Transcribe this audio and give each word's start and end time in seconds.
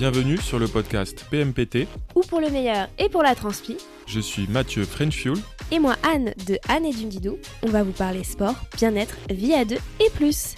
Bienvenue 0.00 0.38
sur 0.38 0.58
le 0.58 0.66
podcast 0.66 1.26
PMPT. 1.30 1.86
Ou 2.14 2.22
pour 2.22 2.40
le 2.40 2.48
meilleur 2.48 2.88
et 2.98 3.10
pour 3.10 3.22
la 3.22 3.34
transpi. 3.34 3.76
Je 4.06 4.18
suis 4.18 4.46
Mathieu 4.46 4.84
Frenchfuel. 4.84 5.36
Et 5.70 5.78
moi 5.78 5.94
Anne 6.02 6.32
de 6.46 6.56
Anne 6.70 6.86
et 6.86 6.92
Dundidou. 6.94 7.36
On 7.62 7.68
va 7.68 7.82
vous 7.82 7.92
parler 7.92 8.24
sport, 8.24 8.54
bien-être, 8.78 9.14
vie 9.28 9.52
à 9.52 9.66
deux 9.66 9.76
et 10.02 10.08
plus. 10.14 10.54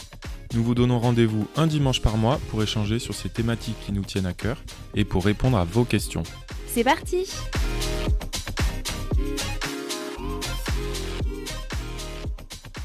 Nous 0.55 0.63
vous 0.63 0.77
donnons 0.77 1.01
rendez-vous 1.01 1.49
un 1.57 1.67
dimanche 1.67 2.01
par 2.01 2.19
mois 2.19 2.39
pour 2.51 2.63
échanger 2.63 3.01
sur 3.01 3.15
ces 3.15 3.31
thématiques 3.31 3.75
qui 3.85 3.91
nous 3.91 4.05
tiennent 4.05 4.27
à 4.27 4.33
cœur 4.33 4.63
et 4.95 5.05
pour 5.05 5.25
répondre 5.25 5.59
à 5.59 5.65
vos 5.65 5.85
questions. 5.85 6.23
C'est 6.69 6.85
parti 6.85 7.29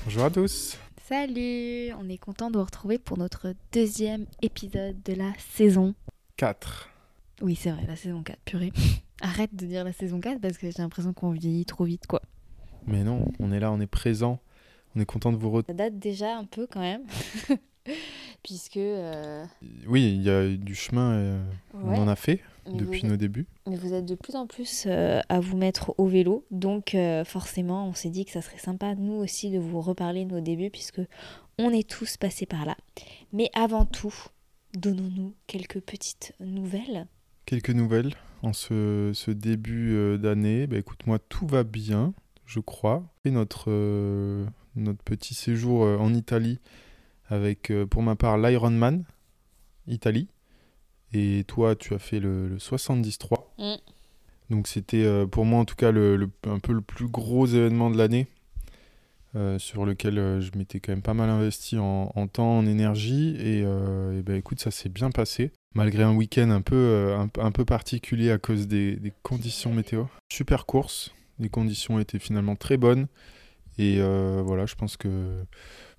Bonjour 0.06 0.24
à 0.24 0.32
tous 0.32 0.76
Salut 1.08 1.92
On 2.00 2.10
est 2.10 2.18
content 2.18 2.50
de 2.50 2.58
vous 2.58 2.66
retrouver 2.66 2.98
pour 2.98 3.20
notre 3.20 3.54
deuxième 3.72 4.26
épisode 4.42 4.96
de 5.04 5.14
la 5.14 5.34
saison 5.56 5.94
4. 6.38 6.90
Oui, 7.42 7.56
c'est 7.56 7.72
vrai, 7.72 7.84
la 7.88 7.96
saison 7.96 8.24
4, 8.24 8.40
purée. 8.46 8.72
Arrête 9.22 9.56
de 9.56 9.66
dire 9.66 9.84
la 9.84 9.94
saison 9.94 10.20
4 10.20 10.40
parce 10.40 10.58
que 10.58 10.70
j'ai 10.70 10.82
l'impression 10.82 11.12
qu'on 11.14 11.32
vieillit 11.32 11.66
trop 11.66 11.84
vite, 11.84 12.08
quoi. 12.08 12.22
Mais 12.86 13.04
non, 13.04 13.26
on 13.40 13.52
est 13.52 13.60
là, 13.60 13.72
on 13.72 13.80
est 13.80 13.88
présent. 13.88 14.40
On 14.96 15.00
est 15.00 15.06
content 15.06 15.32
de 15.32 15.38
vous 15.38 15.50
retrouver. 15.52 15.78
Ça 15.78 15.90
date 15.90 16.00
déjà 16.00 16.38
un 16.38 16.46
peu 16.46 16.68
quand 16.68 16.80
même. 16.80 17.02
Puisque. 18.44 18.78
euh, 18.78 19.46
Oui, 19.88 20.04
il 20.16 20.22
y 20.22 20.30
a 20.30 20.46
eu 20.46 20.58
du 20.58 20.76
chemin, 20.76 21.12
euh, 21.14 21.44
ouais, 21.74 21.98
on 21.98 22.02
en 22.04 22.08
a 22.08 22.16
fait 22.16 22.42
mais 22.68 22.78
depuis 22.78 23.06
nos 23.06 23.18
débuts. 23.18 23.48
mais 23.68 23.76
vous 23.78 23.94
êtes 23.94 24.06
de 24.06 24.16
plus 24.16 24.36
en 24.36 24.46
plus 24.46 24.84
euh, 24.88 25.22
à 25.30 25.40
vous 25.40 25.58
mettre 25.58 25.94
au 25.98 26.06
vélo. 26.06 26.46
Donc, 26.52 26.96
euh, 26.96 27.24
forcément, 27.26 27.88
on 27.88 27.94
s'est 27.94 28.10
dit 28.10 28.26
que 28.26 28.32
ça 28.32 28.42
serait 28.42 28.58
sympa, 28.60 28.94
nous 28.96 29.14
aussi, 29.14 29.50
de 29.52 29.60
vous 29.60 29.82
reparler 29.82 30.26
de 30.26 30.32
nos 30.36 30.42
débuts, 30.42 30.70
puisque 30.70 31.02
on 31.58 31.72
est 31.72 31.88
tous 31.90 32.18
passés 32.18 32.46
par 32.46 32.66
là. 32.66 32.76
Mais 33.34 33.50
avant 33.54 33.86
tout, 33.86 34.14
donnons-nous 34.76 35.34
quelques 35.48 35.80
petites 35.80 36.34
nouvelles. 36.40 37.08
Quelques 37.46 37.70
nouvelles 37.70 38.14
en 38.44 38.54
ce, 38.54 39.12
ce 39.14 39.32
début 39.32 39.94
euh, 39.96 40.18
d'année. 40.18 40.68
Bah, 40.68 40.78
écoute, 40.78 41.06
moi, 41.08 41.20
tout 41.20 41.48
va 41.48 41.64
bien, 41.64 42.14
je 42.46 42.60
crois. 42.60 43.04
Et 43.26 43.32
notre, 43.32 43.66
euh, 43.72 44.46
notre 44.76 45.04
petit 45.04 45.34
séjour 45.34 45.84
euh, 45.84 45.98
en 45.98 46.14
Italie 46.14 46.60
avec, 47.30 47.72
pour 47.90 48.04
ma 48.04 48.16
part, 48.16 48.38
l'Ironman 48.38 49.04
Italie. 49.88 50.28
Et 51.14 51.44
toi, 51.48 51.76
tu 51.76 51.94
as 51.94 52.00
fait 52.00 52.20
le, 52.20 52.48
le 52.48 52.60
73. 52.60 53.40
Mm. 53.58 53.74
Donc, 54.50 54.68
c'était 54.68 55.26
pour 55.28 55.44
moi, 55.46 55.60
en 55.60 55.66
tout 55.66 55.76
cas, 55.76 55.92
le, 55.92 56.16
le- 56.16 56.30
un 56.46 56.60
peu 56.60 56.72
le 56.74 56.82
plus 56.82 57.08
gros 57.08 57.46
événement 57.46 57.90
de 57.90 57.98
l'année. 57.98 58.28
Euh, 59.38 59.60
sur 59.60 59.86
lequel 59.86 60.18
euh, 60.18 60.42
je 60.42 60.50
m'étais 60.58 60.80
quand 60.80 60.92
même 60.92 61.04
pas 61.04 61.14
mal 61.14 61.30
investi 61.30 61.78
en, 61.78 62.10
temps, 62.28 62.58
en 62.58 62.66
énergie. 62.66 63.36
Et, 63.40 63.62
euh, 63.64 64.18
et 64.18 64.24
ben, 64.24 64.36
écoute, 64.36 64.60
ça 64.60 64.72
s'est 64.72 64.90
bien 64.90 65.12
passé 65.12 65.52
malgré 65.76 66.02
un 66.02 66.16
week-end 66.16 66.50
un 66.50 66.62
peu, 66.62 67.16
un, 67.38 67.52
peu 67.52 67.64
particulier 67.64 68.32
à 68.32 68.40
cause 68.40 68.68
des, 68.68 69.14
conditions 69.22 69.74
météo. 69.74 70.06
Super 70.32 70.66
course, 70.66 71.14
les 71.38 71.50
conditions 71.50 72.00
étaient 72.00 72.18
finalement 72.18 72.56
très 72.56 72.78
bonnes. 72.78 73.06
Et 73.78 74.00
voilà, 74.00 74.66
je 74.66 74.74
pense 74.74 74.98
que. 74.98 75.44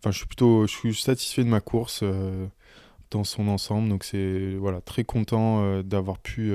Enfin, 0.01 0.11
je 0.11 0.19
suis 0.19 0.27
plutôt 0.27 0.67
je 0.67 0.73
suis 0.73 0.95
satisfait 0.95 1.45
de 1.45 1.49
ma 1.49 1.61
course 1.61 2.03
dans 3.13 3.23
son 3.23 3.47
ensemble. 3.47 3.89
Donc, 3.89 4.03
c'est 4.03 4.57
voilà, 4.57 4.81
très 4.81 5.05
content 5.05 5.81
d'avoir 5.83 6.19
pu 6.19 6.55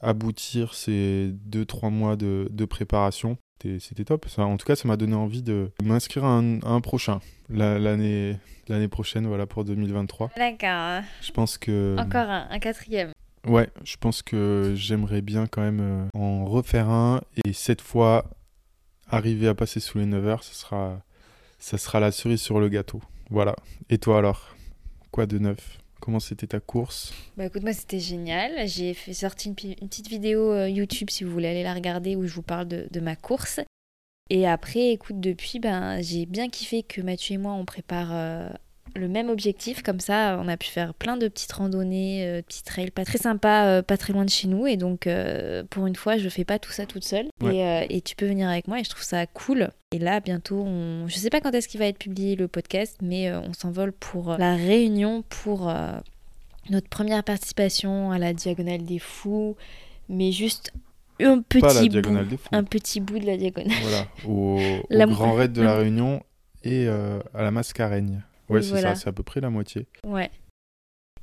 aboutir 0.00 0.74
ces 0.74 1.32
2-3 1.50 1.90
mois 1.90 2.14
de 2.14 2.64
préparation. 2.66 3.36
C'était- 3.80 4.04
top. 4.04 4.26
Ça, 4.28 4.42
en 4.44 4.56
tout 4.56 4.66
cas, 4.66 4.76
ça 4.76 4.88
m'a 4.88 4.96
donné 4.96 5.14
envie 5.14 5.42
de 5.42 5.70
m'inscrire 5.82 6.24
à 6.24 6.28
un, 6.38 6.60
à 6.60 6.68
un 6.70 6.80
prochain, 6.80 7.20
la- 7.48 7.78
l'année 7.78 8.36
l'année 8.68 8.88
prochaine, 8.88 9.26
voilà, 9.26 9.46
pour 9.46 9.64
2023. 9.64 10.30
D'accord. 10.36 11.02
Je 11.22 11.32
pense 11.32 11.58
que. 11.58 11.96
Encore 11.98 12.28
un, 12.30 12.46
un 12.50 12.58
quatrième. 12.60 13.10
Ouais, 13.46 13.68
je 13.84 13.96
pense 13.96 14.22
que 14.22 14.74
j'aimerais 14.76 15.22
bien 15.22 15.46
quand 15.46 15.62
même 15.62 15.80
euh, 15.80 16.06
en 16.14 16.44
refaire 16.44 16.88
un 16.88 17.20
et 17.44 17.52
cette 17.52 17.80
fois 17.80 18.26
arriver 19.08 19.48
à 19.48 19.54
passer 19.54 19.80
sous 19.80 19.98
les 19.98 20.06
9 20.06 20.24
heures, 20.26 20.44
ça 20.44 20.52
sera, 20.54 21.00
ça 21.58 21.78
sera 21.78 22.00
la 22.00 22.12
cerise 22.12 22.40
sur 22.40 22.60
le 22.60 22.68
gâteau. 22.68 23.00
Voilà. 23.30 23.56
Et 23.88 23.98
toi 23.98 24.18
alors? 24.18 24.54
Quoi 25.10 25.26
de 25.26 25.38
neuf? 25.38 25.78
Comment 26.00 26.20
c'était 26.20 26.46
ta 26.46 26.60
course? 26.60 27.12
Bah 27.36 27.46
écoute, 27.46 27.62
moi 27.62 27.72
c'était 27.72 28.00
génial. 28.00 28.66
J'ai 28.66 28.94
fait 28.94 29.12
sorti 29.12 29.48
une, 29.48 29.54
petite 29.54 30.08
vidéo 30.08 30.52
euh, 30.52 30.68
YouTube 30.68 31.10
si 31.10 31.24
vous 31.24 31.30
voulez 31.30 31.48
aller 31.48 31.62
la 31.62 31.74
regarder 31.74 32.16
où 32.16 32.26
je 32.26 32.34
vous 32.34 32.42
parle 32.42 32.66
de, 32.66 32.88
de 32.90 33.00
ma 33.00 33.16
course. 33.16 33.60
Et 34.30 34.46
après, 34.46 34.90
écoute, 34.92 35.20
depuis, 35.20 35.58
ben, 35.58 36.00
j'ai 36.00 36.24
bien 36.24 36.48
kiffé 36.48 36.84
que 36.84 37.00
Mathieu 37.00 37.34
et 37.34 37.38
moi 37.38 37.52
on 37.52 37.64
prépare 37.64 38.10
euh, 38.12 38.48
le 38.96 39.08
même 39.08 39.28
objectif. 39.30 39.82
Comme 39.82 40.00
ça, 40.00 40.38
on 40.42 40.48
a 40.48 40.56
pu 40.56 40.68
faire 40.68 40.94
plein 40.94 41.16
de 41.16 41.28
petites 41.28 41.52
randonnées, 41.52 42.26
euh, 42.26 42.42
petits 42.42 42.62
trails 42.62 42.90
pas 42.90 43.04
très 43.04 43.18
sympas, 43.18 43.66
euh, 43.66 43.82
pas 43.82 43.96
très 43.96 44.12
loin 44.12 44.24
de 44.24 44.30
chez 44.30 44.48
nous. 44.48 44.66
Et 44.66 44.76
donc, 44.76 45.06
euh, 45.06 45.62
pour 45.70 45.86
une 45.86 45.96
fois, 45.96 46.16
je 46.18 46.28
fais 46.28 46.44
pas 46.44 46.58
tout 46.58 46.72
ça 46.72 46.86
toute 46.86 47.04
seule. 47.04 47.26
Ouais. 47.42 47.56
Et, 47.56 47.64
euh, 47.66 47.86
et 47.88 48.00
tu 48.00 48.16
peux 48.16 48.26
venir 48.26 48.48
avec 48.48 48.68
moi 48.68 48.80
et 48.80 48.84
je 48.84 48.90
trouve 48.90 49.02
ça 49.04 49.26
cool. 49.26 49.70
Et 49.92 49.98
là, 49.98 50.20
bientôt, 50.20 50.62
on... 50.66 51.06
je 51.08 51.16
sais 51.16 51.30
pas 51.30 51.40
quand 51.40 51.52
est-ce 51.52 51.68
qu'il 51.68 51.80
va 51.80 51.86
être 51.86 51.98
publié 51.98 52.36
le 52.36 52.48
podcast, 52.48 52.96
mais 53.02 53.32
on 53.32 53.52
s'envole 53.52 53.92
pour 53.92 54.36
la 54.38 54.54
réunion 54.54 55.22
pour 55.28 55.72
notre 56.68 56.88
première 56.88 57.24
participation 57.24 58.12
à 58.12 58.18
la 58.18 58.32
Diagonale 58.32 58.84
des 58.84 58.98
Fous, 59.00 59.56
mais 60.08 60.30
juste 60.32 60.72
un 61.22 61.42
petit 61.42 61.60
bout, 61.60 61.88
diagonale 61.88 62.28
des 62.28 62.36
fous. 62.36 62.48
un 62.52 62.64
petit 62.64 63.00
bout 63.00 63.18
de 63.18 63.26
la 63.26 63.36
diagonale. 63.36 63.76
Voilà, 63.82 64.06
au, 64.26 64.58
au 64.60 64.86
La- 64.88 65.06
grand 65.06 65.34
raid 65.34 65.52
de 65.52 65.60
la 65.62 65.72
la- 65.72 65.76
Réunion 65.78 66.22
et 66.62 66.86
euh, 66.86 67.18
à 67.34 67.42
la 67.42 67.50
Mascareigne. 67.50 68.22
Ouais, 68.50 68.56
Oui, 68.58 68.62
c'est 68.64 68.70
voilà. 68.70 68.94
ça, 68.94 69.02
c'est 69.02 69.08
à 69.08 69.12
peu 69.12 69.22
près 69.22 69.40
la 69.40 69.48
moitié. 69.50 69.86
Ouais. 70.04 70.30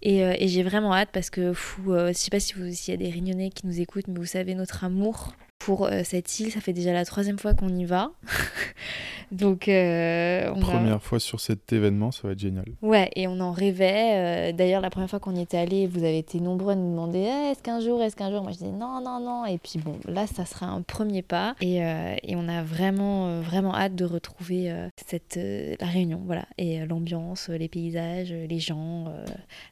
Et, 0.02 0.24
euh, 0.24 0.34
et 0.38 0.48
j'ai 0.48 0.64
vraiment 0.64 0.94
hâte 0.94 1.10
parce 1.12 1.30
que 1.30 1.54
fou, 1.54 1.94
euh, 1.94 2.10
je 2.10 2.14
sais 2.14 2.30
pas 2.30 2.40
si 2.40 2.54
vous- 2.54 2.72
s'il 2.72 2.94
y 2.94 2.96
a 2.96 2.98
des 2.98 3.10
Réunionnais 3.10 3.50
qui 3.50 3.66
nous 3.66 3.80
écoutent, 3.82 4.08
mais 4.08 4.20
vous 4.20 4.26
savez 4.26 4.54
notre 4.56 4.84
amour 4.84 5.34
pour 5.68 5.86
euh, 5.88 6.00
cette 6.06 6.40
île, 6.40 6.50
ça 6.50 6.62
fait 6.62 6.72
déjà 6.72 6.94
la 6.94 7.04
troisième 7.04 7.38
fois 7.38 7.54
qu'on 7.54 7.68
y 7.68 7.84
va. 7.84 8.12
Donc 9.34 9.68
euh, 9.68 10.50
on 10.56 10.60
a- 10.62 10.62
Première 10.62 11.04
fois 11.04 11.20
sur 11.20 11.42
cet 11.42 11.74
événement, 11.74 12.12
ça 12.12 12.22
va 12.26 12.32
être 12.32 12.40
génial. 12.40 12.64
Ouais, 12.82 13.10
et 13.18 13.28
on 13.28 13.38
en 13.42 13.52
rêvait. 13.52 14.52
euh, 14.52 14.52
D'ailleurs, 14.54 14.80
la 14.80 14.90
première 14.90 15.10
fois 15.10 15.20
qu'on 15.20 15.36
y 15.36 15.42
était 15.42 15.58
allé, 15.58 15.86
vous 15.86 16.00
avez 16.06 16.18
été 16.20 16.40
nombreux 16.40 16.72
à 16.72 16.76
nous 16.76 16.90
demander 16.90 17.20
Eh, 17.28 17.52
est-ce 17.52 17.62
qu'un 17.62 17.82
jour, 17.82 18.02
est-ce 18.02 18.16
qu'un 18.16 18.32
jour? 18.32 18.42
Moi, 18.44 18.54
je 18.54 18.60
disais 18.60 18.72
non, 18.72 19.02
non, 19.04 19.20
non. 19.20 19.46
Et 19.46 19.58
puis 19.58 19.80
bon, 19.80 19.98
là, 20.06 20.26
ça 20.28 20.46
sera 20.46 20.68
un 20.68 20.82
premier 20.82 21.22
pas. 21.22 21.56
Et, 21.60 21.84
euh, 21.84 22.16
et 22.24 22.38
on 22.38 22.48
a 22.48 22.64
vraiment, 22.64 23.42
vraiment 23.42 23.76
hâte 23.76 23.96
de 23.96 24.06
retrouver 24.06 24.72
euh, 24.72 24.88
cette, 25.06 25.38
la 25.38 25.88
réunion. 25.88 26.22
Voilà. 26.26 26.46
Et 26.58 26.86
l'ambiance, 26.86 27.50
les 27.50 27.68
paysages, 27.68 28.32
les 28.32 28.60
gens, 28.60 29.14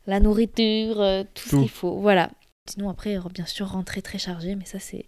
la 0.07 0.19
nourriture, 0.19 0.99
euh, 0.99 1.23
tout, 1.33 1.45
ce 1.45 1.49
Tout. 1.51 1.59
qu'il 1.61 1.69
faut. 1.69 1.95
Voilà. 2.01 2.29
Sinon, 2.69 2.89
après, 2.89 3.17
bien 3.33 3.45
sûr, 3.45 3.67
rentrer 3.69 4.01
très 4.01 4.17
chargé, 4.17 4.55
mais 4.55 4.65
ça, 4.65 4.79
c'est. 4.79 5.05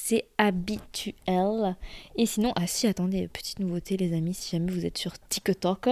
C'est 0.00 0.24
habituel. 0.38 1.76
Et 2.16 2.24
sinon, 2.24 2.52
ah 2.56 2.66
si, 2.66 2.86
attendez, 2.86 3.26
petite 3.28 3.58
nouveauté, 3.58 3.96
les 3.96 4.14
amis, 4.14 4.32
si 4.32 4.56
jamais 4.56 4.70
vous 4.70 4.86
êtes 4.86 4.96
sur 4.96 5.18
TikTok, 5.28 5.88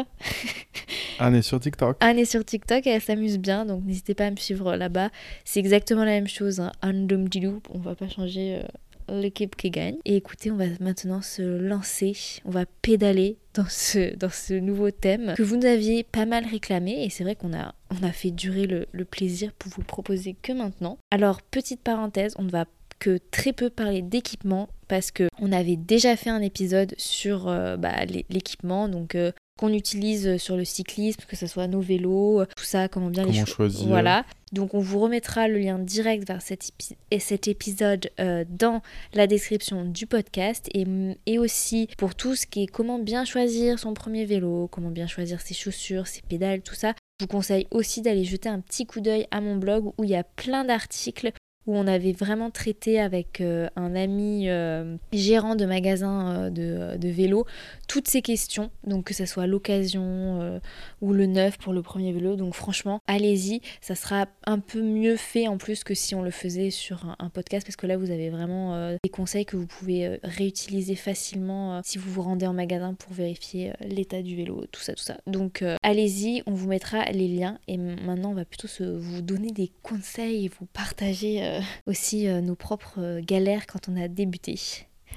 Anne 1.18 1.34
est 1.34 1.42
sur 1.42 1.58
TikTok. 1.58 1.96
Anne 2.00 2.18
est 2.18 2.24
sur 2.24 2.44
TikTok 2.44 2.86
et 2.86 2.90
elle 2.90 3.02
s'amuse 3.02 3.38
bien, 3.38 3.66
donc 3.66 3.84
n'hésitez 3.84 4.14
pas 4.14 4.26
à 4.26 4.30
me 4.30 4.36
suivre 4.36 4.76
là-bas. 4.76 5.10
C'est 5.44 5.60
exactement 5.60 6.04
la 6.04 6.12
même 6.12 6.28
chose, 6.28 6.60
hein. 6.60 6.72
Domdilou, 6.84 7.60
on 7.74 7.78
va 7.78 7.94
pas 7.94 8.08
changer 8.08 8.62
euh, 8.62 9.20
l'équipe 9.20 9.56
qui 9.56 9.70
gagne. 9.70 9.96
Et 10.04 10.16
écoutez, 10.16 10.50
on 10.50 10.56
va 10.56 10.66
maintenant 10.80 11.20
se 11.20 11.42
lancer, 11.42 12.16
on 12.44 12.50
va 12.50 12.64
pédaler 12.82 13.36
dans 13.54 13.68
ce, 13.68 14.14
dans 14.14 14.30
ce 14.30 14.54
nouveau 14.54 14.92
thème 14.92 15.34
que 15.36 15.42
vous 15.42 15.56
nous 15.56 15.66
aviez 15.66 16.04
pas 16.04 16.26
mal 16.26 16.46
réclamé 16.46 17.04
et 17.04 17.10
c'est 17.10 17.24
vrai 17.24 17.34
qu'on 17.34 17.52
a, 17.52 17.74
on 17.90 18.06
a 18.06 18.12
fait 18.12 18.30
durer 18.30 18.66
le, 18.66 18.86
le 18.92 19.04
plaisir 19.04 19.52
pour 19.52 19.72
vous 19.72 19.82
proposer 19.82 20.36
que 20.40 20.52
maintenant. 20.52 20.96
Alors, 21.10 21.42
petite 21.42 21.80
parenthèse, 21.82 22.34
on 22.38 22.44
ne 22.44 22.50
va 22.50 22.66
que 22.98 23.18
très 23.30 23.52
peu 23.52 23.70
parler 23.70 24.02
d'équipement 24.02 24.68
parce 24.88 25.10
que 25.10 25.28
on 25.40 25.52
avait 25.52 25.76
déjà 25.76 26.16
fait 26.16 26.30
un 26.30 26.42
épisode 26.42 26.94
sur 26.96 27.48
euh, 27.48 27.76
bah, 27.76 28.04
l'é- 28.04 28.24
l'équipement, 28.30 28.88
donc 28.88 29.14
euh, 29.14 29.32
qu'on 29.58 29.72
utilise 29.72 30.36
sur 30.36 30.56
le 30.56 30.64
cyclisme, 30.64 31.20
que 31.26 31.34
ce 31.34 31.46
soit 31.46 31.66
nos 31.66 31.80
vélos, 31.80 32.44
tout 32.56 32.64
ça, 32.64 32.88
comment 32.88 33.08
bien 33.08 33.24
les 33.24 33.32
Comment 33.32 33.46
choisir. 33.46 33.88
Voilà. 33.88 34.24
Donc 34.52 34.74
on 34.74 34.78
vous 34.80 35.00
remettra 35.00 35.48
le 35.48 35.58
lien 35.58 35.78
direct 35.78 36.28
vers 36.28 36.40
cet, 36.42 36.66
épi- 36.66 36.94
et 37.10 37.18
cet 37.18 37.48
épisode 37.48 38.10
euh, 38.20 38.44
dans 38.48 38.80
la 39.14 39.26
description 39.26 39.84
du 39.84 40.06
podcast 40.06 40.68
et, 40.74 40.84
et 41.26 41.38
aussi 41.38 41.88
pour 41.98 42.14
tout 42.14 42.36
ce 42.36 42.46
qui 42.46 42.62
est 42.64 42.66
comment 42.66 42.98
bien 42.98 43.24
choisir 43.24 43.78
son 43.78 43.92
premier 43.94 44.24
vélo, 44.24 44.68
comment 44.70 44.90
bien 44.90 45.06
choisir 45.06 45.40
ses 45.40 45.54
chaussures, 45.54 46.06
ses 46.06 46.20
pédales, 46.22 46.60
tout 46.62 46.74
ça. 46.76 46.92
Je 47.18 47.24
vous 47.24 47.28
conseille 47.28 47.66
aussi 47.70 48.02
d'aller 48.02 48.24
jeter 48.24 48.50
un 48.50 48.60
petit 48.60 48.84
coup 48.86 49.00
d'œil 49.00 49.26
à 49.30 49.40
mon 49.40 49.56
blog 49.56 49.86
où 49.98 50.04
il 50.04 50.10
y 50.10 50.14
a 50.16 50.22
plein 50.22 50.64
d'articles 50.64 51.32
où 51.66 51.76
on 51.76 51.86
avait 51.86 52.12
vraiment 52.12 52.50
traité 52.50 53.00
avec 53.00 53.40
euh, 53.40 53.68
un 53.76 53.94
ami 53.94 54.48
euh, 54.48 54.96
gérant 55.12 55.56
de 55.56 55.66
magasin 55.66 56.50
euh, 56.56 56.96
de, 56.96 57.08
vélo 57.08 57.46
toutes 57.88 58.08
ces 58.08 58.20
questions, 58.20 58.70
donc 58.84 59.04
que 59.06 59.14
ce 59.14 59.26
soit 59.26 59.46
l'occasion 59.46 60.60
ou 61.00 61.12
le 61.12 61.26
neuf 61.26 61.56
pour 61.56 61.72
le 61.72 61.82
premier 61.82 62.12
vélo. 62.12 62.34
Donc 62.34 62.54
franchement, 62.54 63.00
allez-y, 63.06 63.60
ça 63.80 63.94
sera 63.94 64.26
un 64.44 64.58
peu 64.58 64.82
mieux 64.82 65.16
fait 65.16 65.46
en 65.46 65.56
plus 65.56 65.84
que 65.84 65.94
si 65.94 66.16
on 66.16 66.22
le 66.22 66.32
faisait 66.32 66.70
sur 66.70 67.14
un, 67.20 67.30
podcast, 67.30 67.64
parce 67.64 67.76
que 67.76 67.86
là 67.86 67.96
vous 67.96 68.10
avez 68.10 68.28
vraiment 68.28 68.96
des 69.02 69.08
conseils 69.08 69.46
que 69.46 69.56
vous 69.56 69.66
pouvez 69.66 70.18
réutiliser 70.24 70.96
facilement 70.96 71.80
si 71.84 71.96
vous 71.96 72.10
vous 72.10 72.22
rendez 72.22 72.46
en 72.46 72.54
magasin 72.54 72.94
pour 72.94 73.12
vérifier 73.12 73.72
l'état 73.80 74.20
du 74.20 74.34
vélo, 74.34 74.64
tout 74.72 74.80
ça, 74.80 74.94
tout 74.94 75.04
ça. 75.04 75.18
Donc 75.28 75.64
allez-y, 75.84 76.42
on 76.46 76.54
vous 76.54 76.68
mettra 76.68 77.04
les 77.12 77.28
liens 77.28 77.58
et 77.68 77.76
maintenant 77.78 78.32
on 78.32 78.34
va 78.34 78.44
plutôt 78.44 78.68
vous 78.98 79.22
donner 79.22 79.52
des 79.52 79.70
conseils 79.82 80.46
et 80.46 80.48
vous 80.48 80.66
partager 80.66 81.55
aussi 81.86 82.26
nos 82.26 82.54
propres 82.54 83.20
galères 83.20 83.66
quand 83.66 83.88
on 83.88 83.96
a 83.96 84.08
débuté. 84.08 84.58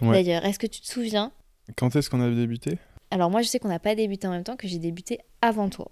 Ouais. 0.02 0.12
D'ailleurs, 0.12 0.46
est-ce 0.46 0.60
que 0.60 0.68
tu 0.68 0.82
te 0.82 0.88
souviens? 0.88 1.32
Quand 1.76 1.96
est-ce 1.96 2.10
qu'on 2.10 2.22
a 2.22 2.30
débuté? 2.30 2.78
Alors 3.12 3.30
moi 3.30 3.42
je 3.42 3.48
sais 3.48 3.60
qu'on 3.60 3.70
n'a 3.70 3.80
pas 3.80 3.96
débuté 3.96 4.28
en 4.28 4.32
même 4.32 4.44
temps, 4.44 4.56
que 4.56 4.68
j'ai 4.68 4.80
débuté 4.80 5.20
avant 5.42 5.70
toi. 5.70 5.90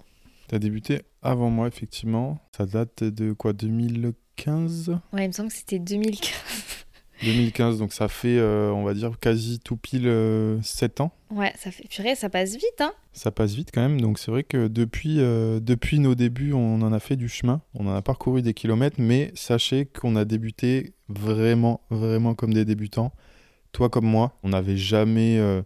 T'as 0.48 0.60
débuté 0.60 1.02
avant 1.22 1.50
moi, 1.50 1.68
effectivement. 1.68 2.40
Ça 2.56 2.66
date 2.66 3.04
de 3.04 3.34
quoi? 3.34 3.52
2015 3.52 4.98
Ouais, 5.12 5.26
il 5.26 5.28
me 5.28 5.34
semble 5.34 5.50
que 5.50 5.56
c'était 5.56 5.80
2015. 5.80 6.77
2015, 7.24 7.80
donc 7.80 7.94
ça 7.94 8.08
fait, 8.08 8.38
euh, 8.38 8.70
on 8.72 8.84
va 8.84 8.94
dire, 8.94 9.18
quasi 9.20 9.60
tout 9.60 9.76
pile 9.78 10.08
euh, 10.08 10.62
7 10.62 11.02
ans. 11.02 11.12
Ouais, 11.32 11.52
ça 11.58 11.72
fait 11.72 11.88
purée, 11.88 12.16
ça 12.16 12.30
passe 12.30 12.54
vite, 12.54 12.80
hein 12.80 12.94
Ça 13.14 13.32
passe 13.32 13.54
vite 13.56 13.70
quand 13.74 13.82
même, 13.82 14.00
donc 14.00 14.20
c'est 14.20 14.32
vrai 14.32 14.44
que 14.44 14.68
depuis, 14.68 15.20
euh, 15.20 15.60
depuis 15.60 16.00
nos 16.00 16.16
débuts, 16.16 16.54
on 16.54 16.82
en 16.82 16.94
a 16.94 17.00
fait 17.00 17.16
du 17.16 17.28
chemin, 17.28 17.62
on 17.74 17.88
en 17.88 17.96
a 17.96 18.02
parcouru 18.02 18.42
des 18.42 18.54
kilomètres, 18.54 18.98
mais 19.00 19.32
sachez 19.36 19.86
qu'on 19.86 20.16
a 20.16 20.26
débuté 20.26 20.94
vraiment, 21.10 21.82
vraiment 21.90 22.34
comme 22.36 22.54
des 22.54 22.66
débutants. 22.66 23.12
Toi 23.72 23.90
comme 23.90 24.06
moi, 24.06 24.38
on 24.44 24.50
n'avait 24.50 24.78
jamais 24.78 25.38
euh, 25.40 25.62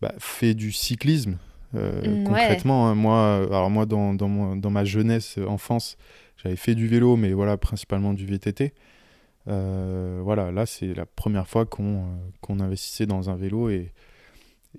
bah, 0.00 0.14
fait 0.18 0.54
du 0.54 0.72
cyclisme. 0.72 1.38
euh, 1.74 2.00
Mm, 2.02 2.18
ouais. 2.18 2.24
concrètement, 2.24 2.88
hein. 2.88 2.94
moi, 2.94 3.18
euh, 3.18 3.46
alors 3.48 3.68
moi 3.70 3.84
dans, 3.84 4.14
dans, 4.14 4.56
dans 4.56 4.70
ma 4.70 4.84
jeunesse, 4.84 5.34
euh, 5.38 5.46
enfance, 5.46 5.96
j'avais 6.42 6.56
fait 6.56 6.74
du 6.74 6.86
vélo, 6.86 7.16
mais 7.16 7.32
voilà, 7.32 7.56
principalement 7.58 8.14
du 8.14 8.24
VTT. 8.24 8.72
Euh, 9.48 10.20
voilà, 10.22 10.50
là 10.52 10.66
c'est 10.66 10.94
la 10.94 11.06
première 11.06 11.48
fois 11.48 11.64
qu'on 11.64 11.96
euh, 11.96 12.16
qu'on 12.40 12.60
investissait 12.60 13.06
dans 13.06 13.30
un 13.30 13.36
vélo 13.36 13.70
et, 13.70 13.92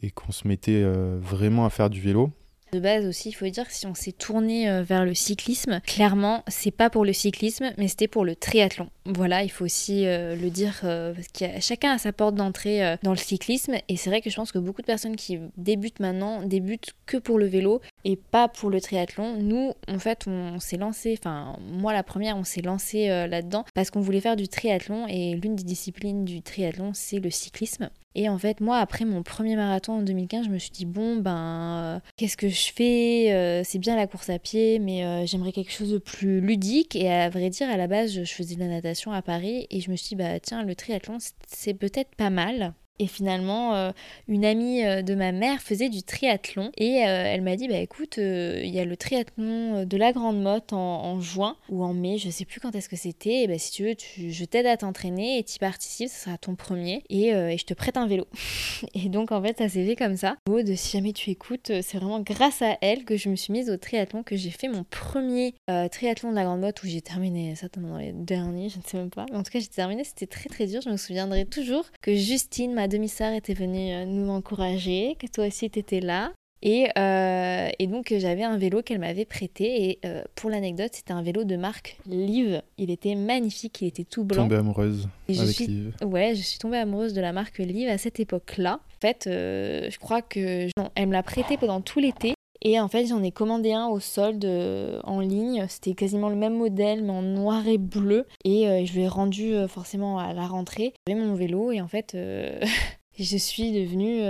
et 0.02 0.12
qu'on 0.12 0.32
se 0.32 0.48
mettait 0.48 0.84
euh, 0.84 1.18
vraiment 1.20 1.66
à 1.66 1.70
faire 1.70 1.90
du 1.90 2.00
vélo. 2.02 2.32
De 2.72 2.80
base 2.80 3.08
aussi, 3.08 3.30
il 3.30 3.34
faut 3.34 3.48
dire 3.48 3.68
que 3.68 3.74
si 3.74 3.88
on 3.88 3.96
s'est 3.96 4.12
tourné 4.12 4.84
vers 4.84 5.04
le 5.04 5.16
cyclisme, 5.16 5.82
clairement, 5.88 6.44
c'est 6.48 6.70
pas 6.70 6.92
pour 6.92 7.04
le 7.04 7.14
cyclisme, 7.14 7.72
mais 7.80 7.88
c'était 7.88 8.08
pour 8.08 8.24
le 8.24 8.36
triathlon. 8.36 8.92
Voilà, 9.16 9.44
il 9.44 9.50
faut 9.50 9.66
aussi 9.66 10.06
euh, 10.06 10.36
le 10.36 10.50
dire, 10.52 10.82
euh, 10.84 11.14
parce 11.14 11.28
que 11.30 11.62
chacun 11.62 11.94
a 11.94 11.98
sa 11.98 12.14
porte 12.14 12.36
d'entrée 12.36 12.86
euh, 12.86 12.96
dans 13.02 13.12
le 13.12 13.18
cyclisme, 13.18 13.76
et 13.88 13.98
c'est 13.98 14.10
vrai 14.10 14.22
que 14.22 14.30
je 14.30 14.36
pense 14.36 14.52
que 14.52 14.60
beaucoup 14.60 14.82
de 14.82 14.88
personnes 14.88 15.16
qui 15.16 15.40
débutent 15.58 16.00
maintenant 16.00 16.44
débutent 16.44 16.94
que 17.08 17.18
pour 17.18 17.40
le 17.40 17.48
vélo 17.48 17.82
et 18.06 18.16
pas 18.16 18.48
pour 18.48 18.70
le 18.70 18.80
triathlon. 18.80 19.38
Nous, 19.42 19.74
en 19.88 20.00
fait, 20.00 20.26
on 20.28 20.60
s'est 20.60 20.78
lancé, 20.78 21.18
enfin, 21.20 21.58
moi 21.72 21.92
la 21.92 22.04
première, 22.04 22.38
on 22.38 22.44
s'est 22.44 22.62
lancé 22.62 23.08
là-dedans 23.08 23.66
parce 23.74 23.90
qu'on 23.90 24.02
voulait 24.02 24.22
faire 24.22 24.36
du 24.36 24.48
triathlon, 24.48 25.08
et 25.08 25.34
l'une 25.34 25.56
des 25.56 25.64
disciplines 25.64 26.24
du 26.24 26.42
triathlon, 26.42 26.92
c'est 26.94 27.20
le 27.20 27.32
cyclisme. 27.32 27.90
Et 28.16 28.28
en 28.28 28.38
fait, 28.38 28.60
moi, 28.60 28.78
après 28.78 29.06
mon 29.06 29.22
premier 29.22 29.56
marathon 29.56 30.00
en 30.00 30.02
2015, 30.02 30.46
je 30.46 30.50
me 30.50 30.58
suis 30.58 30.72
dit, 30.72 30.86
bon, 30.86 31.18
ben, 31.18 32.02
qu'est-ce 32.18 32.38
que 32.38 32.50
je 32.50 32.72
fais 32.74 33.64
C'est 33.64 33.80
bien 33.80 33.96
la 33.96 34.08
course 34.08 34.30
à 34.30 34.40
pied, 34.40 34.80
mais 34.80 35.26
j'aimerais 35.28 35.52
quelque 35.52 35.72
chose 35.72 35.92
de 35.92 36.00
plus 36.00 36.42
ludique. 36.42 36.96
Et 36.96 37.10
à 37.12 37.30
vrai 37.30 37.50
dire, 37.50 37.70
à 37.70 37.78
la 37.78 37.88
base, 37.88 38.12
je 38.12 38.24
faisais 38.24 38.56
de 38.56 38.60
la 38.60 38.68
natation 38.68 38.99
à 39.08 39.22
Paris 39.22 39.68
et 39.70 39.82
je 39.82 39.90
me 39.92 39.96
suis 39.96 40.10
dit, 40.10 40.16
bah, 40.16 40.40
tiens, 40.40 40.64
le 40.64 40.76
triathlon, 40.76 41.20
c'est- 41.20 41.34
c'est 41.48 41.74
peut-être 41.74 42.16
pas 42.16 42.30
mal. 42.30 42.74
Et 43.00 43.08
finalement, 43.08 43.76
euh, 43.76 43.92
une 44.28 44.44
amie 44.44 44.84
euh, 44.84 45.02
de 45.02 45.16
ma 45.16 45.32
mère 45.32 45.62
faisait 45.62 45.88
du 45.88 46.04
triathlon 46.04 46.70
et 46.78 47.06
euh, 47.08 47.24
elle 47.26 47.42
m'a 47.42 47.56
dit 47.56 47.70
bah 47.70 47.78
écoute, 47.78 48.18
il 48.18 48.68
y 48.68 48.78
a 48.78 48.84
le 48.84 48.98
triathlon 48.98 49.86
de 49.86 49.98
la 49.98 50.12
Grande 50.12 50.42
Motte 50.42 50.74
en, 50.74 51.22
juin 51.22 51.56
ou 51.70 51.84
en 51.84 51.94
mai, 51.94 52.18
je 52.18 52.30
sais 52.30 52.44
plus 52.44 52.60
quand 52.60 52.76
est-ce 52.76 52.90
que 52.90 52.98
c'était. 52.98 53.48
Bah, 53.48 53.58
si 53.58 53.72
tu 53.72 53.84
veux, 53.84 53.96
je 54.30 54.46
t'aide 54.46 54.66
à 54.66 54.76
t'entraîner 54.76 55.40
et 55.40 55.44
tu 55.44 55.60
participes, 55.60 56.10
ce 56.10 56.26
sera 56.26 56.38
ton 56.38 56.56
premier 56.56 57.04
et, 57.10 57.32
je 57.32 57.64
te 57.64 57.74
prête 57.74 57.96
un 57.96 58.08
vélo. 58.08 58.28
et 58.94 59.08
donc 59.08 59.32
en 59.32 59.42
fait, 59.42 59.58
ça 59.58 59.70
s'est 59.70 59.86
fait 59.86 59.96
comme 59.96 60.18
ça. 60.18 60.36
Maud, 60.50 60.68
si 60.76 60.98
jamais 60.98 61.14
tu 61.14 61.30
écoutes, 61.30 61.72
c'est 61.82 61.98
vraiment 61.98 62.20
grâce 62.20 62.62
à 62.62 62.78
elle 62.82 63.06
que 63.06 63.16
je 63.16 63.30
me 63.30 63.36
suis 63.36 63.54
mise 63.54 63.70
au 63.70 63.78
triathlon, 63.78 64.24
que 64.24 64.36
j'ai 64.36 64.52
fait 64.52 64.68
mon 64.68 64.84
premier 64.84 65.54
triathlon 65.92 66.32
de 66.32 66.36
la 66.36 66.44
Grande 66.44 66.62
Motte 66.62 66.84
où 66.84 66.88
j'ai 66.88 67.02
terminé 67.02 67.56
certainement 67.56 67.92
dans 67.92 67.98
les 67.98 68.12
derniers, 68.12 68.68
je 68.68 68.78
ne 68.78 68.84
sais 68.84 68.98
même 68.98 69.10
pas. 69.10 69.26
Mais 69.32 69.38
en 69.38 69.44
tout 69.44 69.52
cas, 69.52 69.60
j'ai 69.60 69.68
terminé, 69.68 70.04
c'était 70.04 70.28
très 70.28 70.50
très 70.50 70.68
dur. 70.68 70.82
Je 70.82 70.90
me 70.90 70.98
souviendrai 70.98 71.46
toujours 71.46 71.86
que 72.02 72.14
Justine, 72.14 72.74
ma 72.74 72.89
demi-sœur, 72.90 73.34
était 73.34 73.54
venue 73.54 73.94
euh, 73.94 74.06
nous 74.06 74.30
encourager, 74.30 75.16
que 75.20 75.28
toi 75.28 75.48
aussi 75.48 75.70
t'étais 75.70 76.00
là. 76.02 76.32
Et, 76.62 76.90
euh, 76.98 77.70
et 77.80 77.88
donc 77.88 78.12
euh, 78.12 78.20
j'avais 78.20 78.44
un 78.44 78.58
vélo 78.58 78.82
qu'elle 78.82 79.00
m'avait 79.00 79.24
prêté 79.24 79.92
et 79.92 80.00
euh, 80.06 80.24
pour 80.36 80.50
l'anecdote 80.50 80.90
c'était 80.92 81.14
un 81.14 81.22
vélo 81.24 81.46
de 81.46 81.56
marque 81.56 81.98
Liv. 82.06 82.62
Il 82.78 82.92
était 82.92 83.16
magnifique, 83.16 83.82
il 83.82 83.88
était 83.88 84.04
tout 84.04 84.26
blanc. 84.26 84.44
Tombée 84.44 84.58
amoureuse 84.58 85.08
Et 85.30 85.36
je 85.36 85.42
avec 85.44 85.56
suis- 85.56 85.68
Liv. 85.68 85.96
Ouais, 86.04 86.36
je 86.36 86.42
suis 86.42 86.60
tombée 86.60 86.76
amoureuse 86.78 87.14
de 87.14 87.22
la 87.22 87.32
marque 87.32 87.60
Liv 87.60 87.88
à 87.88 87.98
cette 87.98 88.20
époque-là. 88.20 88.82
En 88.82 89.00
fait, 89.00 89.28
euh, 89.28 89.90
je 89.90 89.98
crois 90.00 90.22
que 90.22 90.66
non, 90.78 90.90
elle 90.96 91.08
me 91.08 91.14
l'a 91.14 91.24
prêté 91.24 91.56
pendant 91.56 91.80
tout 91.80 92.00
l'été. 92.00 92.34
Et 92.62 92.80
en 92.80 92.88
fait, 92.90 93.06
j'en 93.08 93.24
ai 93.24 93.32
commandé 93.32 93.72
un 93.72 93.88
au 93.88 94.00
solde 94.00 94.44
euh, 94.46 95.00
en 95.06 95.20
ligne. 95.22 95.66
C'était 95.70 95.94
quasiment 95.94 96.30
le 96.30 96.36
même 96.36 96.58
modèle, 96.58 97.04
mais 97.04 97.12
en 97.12 97.22
noir 97.22 97.68
et 97.68 97.78
bleu. 97.78 98.26
Et 98.44 98.68
euh, 98.68 98.86
je 98.86 98.94
l'ai 99.00 99.08
rendu 99.08 99.54
euh, 99.54 99.68
forcément 99.68 100.20
à 100.20 100.34
la 100.34 100.46
rentrée. 100.48 100.94
J'avais 101.08 101.20
mon 101.20 101.36
vélo 101.36 101.72
et 101.72 101.80
en 101.82 101.88
fait, 101.88 102.16
je 103.18 103.38
suis 103.38 103.72
devenue 103.72 104.22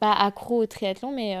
pas 0.00 0.12
accro 0.12 0.62
au 0.62 0.66
triathlon, 0.66 1.12
mais 1.14 1.36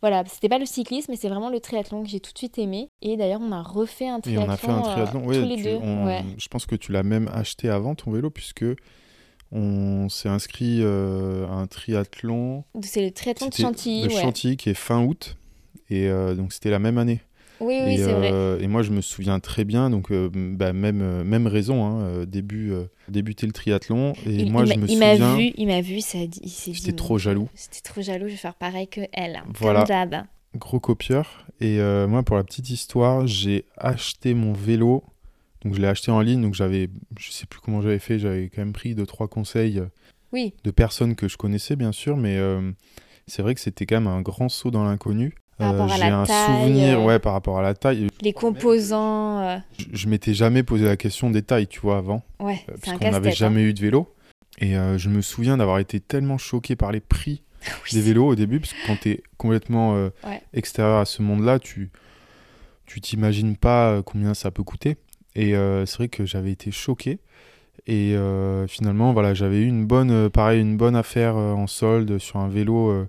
voilà, 0.00 0.22
c'était 0.26 0.48
pas 0.50 0.58
le 0.58 0.66
cyclisme, 0.66 1.10
mais 1.12 1.16
c'est 1.16 1.28
vraiment 1.30 1.48
le 1.48 1.60
triathlon 1.60 2.02
que 2.02 2.08
j'ai 2.10 2.20
tout 2.20 2.32
de 2.32 2.38
suite 2.38 2.58
aimé. 2.58 2.90
Et 3.00 3.16
d'ailleurs, 3.16 3.40
on 3.42 3.52
a 3.52 3.62
refait 3.62 4.08
un 4.08 4.18
Et 4.18 4.22
triathlon, 4.22 4.46
on 4.46 4.50
a 4.52 4.56
fait 4.56 4.68
un 4.70 4.78
euh, 4.78 4.82
triathlon. 4.82 5.22
tous 5.24 5.30
les 5.48 5.56
tu- 5.56 5.62
deux. 5.62 5.76
on- 5.82 6.04
Ouais. 6.06 6.22
Je 6.36 6.48
pense 6.48 6.66
que 6.66 6.76
tu 6.76 6.92
l'as 6.92 7.02
même 7.02 7.28
acheté 7.32 7.68
avant 7.70 7.94
ton 7.94 8.10
vélo, 8.10 8.28
puisque 8.30 8.64
on 9.54 10.08
s'est 10.10 10.28
inscrit 10.28 10.80
euh, 10.82 11.46
à 11.46 11.52
un 11.52 11.66
triathlon 11.66 12.64
C'est 12.82 13.02
le 13.04 13.10
triathlon 13.12 13.48
de 13.48 13.52
C'était 13.54 13.62
Chantilly. 13.62 14.02
de 14.08 14.08
ouais. 14.14 14.20
Chantilly 14.20 14.56
qui 14.56 14.68
est 14.70 14.74
fin 14.74 15.02
août. 15.04 15.36
Et 15.90 16.08
euh, 16.08 16.34
donc 16.34 16.52
c'était 16.52 16.70
la 16.70 16.78
même 16.78 16.98
année. 16.98 17.20
Oui, 17.60 17.78
oui, 17.86 17.96
c'est 17.98 18.12
vrai. 18.12 18.30
euh, 18.32 18.58
et 18.60 18.66
moi 18.66 18.82
je 18.82 18.90
me 18.90 19.00
souviens 19.00 19.38
très 19.38 19.64
bien, 19.64 19.88
donc 19.88 20.12
bah, 20.12 20.72
même, 20.72 21.22
même 21.22 21.46
raison, 21.46 21.84
hein, 21.86 22.24
début, 22.26 22.72
débuter 23.08 23.46
le 23.46 23.52
triathlon. 23.52 24.12
Et 24.26 24.30
il, 24.34 24.50
moi 24.52 24.62
il 24.64 24.66
je 24.72 24.74
m'a- 24.74 24.80
me 24.80 24.90
il 24.90 24.98
m'a 24.98 25.12
souviens, 25.12 25.36
vu, 25.36 25.52
il 25.56 25.66
m'a 25.68 25.80
vu, 25.80 26.00
ça 26.00 26.18
il 26.18 26.32
s'est 26.50 26.72
dit. 26.72 26.74
J'étais 26.76 26.92
trop 26.96 27.16
jaloux. 27.16 27.48
J'étais 27.54 27.80
trop 27.88 28.02
jaloux, 28.02 28.26
je 28.26 28.32
vais 28.32 28.36
faire 28.38 28.56
pareil 28.56 28.88
que 28.88 29.02
elle. 29.12 29.36
hein, 29.36 29.44
Voilà. 29.54 29.84
Comme 29.86 30.26
gros 30.60 30.80
copieur. 30.80 31.46
Et 31.60 31.78
moi 32.08 32.24
pour 32.24 32.36
la 32.36 32.42
petite 32.44 32.68
histoire, 32.70 33.26
j'ai 33.28 33.66
acheté 33.78 34.34
mon 34.34 34.52
vélo. 34.52 35.04
Donc 35.64 35.74
je 35.74 35.80
l'ai 35.80 35.86
acheté 35.88 36.10
en 36.10 36.20
ligne, 36.20 36.42
donc 36.42 36.54
j'avais, 36.54 36.90
je 37.18 37.30
sais 37.30 37.46
plus 37.46 37.60
comment 37.60 37.80
j'avais 37.80 37.98
fait, 37.98 38.18
j'avais 38.18 38.50
quand 38.54 38.60
même 38.62 38.72
pris 38.72 38.94
deux 38.94 39.06
trois 39.06 39.28
conseils 39.28 39.78
euh, 39.78 39.86
Oui, 40.32 40.52
de 40.64 40.70
personnes 40.70 41.14
que 41.14 41.26
je 41.28 41.36
connaissais 41.36 41.74
bien 41.76 41.92
sûr, 41.92 42.16
mais 42.16 42.36
euh, 42.36 42.70
c'est 43.26 43.40
vrai 43.42 43.54
que 43.54 43.60
c'était 43.60 43.86
quand 43.86 43.96
même 43.96 44.06
un 44.06 44.20
grand 44.20 44.48
saut 44.48 44.70
dans 44.70 44.84
l'inconnu. 44.84 45.34
Par 45.56 45.70
rapport 45.70 45.92
à 45.92 45.96
j'ai 45.96 46.08
la 46.08 46.18
un 46.20 46.24
taille, 46.24 46.46
souvenir, 46.60 46.98
euh. 46.98 47.04
ouais, 47.04 47.18
par 47.20 47.32
rapport 47.32 47.58
à 47.58 47.62
la 47.62 47.74
taille. 47.74 48.08
les 48.22 48.32
composants. 48.32 49.38
euh, 49.40 49.58
Je, 49.78 49.84
je 49.92 50.08
m'étais 50.08 50.34
jamais 50.34 50.64
posé 50.64 50.84
la 50.84 50.96
question 50.96 51.30
des 51.30 51.42
tailles, 51.42 51.68
tu 51.68 51.78
vois, 51.80 51.96
avant, 51.98 52.24
Ouais, 52.40 52.54
euh, 52.68 52.74
c'est 52.82 52.90
un 52.90 52.96
puisqu'on 52.98 53.10
n'avait 53.12 53.30
hein. 53.30 53.34
jamais 53.34 53.62
eu 53.62 53.72
de 53.72 53.80
vélo. 53.80 54.12
Et 54.58 54.76
euh, 54.76 54.98
je 54.98 55.08
me 55.08 55.22
souviens 55.22 55.56
d'avoir 55.56 55.78
été 55.78 56.00
tellement 56.00 56.38
choqué 56.38 56.74
par 56.76 56.90
les 56.92 57.00
prix 57.00 57.42
Oui, 57.66 57.90
des 57.92 58.00
vélos 58.02 58.26
au 58.26 58.34
début, 58.34 58.58
parce 58.60 58.72
que 58.72 58.86
quand 58.86 58.96
tu 59.00 59.10
es 59.10 59.22
complètement 59.38 59.94
euh, 59.94 60.10
Ouais. 60.26 60.42
extérieur 60.52 60.98
à 60.98 61.04
ce 61.04 61.22
monde-là, 61.22 61.58
tu 61.60 61.90
tu 62.86 63.00
t'imagines 63.00 63.56
pas 63.56 63.90
euh, 63.92 64.02
combien 64.02 64.34
ça 64.34 64.50
peut 64.50 64.62
coûter. 64.64 64.96
Et 65.34 65.54
euh, 65.56 65.84
c'est 65.86 65.96
vrai 65.98 66.08
que 66.08 66.24
j'avais 66.26 66.52
été 66.52 66.70
choqué. 66.70 67.18
Et 67.86 68.14
euh, 68.14 68.66
finalement, 68.66 69.12
voilà, 69.12 69.34
j'avais 69.34 69.58
eu 69.60 69.66
une 69.66 69.84
bonne, 69.86 70.10
euh, 70.10 70.28
pareil, 70.30 70.60
une 70.60 70.76
bonne 70.76 70.96
affaire 70.96 71.36
en 71.36 71.66
solde 71.66 72.18
sur 72.18 72.38
un 72.38 72.48
vélo 72.48 73.06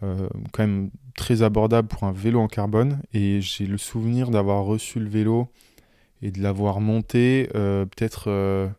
quand 0.00 0.62
même 0.64 0.90
très 1.16 1.42
abordable 1.42 1.88
pour 1.88 2.02
un 2.04 2.12
vélo 2.12 2.40
en 2.40 2.48
carbone. 2.48 3.00
Et 3.12 3.40
j'ai 3.40 3.66
le 3.66 3.78
souvenir 3.78 4.30
d'avoir 4.30 4.64
reçu 4.64 4.98
le 4.98 5.08
vélo 5.08 5.48
et 6.22 6.30
de 6.30 6.42
l'avoir 6.42 6.80
monté 6.80 7.48
peut-être 7.52 8.72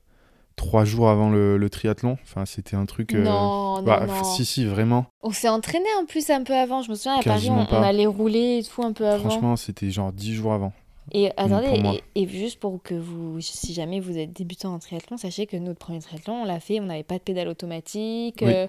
trois 0.57 0.85
jours 0.85 1.09
avant 1.09 1.29
le, 1.29 1.57
le 1.57 1.69
triathlon. 1.69 2.17
Enfin, 2.23 2.45
c'était 2.45 2.75
un 2.75 2.85
truc. 2.85 3.13
euh, 3.13 3.23
Non, 3.23 3.77
non, 3.77 3.83
bah, 3.83 4.05
non. 4.07 4.23
Si, 4.23 4.45
si, 4.45 4.65
vraiment. 4.65 5.05
On 5.21 5.31
s'est 5.31 5.49
entraîné 5.49 5.85
en 6.01 6.05
plus 6.05 6.29
un 6.29 6.43
peu 6.43 6.53
avant. 6.53 6.81
Je 6.81 6.89
me 6.91 6.95
souviens, 6.95 7.19
à 7.19 7.23
Paris, 7.23 7.49
on, 7.49 7.65
on 7.69 7.81
allait 7.83 8.05
rouler 8.05 8.59
et 8.59 8.63
tout 8.63 8.83
un 8.83 8.93
peu 8.93 9.07
avant. 9.07 9.29
Franchement, 9.29 9.55
c'était 9.55 9.91
genre 9.91 10.11
dix 10.13 10.33
jours 10.33 10.53
avant. 10.53 10.73
Et 11.11 11.29
attendez, 11.37 11.67
pour 11.69 11.81
moi. 11.81 11.93
et, 12.15 12.23
et 12.23 12.27
juste 12.27 12.59
pour 12.59 12.81
que 12.81 12.95
vous, 12.95 13.39
si 13.41 13.73
jamais 13.73 13.99
vous 13.99 14.17
êtes 14.17 14.33
débutant 14.33 14.73
en 14.73 14.79
triathlon, 14.79 15.17
sachez 15.17 15.45
que 15.45 15.55
notre 15.57 15.79
premier 15.79 15.99
triathlon, 15.99 16.41
on 16.41 16.45
l'a 16.45 16.59
fait, 16.59 16.79
on 16.79 16.85
n'avait 16.85 17.03
pas 17.03 17.15
de 17.17 17.23
pédale 17.23 17.47
automatique. 17.47 18.39
Oui. 18.41 18.51
euh, 18.51 18.67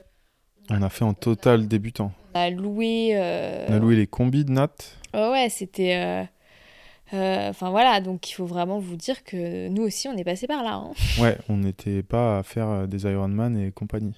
On 0.71 0.83
a 0.83 0.89
fait 0.91 1.05
en 1.05 1.15
total 1.15 1.67
débutant. 1.67 2.13
on 2.35 2.39
a 2.39 2.51
loué. 2.51 3.11
euh, 3.15 3.67
On 3.69 3.73
a 3.75 3.79
loué 3.79 3.97
les 3.97 4.07
combis 4.07 4.45
de 4.45 4.53
Nat. 4.53 4.69
Ouais, 5.15 5.31
ouais, 5.31 5.49
c'était. 5.49 5.95
euh, 5.97 6.25
Enfin 7.13 7.71
voilà, 7.71 8.01
donc 8.01 8.29
il 8.29 8.33
faut 8.33 8.47
vraiment 8.47 8.79
vous 8.81 8.97
dire 8.97 9.23
que 9.23 9.69
nous 9.69 9.83
aussi 9.85 10.09
on 10.09 10.17
est 10.17 10.25
passé 10.25 10.47
par 10.49 10.63
là. 10.65 10.75
Hein. 10.75 10.93
Ouais, 11.23 11.39
on 11.49 11.57
n'était 11.57 12.03
pas 12.03 12.39
à 12.39 12.43
faire 12.43 12.89
des 12.89 13.05
Ironman 13.05 13.57
et 13.57 13.71
compagnie. 13.71 14.15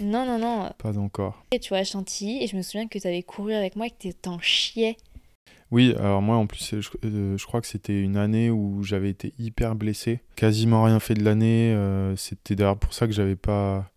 Non, 0.00 0.24
non, 0.26 0.38
non. 0.38 0.70
Pas 0.78 0.98
encore. 0.98 1.44
Et 1.52 1.58
tu 1.58 1.68
vois, 1.70 1.84
Chantilly, 1.84 2.42
et 2.42 2.46
je 2.46 2.56
me 2.56 2.62
souviens 2.62 2.88
que 2.88 2.98
tu 2.98 3.06
avais 3.06 3.22
couru 3.22 3.52
avec 3.54 3.76
moi 3.76 3.86
et 3.86 3.90
que 3.90 3.96
tu 3.98 4.12
t'en 4.14 4.38
chiais. 4.40 4.96
Oui, 5.70 5.94
alors 5.98 6.20
moi 6.20 6.36
en 6.36 6.46
plus, 6.46 6.80
je, 6.80 6.88
euh, 7.04 7.36
crois 7.46 7.60
que 7.60 7.66
c'était 7.66 8.00
une 8.00 8.16
année 8.16 8.50
où 8.50 8.82
j'avais 8.82 9.10
été 9.10 9.34
hyper 9.38 9.76
blessé, 9.76 10.20
quasiment 10.34 10.82
rien 10.84 10.98
fait 10.98 11.14
de 11.14 11.24
l'année. 11.24 11.72
Euh, 11.72 12.16
c'était 12.16 12.56
d'ailleurs 12.56 12.76
pour 12.76 12.92
ça 12.92 13.06
que 13.06 13.12
j'avais 13.12 13.36
pas, 13.36 13.88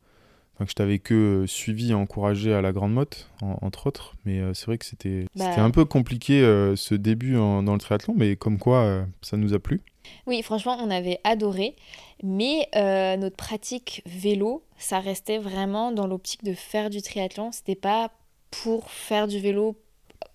enfin 0.54 0.66
que 0.66 0.70
je 0.70 0.76
t'avais 0.76 1.00
que 1.00 1.14
euh, 1.44 1.48
suivi 1.48 1.92
et 1.92 1.94
encouragé 1.96 2.54
à 2.54 2.62
la 2.62 2.74
Grande 2.74 2.94
Motte, 2.94 3.30
entre 3.42 3.88
autres. 3.88 4.16
Mais 4.26 4.42
c'est 4.54 4.68
vrai 4.68 4.78
que 4.78 4.86
c'était 4.86 5.26
bah 5.36 5.52
un 5.58 5.72
peu 5.72 5.86
compliqué 5.86 6.42
ce 6.76 6.94
début 6.94 7.34
dans 7.34 7.62
le 7.62 7.80
triathlon, 7.80 8.14
mais 8.16 8.36
comme 8.36 8.60
quoi 8.60 9.06
ça 9.22 9.38
nous 9.38 9.54
a 9.54 9.60
plu. 9.60 9.82
Oui, 10.28 10.42
franchement, 10.44 10.78
on 10.80 10.92
avait 10.92 11.20
adoré, 11.24 11.76
mais 12.22 12.70
notre 13.18 13.36
pratique 13.36 14.04
vélo, 14.06 14.64
ça 14.78 15.00
restait 15.00 15.40
vraiment 15.40 15.92
dans 15.92 16.06
l'optique 16.06 16.44
de 16.44 16.54
faire 16.54 16.92
du 16.92 17.02
triathlon. 17.02 17.52
C'était 17.52 17.76
pas 17.76 18.12
pour 18.52 18.92
faire 18.92 19.28
du 19.28 19.40
vélo 19.40 19.76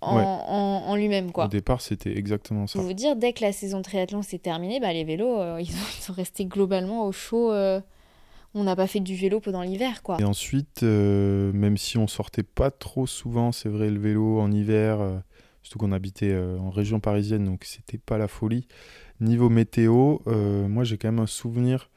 en, 0.01 0.97
lui-même. 0.97 1.33
Quoi. 1.33 1.47
Au 1.47 1.49
départ, 1.49 1.81
c'était 1.81 2.17
exactement 2.17 2.67
ça. 2.67 2.79
Pour 2.79 2.87
vous 2.87 2.95
dire, 2.95 3.17
dès 3.17 3.33
que 3.33 3.43
la 3.43 3.53
saison 3.53 3.83
triathlon 3.83 4.23
s'est 4.23 4.39
terminée, 4.39 4.81
bah, 4.81 4.93
les 4.93 5.05
vélos, 5.05 5.39
euh, 5.39 5.61
ils, 5.61 5.71
sont 5.71 6.13
restés 6.17 6.47
globalement 6.47 7.07
au 7.07 7.13
chaud. 7.13 7.53
Euh, 7.53 7.81
on 8.55 8.65
n'a 8.65 8.77
pas 8.77 8.87
fait 8.87 9.01
du 9.01 9.15
vélo 9.15 9.41
pendant 9.41 9.63
l'hiver. 9.63 10.03
quoi. 10.03 10.17
Et 10.21 10.25
ensuite, 10.25 10.83
euh, 10.83 11.53
même 11.53 11.77
si 11.77 11.99
on 11.99 12.07
sortait 12.07 12.43
pas 12.43 12.71
trop 12.71 13.07
souvent, 13.07 13.53
c'est 13.53 13.69
vrai, 13.69 13.91
le 13.91 14.01
vélo 14.01 14.41
en 14.41 14.51
hiver, 14.51 14.99
surtout 15.63 15.79
qu'on 15.79 15.93
habitait 15.93 16.35
en 16.59 16.71
région 16.71 16.99
parisienne, 16.99 17.45
donc 17.45 17.65
c'était 17.65 17.99
pas 17.99 18.17
la 18.17 18.27
folie. 18.27 18.67
Niveau 19.21 19.51
météo, 19.51 20.19
moi 20.27 20.85
j'ai 20.85 20.97
quand 20.97 21.09
même 21.09 21.21
un 21.21 21.27
souvenir 21.27 21.91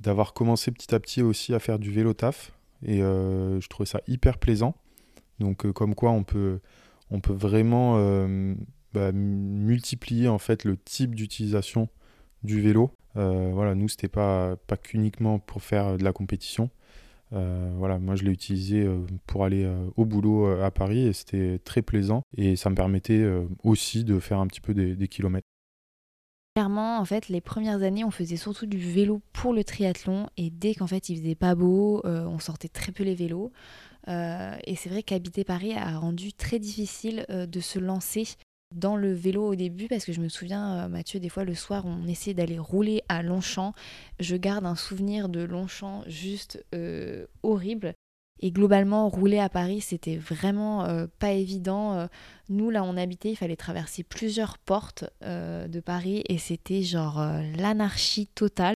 d'avoir 0.00 0.34
commencé 0.34 0.72
petit 0.72 0.92
à 0.92 0.98
petit 0.98 1.22
aussi 1.22 1.54
à 1.54 1.60
faire 1.60 1.78
du 1.78 1.92
vélo 1.92 2.14
taf. 2.14 2.52
Et 2.84 2.98
je 2.98 3.66
trouvais 3.68 3.86
ça 3.86 4.00
hyper 4.08 4.38
plaisant. 4.38 4.74
Donc 5.38 5.70
comme 5.70 5.94
quoi 5.94 6.10
on 6.10 6.24
peut 6.24 6.58
on 7.10 7.20
peut 7.20 7.32
vraiment 7.32 7.96
euh, 7.98 8.54
bah, 8.92 9.12
multiplier 9.12 10.28
en 10.28 10.38
fait 10.38 10.64
le 10.64 10.76
type 10.76 11.14
d'utilisation 11.14 11.88
du 12.42 12.60
vélo. 12.60 12.90
Euh, 13.16 13.50
voilà, 13.52 13.74
nous 13.74 13.88
c'était 13.88 14.08
pas 14.08 14.56
pas 14.66 14.76
qu'uniquement 14.76 15.38
pour 15.38 15.62
faire 15.62 15.96
de 15.96 16.04
la 16.04 16.12
compétition. 16.12 16.70
Euh, 17.32 17.72
voilà, 17.76 17.98
moi 17.98 18.14
je 18.14 18.24
l'ai 18.24 18.30
utilisé 18.30 18.88
pour 19.26 19.44
aller 19.44 19.68
au 19.96 20.04
boulot 20.04 20.46
à 20.62 20.70
Paris 20.70 21.06
et 21.06 21.12
c'était 21.12 21.58
très 21.64 21.82
plaisant 21.82 22.22
et 22.36 22.56
ça 22.56 22.70
me 22.70 22.74
permettait 22.74 23.24
aussi 23.64 24.04
de 24.04 24.18
faire 24.20 24.38
un 24.38 24.46
petit 24.46 24.60
peu 24.60 24.74
des, 24.74 25.08
kilomètres. 25.08 25.46
Clairement, 26.56 26.98
en 26.98 27.04
fait, 27.04 27.28
les 27.28 27.42
premières 27.42 27.82
années, 27.82 28.02
on 28.02 28.10
faisait 28.10 28.38
surtout 28.38 28.64
du 28.64 28.78
vélo 28.78 29.20
pour 29.34 29.52
le 29.52 29.62
triathlon. 29.62 30.26
Et 30.38 30.48
dès 30.48 30.74
qu'en 30.74 30.86
fait 30.86 31.10
il 31.10 31.18
faisait 31.20 31.34
pas 31.34 31.54
beau, 31.54 32.00
on 32.02 32.38
sortait 32.38 32.68
très 32.68 32.92
peu 32.92 33.04
les 33.04 33.14
vélos. 33.14 33.52
Euh, 34.08 34.56
et 34.64 34.76
c'est 34.76 34.88
vrai 34.88 35.02
qu'habiter 35.02 35.44
Paris 35.44 35.74
a 35.74 35.98
rendu 35.98 36.32
très 36.32 36.58
difficile 36.58 37.26
euh, 37.30 37.46
de 37.46 37.60
se 37.60 37.78
lancer 37.78 38.24
dans 38.74 38.96
le 38.96 39.12
vélo 39.12 39.46
au 39.46 39.54
début. 39.54 39.86
Parce 39.88 40.04
que 40.04 40.12
je 40.12 40.20
me 40.20 40.28
souviens 40.28 40.84
euh, 40.84 40.88
Mathieu 40.88 41.20
des 41.20 41.28
fois 41.28 41.44
le 41.44 41.54
soir 41.54 41.84
on 41.86 42.06
essayait 42.06 42.34
d'aller 42.34 42.58
rouler 42.58 43.02
à 43.08 43.22
Longchamp. 43.22 43.74
Je 44.20 44.36
garde 44.36 44.66
un 44.66 44.76
souvenir 44.76 45.28
de 45.28 45.40
Longchamp 45.40 46.04
juste 46.06 46.64
horrible 47.42 47.94
et 48.40 48.50
globalement 48.50 49.08
rouler 49.08 49.38
à 49.38 49.48
Paris 49.48 49.80
c'était 49.80 50.16
vraiment 50.16 50.86
pas 51.18 51.32
évident 51.32 52.08
nous 52.48 52.70
là 52.70 52.84
on 52.84 52.96
habitait 52.96 53.30
il 53.30 53.36
fallait 53.36 53.56
traverser 53.56 54.02
plusieurs 54.02 54.58
portes 54.58 55.04
de 55.22 55.80
Paris 55.80 56.22
et 56.28 56.38
c'était 56.38 56.82
genre 56.82 57.20
l'anarchie 57.56 58.26
totale. 58.26 58.74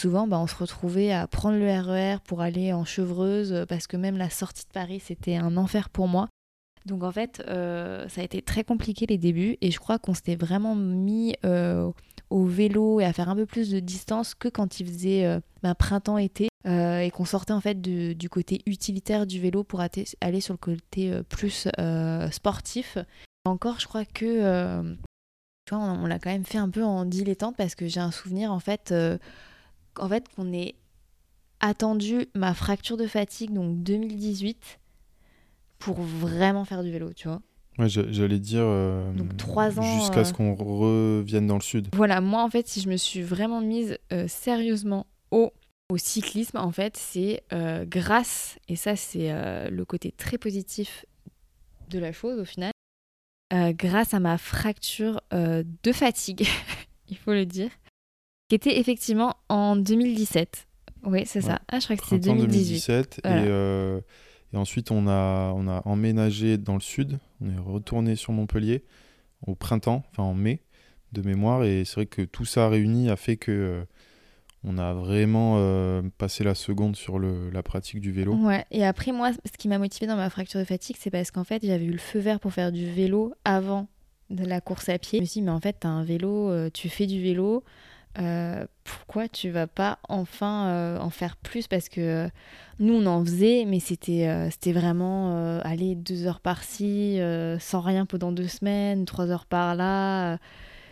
Souvent, 0.00 0.26
bah, 0.26 0.38
on 0.38 0.46
se 0.46 0.54
retrouvait 0.54 1.10
à 1.10 1.26
prendre 1.26 1.56
le 1.56 1.70
RER 1.70 2.16
e 2.16 2.18
pour 2.24 2.42
aller 2.42 2.72
en 2.74 2.84
chevreuse 2.84 3.52
euh, 3.52 3.64
parce 3.64 3.86
que 3.86 3.96
même 3.96 4.18
la 4.18 4.28
sortie 4.28 4.64
de 4.64 4.72
Paris, 4.72 5.00
c'était 5.02 5.36
un 5.36 5.56
enfer 5.56 5.88
pour 5.88 6.06
moi. 6.06 6.28
Donc 6.84 7.02
en 7.02 7.10
fait, 7.10 7.42
euh, 7.48 8.06
ça 8.08 8.20
a 8.20 8.24
été 8.24 8.42
très 8.42 8.62
compliqué 8.62 9.06
les 9.06 9.16
débuts 9.16 9.56
et 9.62 9.70
je 9.70 9.78
crois 9.78 9.98
qu'on 9.98 10.12
s'était 10.12 10.36
vraiment 10.36 10.76
mis 10.76 11.34
euh, 11.46 11.90
au 12.28 12.44
vélo 12.44 13.00
et 13.00 13.06
à 13.06 13.12
faire 13.12 13.30
un 13.30 13.34
peu 13.34 13.46
plus 13.46 13.70
de 13.70 13.80
distance 13.80 14.34
que 14.34 14.48
quand 14.48 14.80
il 14.80 14.86
faisait 14.86 15.40
bah, 15.62 15.74
printemps-été 15.74 16.48
et 16.66 17.10
qu'on 17.12 17.24
sortait 17.24 17.52
en 17.52 17.60
fait 17.60 17.80
du 17.80 18.28
côté 18.28 18.60
utilitaire 18.66 19.26
du 19.26 19.40
vélo 19.40 19.62
pour 19.62 19.80
aller 19.80 20.40
sur 20.40 20.54
le 20.54 20.58
côté 20.58 21.12
plus 21.28 21.68
sportif. 22.30 22.98
Encore, 23.44 23.78
je 23.78 23.86
crois 23.86 24.04
que 24.04 24.94
tu 25.66 25.74
vois, 25.74 25.78
on, 25.78 26.04
on 26.04 26.06
l'a 26.06 26.18
quand 26.18 26.30
même 26.30 26.44
fait 26.44 26.58
un 26.58 26.68
peu 26.68 26.82
en 26.82 27.04
dilettante 27.04 27.56
parce 27.56 27.74
que 27.74 27.86
j'ai 27.86 28.00
un 28.00 28.10
souvenir 28.10 28.52
en 28.52 28.58
fait 28.58 28.92
en 29.98 30.08
fait 30.08 30.24
qu'on 30.34 30.52
ait 30.52 30.74
attendu 31.60 32.26
ma 32.34 32.54
fracture 32.54 32.96
de 32.96 33.06
fatigue, 33.06 33.52
donc 33.52 33.82
2018, 33.82 34.78
pour 35.78 36.00
vraiment 36.00 36.64
faire 36.64 36.82
du 36.82 36.90
vélo, 36.90 37.12
tu 37.12 37.28
vois. 37.28 37.40
Ouais, 37.78 37.88
j'allais 37.88 38.38
dire. 38.38 38.62
Euh, 38.62 39.12
donc 39.12 39.36
trois 39.36 39.78
ans. 39.78 39.98
Jusqu'à 40.00 40.24
ce 40.24 40.32
euh, 40.32 40.34
qu'on 40.34 40.54
revienne 40.54 41.46
dans 41.46 41.56
le 41.56 41.62
sud. 41.62 41.88
Voilà, 41.94 42.20
moi 42.20 42.42
en 42.42 42.48
fait, 42.48 42.66
si 42.66 42.80
je 42.80 42.88
me 42.88 42.96
suis 42.96 43.22
vraiment 43.22 43.60
mise 43.60 43.98
euh, 44.12 44.26
sérieusement 44.28 45.06
au, 45.30 45.52
au 45.88 45.98
cyclisme, 45.98 46.56
en 46.58 46.72
fait, 46.72 46.96
c'est 46.96 47.42
grâce, 47.86 48.58
et 48.68 48.76
ça 48.76 48.96
c'est 48.96 49.30
le 49.70 49.84
côté 49.84 50.12
très 50.12 50.38
positif 50.38 51.04
de 51.88 51.98
la 51.98 52.12
chose 52.12 52.40
au 52.40 52.44
final, 52.44 52.72
grâce 53.74 54.12
à 54.12 54.20
ma 54.20 54.38
fracture 54.38 55.20
de 55.30 55.92
fatigue, 55.92 56.46
il 57.08 57.16
faut 57.16 57.32
le 57.32 57.46
dire, 57.46 57.70
qui 58.48 58.54
était 58.54 58.78
effectivement 58.78 59.36
en 59.48 59.76
2017. 59.76 60.66
Oui, 61.04 61.22
c'est 61.26 61.40
ça. 61.40 61.60
Ah, 61.68 61.78
je 61.78 61.84
crois 61.84 61.96
que 61.96 62.04
c'était 62.04 62.18
2018. 62.18 63.20
Euh, 63.26 64.00
et, 64.52 64.56
ensuite, 64.56 64.90
on 64.90 65.06
a, 65.08 65.52
on 65.54 65.68
a 65.68 65.82
emménagé 65.84 66.58
dans 66.58 66.74
le 66.74 66.80
sud. 66.80 67.18
On 67.40 67.50
est 67.50 67.58
retourné 67.58 68.16
sur 68.16 68.32
Montpellier 68.32 68.84
au 69.46 69.54
printemps, 69.54 70.04
enfin 70.10 70.24
en 70.24 70.34
mai 70.34 70.62
de 71.12 71.22
mémoire. 71.22 71.64
Et 71.64 71.84
c'est 71.84 71.94
vrai 71.94 72.06
que 72.06 72.22
tout 72.22 72.44
ça 72.44 72.68
réuni 72.68 73.08
a 73.08 73.16
fait 73.16 73.36
que 73.36 73.52
euh, 73.52 73.84
on 74.64 74.78
a 74.78 74.94
vraiment 74.94 75.56
euh, 75.58 76.02
passé 76.18 76.44
la 76.44 76.54
seconde 76.54 76.96
sur 76.96 77.18
la 77.18 77.62
pratique 77.62 78.00
du 78.00 78.12
vélo. 78.12 78.34
Ouais. 78.34 78.64
Et 78.70 78.84
après, 78.84 79.12
moi, 79.12 79.30
ce 79.32 79.56
qui 79.58 79.68
m'a 79.68 79.78
motivé 79.78 80.06
dans 80.06 80.16
ma 80.16 80.30
fracture 80.30 80.60
de 80.60 80.64
fatigue, 80.64 80.96
c'est 80.98 81.10
parce 81.10 81.30
qu'en 81.30 81.44
fait, 81.44 81.64
j'avais 81.64 81.84
eu 81.84 81.92
le 81.92 81.98
feu 81.98 82.18
vert 82.18 82.40
pour 82.40 82.52
faire 82.52 82.72
du 82.72 82.90
vélo 82.90 83.32
avant 83.44 83.88
de 84.30 84.44
la 84.44 84.60
course 84.60 84.88
à 84.88 84.98
pied. 84.98 85.18
Je 85.18 85.22
me 85.22 85.26
suis 85.26 85.40
dit, 85.40 85.46
mais 85.46 85.52
en 85.52 85.60
fait, 85.60 85.78
tu 85.80 85.86
as 85.86 85.90
un 85.90 86.04
vélo, 86.04 86.68
tu 86.70 86.88
fais 86.88 87.06
du 87.06 87.22
vélo. 87.22 87.62
Euh, 88.18 88.66
pourquoi 88.84 89.28
tu 89.28 89.50
vas 89.50 89.66
pas 89.66 89.98
enfin 90.08 90.68
euh, 90.68 90.98
en 90.98 91.10
faire 91.10 91.36
plus? 91.36 91.66
Parce 91.68 91.88
que 91.88 92.00
euh, 92.00 92.28
nous, 92.78 92.94
on 92.94 93.06
en 93.06 93.24
faisait, 93.24 93.64
mais 93.66 93.80
c'était 93.80 94.48
c'était 94.50 94.72
vraiment 94.72 95.60
aller 95.62 95.94
deux 95.94 96.26
heures 96.26 96.40
par-ci, 96.40 97.18
sans 97.58 97.80
rien 97.80 98.06
pendant 98.06 98.32
deux 98.32 98.48
semaines, 98.48 99.04
trois 99.04 99.30
heures 99.30 99.46
par-là. 99.46 100.38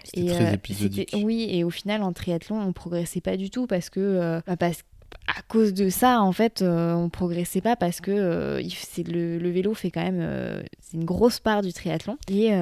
C'était 0.05 0.33
très 0.33 0.55
épisodique. 0.55 1.15
Oui, 1.23 1.47
et 1.51 1.65
au 1.65 1.71
final, 1.71 2.03
en 2.03 2.13
triathlon, 2.13 2.61
on 2.61 2.73
progressait 2.73 3.21
pas 3.21 3.37
du 3.37 3.51
tout 3.51 3.67
parce 3.67 3.91
que, 3.91 4.41
bah, 4.47 4.57
parce 4.57 4.83
à 5.29 5.43
cause 5.43 5.73
de 5.75 5.91
ça, 5.91 6.21
en 6.21 6.33
fait, 6.33 6.63
on 6.63 7.09
progressait 7.09 7.61
pas 7.61 7.77
parce 7.77 8.01
que 8.01 8.61
c'est 8.75 9.07
le, 9.07 9.39
le, 9.39 9.51
vélo 9.51 9.73
fait 9.75 9.91
quand 9.91 10.03
même 10.03 10.65
c'est 10.81 10.97
une 10.97 11.05
grosse 11.05 11.41
part 11.41 11.63
du 11.63 11.73
triathlon. 11.73 12.19
Et, 12.29 12.53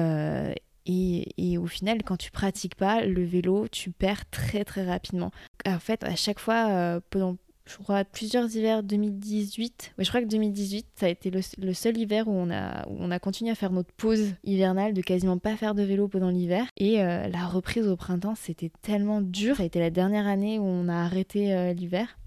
et, 0.85 1.57
au 1.57 1.67
final, 1.67 2.03
quand 2.03 2.17
tu 2.17 2.31
pratiques 2.31 2.75
pas 2.75 3.05
le 3.05 3.23
vélo, 3.23 3.67
tu 3.71 3.91
perds 3.91 4.29
très 4.29 4.65
très 4.65 4.85
rapidement. 4.85 5.31
En 5.65 5.79
fait, 5.79 6.03
à 6.03 6.15
chaque 6.15 6.39
fois, 6.39 6.67
euh, 6.69 6.99
pendant 7.09 7.37
je 7.65 7.77
crois 7.77 8.03
plusieurs 8.03 8.53
hivers 8.55 8.83
2018, 8.83 9.93
je 9.97 10.07
crois 10.09 10.21
que 10.21 10.27
2018, 10.27 10.85
ça 10.95 11.05
a 11.05 11.09
été 11.09 11.31
le, 11.31 11.73
seul 11.73 11.97
hiver 11.97 12.27
où 12.27 12.31
on, 12.31 12.51
a, 12.51 12.85
on 12.87 13.09
a 13.09 13.19
continué 13.19 13.51
à 13.51 13.55
faire 13.55 13.71
notre 13.71 13.91
pause 13.93 14.33
hivernale, 14.43 14.93
de 14.93 15.01
quasiment 15.01 15.37
pas 15.37 15.55
faire 15.55 15.73
de 15.73 15.83
vélo 15.83 16.07
pendant 16.07 16.29
l'hiver. 16.29 16.65
Et 16.77 17.01
euh, 17.01 17.27
la 17.27 17.45
reprise 17.45 17.87
au 17.87 17.95
printemps, 17.95 18.35
c'était 18.35 18.71
tellement 18.81 19.21
dur. 19.21 19.57
Ça 19.57 19.63
a 19.63 19.65
été 19.65 19.79
la 19.79 19.89
dernière 19.89 20.27
année 20.27 20.59
où 20.59 20.63
on 20.63 20.89
a 20.89 20.95
arrêté 20.95 21.53
euh, 21.53 21.73
l'hiver. 21.73 22.17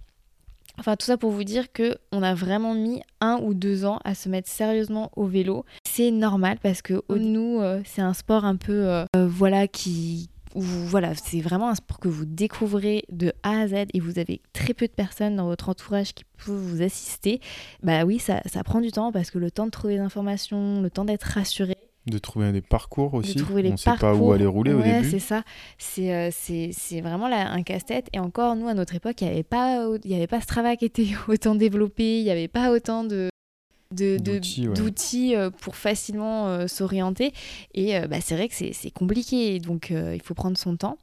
Enfin, 0.79 0.97
tout 0.97 1.07
ça 1.07 1.17
pour 1.17 1.31
vous 1.31 1.45
dire 1.45 1.73
que 1.73 1.97
on 2.13 2.23
a 2.23 2.35
vraiment 2.35 2.75
mis 2.75 3.03
un 3.21 3.39
ou 3.43 3.55
deux 3.55 3.85
ans 3.85 3.99
à 4.05 4.15
se 4.15 4.29
mettre 4.29 4.49
sérieusement 4.49 5.11
au 5.17 5.25
vélo. 5.25 5.65
C'est 5.89 6.11
normal 6.11 6.59
parce 6.63 6.83
que 6.83 7.03
nous, 7.09 7.61
euh, 7.61 7.81
c'est 7.85 8.03
un 8.03 8.13
sport 8.13 8.45
un 8.45 8.57
peu, 8.57 8.87
euh, 8.87 9.05
euh, 9.17 9.27
voilà, 10.61 11.15
c'est 11.15 11.41
vraiment 11.41 11.69
un 11.69 11.75
sport 11.75 11.99
que 11.99 12.09
vous 12.09 12.25
découvrez 12.25 13.05
de 13.11 13.33
A 13.43 13.61
à 13.61 13.69
Z 13.69 13.75
et 13.93 14.01
vous 14.01 14.19
avez 14.19 14.41
très 14.53 14.75
peu 14.75 14.87
de 14.87 14.93
personnes 14.93 15.37
dans 15.37 15.47
votre 15.47 15.69
entourage 15.69 16.15
qui 16.15 16.25
peuvent 16.25 16.55
vous 16.55 16.83
assister. 16.83 17.41
Bah 17.83 18.05
oui, 18.05 18.19
ça, 18.19 18.41
ça 18.47 18.63
prend 18.65 18.81
du 18.81 18.91
temps 18.91 19.13
parce 19.13 19.31
que 19.31 19.39
le 19.39 19.51
temps 19.51 19.67
de 19.67 19.71
trouver 19.71 19.97
des 19.97 20.01
informations, 20.01 20.81
le 20.81 20.91
temps 20.91 21.05
d'être 21.05 21.25
rassuré, 21.25 21.77
de 22.07 22.19
trouver 22.19 22.53
des 22.53 22.61
parcours 22.61 23.15
aussi. 23.15 23.37
on 23.51 23.55
ne 23.57 23.77
sait 23.77 23.91
pas 23.99 24.15
où 24.15 24.31
aller 24.33 24.47
rouler 24.47 24.73
au 24.73 24.81
début. 24.81 25.11
c'est 25.11 25.19
ça. 25.19 25.43
C'est 25.77 26.15
euh, 26.15 26.31
c'est 26.31 27.01
vraiment 27.01 27.27
un 27.27 27.63
casse-tête. 27.63 28.09
Et 28.13 28.21
encore, 28.21 28.55
nous, 28.55 28.69
à 28.69 28.75
notre 28.75 28.95
époque, 28.95 29.21
il 29.21 29.27
n'y 29.27 29.33
avait, 29.33 29.43
pas, 29.43 29.85
y 30.05 30.15
avait 30.15 30.29
pas 30.29 30.41
Strava 30.41 30.77
qui 30.77 30.85
était 30.85 31.09
autant 31.29 31.55
développé, 31.57 32.21
il 32.21 32.25
n'y 32.25 32.31
avait 32.31 32.49
pas 32.49 32.71
autant 32.71 33.03
de... 33.03 33.29
de- 33.93 34.17
D'outils, 34.19 35.31
ouais. 35.31 35.37
euh, 35.37 35.51
pour 35.51 35.77
facilement 35.77 36.49
euh, 36.49 36.67
s'orienter. 36.67 37.33
Et 37.75 37.97
euh, 37.97 38.07
bah, 38.09 38.19
c'est 38.21 38.35
vrai 38.35 38.49
que 38.49 38.55
c'est 38.55 38.91
compliqué, 38.91 39.59
donc 39.59 39.91
euh, 39.91 40.15
il 40.15 40.23
faut 40.23 40.35
prendre 40.35 40.57
son 40.59 40.77
temps. 40.77 40.99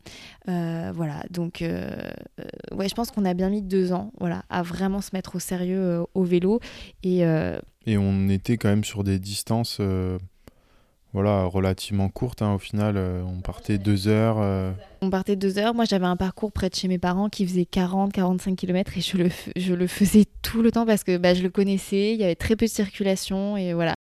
Voilà, 0.46 1.24
donc 1.30 1.63
ouais, 1.63 2.90
je 2.90 2.94
pense 2.96 3.12
qu'on 3.12 3.25
a 3.25 3.34
bien 3.34 3.50
mis 3.50 3.62
deux 3.62 3.94
ans 3.94 4.12
voilà, 4.20 4.44
à 4.50 4.62
vraiment 4.63 5.02
se 5.02 5.10
mettre 5.13 5.36
au 5.36 5.40
sérieux 5.40 6.04
au 6.13 6.24
vélo. 6.24 6.60
Et 7.04 7.20
Et 7.86 7.98
on 7.98 8.30
était 8.30 8.58
quand 8.58 8.70
même 8.70 8.84
sur 8.84 9.04
des 9.04 9.20
distances 9.20 9.80
voilà, 11.13 11.43
relativement 11.46 12.10
courtes. 12.10 12.41
hein. 12.41 12.55
Au 12.55 12.58
final, 12.58 12.98
euh, 12.98 13.24
on 13.24 13.39
partait 13.41 13.77
deux 13.77 14.08
heures. 14.08 14.38
euh, 14.39 14.72
on 15.01 15.12
partait 15.12 15.36
deux 15.36 15.60
heures. 15.60 15.75
Moi, 15.75 15.86
j'avais 15.86 16.08
un 16.08 16.15
parcours 16.17 16.51
près 16.51 16.70
de 16.70 16.75
chez 16.75 16.88
mes 16.88 16.98
parents 16.98 17.29
qui 17.29 17.46
faisait 17.46 17.67
40-45 17.72 18.55
km 18.55 18.98
et 18.98 19.01
je 19.01 19.74
le, 19.74 19.88
faisais 19.88 20.25
tout 20.41 20.62
le 20.63 20.72
temps 20.72 20.86
parce 20.88 21.03
que 21.03 21.17
bah, 21.17 21.36
je 21.36 21.43
le 21.43 21.50
connaissais, 21.50 22.13
il 22.13 22.20
y 22.20 22.24
avait 22.24 22.36
très 22.36 22.55
peu 22.55 22.65
de 22.65 22.72
circulation 22.72 23.58
et 23.58 23.74
voilà. 23.74 23.93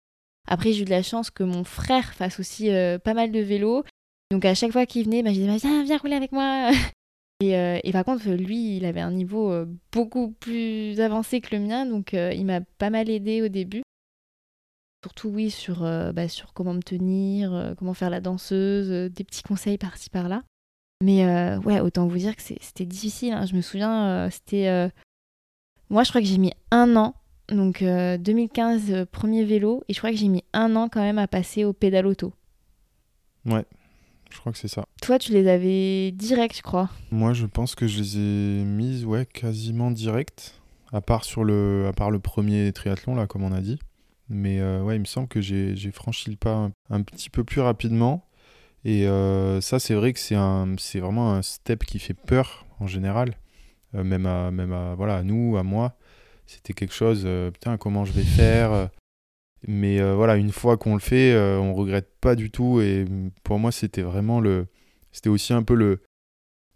Après, 0.49 0.73
j'ai 0.73 0.83
eu 0.83 0.85
de 0.85 0.91
la 0.91 1.03
chance 1.03 1.31
que 1.31 1.45
mon 1.45 1.65
frère 1.65 2.15
fasse 2.15 2.41
aussi 2.41 2.71
euh, 2.71 2.99
pas 2.99 3.15
mal 3.15 3.31
de 3.31 3.41
vélo. 3.41 3.85
Donc, 4.31 4.45
à 4.47 4.55
chaque 4.55 4.73
fois 4.73 4.87
qu'il 4.87 5.05
venait, 5.05 5.23
bah, 5.23 5.31
je 5.31 5.41
disais 5.41 5.57
Viens, 5.59 5.85
viens 5.85 5.99
rouler 5.99 6.17
avec 6.17 6.33
moi. 6.33 6.71
Et, 7.45 7.55
et 7.83 7.91
par 7.91 8.05
contre, 8.05 8.31
lui, 8.31 8.77
il 8.77 8.85
avait 8.85 9.01
un 9.01 9.11
niveau 9.11 9.53
beaucoup 9.91 10.31
plus 10.39 11.01
avancé 11.01 11.41
que 11.41 11.57
le 11.57 11.61
mien, 11.61 11.87
donc 11.87 12.13
il 12.13 12.45
m'a 12.47 12.61
pas 12.79 12.89
mal 12.89 13.11
aidé 13.11 13.43
au 13.43 13.49
début. 13.49 13.83
Surtout, 15.03 15.29
oui, 15.31 15.51
sur, 15.51 15.83
euh, 15.85 16.13
bah, 16.13 16.29
sur 16.29 16.53
comment 16.53 16.75
me 16.75 16.83
tenir, 16.83 17.53
euh, 17.53 17.75
comment 17.77 17.95
faire 17.95 18.11
la 18.11 18.21
danseuse, 18.21 18.91
euh, 18.91 19.09
des 19.09 19.25
petits 19.25 19.43
conseils 19.43 19.79
par-ci 19.79 20.11
par-là. 20.11 20.43
Mais 21.03 21.27
ouais, 21.65 21.81
autant 21.81 22.07
vous 22.07 22.17
dire 22.19 22.37
que 22.37 22.43
c'était 22.43 22.87
difficile. 22.87 23.33
hein. 23.33 23.45
Je 23.47 23.57
me 23.57 23.61
souviens, 23.61 24.31
c'était. 24.31 24.89
Moi, 25.91 26.05
je 26.05 26.11
crois 26.11 26.21
que 26.21 26.27
j'ai 26.29 26.39
mis 26.39 26.53
un 26.71 26.95
an. 26.95 27.15
Donc, 27.49 27.83
euh, 27.83 28.17
2015, 28.17 28.91
euh, 28.91 29.05
premier 29.05 29.45
vélo. 29.45 29.83
Et 29.89 29.95
je 29.95 29.99
crois 29.99 30.11
que 30.11 30.17
j'ai 30.17 30.29
mis 30.29 30.45
un 30.53 30.75
an 30.77 30.89
quand 30.89 31.01
même 31.03 31.19
à 31.19 31.27
passer 31.27 31.65
au 31.65 31.73
pédale 31.73 32.07
auto. 32.07 32.33
je 33.45 34.39
crois 34.39 34.53
que 34.53 34.59
c'est 34.59 34.69
ça. 34.69 34.87
Toi, 35.03 35.19
tu 35.19 35.33
les 35.33 35.49
avais 35.49 36.13
direct, 36.13 36.57
je 36.57 36.63
crois. 36.63 36.89
Moi, 37.11 37.33
je 37.35 37.45
pense 37.45 37.75
que 37.75 37.87
je 37.87 37.99
les 37.99 38.17
ai 38.17 38.65
mises 38.65 39.05
ouais, 39.05 39.27
quasiment 39.27 39.91
direct, 39.91 40.55
à 40.93 41.01
part, 41.03 41.25
sur 41.25 41.45
le, 41.45 41.87
à 41.89 41.93
part 41.93 42.11
le 42.11 42.21
premier 42.21 42.73
triathlon, 42.73 43.15
là, 43.15 43.27
comme 43.27 43.43
on 43.43 43.53
a 43.53 43.61
dit. 43.61 43.79
Mais 44.29 44.61
euh, 44.61 44.83
ouais, 44.83 44.97
il 44.97 45.01
me 45.01 45.05
semble 45.05 45.29
que 45.29 45.41
j'ai 45.41 45.77
franchi 45.93 46.31
le 46.31 46.37
pas 46.37 46.71
un, 46.91 47.03
petit 47.03 47.31
peu 47.31 47.45
plus 47.45 47.61
rapidement. 47.61 48.29
Et 48.85 49.07
euh, 49.07 49.61
ça, 49.61 49.79
c'est 49.79 49.95
vrai 49.95 50.13
que 50.13 50.19
c'est 50.19 51.01
vraiment 51.01 51.35
un 51.35 51.43
step 51.43 51.85
qui 51.85 51.99
fait 51.99 52.15
peur 52.15 52.67
en 52.81 52.87
général. 52.87 53.37
Euh, 53.95 54.05
même 54.05 54.27
à, 54.27 54.51
même 54.51 54.73
à, 54.73 54.95
voilà, 54.95 55.23
nous, 55.23 55.57
à 55.57 55.63
moi. 55.63 55.97
C'était 56.47 56.73
quelque 56.73 56.95
chose, 56.95 57.27
putain, 57.53 57.77
comment 57.77 58.05
je 58.05 58.13
vais 58.13 58.25
faire. 58.25 58.91
Mais 59.67 60.03
voilà, 60.13 60.37
une 60.37 60.51
fois 60.51 60.77
qu'on 60.77 60.95
le 60.95 61.01
fait, 61.01 61.37
on 61.37 61.73
regrette 61.73 62.11
pas 62.21 62.35
du 62.35 62.51
tout. 62.51 62.81
Et 62.81 63.05
pour 63.45 63.59
moi, 63.59 63.73
c'était 63.73 64.03
vraiment 64.03 64.41
le. 64.41 64.67
C'était 65.13 65.29
aussi 65.29 65.53
un 65.53 65.63
peu 65.63 65.75
le, 65.75 66.03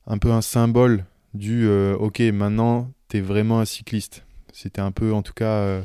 un 0.06 0.18
peu 0.18 0.30
un 0.30 0.42
symbole 0.42 1.04
du 1.34 1.68
ok 1.68 2.20
maintenant 2.32 2.90
t'es 3.08 3.20
vraiment 3.20 3.60
un 3.60 3.66
cycliste 3.66 4.24
c'était 4.52 4.80
un 4.80 4.92
peu 4.92 5.12
en 5.12 5.20
tout 5.20 5.34
cas 5.34 5.84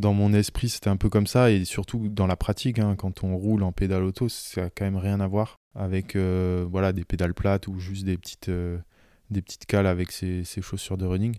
dans 0.00 0.12
mon 0.14 0.32
esprit 0.32 0.68
c'était 0.68 0.88
un 0.90 0.96
peu 0.96 1.08
comme 1.08 1.26
ça 1.26 1.50
et 1.50 1.64
surtout 1.64 2.08
dans 2.08 2.26
la 2.26 2.36
pratique 2.36 2.78
hein, 2.78 2.96
quand 2.96 3.22
on 3.22 3.36
roule 3.36 3.62
en 3.62 3.72
pédale 3.72 4.02
auto 4.02 4.28
ça 4.28 4.64
a 4.64 4.70
quand 4.70 4.84
même 4.84 4.96
rien 4.96 5.20
à 5.20 5.26
voir 5.28 5.56
avec 5.74 6.16
euh, 6.16 6.66
voilà 6.68 6.92
des 6.92 7.04
pédales 7.04 7.34
plates 7.34 7.68
ou 7.68 7.78
juste 7.78 8.04
des 8.04 8.16
petites 8.18 8.48
euh, 8.48 8.78
des 9.30 9.42
petites 9.42 9.66
cales 9.66 9.86
avec 9.86 10.10
ses, 10.10 10.42
ses 10.44 10.60
chaussures 10.62 10.96
de 10.98 11.06
running 11.06 11.36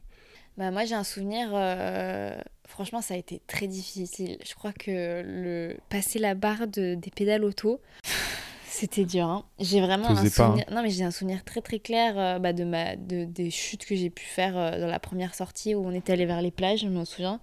Bah, 0.58 0.72
moi, 0.72 0.86
j'ai 0.86 0.96
un 0.96 1.04
souvenir. 1.04 1.50
euh, 1.54 2.40
Franchement, 2.66 3.02
ça 3.02 3.16
a 3.16 3.18
été 3.18 3.42
très 3.48 3.68
difficile. 3.68 4.38
Je 4.46 4.54
crois 4.56 4.72
que 4.72 5.22
le 5.26 5.76
passer 5.90 6.18
la 6.20 6.34
barre 6.36 6.68
de... 6.68 6.96
des 6.96 7.12
pédales 7.12 7.44
auto. 7.44 7.82
C'était 8.66 9.04
dur. 9.04 9.26
hein. 9.26 9.44
J'ai 9.60 9.82
vraiment 9.82 10.10
un 10.12 10.16
pas, 10.24 10.30
souvenir. 10.30 10.64
Non, 10.72 10.82
mais 10.82 10.90
j'ai 10.90 11.04
un 11.04 11.12
souvenir 11.12 11.44
très 11.44 11.60
très 11.62 11.80
clair 11.80 12.14
euh, 12.18 12.40
bah, 12.40 12.54
de 12.54 12.64
ma 12.64 12.96
de, 12.96 13.26
des 13.26 13.52
chutes 13.52 13.84
que 13.86 13.96
j'ai 13.98 14.10
pu 14.10 14.24
faire 14.24 14.58
euh, 14.58 14.80
dans 14.80 14.88
la 14.88 15.00
première 15.00 15.36
sortie 15.36 15.76
où 15.76 15.86
on 15.86 15.92
était 15.92 16.14
allé 16.14 16.26
vers 16.26 16.42
les 16.42 16.52
plages. 16.52 16.80
Je 16.80 16.88
m'en 16.88 17.04
souviens. 17.04 17.42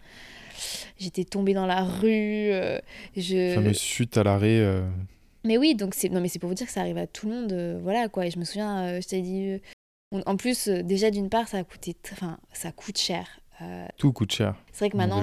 J'étais 0.98 1.24
tombée 1.24 1.54
dans 1.54 1.66
la 1.66 1.84
rue. 1.84 2.50
euh, 2.52 2.78
je... 3.16 3.54
fameuse 3.54 3.80
chute 3.80 4.16
à 4.16 4.24
l'arrêt 4.24 4.60
euh, 4.60 4.88
Mais 5.44 5.58
oui, 5.58 5.74
donc 5.74 5.94
c'est 5.94 6.08
non 6.08 6.20
mais 6.20 6.28
c'est 6.28 6.38
pour 6.38 6.48
vous 6.48 6.54
dire 6.54 6.66
que 6.66 6.72
ça 6.72 6.80
arrive 6.80 6.98
à 6.98 7.06
tout 7.06 7.28
le 7.28 7.34
monde, 7.34 7.52
euh, 7.52 7.78
voilà 7.82 8.08
quoi. 8.08 8.26
Et 8.26 8.30
je 8.30 8.38
me 8.38 8.44
souviens, 8.44 9.00
je 9.00 9.06
t'ai 9.06 9.20
dit, 9.20 9.60
en 10.12 10.36
plus 10.36 10.68
déjà 10.68 11.10
d'une 11.10 11.28
part 11.28 11.48
ça 11.48 11.58
a 11.58 11.64
coûté, 11.64 11.96
enfin 12.12 12.38
ça 12.52 12.72
coûte 12.72 12.98
cher. 12.98 13.40
Euh, 13.60 13.88
tout 13.96 14.12
coûte 14.12 14.30
cher 14.30 14.54
c'est 14.70 14.84
vrai 14.84 14.90
que 14.90 14.96
maintenant, 14.96 15.20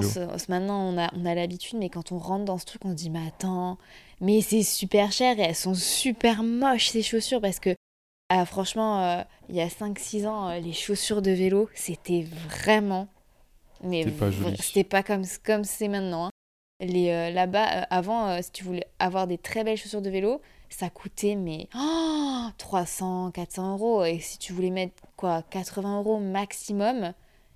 maintenant 0.50 0.92
on 0.92 0.98
a, 0.98 1.10
on 1.16 1.24
a 1.24 1.34
l'habitude, 1.34 1.78
mais 1.78 1.88
quand 1.88 2.12
on 2.12 2.18
rentre 2.18 2.44
dans 2.44 2.58
ce 2.58 2.66
truc, 2.66 2.84
on 2.84 2.90
se 2.90 2.94
dit 2.94 3.08
mais 3.08 3.26
attends, 3.26 3.78
mais 4.20 4.42
c'est 4.42 4.62
super 4.62 5.10
cher 5.10 5.38
et 5.38 5.42
elles 5.42 5.54
sont 5.54 5.74
super 5.74 6.42
moches 6.42 6.88
ces 6.88 7.02
chaussures 7.02 7.40
parce 7.40 7.60
que 7.60 7.74
ah, 8.28 8.44
franchement, 8.44 9.02
euh, 9.04 9.22
il 9.48 9.54
y 9.54 9.60
a 9.60 9.68
5-6 9.68 10.26
ans, 10.26 10.52
les 10.58 10.72
chaussures 10.72 11.22
de 11.22 11.30
vélo, 11.30 11.68
c'était 11.74 12.26
vraiment, 12.48 13.06
mais 13.86 14.04
C'était 14.60 14.84
pas 14.84 15.02
comme 15.02 15.22
comme 15.44 15.64
c'est 15.64 15.88
maintenant. 15.88 16.26
hein. 16.26 16.30
Les 16.80 17.08
euh, 17.10 17.30
là-bas, 17.30 17.68
euh, 17.72 17.82
avant, 17.88 18.28
euh, 18.28 18.38
si 18.42 18.50
tu 18.52 18.62
voulais 18.64 18.86
avoir 18.98 19.26
des 19.26 19.38
très 19.38 19.64
belles 19.64 19.78
chaussures 19.78 20.02
de 20.02 20.10
vélo, 20.10 20.42
ça 20.68 20.90
coûtait 20.90 21.34
mais 21.34 21.68
oh, 21.74 22.46
300, 22.58 23.30
400 23.30 23.72
euros. 23.72 24.04
Et 24.04 24.18
si 24.18 24.38
tu 24.38 24.52
voulais 24.52 24.70
mettre 24.70 24.92
quoi, 25.16 25.42
80 25.50 25.98
euros 26.00 26.18
maximum, 26.20 27.12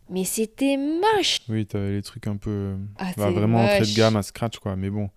mais 0.09 0.25
c'était 0.25 0.77
moche. 0.79 1.41
oui 1.51 1.67
t'avais 1.67 1.93
les 1.93 2.03
trucs 2.03 2.27
un 2.27 2.37
peu 2.37 2.77
Ah, 2.99 3.11
bah, 3.17 3.31
vraiment 3.31 3.63
entrée 3.63 3.81
de 3.81 3.95
gamme 3.97 4.17
à 4.17 4.23
scratch 4.23 4.59
quoi 4.59 4.75
mais 4.75 4.91
bon 4.91 5.11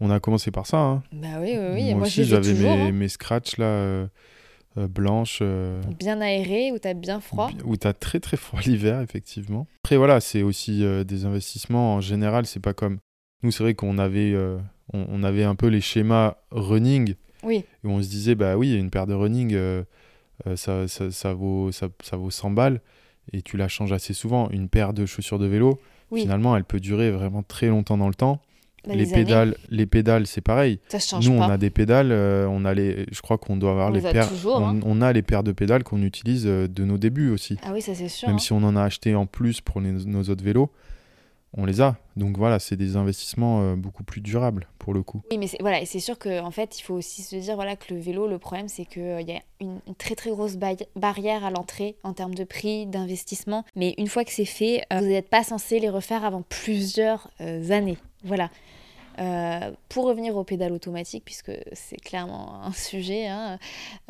on 0.00 0.10
a 0.10 0.20
commencé 0.20 0.50
par 0.50 0.66
ça 0.66 0.78
hein. 0.78 1.02
Bah 1.12 1.28
oui, 1.40 1.50
oui, 1.58 1.66
oui. 1.74 1.84
moi, 1.90 1.94
Moi, 1.98 2.06
aussi 2.06 2.24
j'avais 2.24 2.54
mes, 2.54 2.68
hein. 2.68 2.92
mes 2.92 3.08
scratchs 3.08 3.56
là 3.58 4.06
euh, 4.78 4.88
blanches 4.88 5.38
euh, 5.42 5.80
Bien 5.98 6.20
aéré, 6.20 6.72
où 6.72 6.78
t'as 6.78 6.94
bien 6.94 7.20
froid. 7.20 7.50
Où 7.64 7.76
tu 7.76 7.86
as 7.86 7.92
très 7.92 8.20
très 8.20 8.36
froid 8.36 8.60
l'hiver, 8.66 9.00
effectivement. 9.00 9.66
Après, 9.84 9.96
voilà, 9.96 10.20
c'est 10.20 10.42
aussi 10.42 10.84
euh, 10.84 11.04
des 11.04 11.24
investissements. 11.24 11.94
En 11.96 12.00
général, 12.00 12.46
c'est 12.46 12.60
pas 12.60 12.72
comme. 12.74 12.98
Nous, 13.42 13.50
c'est 13.50 13.62
vrai 13.62 13.74
qu'on 13.74 13.98
avait, 13.98 14.34
on, 14.92 15.06
on 15.08 15.22
avait 15.24 15.42
un 15.42 15.56
peu 15.56 15.66
les 15.66 15.80
schémas 15.80 16.36
running. 16.52 17.14
Oui. 17.42 17.64
Et 17.82 17.86
on 17.88 18.00
se 18.00 18.08
disait, 18.08 18.36
bah 18.36 18.56
oui, 18.56 18.74
une 18.76 18.88
paire 18.88 19.08
de 19.08 19.14
running, 19.14 19.58
ça, 20.54 20.86
ça, 20.86 21.10
ça 21.10 21.34
vaut, 21.34 21.72
ça, 21.72 21.88
ça 22.04 22.16
vaut 22.16 22.30
100 22.30 22.52
balles. 22.52 22.80
Et 23.32 23.42
tu 23.42 23.56
la 23.56 23.66
changes 23.66 23.92
assez 23.92 24.14
souvent. 24.14 24.48
Une 24.50 24.68
paire 24.68 24.92
de 24.92 25.06
chaussures 25.06 25.40
de 25.40 25.46
vélo, 25.46 25.80
Oui. 26.12 26.22
finalement, 26.22 26.56
elle 26.56 26.64
peut 26.64 26.78
durer 26.78 27.10
vraiment 27.10 27.42
très 27.42 27.66
longtemps 27.66 27.98
dans 27.98 28.06
le 28.08 28.14
temps. 28.14 28.40
Bah, 28.86 28.94
les, 28.96 29.06
pédales, 29.06 29.54
les 29.70 29.86
pédales, 29.86 30.26
c'est 30.26 30.40
pareil. 30.40 30.80
ça 30.88 30.98
se 30.98 31.08
change 31.10 31.28
Nous, 31.28 31.38
pas. 31.38 31.46
on 31.46 31.50
a 31.50 31.56
des 31.56 31.70
pédales, 31.70 32.10
euh, 32.10 32.46
on 32.50 32.64
a 32.64 32.74
les, 32.74 33.06
je 33.12 33.20
crois 33.20 33.38
qu'on 33.38 33.56
doit 33.56 33.70
avoir 33.70 33.88
On 33.90 33.92
les 33.92 34.00
paires. 34.00 34.28
toujours, 34.28 34.56
on, 34.56 34.68
hein. 34.70 34.80
on 34.84 35.00
a 35.00 35.12
les 35.12 35.22
paires 35.22 35.44
de 35.44 35.52
pédales 35.52 35.84
qu'on 35.84 36.02
utilise 36.02 36.46
euh, 36.46 36.66
de 36.66 36.84
nos 36.84 36.98
débuts 36.98 37.30
aussi. 37.30 37.56
Ah 37.64 37.70
oui, 37.72 37.80
ça 37.80 37.94
c'est 37.94 38.08
sûr. 38.08 38.26
Même 38.28 38.36
hein. 38.36 38.40
si 38.40 38.52
on 38.52 38.62
en 38.64 38.74
a 38.74 38.82
acheté 38.82 39.14
en 39.14 39.26
plus 39.26 39.60
pour 39.60 39.80
les- 39.80 39.92
nos 39.92 40.22
autres 40.22 40.42
vélos, 40.42 40.68
on 41.56 41.64
les 41.64 41.80
a. 41.80 41.96
Donc 42.16 42.36
voilà, 42.36 42.58
c'est 42.58 42.76
des 42.76 42.96
investissements 42.96 43.62
euh, 43.62 43.74
beaucoup 43.76 44.04
plus 44.04 44.20
durables 44.20 44.68
pour 44.78 44.94
le 44.94 45.02
coup. 45.02 45.22
Oui, 45.30 45.38
mais 45.38 45.48
voilà, 45.60 45.84
c'est 45.86 46.00
sûr 46.00 46.18
qu'en 46.18 46.50
fait, 46.50 46.78
il 46.78 46.82
faut 46.82 46.94
aussi 46.94 47.22
se 47.22 47.36
dire 47.36 47.54
voilà, 47.54 47.76
que 47.76 47.92
le 47.94 48.00
vélo, 48.00 48.26
le 48.26 48.38
problème, 48.38 48.68
c'est 48.68 48.84
qu'il 48.84 49.24
y 49.26 49.32
a 49.32 49.40
une, 49.60 49.80
très 49.98 50.14
très 50.14 50.30
grosse 50.30 50.56
ba- 50.56 50.74
barrière 50.96 51.44
à 51.44 51.50
l'entrée 51.50 51.96
en 52.02 52.12
termes 52.12 52.34
de 52.34 52.44
prix, 52.44 52.86
d'investissement. 52.86 53.64
Mais 53.76 53.94
une 53.98 54.08
fois 54.08 54.24
que 54.24 54.32
c'est 54.32 54.44
fait, 54.44 54.84
euh, 54.92 54.98
vous 54.98 55.06
n'êtes 55.06 55.28
pas 55.28 55.44
censé 55.44 55.78
les 55.78 55.88
refaire 55.88 56.24
avant 56.24 56.42
plusieurs 56.42 57.30
euh, 57.40 57.70
années. 57.70 57.98
Voilà. 58.24 58.50
Euh, 59.18 59.72
pour 59.90 60.06
revenir 60.06 60.34
aux 60.36 60.44
pédales 60.44 60.72
automatiques, 60.72 61.24
puisque 61.26 61.52
c'est 61.72 62.00
clairement 62.00 62.62
un 62.62 62.72
sujet, 62.72 63.26
hein, 63.26 63.58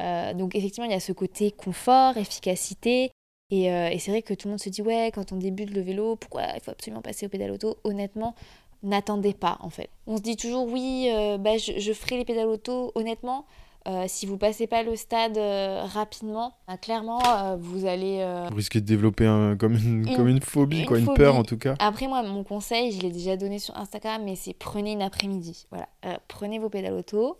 euh, 0.01 0.33
donc 0.33 0.55
effectivement, 0.55 0.89
il 0.89 0.93
y 0.93 0.97
a 0.97 1.01
ce 1.01 1.11
côté 1.13 1.51
confort, 1.51 2.17
efficacité. 2.17 3.11
Et, 3.53 3.71
euh, 3.71 3.91
et 3.91 3.99
c'est 3.99 4.11
vrai 4.11 4.23
que 4.23 4.33
tout 4.35 4.49
le 4.49 4.53
monde 4.53 4.61
se 4.61 4.71
dit, 4.71 4.81
ouais, 4.83 5.13
quand 5.15 5.31
on 5.31 5.37
débute 5.37 5.71
le 5.75 5.83
vélo, 5.83 6.17
pourquoi 6.17 6.43
il 6.55 6.61
faut 6.61 6.71
absolument 6.71 7.03
passer 7.03 7.27
aux 7.27 7.29
pédales 7.29 7.51
auto? 7.53 7.77
Honnêtement, 7.85 8.35
n'attendez 8.83 9.35
pas 9.35 9.59
en 9.61 9.69
fait. 9.71 9.91
On 10.07 10.17
se 10.17 10.23
dit 10.23 10.37
toujours, 10.37 10.67
oui, 10.67 11.09
euh, 11.13 11.37
bah, 11.39 11.59
je, 11.59 11.73
je 11.79 11.93
ferai 11.93 12.17
les 12.17 12.25
pédales 12.25 12.49
auto. 12.49 12.93
Honnêtement, 12.95 13.45
euh, 13.89 14.05
si 14.09 14.25
vous 14.27 14.39
passez 14.39 14.67
pas 14.67 14.83
le 14.83 14.97
stade 14.97 15.37
euh, 15.37 15.83
rapidement, 15.85 16.55
bah, 16.67 16.79
clairement, 16.79 17.21
euh, 17.27 17.57
vous 17.61 17.85
allez. 17.85 18.25
Vous 18.49 18.57
risquez 18.57 18.81
de 18.81 18.87
développer 18.87 19.27
un- 19.27 19.55
comme, 19.57 19.75
une, 19.75 20.09
Une- 20.09 20.17
comme 20.17 20.29
une 20.29 20.41
phobie, 20.41 20.81
une 20.81 20.87
quoi, 20.87 20.99
une 20.99 21.05
phobie. 21.05 21.19
peur 21.19 21.37
en 21.37 21.43
tout 21.43 21.59
cas. 21.59 21.75
Après, 21.79 22.07
moi, 22.09 22.23
mon 22.23 22.45
conseil, 22.45 22.91
je 22.93 23.03
l'ai 23.03 23.11
déjà 23.11 23.37
donné 23.37 23.59
sur 23.59 23.77
Instagram, 23.77 24.23
mais 24.25 24.35
c'est 24.35 24.55
prenez 24.55 24.93
une 24.93 25.03
après-midi. 25.03 25.67
Voilà. 25.71 25.89
Prenez 26.29 26.59
vos 26.59 26.71
pédales 26.71 26.95
auto, 26.95 27.37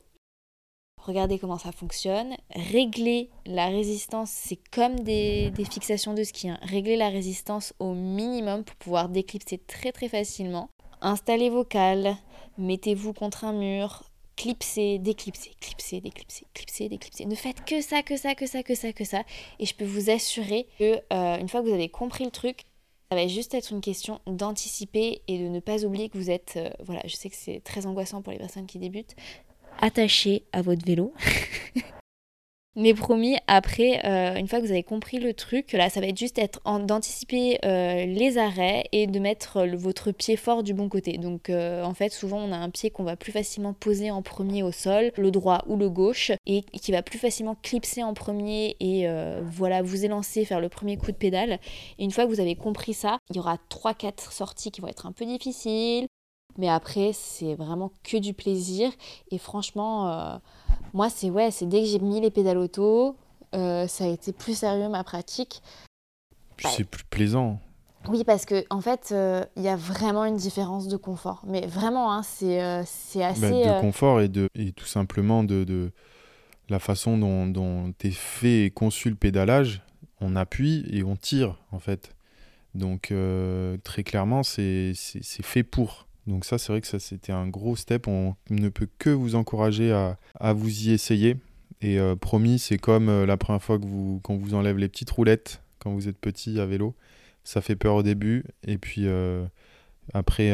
regardez 1.05 1.39
comment 1.39 1.59
ça 1.59 1.73
fonctionne, 1.73 2.35
réglez 2.51 3.31
la 3.47 3.67
résistance. 3.67 4.31
C'est 4.31 4.59
comme 4.71 5.01
des, 5.01 5.53
fixations 5.71 6.15
de 6.15 6.25
ski. 6.25 6.49
hein. 6.49 6.59
Réglez 6.63 6.97
la 6.97 7.09
résistance 7.09 7.75
au 7.79 7.93
minimum 7.95 8.65
pour 8.65 8.77
pouvoir 8.77 9.09
déclipser 9.09 9.59
très 9.59 9.93
très 9.93 10.09
facilement. 10.09 10.69
Installez 11.01 11.51
vos 11.51 11.65
cales, 11.65 12.17
mettez-vous 12.59 13.13
contre 13.13 13.45
un 13.45 13.53
mur, 13.53 14.05
clipsez, 14.37 14.99
déclipsez, 14.99 15.53
clipsez, 15.61 16.01
déclipsez, 16.01 16.47
clipsez, 16.55 16.89
déclipsez. 16.89 17.27
Ne 17.27 17.35
faites 17.35 17.65
que 17.65 17.81
ça, 17.81 18.03
que 18.03 18.17
ça, 18.17 18.35
que 18.35 18.47
ça, 18.47 18.63
que 18.63 18.75
ça, 18.75 18.93
que 18.93 19.05
ça. 19.05 19.23
Et 19.59 19.67
je 19.67 19.75
peux 19.75 19.85
vous 19.85 20.11
assurer 20.11 20.67
que 20.79 21.01
euh, 21.13 21.39
une 21.39 21.49
fois 21.49 21.61
que 21.63 21.67
vous 21.69 21.75
avez 21.75 21.89
compris 21.89 22.25
le 22.25 22.31
truc, 22.31 22.65
Ça 23.11 23.17
va 23.17 23.27
juste 23.27 23.53
être 23.53 23.73
une 23.73 23.83
question 23.83 24.21
d'anticiper 24.27 25.21
et 25.29 25.37
de 25.39 25.49
ne 25.49 25.61
pas 25.61 25.85
oublier 25.85 26.09
que 26.09 26.17
vous 26.17 26.31
êtes, 26.31 26.55
euh, 26.57 26.71
voilà, 26.81 27.03
je 27.05 27.15
sais 27.15 27.29
que 27.29 27.37
c'est 27.37 27.61
très 27.63 27.85
angoissant 27.85 28.23
pour 28.23 28.33
les 28.33 28.39
personnes 28.39 28.67
qui 28.67 28.79
débutent, 28.79 29.15
attaché 29.81 30.45
à 30.53 30.63
votre 30.63 30.85
vélo. 30.85 31.13
Mais 32.75 32.95
promis, 32.95 33.37
après, 33.49 34.01
euh, 34.07 34.35
une 34.37 34.49
fois 34.49 34.59
que 34.59 34.65
vous 34.65 34.71
avez 34.71 34.83
compris 34.83 35.19
le 35.19 35.35
truc, 35.35 35.73
là, 35.73 35.91
ça 35.91 36.01
va 36.01 36.07
être 36.07 36.17
juste 36.17 36.41
d'anticiper 36.87 37.59
euh, 37.67 38.07
les 38.07 38.39
arrêts 38.39 38.85
et 38.93 39.07
de 39.07 39.19
mettre 39.19 39.67
votre 39.77 40.11
pied 40.11 40.37
fort 40.37 40.63
du 40.63 40.73
bon 40.73 40.89
côté. 40.89 41.19
Donc, 41.19 41.51
euh, 41.51 41.85
en 41.85 41.93
fait, 41.93 42.11
souvent, 42.11 42.39
on 42.39 42.51
a 42.51 42.57
un 42.57 42.71
pied 42.71 42.89
qu'on 42.89 43.05
va 43.05 43.15
plus 43.15 43.31
facilement 43.31 43.75
poser 43.75 44.11
en 44.11 44.23
premier 44.23 44.63
au 44.63 44.73
sol, 44.73 45.13
le 45.19 45.31
droit 45.31 45.65
ou 45.67 45.77
le 45.77 45.91
gauche, 45.91 46.33
et 46.47 46.63
qui 46.63 46.93
va 46.93 47.03
plus 47.03 47.19
facilement 47.19 47.57
clipser 47.63 48.03
en 48.03 48.15
premier 48.15 48.77
et 48.81 49.07
voilà, 49.43 49.83
vous 49.83 50.05
élancer, 50.05 50.45
faire 50.45 50.61
le 50.61 50.71
premier 50.71 50.97
coup 50.97 51.13
de 51.13 51.17
pédale. 51.17 51.59
Et 51.99 52.05
une 52.05 52.11
fois 52.11 52.25
que 52.25 52.31
vous 52.31 52.41
avez 52.41 52.57
compris 52.57 52.95
ça, 52.95 53.19
il 53.31 53.37
y 53.37 53.39
aura 53.39 53.59
3-4 53.69 54.33
sorties 54.33 54.71
qui 54.71 54.81
vont 54.81 54.89
être 54.89 55.05
un 55.05 55.13
peu 55.13 55.27
difficiles. 55.27 56.07
Mais 56.59 56.69
après, 56.69 57.13
c'est 57.13 57.55
vraiment 57.55 57.93
que 58.03 58.17
du 58.17 58.35
plaisir. 58.35 58.91
Et 59.31 59.39
franchement 59.39 60.41
moi, 60.93 61.09
c'est 61.09 61.31
ouais, 61.31 61.51
c'est 61.51 61.67
dès 61.67 61.81
que 61.81 61.87
j'ai 61.87 61.99
mis 61.99 62.21
les 62.21 62.31
pédales 62.31 62.59
auto, 62.59 63.17
euh, 63.55 63.87
ça 63.87 64.05
a 64.05 64.09
été 64.09 64.33
plus 64.33 64.57
sérieux 64.57 64.89
ma 64.89 65.05
pratique. 65.05 65.63
Puis 66.57 66.69
c'est 66.69 66.85
plus 66.85 67.05
plaisant. 67.05 67.61
Oui, 68.09 68.25
parce 68.25 68.45
que 68.45 68.65
en 68.69 68.81
fait, 68.81 69.11
euh, 69.13 69.45
il 69.57 69.63
y 69.63 69.69
a 69.69 69.77
vraiment 69.77 70.25
une 70.25 70.37
différence 70.37 70.89
de 70.89 70.97
confort. 70.97 71.43
Mais 71.47 71.67
vraiment, 71.67 72.13
hein, 72.13 72.23
c'est 72.23 72.63
euh, 72.63 72.83
c'est 72.85 73.21
bah, 73.21 73.29
assez. 73.29 73.51
de 73.51 73.81
confort 73.81 74.21
et, 74.21 74.29
de, 74.29 74.49
et 74.55 74.73
tout 74.73 74.87
simplement 74.87 75.45
de, 75.45 75.65
de 75.65 75.93
la 76.69 76.79
façon 76.79 77.17
dont, 77.17 77.47
dont 77.47 77.95
est 78.03 78.11
fait 78.11 78.65
et 78.65 78.71
conçu 78.71 79.09
le 79.09 79.17
pédalage. 79.17 79.83
On 80.21 80.37
appuie 80.37 80.85
et 80.91 81.03
on 81.03 81.17
tire, 81.17 81.57
en 81.73 81.81
fait. 81.81 82.15
Donc, 82.75 83.13
très 83.83 84.05
clairement, 84.05 84.43
c'est 84.43 84.95
fait 84.95 85.63
pour. 85.65 86.07
Donc 86.27 86.45
ça, 86.45 86.59
c'est 86.59 86.73
vrai 86.73 86.81
que 86.81 86.87
ça, 86.87 86.99
c'était 86.99 87.33
un 87.33 87.49
gros 87.49 87.77
step. 87.77 88.07
On 88.07 88.37
ne 88.51 88.69
peut 88.69 88.89
que 88.99 89.11
vous 89.11 89.35
encourager 89.35 89.93
à, 89.93 90.53
vous 90.53 90.89
y 90.89 90.93
essayer. 90.93 91.37
Et 91.81 91.99
euh, 91.99 92.15
promis, 92.15 92.59
c'est 92.59 92.79
comme 92.79 93.09
euh, 93.09 93.27
la 93.27 93.37
première 93.37 93.63
fois 93.63 93.79
que 93.79 93.85
vous, 93.85 94.21
qu'on 94.23 94.37
vous 94.37 94.55
enlève 94.55 94.79
les 94.79 94.89
petites 94.89 95.11
roulettes 95.11 95.63
quand 95.81 95.93
vous 95.93 96.09
êtes 96.09 96.19
petit 96.19 96.61
à 96.61 96.67
vélo. 96.67 96.95
Ça 97.43 97.61
fait 97.61 97.75
peur 97.75 97.97
au 97.97 98.03
début. 98.05 98.45
Et 98.63 98.79
puis 98.79 99.07
euh, 99.07 99.45
après, 100.15 100.53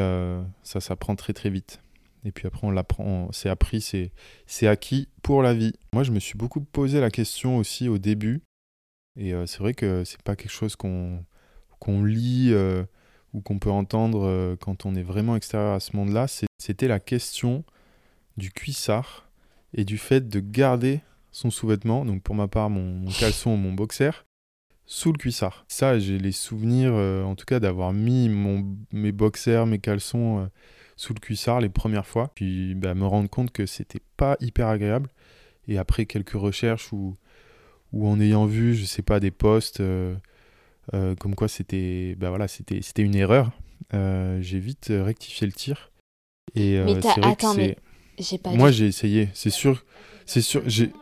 ça 0.62 0.80
s'apprend 0.80 1.16
très 1.16 1.34
très 1.34 1.50
vite. 1.50 1.82
Et 2.24 2.32
puis 2.32 2.46
après, 2.46 2.66
on 2.66 2.70
l'apprend, 2.70 3.28
c'est 3.32 3.48
appris, 3.48 3.80
c'est, 3.80 4.10
c'est 4.46 4.66
acquis 4.66 5.08
pour 5.22 5.42
la 5.42 5.54
vie. 5.54 5.72
Moi, 5.92 6.02
je 6.02 6.12
me 6.12 6.18
suis 6.18 6.36
beaucoup 6.36 6.60
posé 6.60 7.00
la 7.00 7.10
question 7.10 7.58
aussi 7.58 7.88
au 7.88 7.98
début. 7.98 8.40
Et 9.16 9.32
c'est 9.46 9.58
vrai 9.58 9.74
que 9.74 10.04
c'est 10.04 10.22
pas 10.22 10.36
quelque 10.36 10.52
chose 10.52 10.76
qu'on, 10.76 11.24
qu'on 11.78 12.04
lit 12.04 12.54
qu'on 13.40 13.58
peut 13.58 13.70
entendre 13.70 14.26
euh, 14.26 14.56
quand 14.56 14.86
on 14.86 14.94
est 14.94 15.02
vraiment 15.02 15.36
extérieur 15.36 15.74
à 15.74 15.80
ce 15.80 15.96
monde-là, 15.96 16.26
c'était 16.58 16.88
la 16.88 17.00
question 17.00 17.64
du 18.36 18.50
cuissard 18.50 19.28
et 19.74 19.84
du 19.84 19.98
fait 19.98 20.28
de 20.28 20.40
garder 20.40 21.00
son 21.32 21.50
sous-vêtement, 21.50 22.04
donc 22.04 22.22
pour 22.22 22.34
ma 22.34 22.48
part 22.48 22.70
mon, 22.70 23.06
caleçon 23.10 23.52
ou 23.52 23.56
mon 23.56 23.72
boxer, 23.72 24.24
sous 24.86 25.12
le 25.12 25.18
cuissard. 25.18 25.64
Ça, 25.68 25.98
j'ai 25.98 26.18
les 26.18 26.32
souvenirs, 26.32 26.92
euh, 26.94 27.22
en 27.22 27.34
tout 27.34 27.44
cas, 27.44 27.60
d'avoir 27.60 27.92
mis 27.92 28.28
mon, 28.28 28.64
mes 28.92 29.12
boxers, 29.12 29.66
mes 29.66 29.78
caleçons 29.78 30.40
euh, 30.40 30.46
sous 30.96 31.14
le 31.14 31.20
cuissard 31.20 31.60
les 31.60 31.68
premières 31.68 32.06
fois, 32.06 32.32
puis 32.34 32.74
bah, 32.74 32.94
me 32.94 33.06
rendre 33.06 33.28
compte 33.28 33.52
que 33.52 33.66
c'était 33.66 34.02
pas 34.16 34.36
hyper 34.40 34.68
agréable. 34.68 35.10
Et 35.68 35.76
après 35.76 36.06
quelques 36.06 36.30
recherches 36.30 36.92
ou, 36.92 37.16
ou 37.92 38.08
en 38.08 38.18
ayant 38.20 38.46
vu, 38.46 38.74
je 38.74 38.84
sais 38.84 39.02
pas, 39.02 39.20
des 39.20 39.30
posts 39.30 39.82
comme 40.92 41.34
quoi 41.34 41.48
c'était 41.48 42.14
bah 42.18 42.30
voilà, 42.30 42.48
c'était 42.48 43.02
une 43.02 43.14
erreur. 43.14 43.52
Euh, 43.94 44.38
j'ai 44.40 44.58
vite 44.58 44.88
rectifié 44.90 45.46
le 45.46 45.52
tir. 45.52 45.90
Et, 46.54 46.76
euh, 46.76 46.84
mais 46.84 47.06
attends, 47.24 47.54
mais 47.54 47.76
j'ai 48.18 48.38
pas. 48.38 48.50
Moi, 48.50 48.70
j'ai 48.70 48.86
essayé. 48.86 49.28
C'est 49.34 49.50
sûr. 49.50 49.84
C'est 50.26 50.40
sûr. 50.40 50.62
J'ai. 50.66 50.92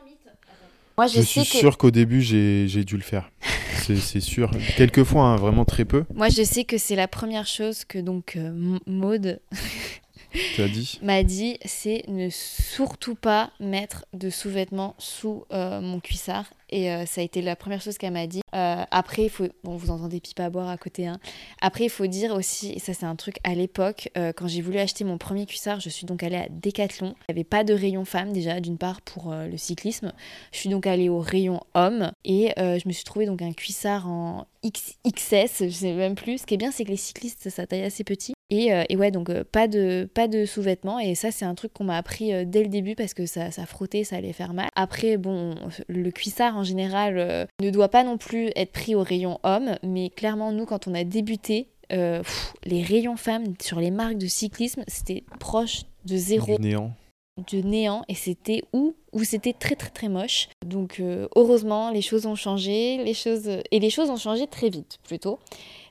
Moi, 0.96 1.08
je, 1.08 1.20
suis 1.20 1.44
sûr 1.44 1.76
qu'au 1.76 1.90
début, 1.90 2.22
j'ai 2.22 2.84
dû 2.84 2.96
le 2.96 3.02
faire. 3.02 3.30
c'est 3.76 4.20
sûr. 4.20 4.50
Quelques 4.76 5.04
fois, 5.04 5.24
hein, 5.24 5.36
vraiment 5.36 5.64
très 5.64 5.84
peu. 5.84 6.04
Moi, 6.14 6.28
je 6.28 6.42
sais 6.42 6.64
que 6.64 6.78
c'est 6.78 6.96
la 6.96 7.08
première 7.08 7.46
chose 7.46 7.84
que 7.84 7.98
donc 7.98 8.38
Maude 8.86 9.40
dit 10.58 10.98
m'a 11.02 11.22
dit, 11.22 11.58
c'est 11.64 12.04
ne 12.08 12.30
surtout 12.30 13.14
pas 13.14 13.50
mettre 13.60 14.06
de 14.14 14.30
sous-vêtements 14.30 14.94
sous 14.98 15.44
mon 15.50 16.00
cuissard. 16.00 16.46
Et 16.70 16.88
ça 17.06 17.20
a 17.20 17.24
été 17.24 17.42
la 17.42 17.56
première 17.56 17.80
chose 17.80 17.98
qu'elle 17.98 18.12
m'a 18.12 18.26
dit. 18.26 18.42
Euh, 18.56 18.84
après, 18.90 19.24
il 19.24 19.30
faut. 19.30 19.46
Bon, 19.64 19.76
vous 19.76 19.90
entendez 19.90 20.20
pipe 20.20 20.40
à 20.40 20.50
boire 20.50 20.68
à 20.68 20.76
côté. 20.76 21.06
Hein. 21.06 21.18
Après, 21.60 21.84
il 21.84 21.90
faut 21.90 22.06
dire 22.06 22.32
aussi, 22.34 22.78
ça, 22.80 22.94
c'est 22.94 23.06
un 23.06 23.16
truc 23.16 23.36
à 23.44 23.54
l'époque, 23.54 24.08
euh, 24.16 24.32
quand 24.32 24.48
j'ai 24.48 24.62
voulu 24.62 24.78
acheter 24.78 25.04
mon 25.04 25.18
premier 25.18 25.46
cuissard, 25.46 25.80
je 25.80 25.88
suis 25.88 26.06
donc 26.06 26.22
allée 26.22 26.36
à 26.36 26.48
Decathlon. 26.48 27.14
Il 27.28 27.34
n'y 27.34 27.40
avait 27.40 27.44
pas 27.44 27.64
de 27.64 27.74
rayon 27.74 28.04
femme, 28.04 28.32
déjà, 28.32 28.60
d'une 28.60 28.78
part, 28.78 29.00
pour 29.02 29.32
euh, 29.32 29.46
le 29.46 29.56
cyclisme. 29.56 30.12
Je 30.52 30.58
suis 30.58 30.68
donc 30.68 30.86
allée 30.86 31.08
au 31.08 31.18
rayon 31.18 31.60
homme 31.74 32.10
et 32.24 32.52
je 32.56 32.86
me 32.86 32.92
suis 32.92 33.04
trouvé 33.04 33.26
donc 33.26 33.42
un 33.42 33.52
cuissard 33.52 34.08
en 34.08 34.46
XS, 34.64 35.64
je 35.66 35.70
sais 35.70 35.92
même 35.92 36.14
plus. 36.14 36.38
Ce 36.38 36.46
qui 36.46 36.54
est 36.54 36.58
bien, 36.58 36.70
c'est 36.70 36.84
que 36.84 36.90
les 36.90 36.96
cyclistes, 36.96 37.48
ça 37.50 37.66
taille 37.66 37.84
assez 37.84 38.04
petit. 38.04 38.34
Et, 38.50 38.70
et, 38.88 38.96
ouais, 38.96 39.10
donc 39.10 39.32
pas 39.44 39.68
de, 39.68 40.08
pas 40.12 40.28
de 40.28 40.44
sous-vêtements. 40.44 40.98
Et 40.98 41.14
ça, 41.14 41.30
c'est 41.30 41.44
un 41.44 41.54
truc 41.54 41.72
qu'on 41.72 41.84
m'a 41.84 41.96
appris 41.96 42.46
dès 42.46 42.62
le 42.62 42.68
début 42.68 42.94
parce 42.94 43.14
que 43.14 43.26
ça, 43.26 43.50
ça 43.50 43.66
frottait, 43.66 44.04
ça 44.04 44.16
allait 44.16 44.32
faire 44.32 44.54
mal. 44.54 44.68
Après, 44.74 45.16
bon, 45.16 45.54
le 45.88 46.10
cuissard 46.10 46.55
en 46.56 46.64
général 46.64 47.48
ne 47.60 47.70
doit 47.70 47.88
pas 47.88 48.04
non 48.04 48.18
plus 48.18 48.50
être 48.56 48.72
pris 48.72 48.94
au 48.94 49.02
rayon 49.02 49.38
homme, 49.42 49.76
mais 49.82 50.10
clairement, 50.10 50.52
nous, 50.52 50.66
quand 50.66 50.88
on 50.88 50.94
a 50.94 51.04
débuté, 51.04 51.68
euh, 51.92 52.22
les 52.64 52.82
rayons 52.82 53.16
femmes 53.16 53.54
sur 53.60 53.80
les 53.80 53.90
marques 53.90 54.18
de 54.18 54.26
cyclisme, 54.26 54.82
c'était 54.88 55.24
proche 55.38 55.82
de 56.04 56.16
zéro. 56.16 56.56
Du 56.56 56.62
néant. 56.62 56.92
De 57.50 57.58
néant, 57.58 58.02
et 58.08 58.14
c'était 58.14 58.62
où? 58.72 58.94
Où 59.12 59.22
c'était 59.22 59.52
très 59.52 59.76
très 59.76 59.90
très 59.90 60.08
moche. 60.08 60.48
Donc 60.64 61.00
euh, 61.00 61.28
heureusement, 61.36 61.90
les 61.90 62.02
choses 62.02 62.26
ont 62.26 62.34
changé, 62.34 63.02
les 63.04 63.14
choses 63.14 63.48
et 63.70 63.78
les 63.78 63.90
choses 63.90 64.10
ont 64.10 64.16
changé 64.16 64.46
très 64.46 64.70
vite 64.70 64.98
plutôt. 65.04 65.38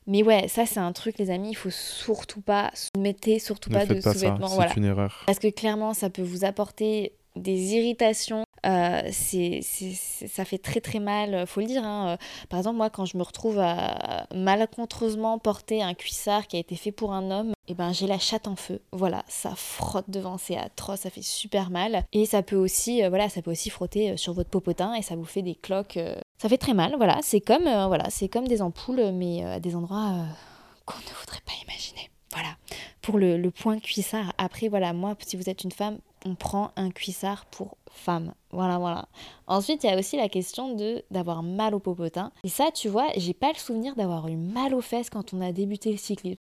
Mais 0.07 0.23
ouais, 0.23 0.47
ça 0.47 0.65
c'est 0.65 0.79
un 0.79 0.91
truc, 0.91 1.17
les 1.17 1.29
amis, 1.29 1.49
il 1.51 1.55
faut 1.55 1.71
surtout 1.71 2.41
pas 2.41 2.71
mettez 2.97 3.39
surtout 3.39 3.69
pas 3.69 3.85
de 3.85 3.99
sous-vêtements. 3.99 4.47
C'est 4.47 4.77
une 4.77 4.85
erreur. 4.85 5.23
Parce 5.27 5.39
que 5.39 5.49
clairement, 5.49 5.93
ça 5.93 6.09
peut 6.09 6.23
vous 6.23 6.45
apporter 6.45 7.13
des 7.35 7.75
irritations 7.75 8.44
euh, 8.65 9.11
ça 9.11 10.45
fait 10.45 10.57
très 10.57 10.81
très 10.81 10.99
mal, 10.99 11.45
faut 11.47 11.59
le 11.59 11.67
dire. 11.67 11.83
Hein. 11.83 12.09
Euh, 12.13 12.17
par 12.49 12.59
exemple, 12.59 12.77
moi, 12.77 12.89
quand 12.89 13.05
je 13.05 13.17
me 13.17 13.23
retrouve 13.23 13.59
à 13.59 14.27
malencontreusement 14.33 15.39
porter 15.39 15.83
un 15.83 15.93
cuissard 15.93 16.47
qui 16.47 16.57
a 16.57 16.59
été 16.59 16.75
fait 16.75 16.91
pour 16.91 17.13
un 17.13 17.31
homme, 17.31 17.51
et 17.67 17.71
eh 17.71 17.73
ben 17.73 17.93
j'ai 17.93 18.05
la 18.05 18.19
chatte 18.19 18.47
en 18.47 18.55
feu. 18.55 18.79
Voilà, 18.91 19.23
ça 19.27 19.53
frotte 19.55 20.09
devant, 20.09 20.37
c'est 20.37 20.57
atroce, 20.57 21.01
ça 21.01 21.09
fait 21.09 21.23
super 21.23 21.69
mal. 21.69 22.03
Et 22.13 22.25
ça 22.25 22.43
peut 22.43 22.55
aussi, 22.55 23.03
euh, 23.03 23.09
voilà, 23.09 23.29
ça 23.29 23.41
peut 23.41 23.51
aussi 23.51 23.69
frotter 23.69 24.17
sur 24.17 24.33
votre 24.33 24.49
popotin 24.49 24.93
et 24.93 25.01
ça 25.01 25.15
vous 25.15 25.25
fait 25.25 25.41
des 25.41 25.55
cloques. 25.55 25.99
ça 26.37 26.49
fait 26.49 26.57
très 26.57 26.73
mal. 26.73 26.95
Voilà, 26.97 27.19
c'est 27.21 27.41
comme, 27.41 27.63
voilà, 27.63 28.09
c'est 28.09 28.29
comme 28.29 28.47
des 28.47 28.61
ampoules, 28.61 29.11
mais 29.13 29.43
à 29.43 29.59
des 29.59 29.75
endroits 29.75 30.25
qu'on 30.85 30.99
ne 30.99 31.19
voudrait 31.19 31.41
pas 31.45 31.53
imaginer. 31.63 32.09
Voilà, 32.35 32.57
pour 33.01 33.17
le, 33.17 33.37
le 33.37 33.49
point 33.49 33.79
cuissard. 33.79 34.33
Après, 34.37 34.67
voilà, 34.67 34.91
moi, 34.91 35.15
si 35.25 35.37
vous 35.37 35.49
êtes 35.49 35.63
une 35.63 35.71
femme, 35.71 35.99
on 36.25 36.35
prend 36.35 36.71
un 36.75 36.89
cuissard 36.91 37.45
pour 37.45 37.77
femme. 37.89 38.33
Voilà, 38.51 38.77
voilà. 38.77 39.07
Ensuite, 39.47 39.85
il 39.85 39.89
y 39.89 39.93
a 39.93 39.97
aussi 39.97 40.17
la 40.17 40.27
question 40.27 40.75
de 40.75 41.01
d'avoir 41.11 41.43
mal 41.43 41.73
au 41.73 41.79
popotin. 41.79 42.33
Et 42.43 42.49
ça, 42.49 42.71
tu 42.73 42.89
vois, 42.89 43.07
j'ai 43.15 43.33
pas 43.33 43.53
le 43.53 43.57
souvenir 43.57 43.95
d'avoir 43.95 44.27
eu 44.27 44.35
mal 44.35 44.73
aux 44.73 44.81
fesses 44.81 45.09
quand 45.09 45.33
on 45.33 45.39
a 45.39 45.53
débuté 45.53 45.91
le 45.91 45.97
cyclisme. 45.97 46.35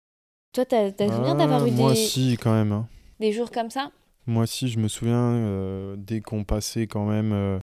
Toi, 0.53 0.65
t'as 0.65 0.87
as 0.87 0.89
le 0.89 1.11
souvenir 1.11 1.35
d'avoir 1.35 1.63
eu 1.67 1.69
ah, 1.69 1.75
moi, 1.75 1.95
si, 1.95 2.37
quand 2.41 2.53
même. 2.53 2.71
Hein. 2.71 2.87
Des 3.19 3.31
jours 3.31 3.51
comme 3.51 3.69
ça? 3.69 3.91
Moi, 4.25 4.47
si, 4.47 4.69
je 4.69 4.79
me 4.79 4.87
souviens, 4.87 5.15
euh, 5.15 5.95
dès 5.95 6.21
qu'on 6.21 6.43
passait 6.43 6.87
quand 6.87 7.05
même 7.05 7.33
euh, 7.33 7.59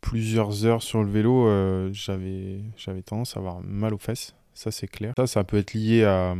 plusieurs 0.00 0.64
heures 0.64 0.82
sur 0.82 1.02
le 1.02 1.10
vélo, 1.10 1.48
euh, 1.48 1.90
j'avais 1.92 3.02
tendance 3.02 3.36
à 3.36 3.40
avoir 3.40 3.60
mal 3.62 3.94
aux 3.94 3.98
fesses. 3.98 4.34
Ça, 4.52 4.70
c'est 4.70 4.86
clair. 4.86 5.14
Ça, 5.16 5.26
ça 5.26 5.42
peut 5.42 5.56
être 5.56 5.74
lié 5.74 6.04
à, 6.04 6.36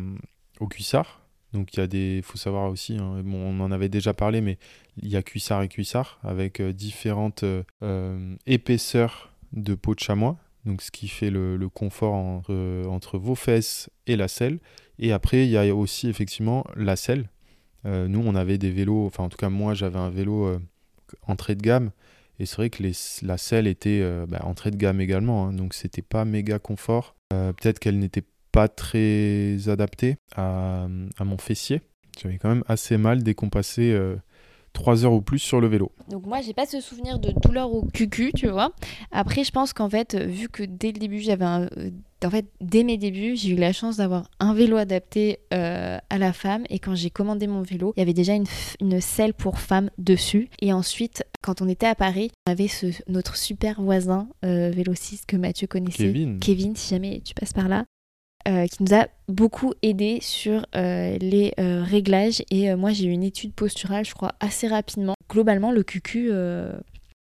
au 0.60 0.68
cuissard 0.68 1.23
donc 1.54 1.72
il 1.72 1.78
y 1.78 1.82
a 1.82 1.86
des, 1.86 2.20
faut 2.22 2.36
savoir 2.36 2.68
aussi, 2.68 2.98
hein, 2.98 3.22
on 3.24 3.60
en 3.60 3.70
avait 3.70 3.88
déjà 3.88 4.12
parlé, 4.12 4.40
mais 4.40 4.58
il 5.00 5.08
y 5.08 5.16
a 5.16 5.22
cuissard 5.22 5.62
et 5.62 5.68
cuissard 5.68 6.18
avec 6.24 6.60
euh, 6.60 6.72
différentes 6.72 7.44
euh, 7.44 7.62
euh, 7.82 8.34
épaisseurs 8.46 9.32
de 9.52 9.74
peau 9.74 9.94
de 9.94 10.00
chamois. 10.00 10.36
Donc 10.66 10.82
ce 10.82 10.90
qui 10.90 11.08
fait 11.08 11.30
le, 11.30 11.68
confort 11.68 12.14
entre, 12.14 13.18
vos 13.18 13.34
fesses 13.34 13.88
et 14.06 14.16
la 14.16 14.28
selle. 14.28 14.58
Et 14.98 15.12
après 15.12 15.44
il 15.44 15.50
y 15.50 15.58
a 15.58 15.74
aussi 15.74 16.08
effectivement 16.08 16.64
la 16.74 16.96
selle. 16.96 17.28
nous 17.84 18.22
on 18.24 18.34
avait 18.34 18.56
des 18.56 18.70
vélos, 18.70 19.04
enfin 19.06 19.24
en 19.24 19.28
tout 19.28 19.36
cas 19.36 19.50
moi 19.50 19.74
j'avais 19.74 19.98
un 19.98 20.08
vélo 20.08 20.58
entrée 21.26 21.54
de 21.54 21.60
gamme. 21.60 21.90
Et 22.38 22.46
c'est 22.46 22.56
vrai 22.56 22.70
que 22.70 22.82
la 23.22 23.36
selle 23.36 23.66
était 23.66 24.02
bah, 24.26 24.40
entrée 24.44 24.70
de 24.70 24.76
gamme 24.76 25.02
également, 25.02 25.48
hein, 25.48 25.52
donc 25.52 25.74
c'était 25.74 26.00
pas 26.00 26.24
méga 26.24 26.58
confort. 26.58 27.14
Peut-être 27.28 27.78
qu'elle 27.78 27.98
n'était 27.98 28.24
pas 28.54 28.68
très 28.68 29.68
adapté 29.68 30.16
à, 30.36 30.86
mon 31.24 31.38
fessier. 31.38 31.82
J'avais 32.22 32.38
quand 32.38 32.48
même 32.48 32.62
assez 32.68 32.96
mal 32.96 33.24
dès 33.24 33.34
qu'on 33.34 33.50
passait 33.50 33.92
3 34.74 35.04
heures 35.04 35.12
ou 35.12 35.22
plus 35.22 35.40
sur 35.40 35.60
le 35.60 35.66
vélo. 35.66 35.90
Donc 36.08 36.24
moi, 36.24 36.40
j'ai 36.40 36.54
pas 36.54 36.64
ce 36.64 36.80
souvenir 36.80 37.18
de 37.18 37.32
douleur 37.32 37.72
au 37.72 37.82
cucu, 37.82 38.30
tu 38.32 38.46
vois. 38.48 38.70
Après, 39.10 39.42
je 39.42 39.50
pense 39.50 39.72
qu'en 39.72 39.90
fait, 39.90 40.14
vu 40.14 40.48
que 40.48 40.62
dès 40.62 40.92
le 40.92 41.00
début, 41.00 41.18
j'avais 41.18 41.44
un... 41.44 41.68
En 42.24 42.30
fait, 42.30 42.46
dès 42.60 42.84
mes 42.84 42.96
débuts, 42.96 43.36
j'ai 43.36 43.50
eu 43.50 43.56
la 43.56 43.72
chance 43.72 43.98
d'avoir 43.98 44.30
un 44.40 44.54
vélo 44.54 44.76
adapté 44.76 45.40
euh, 45.52 45.98
à 46.08 46.18
la 46.18 46.32
femme. 46.32 46.64
Et 46.70 46.78
quand 46.78 46.94
j'ai 46.94 47.10
commandé 47.10 47.46
mon 47.46 47.60
vélo, 47.60 47.92
il 47.96 48.00
y 48.00 48.02
avait 48.02 48.14
déjà 48.14 48.34
une, 48.34 48.46
une 48.80 49.00
selle 49.00 49.34
pour 49.34 49.58
femme 49.58 49.90
dessus. 49.98 50.48
Et 50.62 50.72
ensuite, 50.72 51.24
quand 51.42 51.60
on 51.60 51.68
était 51.68 51.86
à 51.86 51.94
Paris, 51.94 52.30
on 52.46 52.52
avait 52.52 52.68
ce, 52.68 52.86
notre 53.08 53.36
super 53.36 53.82
voisin 53.82 54.28
euh, 54.44 54.70
vélociste 54.70 55.26
que 55.26 55.36
Mathieu 55.36 55.66
connaissait. 55.66 56.04
Kevin. 56.04 56.38
Kevin, 56.40 56.76
si 56.76 56.94
jamais 56.94 57.20
tu 57.20 57.34
passes 57.34 57.52
par 57.52 57.68
là. 57.68 57.84
Euh, 58.46 58.66
qui 58.66 58.82
nous 58.82 58.94
a 58.94 59.06
beaucoup 59.28 59.72
aidé 59.82 60.18
sur 60.20 60.66
euh, 60.76 61.16
les 61.18 61.52
euh, 61.58 61.82
réglages. 61.82 62.42
Et 62.50 62.74
moi 62.74 62.92
j'ai 62.92 63.06
eu 63.06 63.10
une 63.10 63.22
étude 63.22 63.54
posturale 63.54 64.04
je 64.04 64.14
crois 64.14 64.32
assez 64.40 64.68
rapidement. 64.68 65.14
Globalement 65.30 65.72
le 65.72 65.82
euh, 66.16 66.72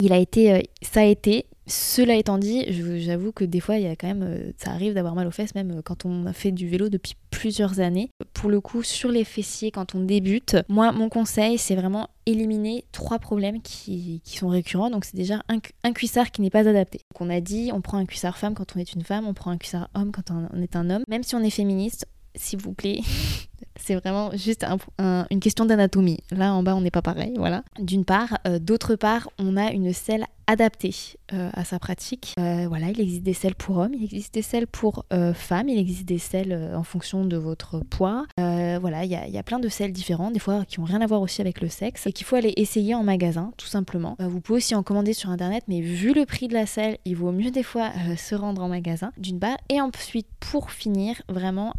il 0.02 0.14
a 0.14 0.18
été 0.18 0.70
ça 0.82 1.02
a 1.02 1.06
été 1.06 1.46
cela 1.70 2.16
étant 2.16 2.38
dit, 2.38 2.66
j'avoue 3.02 3.32
que 3.32 3.46
des 3.46 3.60
fois, 3.60 3.78
il 3.78 3.84
y 3.84 3.88
a 3.88 3.96
quand 3.96 4.08
même, 4.08 4.24
euh, 4.24 4.52
ça 4.58 4.72
arrive 4.72 4.94
d'avoir 4.94 5.16
mal 5.16 5.28
aux 5.28 5.32
fesses, 5.32 5.56
même 5.56 5.72
euh, 5.72 5.82
quand 5.84 6.06
on 6.06 6.26
a 6.26 6.34
fait 6.34 6.52
du 6.52 6.68
vélo 6.68 6.90
depuis 6.90 7.16
plusieurs 7.30 7.80
années. 7.80 8.10
Pour 8.34 8.50
le 8.50 8.60
coup, 8.60 8.84
sur 8.84 9.12
les 9.12 9.24
fessiers, 9.24 9.72
quand 9.72 9.96
on 9.96 10.00
débute, 10.00 10.58
moi, 10.68 10.92
mon 10.92 11.10
conseil, 11.10 11.58
c'est 11.58 11.76
vraiment 11.76 12.10
éliminer 12.26 12.86
trois 12.92 13.20
problèmes 13.20 13.62
qui, 13.62 14.22
sont 14.26 14.48
récurrents. 14.48 14.90
Donc, 14.90 15.06
c'est 15.06 15.16
déjà 15.16 15.42
un, 15.48 15.60
un 15.84 15.94
cuissard 15.94 16.32
qui 16.32 16.42
n'est 16.42 16.50
pas 16.50 16.68
adapté. 16.68 17.02
Donc, 17.14 17.22
on 17.22 17.30
a 17.30 17.40
dit, 17.40 17.72
on 17.74 17.82
prend 17.82 17.98
un 17.98 18.06
cuissard 18.06 18.38
femme 18.38 18.54
quand 18.54 18.76
on 18.76 18.80
est 18.80 18.94
une 18.94 19.04
femme, 19.04 19.28
on 19.28 19.34
prend 19.34 19.52
un 19.52 19.58
cuissard 19.58 19.90
homme 19.94 20.12
quand 20.12 20.32
on 20.32 20.62
est 20.62 20.76
un 20.76 20.90
homme. 20.90 21.04
Même 21.08 21.24
si 21.24 21.36
on 21.36 21.42
est 21.42 21.50
féministe, 21.50 22.08
s'il 22.40 22.60
vous 22.62 22.74
plaît, 22.74 23.02
c'est 23.76 23.96
vraiment 23.96 24.32
juste 24.36 24.64
un- 24.64 24.78
un- 24.98 25.26
une 25.30 25.40
question 25.40 25.66
d'anatomie. 25.66 26.20
Là, 26.32 26.54
en 26.54 26.64
bas, 26.64 26.76
on 26.76 26.82
n'est 26.82 26.92
pas 26.92 27.02
pareil, 27.02 27.34
voilà. 27.38 27.64
D'une 27.80 28.06
part. 28.06 28.38
Euh, 28.48 28.60
D'autre 28.60 28.96
part, 28.96 29.30
on 29.40 29.58
a 29.58 29.72
une 29.72 29.94
selle 29.94 30.26
adaptée 30.48 30.96
euh, 31.34 31.50
à 31.54 31.64
sa 31.64 31.78
pratique. 31.80 32.34
Euh, 32.40 32.66
voilà, 32.68 32.90
il 32.90 33.00
existe 33.00 33.22
des 33.24 33.34
selles 33.34 33.54
pour 33.56 33.78
hommes, 33.78 33.94
il 33.94 34.04
existe 34.04 34.34
des 34.34 34.42
selles 34.42 34.66
pour 34.68 35.06
femmes, 35.36 35.70
il 35.70 35.78
existe 35.78 36.06
des 36.06 36.18
selles 36.18 36.72
en 36.76 36.82
fonction 36.84 37.24
de 37.24 37.38
votre 37.38 37.80
poids. 37.82 38.26
Voilà, 38.38 39.04
il 39.06 39.12
y 39.12 39.32
y 39.32 39.38
a 39.38 39.44
plein 39.44 39.60
de 39.60 39.70
selles 39.70 39.92
différentes, 39.92 40.34
des 40.34 40.40
fois 40.40 40.66
qui 40.66 40.80
ont 40.80 40.84
rien 40.86 41.02
à 41.02 41.06
voir 41.06 41.22
aussi 41.22 41.40
avec 41.42 41.62
le 41.62 41.70
sexe, 41.70 42.08
et 42.08 42.12
qu'il 42.14 42.26
faut 42.26 42.36
aller 42.36 42.54
essayer 42.58 42.96
en 42.96 43.04
magasin, 43.04 43.52
tout 43.58 43.68
simplement. 43.68 44.16
Vous 44.20 44.42
pouvez 44.42 44.58
aussi 44.58 44.74
en 44.74 44.82
commander 44.84 45.14
sur 45.14 45.30
internet, 45.30 45.64
mais 45.68 45.82
vu 45.82 46.14
le 46.14 46.26
prix 46.26 46.48
de 46.48 46.54
la 46.54 46.66
selle, 46.66 46.98
il 47.06 47.16
vaut 47.16 47.32
mieux 47.32 47.52
des 47.52 47.64
fois 47.64 47.92
se 48.18 48.34
rendre 48.34 48.64
en 48.64 48.70
magasin, 48.70 49.12
d'une 49.18 49.40
part. 49.40 49.58
Et 49.70 49.80
ensuite, 49.82 50.28
pour 50.40 50.72
finir, 50.72 51.22
vraiment 51.30 51.74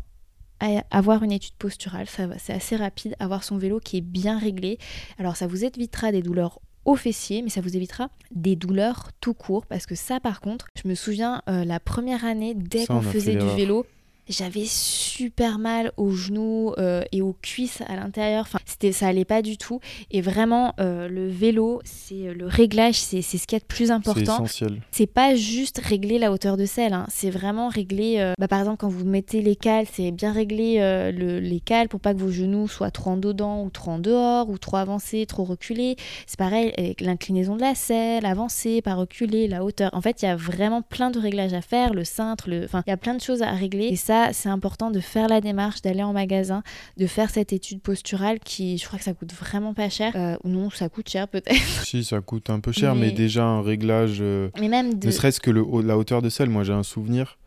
avoir 0.90 1.22
une 1.22 1.32
étude 1.32 1.54
posturale, 1.54 2.06
c'est 2.38 2.52
assez 2.52 2.76
rapide, 2.76 3.16
avoir 3.18 3.44
son 3.44 3.58
vélo 3.58 3.80
qui 3.80 3.98
est 3.98 4.02
bien 4.02 4.38
réglé. 4.38 4.78
Alors 5.18 5.36
ça 5.36 5.46
vous 5.46 5.64
évitera 5.64 6.12
des 6.12 6.22
douleurs 6.22 6.60
au 6.84 6.96
fessier, 6.96 7.42
mais 7.42 7.50
ça 7.50 7.60
vous 7.60 7.76
évitera 7.76 8.08
des 8.30 8.56
douleurs 8.56 9.10
tout 9.20 9.34
court, 9.34 9.66
parce 9.66 9.86
que 9.86 9.94
ça 9.94 10.20
par 10.20 10.40
contre, 10.40 10.66
je 10.82 10.88
me 10.88 10.94
souviens 10.94 11.42
euh, 11.48 11.64
la 11.64 11.80
première 11.80 12.24
année, 12.24 12.54
dès 12.54 12.86
qu'on 12.86 13.02
faisait 13.02 13.36
du 13.36 13.46
vélo, 13.56 13.86
j'avais 14.30 14.64
super 14.66 15.58
mal 15.58 15.92
aux 15.96 16.10
genoux 16.12 16.72
euh, 16.78 17.02
et 17.12 17.20
aux 17.20 17.36
cuisses 17.42 17.82
à 17.88 17.96
l'intérieur. 17.96 18.42
Enfin, 18.42 18.58
c'était, 18.64 18.92
ça 18.92 19.08
allait 19.08 19.24
pas 19.24 19.42
du 19.42 19.58
tout. 19.58 19.80
Et 20.10 20.20
vraiment, 20.20 20.72
euh, 20.80 21.08
le 21.08 21.28
vélo, 21.28 21.80
c'est 21.84 22.28
euh, 22.28 22.34
le 22.34 22.46
réglage, 22.46 22.94
c'est, 22.94 23.22
c'est 23.22 23.36
ce 23.38 23.46
qu'il 23.46 23.56
y 23.56 23.60
a 23.60 23.60
de 23.60 23.64
plus 23.66 23.86
C'est 23.86 23.90
important 23.92 24.44
essentiel. 24.44 24.80
c'est 24.90 25.06
pas 25.06 25.34
juste 25.34 25.78
régler 25.84 26.18
la 26.18 26.32
hauteur 26.32 26.56
de 26.56 26.64
selle, 26.64 26.92
hein. 26.94 27.06
c'est 27.08 27.30
vraiment 27.30 27.68
régler. 27.68 28.16
euh, 28.18 28.34
bah, 28.38 28.48
par 28.48 28.60
exemple, 28.60 28.78
quand 28.78 28.88
vous 28.88 29.04
mettez 29.04 29.42
les 29.42 29.56
cales, 29.56 29.86
c'est 29.92 30.10
bien 30.12 30.32
régler 30.32 30.78
le- 31.12 31.40
les 31.40 31.60
cales 31.60 31.88
pour 31.88 32.00
pas 32.00 32.14
que 32.14 32.18
vos 32.20 32.30
genoux 32.30 32.68
soient 32.68 32.90
trop 32.90 33.10
en 33.10 33.16
dedans 33.16 33.62
ou 33.64 33.70
trop 33.70 33.90
en 33.92 33.98
dehors 33.98 34.48
ou 34.48 34.58
trop 34.58 34.76
avancés, 34.76 35.26
trop 35.26 35.44
reculés. 35.44 35.96
C'est 36.26 36.38
pareil 36.38 36.72
avec 36.78 37.00
l'inclinaison 37.00 37.56
de 37.56 37.60
la 37.62 37.74
selle, 37.74 38.24
avancer, 38.26 38.80
pas 38.82 38.94
reculer, 38.94 39.48
la 39.48 39.64
hauteur. 39.64 39.90
En 39.92 40.00
fait, 40.00 40.22
il 40.22 40.26
y 40.26 40.28
a 40.28 40.36
vraiment 40.36 40.82
plein 40.82 41.10
de 41.10 41.18
réglages 41.18 41.52
à 41.54 41.62
faire, 41.62 41.92
le 41.94 42.04
cintre, 42.04 42.48
le... 42.48 42.64
enfin, 42.64 42.82
il 42.86 42.90
y 42.90 42.92
a 42.92 42.96
plein 42.96 43.14
de 43.14 43.20
choses 43.20 43.42
à 43.42 43.50
régler. 43.52 43.86
Et 43.86 43.96
ça, 43.96 44.19
c'est 44.32 44.48
important 44.48 44.90
de 44.90 45.00
faire 45.00 45.28
la 45.28 45.40
démarche, 45.40 45.82
d'aller 45.82 46.02
en 46.02 46.12
magasin, 46.12 46.62
de 46.96 47.06
faire 47.06 47.30
cette 47.30 47.52
étude 47.52 47.80
posturale 47.80 48.38
qui, 48.40 48.78
je 48.78 48.86
crois 48.86 48.98
que 48.98 49.04
ça 49.04 49.14
coûte 49.14 49.32
vraiment 49.32 49.74
pas 49.74 49.88
cher. 49.88 50.12
Euh, 50.16 50.36
ou 50.44 50.48
non, 50.48 50.70
ça 50.70 50.88
coûte 50.88 51.08
cher 51.08 51.28
peut-être. 51.28 51.54
Si, 51.84 52.04
ça 52.04 52.20
coûte 52.20 52.50
un 52.50 52.60
peu 52.60 52.72
cher, 52.72 52.94
mais, 52.94 53.06
Mais- 53.06 53.12
déjà 53.12 53.44
un 53.44 53.62
réglage. 53.62 54.18
euh, 54.20 54.50
Mais 54.58 54.68
même 54.68 54.98
de. 54.98 55.06
Ne 55.06 55.12
serait-ce 55.12 55.40
que 55.40 55.50
le, 55.50 55.64
la 55.84 55.96
hauteur 55.98 56.22
de 56.22 56.28
selle, 56.28 56.50
moi 56.50 56.64
j'ai 56.64 56.72
un 56.72 56.82
souvenir 56.82 57.38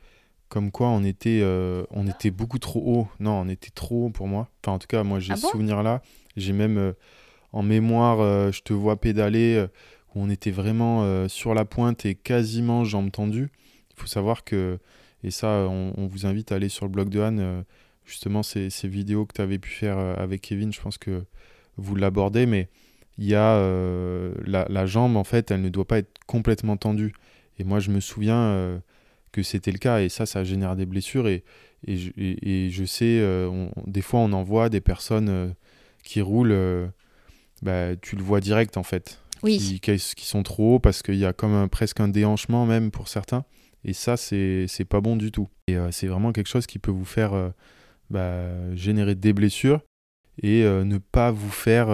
comme 0.49 0.69
quoi 0.71 0.87
on 0.89 1.03
était, 1.03 1.39
euh, 1.41 1.83
on 1.89 2.05
était 2.07 2.29
beaucoup 2.29 2.59
trop 2.59 2.79
haut. 2.85 3.07
Non, 3.19 3.39
on 3.41 3.49
était 3.49 3.71
trop 3.73 4.05
haut 4.05 4.09
pour 4.09 4.27
moi. 4.27 4.49
Enfin, 4.63 4.75
en 4.75 4.79
tout 4.79 4.87
cas, 4.87 5.01
moi 5.03 5.19
j'ai 5.19 5.33
Ah 5.33 5.37
ce 5.37 5.41
bon? 5.43 5.47
souvenir-là. 5.49 6.01
J'ai 6.37 6.53
même 6.53 6.77
euh, 6.77 6.93
en 7.53 7.63
mémoire, 7.63 8.51
je 8.51 8.61
te 8.61 8.71
vois 8.73 8.99
pédaler, 8.99 9.65
où 10.13 10.21
on 10.23 10.29
était 10.29 10.51
vraiment 10.51 11.27
sur 11.27 11.53
la 11.55 11.65
pointe 11.65 12.05
et 12.05 12.13
quasiment 12.15 12.83
jambes 12.83 13.11
tendues. 13.11 13.49
Il 13.95 14.01
faut 14.01 14.07
savoir 14.07 14.43
que, 14.43 14.79
et 15.23 15.31
ça, 15.31 15.47
on, 15.69 15.93
on 15.97 16.07
vous 16.07 16.25
invite 16.25 16.51
à 16.51 16.55
aller 16.55 16.69
sur 16.69 16.85
le 16.85 16.91
blog 16.91 17.09
de 17.09 17.19
Anne, 17.21 17.39
euh, 17.39 17.61
justement, 18.05 18.43
ces, 18.43 18.69
ces 18.69 18.87
vidéos 18.87 19.25
que 19.25 19.33
tu 19.33 19.41
avais 19.41 19.57
pu 19.59 19.69
faire 19.69 19.97
euh, 19.97 20.15
avec 20.17 20.41
Kevin, 20.41 20.73
je 20.73 20.81
pense 20.81 20.97
que 20.97 21.23
vous 21.77 21.95
l'abordez, 21.95 22.45
mais 22.45 22.67
il 23.17 23.25
y 23.25 23.35
a 23.35 23.55
euh, 23.57 24.33
la, 24.45 24.65
la 24.69 24.85
jambe, 24.85 25.15
en 25.17 25.23
fait, 25.23 25.51
elle 25.51 25.61
ne 25.61 25.69
doit 25.69 25.85
pas 25.87 25.99
être 25.99 26.19
complètement 26.27 26.77
tendue. 26.77 27.13
Et 27.59 27.63
moi, 27.63 27.79
je 27.79 27.91
me 27.91 27.99
souviens 27.99 28.37
euh, 28.41 28.79
que 29.31 29.43
c'était 29.43 29.71
le 29.71 29.77
cas, 29.77 29.99
et 30.01 30.09
ça, 30.09 30.25
ça 30.25 30.43
génère 30.43 30.75
des 30.75 30.85
blessures. 30.85 31.27
Et, 31.27 31.43
et, 31.87 31.97
je, 31.97 32.11
et- 32.17 32.65
et 32.65 32.69
je 32.71 32.83
sais, 32.85 33.19
euh, 33.19 33.47
on- 33.47 33.71
des 33.85 34.01
fois, 34.01 34.19
on 34.21 34.33
en 34.33 34.43
voit 34.43 34.69
des 34.69 34.81
personnes 34.81 35.53
qui 36.03 36.21
roulent, 36.21 36.91
bah, 37.61 37.95
tu 38.01 38.15
le 38.15 38.23
vois 38.23 38.41
direct, 38.41 38.77
en 38.77 38.83
fait, 38.83 39.19
Oui. 39.43 39.57
qui, 39.57 39.79
qui- 39.79 40.13
qui 40.15 40.25
sont 40.25 40.43
trop 40.43 40.75
hauts, 40.75 40.79
parce 40.79 41.01
qu'il 41.03 41.15
y 41.15 41.25
a 41.25 41.33
comme 41.33 41.53
un- 41.53 41.67
presque 41.67 41.99
un 41.99 42.07
déhanchement, 42.09 42.65
même 42.65 42.91
pour 42.91 43.07
certains. 43.07 43.45
Et 43.85 43.93
ça, 43.93 44.17
c'est 44.17 44.87
pas 44.87 45.01
bon 45.01 45.15
du 45.15 45.31
tout. 45.31 45.49
Et 45.67 45.75
euh, 45.75 45.91
c'est 45.91 46.07
vraiment 46.07 46.31
quelque 46.31 46.47
chose 46.47 46.67
qui 46.67 46.79
peut 46.79 46.91
vous 46.91 47.05
faire 47.05 47.33
euh, 47.33 47.49
bah, 48.09 48.75
générer 48.75 49.15
des 49.15 49.33
blessures 49.33 49.81
et 50.41 50.63
euh, 50.63 50.83
ne 50.83 50.97
pas 50.97 51.31
vous 51.31 51.49
faire 51.49 51.87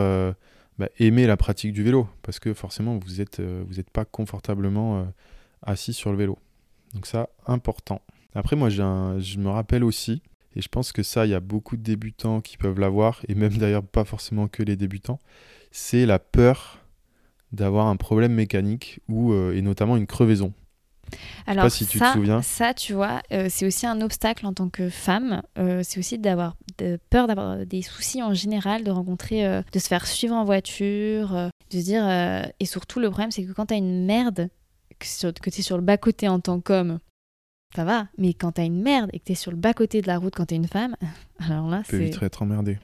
bah, 0.78 0.90
aimer 1.00 1.28
la 1.28 1.38
pratique 1.38 1.74
du 1.74 1.84
vélo. 1.84 2.08
Parce 2.22 2.40
que 2.40 2.54
forcément 2.54 2.98
vous 2.98 3.22
êtes 3.22 3.40
euh, 3.40 3.64
vous 3.68 3.80
êtes 3.80 3.90
pas 3.90 4.06
confortablement 4.06 5.08
assis 5.62 5.94
sur 5.94 6.12
le 6.12 6.18
vélo. 6.18 6.38
Donc 6.94 7.06
ça 7.06 7.30
important. 7.48 8.02
Après 8.34 8.56
moi 8.56 8.70
je 8.70 9.38
me 9.38 9.50
rappelle 9.50 9.84
aussi 9.84 10.22
et 10.56 10.62
je 10.62 10.68
pense 10.68 10.92
que 10.92 11.04
ça 11.04 11.26
il 11.26 11.30
y 11.30 11.36
a 11.36 11.40
beaucoup 11.40 11.78
de 11.78 11.84
débutants 11.84 12.42
qui 12.42 12.58
peuvent 12.58 12.80
l'avoir 12.80 13.22
et 13.28 13.36
même 13.36 13.58
d'ailleurs 13.58 13.84
pas 13.84 14.06
forcément 14.06 14.48
que 14.48 14.64
les 14.64 14.76
débutants 14.76 15.20
c'est 15.72 16.06
la 16.06 16.18
peur 16.18 16.80
d'avoir 17.52 17.88
un 17.88 17.96
problème 17.96 18.34
mécanique 18.34 19.00
ou 19.08 19.34
et 19.34 19.62
notamment 19.62 19.98
une 19.98 20.08
crevaison 20.08 20.54
Alors 21.48 21.70
si 21.72 21.86
tu 21.86 22.00
te 22.00 22.04
ça, 22.04 22.14
souviens. 22.14 22.42
ça, 22.42 22.74
tu 22.74 22.94
vois, 22.94 23.22
euh, 23.32 23.48
c'est 23.50 23.66
aussi 23.66 23.86
un 23.86 24.02
obstacle 24.02 24.46
en 24.46 24.54
tant 24.54 24.70
que 24.70 24.90
femme. 24.90 25.42
Euh, 25.58 25.82
c'est 25.84 26.00
aussi 26.00 26.18
d'avoir 26.18 26.56
de 26.78 27.00
peur 27.10 27.28
d'avoir 27.28 27.66
des 27.66 27.82
soucis 27.82 28.22
en 28.22 28.34
général, 28.34 28.84
de 28.84 28.92
rencontrer, 28.92 29.46
euh, 29.46 29.62
de 29.72 29.80
se 29.80 29.88
faire 29.88 30.08
suivre 30.08 30.36
en 30.36 30.46
voiture, 30.46 31.50
de 31.72 31.78
se 31.78 31.84
dire. 31.84 32.08
et 32.60 32.66
surtout, 32.66 33.00
le 33.00 33.10
problème, 33.10 33.32
c'est 33.32 33.44
que 33.44 33.52
quand 33.52 33.68
t'as 33.68 33.78
une 33.78 34.06
merde, 34.06 34.50
que, 35.00 35.50
t'es 35.50 35.62
sur 35.62 35.78
le 35.78 35.84
bas 35.84 35.98
côté 35.98 36.28
en 36.28 36.40
tant 36.40 36.60
qu'homme, 36.60 37.00
ça 37.76 37.84
va. 37.86 38.08
Mais 38.18 38.34
quand 38.34 38.54
t'as 38.54 38.66
une 38.66 38.82
merde 38.82 39.10
et 39.14 39.20
que 39.20 39.26
t'es 39.26 39.36
sur 39.36 39.52
le 39.52 39.58
bas 39.58 39.74
côté 39.74 40.02
de 40.02 40.08
la 40.08 40.18
route 40.18 40.34
quand 40.36 40.46
t'es 40.48 40.56
une 40.56 40.68
femme, 40.68 40.96
alors 41.40 41.68
là, 41.70 41.82
c'est 41.86 41.98
vite 42.00 42.22
être 42.24 42.42
emmerdé 42.42 42.78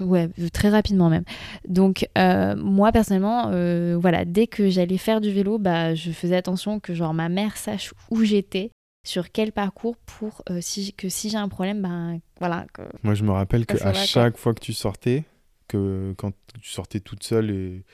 Ouais, 0.00 0.28
très 0.52 0.68
rapidement 0.70 1.08
même. 1.08 1.24
Donc 1.68 2.08
euh, 2.18 2.56
moi 2.56 2.90
personnellement, 2.92 3.50
euh, 3.52 3.96
voilà, 4.00 4.24
dès 4.24 4.46
que 4.46 4.68
j'allais 4.70 4.98
faire 4.98 5.20
du 5.20 5.30
vélo, 5.30 5.58
bah 5.58 5.94
je 5.94 6.10
faisais 6.10 6.36
attention 6.36 6.80
que 6.80 6.94
genre 6.94 7.14
ma 7.14 7.28
mère 7.28 7.56
sache 7.56 7.92
où 8.10 8.24
j'étais, 8.24 8.70
sur 9.06 9.30
quel 9.30 9.52
parcours 9.52 9.96
pour 9.98 10.42
euh, 10.50 10.58
si 10.60 10.92
que 10.94 11.08
si 11.08 11.30
j'ai 11.30 11.36
un 11.36 11.48
problème, 11.48 11.82
ben 11.82 12.18
voilà. 12.40 12.66
que- 12.72 12.82
Moi, 13.02 13.14
je 13.14 13.22
me 13.22 13.30
rappelle 13.30 13.66
que 13.66 13.78
ça 13.78 13.88
à 13.88 13.92
va, 13.92 13.98
quoi. 13.98 14.06
chaque 14.06 14.36
fois 14.38 14.54
que 14.54 14.60
tu 14.60 14.72
sortais, 14.72 15.24
que 15.68 16.14
quand 16.16 16.32
tu 16.60 16.70
sortais 16.70 17.00
toute 17.00 17.22
seule 17.22 17.50
et 17.50 17.84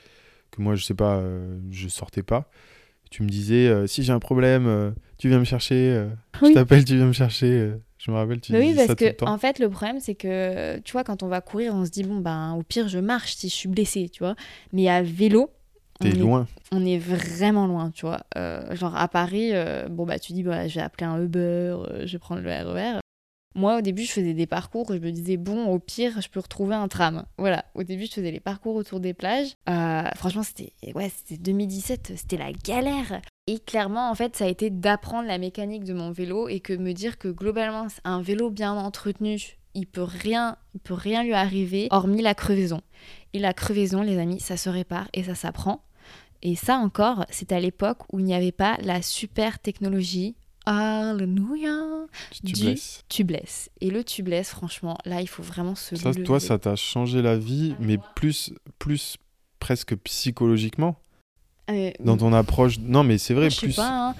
que 0.51 0.61
moi, 0.61 0.75
je 0.75 0.83
sais 0.83 0.93
pas, 0.95 1.21
je 1.69 1.87
sortais 1.87 2.23
pas, 2.23 2.49
tu 3.09 3.23
me 3.23 3.29
disais 3.29 3.87
si 3.87 4.03
j'ai 4.03 4.13
un 4.13 4.19
problème, 4.19 4.93
tu 5.21 5.29
viens 5.29 5.39
me 5.39 5.43
chercher, 5.45 5.75
euh, 5.95 6.07
Oui. 6.41 6.49
je 6.49 6.53
t'appelle, 6.55 6.83
tu 6.83 6.95
viens 6.95 7.05
me 7.05 7.11
chercher. 7.13 7.45
euh. 7.51 7.77
je 7.99 8.09
me 8.11 8.15
rappelle, 8.17 8.41
tu 8.41 8.51
Mais 8.51 8.59
oui, 8.59 8.69
ça 8.75 8.87
parce 8.87 8.97
tout 8.97 9.05
le 9.05 9.11
que 9.11 9.15
temps. 9.17 9.27
en 9.31 9.37
fait 9.37 9.59
le 9.59 9.69
problème 9.69 9.99
c'est 9.99 10.15
que 10.15 10.79
tu 10.79 10.91
vois 10.93 11.03
quand 11.03 11.21
on 11.23 11.27
va 11.27 11.41
courir, 11.41 11.73
on 11.75 11.85
se 11.85 11.91
dit 11.91 12.03
bon 12.03 12.17
ben 12.19 12.53
au 12.53 12.63
pire 12.63 12.87
je 12.87 12.97
marche 12.99 13.35
si 13.35 13.47
je 13.49 13.53
suis 13.53 13.69
blessée, 13.69 14.09
tu 14.09 14.23
vois. 14.23 14.35
Mais 14.73 14.89
à 14.89 15.03
vélo, 15.03 15.51
on 16.01 16.05
est 16.07 16.11
loin. 16.15 16.47
on 16.71 16.83
est 16.83 16.97
vraiment 16.97 17.67
loin, 17.67 17.91
tu 17.91 18.07
vois. 18.07 18.21
Euh, 18.37 18.75
genre 18.75 18.95
à 18.95 19.07
Paris, 19.07 19.51
euh, 19.53 19.87
bon 19.87 20.05
bah 20.07 20.17
tu 20.17 20.33
dis 20.33 20.41
bah 20.41 20.67
je 20.67 20.75
vais 20.75 20.81
appeler 20.81 21.05
un 21.05 21.21
Uber, 21.21 21.39
euh, 21.39 22.07
je 22.07 22.11
vais 22.13 22.17
prendre 22.19 22.41
le 22.41 22.49
RER. 22.49 22.99
Moi 23.55 23.77
au 23.77 23.81
début 23.81 24.03
je 24.03 24.11
faisais 24.11 24.33
des 24.33 24.47
parcours 24.47 24.89
où 24.89 24.93
je 24.93 24.99
me 24.99 25.11
disais 25.11 25.37
bon 25.37 25.65
au 25.67 25.79
pire 25.79 26.21
je 26.21 26.29
peux 26.29 26.39
retrouver 26.39 26.75
un 26.75 26.87
tram. 26.87 27.25
Voilà, 27.37 27.65
au 27.75 27.83
début 27.83 28.05
je 28.05 28.13
faisais 28.13 28.31
les 28.31 28.39
parcours 28.39 28.75
autour 28.75 28.99
des 28.99 29.13
plages. 29.13 29.55
Euh, 29.69 30.03
franchement 30.15 30.43
c'était 30.43 30.73
ouais 30.93 31.11
c'était 31.15 31.41
2017, 31.41 32.13
c'était 32.15 32.37
la 32.37 32.51
galère. 32.51 33.21
Et 33.47 33.59
clairement 33.59 34.09
en 34.09 34.15
fait 34.15 34.35
ça 34.35 34.45
a 34.45 34.47
été 34.47 34.69
d'apprendre 34.69 35.27
la 35.27 35.37
mécanique 35.37 35.83
de 35.83 35.93
mon 35.93 36.11
vélo 36.11 36.47
et 36.47 36.59
que 36.59 36.73
me 36.73 36.93
dire 36.93 37.17
que 37.17 37.27
globalement 37.27 37.87
un 38.03 38.21
vélo 38.21 38.49
bien 38.49 38.73
entretenu 38.73 39.57
il 39.73 39.87
peut 39.87 40.03
rien, 40.03 40.57
il 40.73 40.79
peut 40.79 40.93
rien 40.93 41.23
lui 41.23 41.33
arriver 41.33 41.87
hormis 41.91 42.21
la 42.21 42.35
crevaison. 42.35 42.81
Et 43.33 43.39
la 43.39 43.53
crevaison, 43.53 44.01
les 44.01 44.17
amis, 44.17 44.39
ça 44.39 44.57
se 44.57 44.69
répare 44.69 45.07
et 45.13 45.23
ça 45.23 45.35
s'apprend. 45.35 45.83
Et 46.43 46.55
ça 46.55 46.77
encore, 46.77 47.25
c'est 47.29 47.51
à 47.51 47.59
l'époque 47.59 47.99
où 48.11 48.19
il 48.19 48.25
n'y 48.25 48.33
avait 48.33 48.51
pas 48.51 48.77
la 48.81 49.01
super 49.01 49.59
technologie 49.59 50.35
Alléluia. 50.65 52.05
Tu 53.09 53.23
blesses. 53.23 53.69
Et 53.81 53.89
le 53.89 54.03
tubeless, 54.03 54.49
franchement, 54.49 54.97
là, 55.05 55.21
il 55.21 55.27
faut 55.27 55.43
vraiment 55.43 55.75
se 55.75 55.95
Ça, 55.95 56.13
toi, 56.13 56.39
ça 56.39 56.59
t'a 56.59 56.75
changé 56.75 57.21
la 57.21 57.37
vie, 57.37 57.75
mais 57.79 57.97
plus, 58.15 58.53
plus 58.79 59.17
presque 59.59 59.95
psychologiquement? 59.95 60.97
Euh, 61.69 61.91
dans 61.99 62.17
ton 62.17 62.33
approche. 62.33 62.79
Non, 62.79 63.03
mais 63.03 63.17
c'est 63.17 63.33
vrai, 63.33 63.49
je 63.49 63.55
sais 63.55 63.67
plus. 63.67 63.75
pas, 63.75 64.09
hein. 64.09 64.15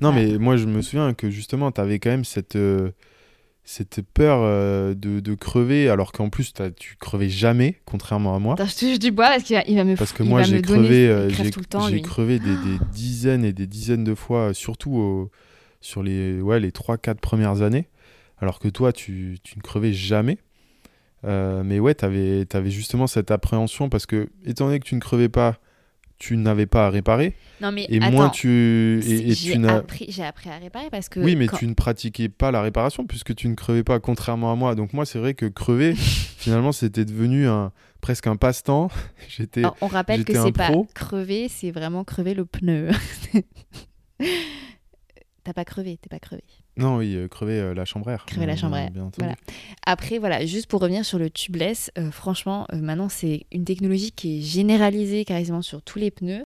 Non, 0.00 0.10
Bah. 0.10 0.16
mais 0.16 0.38
moi, 0.38 0.56
je 0.56 0.66
me 0.66 0.80
souviens 0.82 1.12
que 1.14 1.30
justement, 1.30 1.70
tu 1.72 1.80
avais 1.80 1.98
quand 1.98 2.10
même 2.10 2.24
cette, 2.24 2.56
euh, 2.56 2.90
cette 3.64 4.00
peur 4.14 4.40
euh, 4.42 4.94
de, 4.94 5.20
de 5.20 5.34
crever, 5.34 5.88
alors 5.88 6.12
qu'en 6.12 6.28
plus, 6.30 6.52
tu 6.76 6.96
crevais 6.96 7.28
jamais, 7.28 7.80
contrairement 7.84 8.34
à 8.34 8.38
moi. 8.38 8.54
Attends, 8.54 8.66
je 8.66 8.76
touche 8.78 8.98
du 8.98 9.10
bois 9.10 9.28
parce 9.28 9.42
qu'il 9.42 9.56
va, 9.56 9.62
va 9.62 9.84
me 9.84 9.96
Parce 9.96 10.12
que 10.12 10.22
moi, 10.22 10.42
j'ai 10.42 10.62
crevé, 10.62 11.28
j'ai 11.30 12.02
crevé 12.02 12.38
des, 12.38 12.56
des 12.56 12.78
dizaines 12.92 13.44
et 13.44 13.52
des 13.52 13.66
dizaines 13.66 14.04
de 14.04 14.14
fois, 14.14 14.54
surtout 14.54 14.92
au- 14.92 15.30
sur 15.80 16.02
les, 16.02 16.40
ouais, 16.40 16.60
les 16.60 16.70
3-4 16.70 17.14
premières 17.16 17.62
années, 17.62 17.88
alors 18.38 18.58
que 18.58 18.68
toi, 18.68 18.92
tu, 18.92 19.38
tu 19.42 19.56
ne 19.58 19.62
crevais 19.62 19.92
jamais. 19.92 20.38
Euh, 21.24 21.62
mais 21.64 21.78
ouais, 21.80 21.94
tu 21.94 22.04
avais, 22.04 22.46
justement 22.70 23.06
cette 23.06 23.30
appréhension 23.30 23.88
parce 23.90 24.06
que, 24.06 24.28
étant 24.44 24.66
donné 24.66 24.80
que 24.80 24.86
tu 24.86 24.94
ne 24.94 25.00
crevais 25.00 25.28
pas, 25.28 25.58
tu 26.18 26.36
n'avais 26.36 26.66
pas 26.66 26.86
à 26.86 26.90
réparer. 26.90 27.34
Non, 27.62 27.72
mais 27.72 27.86
Et 27.88 27.96
attends, 27.98 28.10
moins 28.10 28.28
tu. 28.30 29.00
c'est- 29.02 29.10
Et, 29.10 29.30
et 29.30 29.34
j'ai 29.34 29.54
appris, 30.24 30.48
à 30.50 30.58
réparer 30.58 30.90
parce 30.90 31.08
que. 31.08 31.20
Oui, 31.20 31.34
mais 31.36 31.46
quand- 31.46 31.56
tu 31.56 31.66
ne 31.66 31.72
pratiquais 31.74 32.28
pas 32.28 32.50
la 32.50 32.60
réparation 32.60 33.06
puisque 33.06 33.34
tu 33.34 33.48
ne 33.48 33.54
crevais 33.54 33.82
pas, 33.84 34.00
contrairement 34.00 34.52
à 34.52 34.54
moi. 34.56 34.74
Donc, 34.74 34.92
moi, 34.92 35.06
c'est 35.06 35.18
vrai 35.18 35.32
que 35.34 35.46
crever, 35.46 35.94
finalement, 36.36 36.72
c'était 36.72 37.06
devenu 37.06 37.46
un, 37.48 37.72
presque 38.02 38.26
un 38.26 38.36
passe-temps. 38.36 38.90
J'étais. 39.28 39.62
On 39.80 39.86
rappelle 39.86 40.24
que 40.24 40.32
c'est 40.34 40.52
pas 40.52 40.70
crever, 40.94 41.48
c'est 41.48 41.70
vraiment 41.70 42.04
crever 42.04 42.34
le 42.34 42.44
pneu. 42.44 42.88
T'as 45.50 45.54
pas 45.54 45.64
crevé, 45.64 45.98
t'es 46.00 46.08
pas 46.08 46.20
crevé. 46.20 46.44
Non, 46.76 46.98
oui, 46.98 47.16
euh, 47.16 47.26
crever 47.26 47.58
euh, 47.58 47.74
la 47.74 47.82
air. 47.82 48.24
Crever 48.24 48.46
la 48.46 48.52
à 48.52 48.82
air, 48.82 48.90
bien 48.92 49.10
voilà. 49.18 49.34
Après, 49.84 50.18
voilà, 50.18 50.46
juste 50.46 50.68
pour 50.68 50.80
revenir 50.80 51.04
sur 51.04 51.18
le 51.18 51.28
tubeless, 51.28 51.90
euh, 51.98 52.12
franchement, 52.12 52.68
euh, 52.72 52.76
maintenant, 52.76 53.08
c'est 53.08 53.46
une 53.50 53.64
technologie 53.64 54.12
qui 54.12 54.38
est 54.38 54.42
généralisée 54.42 55.24
quasiment 55.24 55.60
sur 55.60 55.82
tous 55.82 55.98
les 55.98 56.12
pneus. 56.12 56.44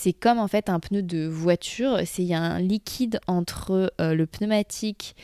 C'est 0.00 0.14
comme 0.14 0.38
en 0.38 0.48
fait 0.48 0.70
un 0.70 0.80
pneu 0.80 1.02
de 1.02 1.26
voiture. 1.26 1.98
C'est 2.06 2.22
il 2.22 2.28
y 2.28 2.34
a 2.34 2.40
un 2.40 2.58
liquide 2.58 3.20
entre 3.26 3.92
le 3.98 4.24
pneumatique 4.24 5.16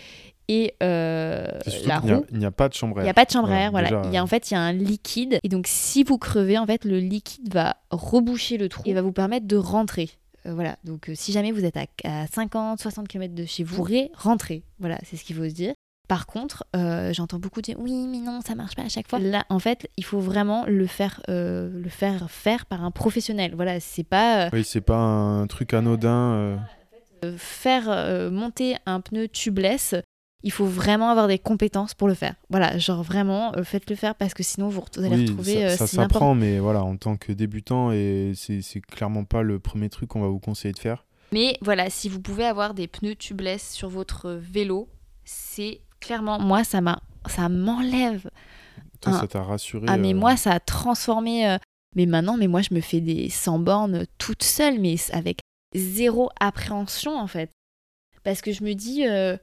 et 0.49 0.75
euh, 0.83 1.47
la 1.87 1.99
roue. 2.01 2.27
Il 2.31 2.38
n'y 2.38 2.45
a, 2.45 2.51
pas 2.51 2.68
de 2.68 2.75
chambre 2.75 2.97
Il 2.99 3.05
n'y 3.05 3.09
a 3.09 3.14
pas 3.14 3.25
de 3.25 3.31
chambre 3.31 3.51
à 3.51 3.51
Voilà, 3.51 3.64
air, 3.64 3.71
voilà. 3.71 3.88
déjà, 3.88 4.03
il 4.05 4.14
y 4.14 4.16
a, 4.18 4.23
en 4.23 4.27
fait, 4.27 4.51
il 4.51 4.55
y 4.55 4.57
a 4.59 4.61
un 4.61 4.73
liquide. 4.73 5.38
Et 5.42 5.49
donc, 5.49 5.66
si 5.66 6.05
vous 6.05 6.18
crevez, 6.18 6.59
en 6.59 6.66
fait, 6.66 6.85
le 6.85 6.99
liquide 6.99 7.53
va 7.53 7.77
reboucher 7.90 8.59
le 8.59 8.68
trou 8.68 8.83
et 8.85 8.92
va 8.92 9.01
vous 9.01 9.12
permettre 9.12 9.47
de 9.47 9.57
rentrer. 9.57 10.11
Euh, 10.46 10.55
voilà. 10.55 10.76
Donc, 10.85 11.09
euh, 11.09 11.14
si 11.14 11.33
jamais 11.33 11.52
vous 11.52 11.64
êtes 11.64 11.76
à, 11.76 11.87
à 12.05 12.26
50, 12.26 12.81
60 12.81 13.09
km 13.09 13.35
de 13.35 13.44
chez 13.44 13.64
vous, 13.64 13.70
vous 13.70 13.76
pourrez 13.83 14.11
rentrer. 14.14 14.62
Voilà, 14.78 14.98
c'est 15.05 15.16
ce 15.16 15.24
qu'il 15.24 15.37
faut 15.37 15.48
se 15.48 15.55
dire. 15.55 15.74
Par 16.09 16.26
contre, 16.26 16.64
euh, 16.76 17.12
j'entends 17.12 17.38
beaucoup 17.38 17.62
dire 17.62 17.76
oui, 17.78 18.07
mais 18.07 18.18
non, 18.18 18.40
ça 18.46 18.55
marche 18.55 18.74
pas 18.74 18.83
à 18.83 18.88
chaque 18.88 19.09
fois. 19.09 19.18
Là, 19.18 19.44
en 19.48 19.59
fait, 19.59 19.88
il 19.96 20.05
faut 20.05 20.18
vraiment 20.20 20.64
le 20.66 20.87
faire, 20.87 21.22
le 21.28 21.88
faire 21.88 22.31
faire 22.31 22.66
par 22.66 22.85
un 22.85 22.90
professionnel. 22.90 23.52
Voilà, 23.55 23.81
c'est 23.81 24.02
pas 24.05 24.50
Oui, 24.52 24.64
c'est 24.64 24.81
pas 24.83 24.96
un 24.96 25.46
truc 25.46 25.72
anodin. 25.72 26.59
faire 27.38 28.31
monter 28.31 28.76
un 28.85 29.00
pneu 29.00 29.28
tubeless, 29.28 29.94
il 30.44 30.50
faut 30.52 30.66
vraiment 30.66 31.11
avoir 31.11 31.28
des 31.28 31.38
compétences 31.38 31.94
pour 31.94 32.09
le 32.09 32.14
faire. 32.14 32.35
Voilà, 32.50 32.76
genre 32.78 33.02
vraiment, 33.02 33.55
euh, 33.57 33.64
faites-le 33.64 33.96
faire 33.96 34.14
parce 34.14 34.35
que 34.35 34.42
sinon 34.42 34.68
vous, 34.68 34.83
vous 34.96 35.05
allez 35.05 35.16
oui, 35.16 35.26
retrouver 35.28 35.55
ça, 35.55 35.61
euh, 35.61 35.76
ça 35.76 35.87
s'apprend, 35.87 36.35
mais 36.35 36.59
voilà, 36.59 36.83
en 36.83 36.96
tant 36.96 37.16
que 37.16 37.33
débutant, 37.33 37.92
et 37.92 38.33
c'est 38.35 38.81
clairement 38.81 39.24
pas 39.24 39.42
le 39.42 39.59
premier 39.59 39.88
truc 39.88 40.09
qu'on 40.11 40.20
va 40.22 40.28
vous 40.28 40.40
conseiller 40.40 40.72
de 40.74 40.78
faire. 40.78 41.05
Mais 41.33 41.57
voilà, 41.62 41.88
si 41.90 42.09
vous 42.09 42.20
pouvez 42.20 42.44
avoir 42.44 42.74
des 42.74 42.87
pneus 42.88 43.14
tubeless 43.16 43.72
sur 43.72 43.88
votre 43.88 44.31
vélo, 44.33 44.88
c'est 45.24 45.81
clairement, 46.00 46.38
moi, 46.40 46.64
ça 46.64 46.81
m'a, 46.81 47.00
ça 47.26 47.48
m'enlève. 47.48 48.28
Toi, 49.00 49.12
Ah. 49.16 49.20
ça 49.20 49.26
t'a 49.28 49.42
rassuré. 49.42 49.87
Ah, 49.88 49.96
mais 49.96 50.12
euh, 50.12 50.16
moi, 50.16 50.37
ça 50.37 50.52
a 50.52 50.61
transformé. 50.61 51.48
euh, 51.48 51.59
Mais 51.96 52.07
maintenant, 52.07 52.37
mais 52.37 52.46
moi, 52.48 52.61
je 52.62 52.74
me 52.74 52.81
fais 52.81 53.00
des 53.00 53.28
100 53.31 53.59
bornes 53.59 54.07
toute 54.18 54.42
seule, 54.42 54.78
mais 54.78 54.96
avec 55.12 55.38
zéro 55.74 56.31
appréhension, 56.40 57.16
en 57.18 57.26
fait. 57.26 57.50
Parce 58.24 58.40
que 58.42 58.52
je 58.52 58.62
me 58.62 58.74
dis, 58.74 59.07
euh, 59.07 59.37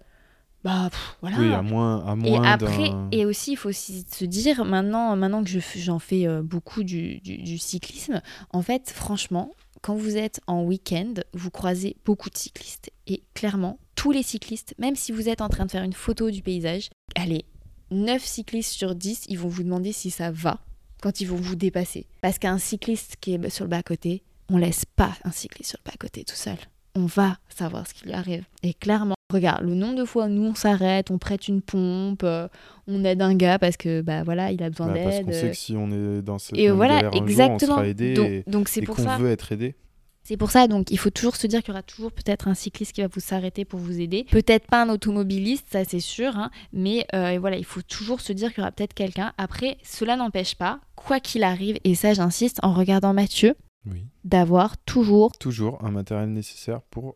bah, 0.63 0.89
pff, 0.91 1.17
voilà. 1.22 1.38
Oui, 1.39 1.54
à 1.54 1.62
moins, 1.62 2.06
à 2.06 2.15
Et 2.28 2.36
après, 2.45 2.91
et 3.12 3.26
aussi, 3.26 3.52
il 3.54 3.56
faut 3.56 3.69
aussi 3.69 4.06
se 4.12 4.26
dire, 4.26 4.65
maintenant, 4.65 5.15
maintenant 5.15 5.43
que 5.43 5.50
je 5.50 5.60
j'en 5.78 6.00
fais 6.00 6.28
euh, 6.28 6.41
beaucoup 6.41 6.84
du, 6.84 7.19
du- 7.22 7.38
du 7.38 7.58
cyclisme, 7.58 8.22
en 8.52 8.62
fait, 8.62 8.89
franchement, 8.89 9.52
quand 9.82 9.95
vous 9.95 10.17
êtes 10.17 10.41
en 10.48 10.63
week-end, 10.63 11.13
vous 11.34 11.50
croisez 11.52 11.95
beaucoup 12.04 12.30
de 12.30 12.38
cyclistes. 12.38 12.91
Et 13.08 13.24
clairement, 13.34 13.80
tous 13.95 14.12
les 14.12 14.24
cyclistes, 14.24 14.76
même 14.78 14.95
si 14.98 15.12
vous 15.13 15.30
êtes 15.30 15.41
en 15.41 15.48
train 15.50 15.65
de 15.65 15.72
faire 15.72 15.84
une 15.84 15.93
photo 15.93 16.30
du 16.32 16.41
paysage, 16.41 16.89
allez, 17.15 17.45
9 17.91 18.24
cyclistes 18.24 18.72
sur 18.74 18.93
10, 18.95 19.26
ils 19.30 19.39
vont 19.39 19.48
vous 19.48 19.63
demander 19.63 19.93
si 19.93 20.12
ça 20.12 20.30
va 20.32 20.60
quand 21.02 21.22
ils 21.22 21.26
vont 21.26 21.38
vous 21.38 21.56
dépasser. 21.56 22.06
Parce 22.22 22.38
qu'un 22.38 22.58
cycliste 22.58 23.15
qui 23.22 23.34
est 23.34 23.50
sur 23.50 23.63
le 23.63 23.69
bas-côté, 23.69 24.22
on 24.50 24.58
laisse 24.58 24.84
pas 24.84 25.13
un 25.24 25.32
cycliste 25.32 25.69
sur 25.72 25.80
le 25.86 25.89
bas-côté 25.91 26.26
tout 26.26 26.36
seul. 26.36 26.58
On 26.95 27.06
va 27.06 27.38
savoir 27.48 27.88
ce 27.88 27.93
qui 27.93 28.06
lui 28.06 28.13
arrive. 28.13 28.43
Et 28.63 28.74
clairement, 28.74 29.15
regarde, 29.34 29.63
le 29.63 29.74
nombre 29.76 29.96
de 29.96 30.06
fois 30.06 30.26
où 30.26 30.30
nous 30.30 30.44
on 30.44 30.56
s'arrête, 30.56 31.12
on 31.12 31.18
prête 31.18 31.48
une 31.48 31.62
pompe, 31.62 32.22
euh, 32.24 32.48
on 32.88 33.04
aide 33.04 33.22
un 33.22 33.36
gars 33.36 33.60
parce 33.60 33.78
que 33.78 34.02
bah 34.02 34.24
voilà, 34.24 34.52
il 34.52 34.62
a 34.63 34.70
besoin 34.70 34.88
Bah, 34.88 35.00
parce 35.04 35.15
d'aide. 35.18 35.26
qu'on 35.26 35.32
euh, 35.32 35.42
sait 35.42 35.50
que 35.52 35.56
si 35.58 35.76
on 35.78 35.92
est 35.92 36.22
dans 36.22 36.39
cette 36.39 36.58
et 36.58 36.70
voilà, 36.70 36.96
galère 37.02 37.10
un 37.10 37.13
jour, 37.13 37.22
on 37.22 37.28
exactement. 37.28 37.76
sera 37.76 37.88
aidé 37.88 38.13
donc 38.13 38.28
et, 38.28 38.44
donc 38.48 38.68
c'est 38.70 38.82
pour 38.82 38.96
qu'on 38.96 39.04
ça. 39.04 39.18
veut 39.18 39.30
être 39.32 39.52
aidé. 39.52 39.76
C'est 40.24 40.38
pour 40.38 40.52
ça, 40.52 40.68
donc 40.68 40.92
il 40.92 41.00
faut 41.00 41.10
toujours 41.10 41.36
se 41.38 41.48
dire 41.48 41.62
qu'il 41.62 41.70
y 41.70 41.72
aura 41.72 41.82
toujours 41.82 42.12
peut-être 42.12 42.48
un 42.48 42.54
cycliste 42.54 42.92
qui 42.94 43.02
va 43.02 43.08
vous 43.08 43.20
s'arrêter 43.22 43.65
pour 43.65 43.80
vous 43.80 44.00
aider. 44.00 44.26
Peut-être 44.30 44.68
pas 44.68 44.84
un 44.84 44.89
automobiliste, 44.89 45.68
ça 45.72 45.84
c'est 45.86 46.02
sûr, 46.02 46.38
hein, 46.38 46.52
mais 46.72 47.06
euh, 47.15 47.38
voilà, 47.39 47.58
il 47.58 47.65
faut 47.65 47.82
toujours 47.82 48.22
se 48.22 48.32
dire 48.34 48.50
qu'il 48.50 48.60
y 48.60 48.62
aura 48.62 48.72
peut-être 48.72 48.94
quelqu'un. 48.94 49.34
Après, 49.39 49.78
cela 49.84 50.18
n'empêche 50.18 50.54
pas, 50.56 50.82
quoi 50.96 51.20
qu'il 51.20 51.42
arrive, 51.44 51.78
et 51.84 51.96
ça 51.96 52.13
j'insiste 52.13 52.60
en 52.62 52.74
regardant 52.74 53.13
Mathieu, 53.13 53.56
Oui. 53.89 54.06
d'avoir 54.24 54.78
toujours, 54.80 55.32
Toujours 55.39 55.84
un 55.84 55.89
matériel 55.89 56.30
nécessaire 56.30 56.82
pour 56.92 57.15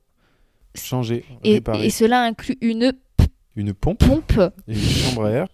changer, 0.76 1.26
et, 1.44 1.54
réparer. 1.54 1.86
et 1.86 1.90
cela 1.90 2.24
inclut 2.24 2.58
une 2.62 2.94
Une 3.56 3.74
pompe, 3.74 4.00
pompe. 4.06 4.40
et 4.68 4.74
une 4.74 4.80
chambre 4.80 5.26
à 5.26 5.32
air 5.32 5.48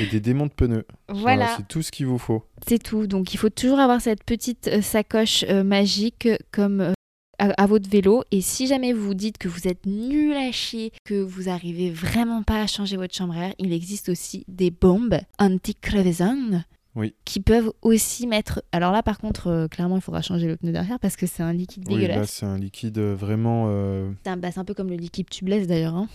et 0.00 0.06
des 0.06 0.18
démonts 0.20 0.46
de 0.46 0.52
pneus. 0.52 0.84
Voilà, 1.08 1.54
c'est 1.56 1.68
tout 1.68 1.80
ce 1.82 1.92
qu'il 1.92 2.06
vous 2.06 2.18
faut. 2.18 2.44
c'est 2.66 2.82
tout. 2.82 3.06
Donc 3.06 3.34
il 3.34 3.36
faut 3.36 3.50
toujours 3.50 3.78
avoir 3.78 4.00
cette 4.00 4.24
petite 4.24 4.66
euh, 4.68 4.82
sacoche 4.82 5.44
euh, 5.48 5.62
magique 5.62 6.28
comme 6.50 6.80
euh, 6.80 6.92
à, 7.38 7.50
à 7.62 7.66
votre 7.66 7.88
vélo. 7.88 8.24
Et 8.32 8.40
si 8.40 8.66
jamais 8.66 8.92
vous 8.92 9.04
vous 9.04 9.14
dites 9.14 9.38
que 9.38 9.46
vous 9.46 9.68
êtes 9.68 9.86
nul 9.86 10.32
à 10.34 10.50
chier, 10.50 10.90
que 11.04 11.14
vous 11.22 11.48
arrivez 11.48 11.90
vraiment 11.92 12.42
pas 12.42 12.60
à 12.62 12.66
changer 12.66 12.96
votre 12.96 13.14
chambre 13.14 13.34
à 13.36 13.46
air, 13.48 13.54
il 13.60 13.72
existe 13.72 14.08
aussi 14.08 14.44
des 14.48 14.72
bombes 14.72 15.18
anti-crevaison. 15.38 16.64
Oui. 16.96 17.14
Qui 17.24 17.40
peuvent 17.40 17.72
aussi 17.82 18.26
mettre. 18.26 18.62
Alors 18.72 18.90
là, 18.92 19.02
par 19.02 19.18
contre, 19.18 19.46
euh, 19.46 19.68
clairement, 19.68 19.96
il 19.96 20.02
faudra 20.02 20.22
changer 20.22 20.46
le 20.48 20.56
pneu 20.56 20.72
derrière 20.72 20.98
parce 20.98 21.16
que 21.16 21.26
c'est 21.26 21.42
un 21.42 21.52
liquide 21.52 21.84
Oui, 21.86 21.94
là, 21.94 22.08
dégueulasse. 22.08 22.30
c'est 22.30 22.46
un 22.46 22.58
liquide 22.58 22.98
euh, 22.98 23.14
vraiment. 23.14 23.66
euh, 23.68 24.10
C'est 24.24 24.30
un, 24.30 24.36
bah, 24.36 24.50
c'est 24.50 24.58
un 24.60 24.64
peu 24.64 24.74
comme 24.74 24.88
le 24.90 24.96
liquide 24.96 25.28
tubeless 25.30 25.66
d'ailleurs. 25.66 25.94
hein. 25.94 26.08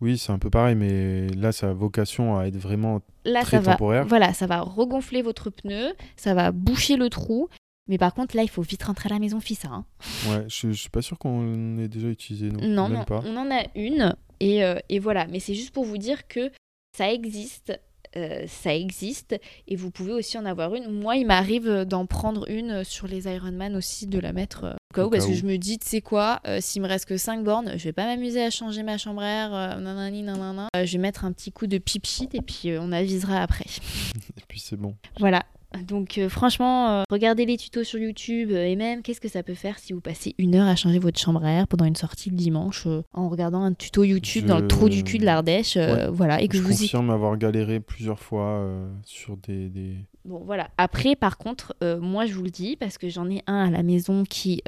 Oui, 0.00 0.16
c'est 0.16 0.32
un 0.32 0.38
peu 0.38 0.48
pareil, 0.48 0.76
mais 0.76 1.26
là, 1.30 1.52
ça 1.52 1.70
a 1.70 1.72
vocation 1.74 2.38
à 2.38 2.44
être 2.46 2.56
vraiment. 2.56 3.02
Là, 3.26 3.42
Très 3.42 3.58
ça 3.58 3.60
va, 3.60 3.72
temporaire. 3.72 4.06
voilà, 4.06 4.32
ça 4.32 4.46
va 4.46 4.60
regonfler 4.60 5.20
votre 5.20 5.50
pneu, 5.50 5.92
ça 6.16 6.32
va 6.32 6.52
boucher 6.52 6.96
le 6.96 7.10
trou. 7.10 7.48
Mais 7.88 7.98
par 7.98 8.14
contre, 8.14 8.36
là, 8.36 8.42
il 8.42 8.48
faut 8.48 8.62
vite 8.62 8.84
rentrer 8.84 9.08
à 9.10 9.14
la 9.14 9.18
maison, 9.18 9.40
fils. 9.40 9.64
Hein. 9.64 9.84
Ouais, 10.28 10.44
je, 10.48 10.68
je 10.70 10.80
suis 10.80 10.90
pas 10.90 11.02
sûr 11.02 11.18
qu'on 11.18 11.76
ait 11.78 11.88
déjà 11.88 12.06
utilisé. 12.08 12.48
Non, 12.50 12.88
Non, 12.88 12.88
non, 12.88 13.04
pas. 13.04 13.20
on 13.26 13.36
en 13.36 13.50
a 13.50 13.62
une. 13.74 14.14
Et, 14.38 14.64
euh, 14.64 14.76
et 14.88 15.00
voilà, 15.00 15.26
mais 15.26 15.40
c'est 15.40 15.54
juste 15.54 15.74
pour 15.74 15.84
vous 15.84 15.98
dire 15.98 16.28
que 16.28 16.50
ça 16.96 17.12
existe. 17.12 17.78
Euh, 18.16 18.44
ça 18.46 18.74
existe 18.74 19.38
et 19.68 19.76
vous 19.76 19.90
pouvez 19.90 20.12
aussi 20.12 20.38
en 20.38 20.44
avoir 20.44 20.74
une. 20.74 20.90
Moi, 20.90 21.16
il 21.16 21.26
m'arrive 21.26 21.84
d'en 21.84 22.06
prendre 22.06 22.48
une 22.48 22.84
sur 22.84 23.06
les 23.06 23.26
Ironman 23.26 23.76
aussi, 23.76 24.06
de 24.06 24.18
la 24.18 24.32
mettre 24.32 24.64
euh, 24.64 24.74
au 24.90 24.94
cas 24.94 25.04
où, 25.04 25.10
parce 25.10 25.26
que 25.26 25.34
je 25.34 25.46
me 25.46 25.56
dis, 25.56 25.78
tu 25.78 25.88
sais 25.88 26.00
quoi, 26.00 26.40
euh, 26.46 26.58
s'il 26.60 26.82
me 26.82 26.88
reste 26.88 27.06
que 27.06 27.16
5 27.16 27.44
bornes, 27.44 27.72
je 27.76 27.84
vais 27.84 27.92
pas 27.92 28.06
m'amuser 28.06 28.42
à 28.42 28.50
changer 28.50 28.82
ma 28.82 28.98
chambre 28.98 29.22
à 29.22 29.28
air, 29.28 29.54
euh, 29.54 29.80
nanani, 29.80 30.22
nanana. 30.22 30.68
Euh, 30.74 30.84
je 30.84 30.92
vais 30.92 30.98
mettre 30.98 31.24
un 31.24 31.32
petit 31.32 31.52
coup 31.52 31.66
de 31.66 31.78
pipit 31.78 32.28
et 32.32 32.42
puis 32.42 32.70
euh, 32.70 32.80
on 32.80 32.92
avisera 32.92 33.40
après. 33.40 33.66
Et 34.36 34.42
puis 34.48 34.60
c'est 34.60 34.76
bon. 34.76 34.96
Voilà. 35.18 35.44
Donc 35.88 36.18
euh, 36.18 36.28
franchement, 36.28 36.88
euh, 36.90 37.02
regardez 37.10 37.46
les 37.46 37.56
tutos 37.56 37.84
sur 37.84 37.98
YouTube 38.00 38.50
euh, 38.50 38.64
et 38.66 38.74
même 38.74 39.02
qu'est-ce 39.02 39.20
que 39.20 39.28
ça 39.28 39.42
peut 39.44 39.54
faire 39.54 39.78
si 39.78 39.92
vous 39.92 40.00
passez 40.00 40.34
une 40.38 40.56
heure 40.56 40.66
à 40.66 40.74
changer 40.74 40.98
votre 40.98 41.18
chambre 41.20 41.44
à 41.44 41.50
air 41.52 41.68
pendant 41.68 41.84
une 41.84 41.94
sortie 41.96 42.28
le 42.30 42.36
dimanche 42.36 42.88
en 43.12 43.28
regardant 43.28 43.62
un 43.62 43.72
tuto 43.72 44.02
YouTube 44.02 44.42
Je- 44.42 44.48
dans 44.48 44.58
le 44.58 44.66
trou 44.66 44.88
du 44.88 45.04
cul 45.04 45.18
de 45.18 45.24
l'Ardèche, 45.24 45.76
Ouais. 45.76 46.08
voilà, 46.10 46.40
et 46.42 46.48
que 46.48 46.56
je 46.56 46.62
vous 46.62 46.72
y... 46.72 46.86
confirme 46.86 47.10
avoir 47.10 47.36
galéré 47.36 47.78
plusieurs 47.80 48.18
fois 48.18 48.68
sur 49.04 49.36
des, 49.36 49.68
des- 49.68 49.96
Bon 50.24 50.42
voilà. 50.44 50.70
Après, 50.76 51.14
par 51.16 51.38
contre, 51.38 51.74
moi 52.00 52.26
je 52.26 52.34
vous 52.34 52.42
le 52.42 52.50
dis 52.50 52.76
parce 52.76 52.98
que 52.98 53.08
j'en 53.08 53.30
ai 53.30 53.42
un 53.46 53.66
à 53.68 53.70
la 53.70 53.82
maison 53.84 54.24
qui 54.24 54.62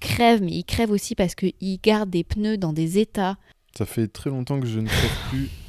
crève, 0.00 0.42
mais 0.42 0.52
il 0.52 0.64
crève 0.64 0.90
aussi 0.90 1.14
parce 1.14 1.34
qu'il 1.34 1.52
garde 1.82 2.10
des 2.10 2.24
pneus 2.24 2.56
dans 2.58 2.72
des 2.72 2.98
états. 2.98 3.36
Ça 3.76 3.86
fait 3.86 4.06
très 4.08 4.30
longtemps 4.30 4.60
que 4.60 4.66
je 4.66 4.78
ne 4.80 4.86
crève 4.86 5.10
plus 5.30 5.48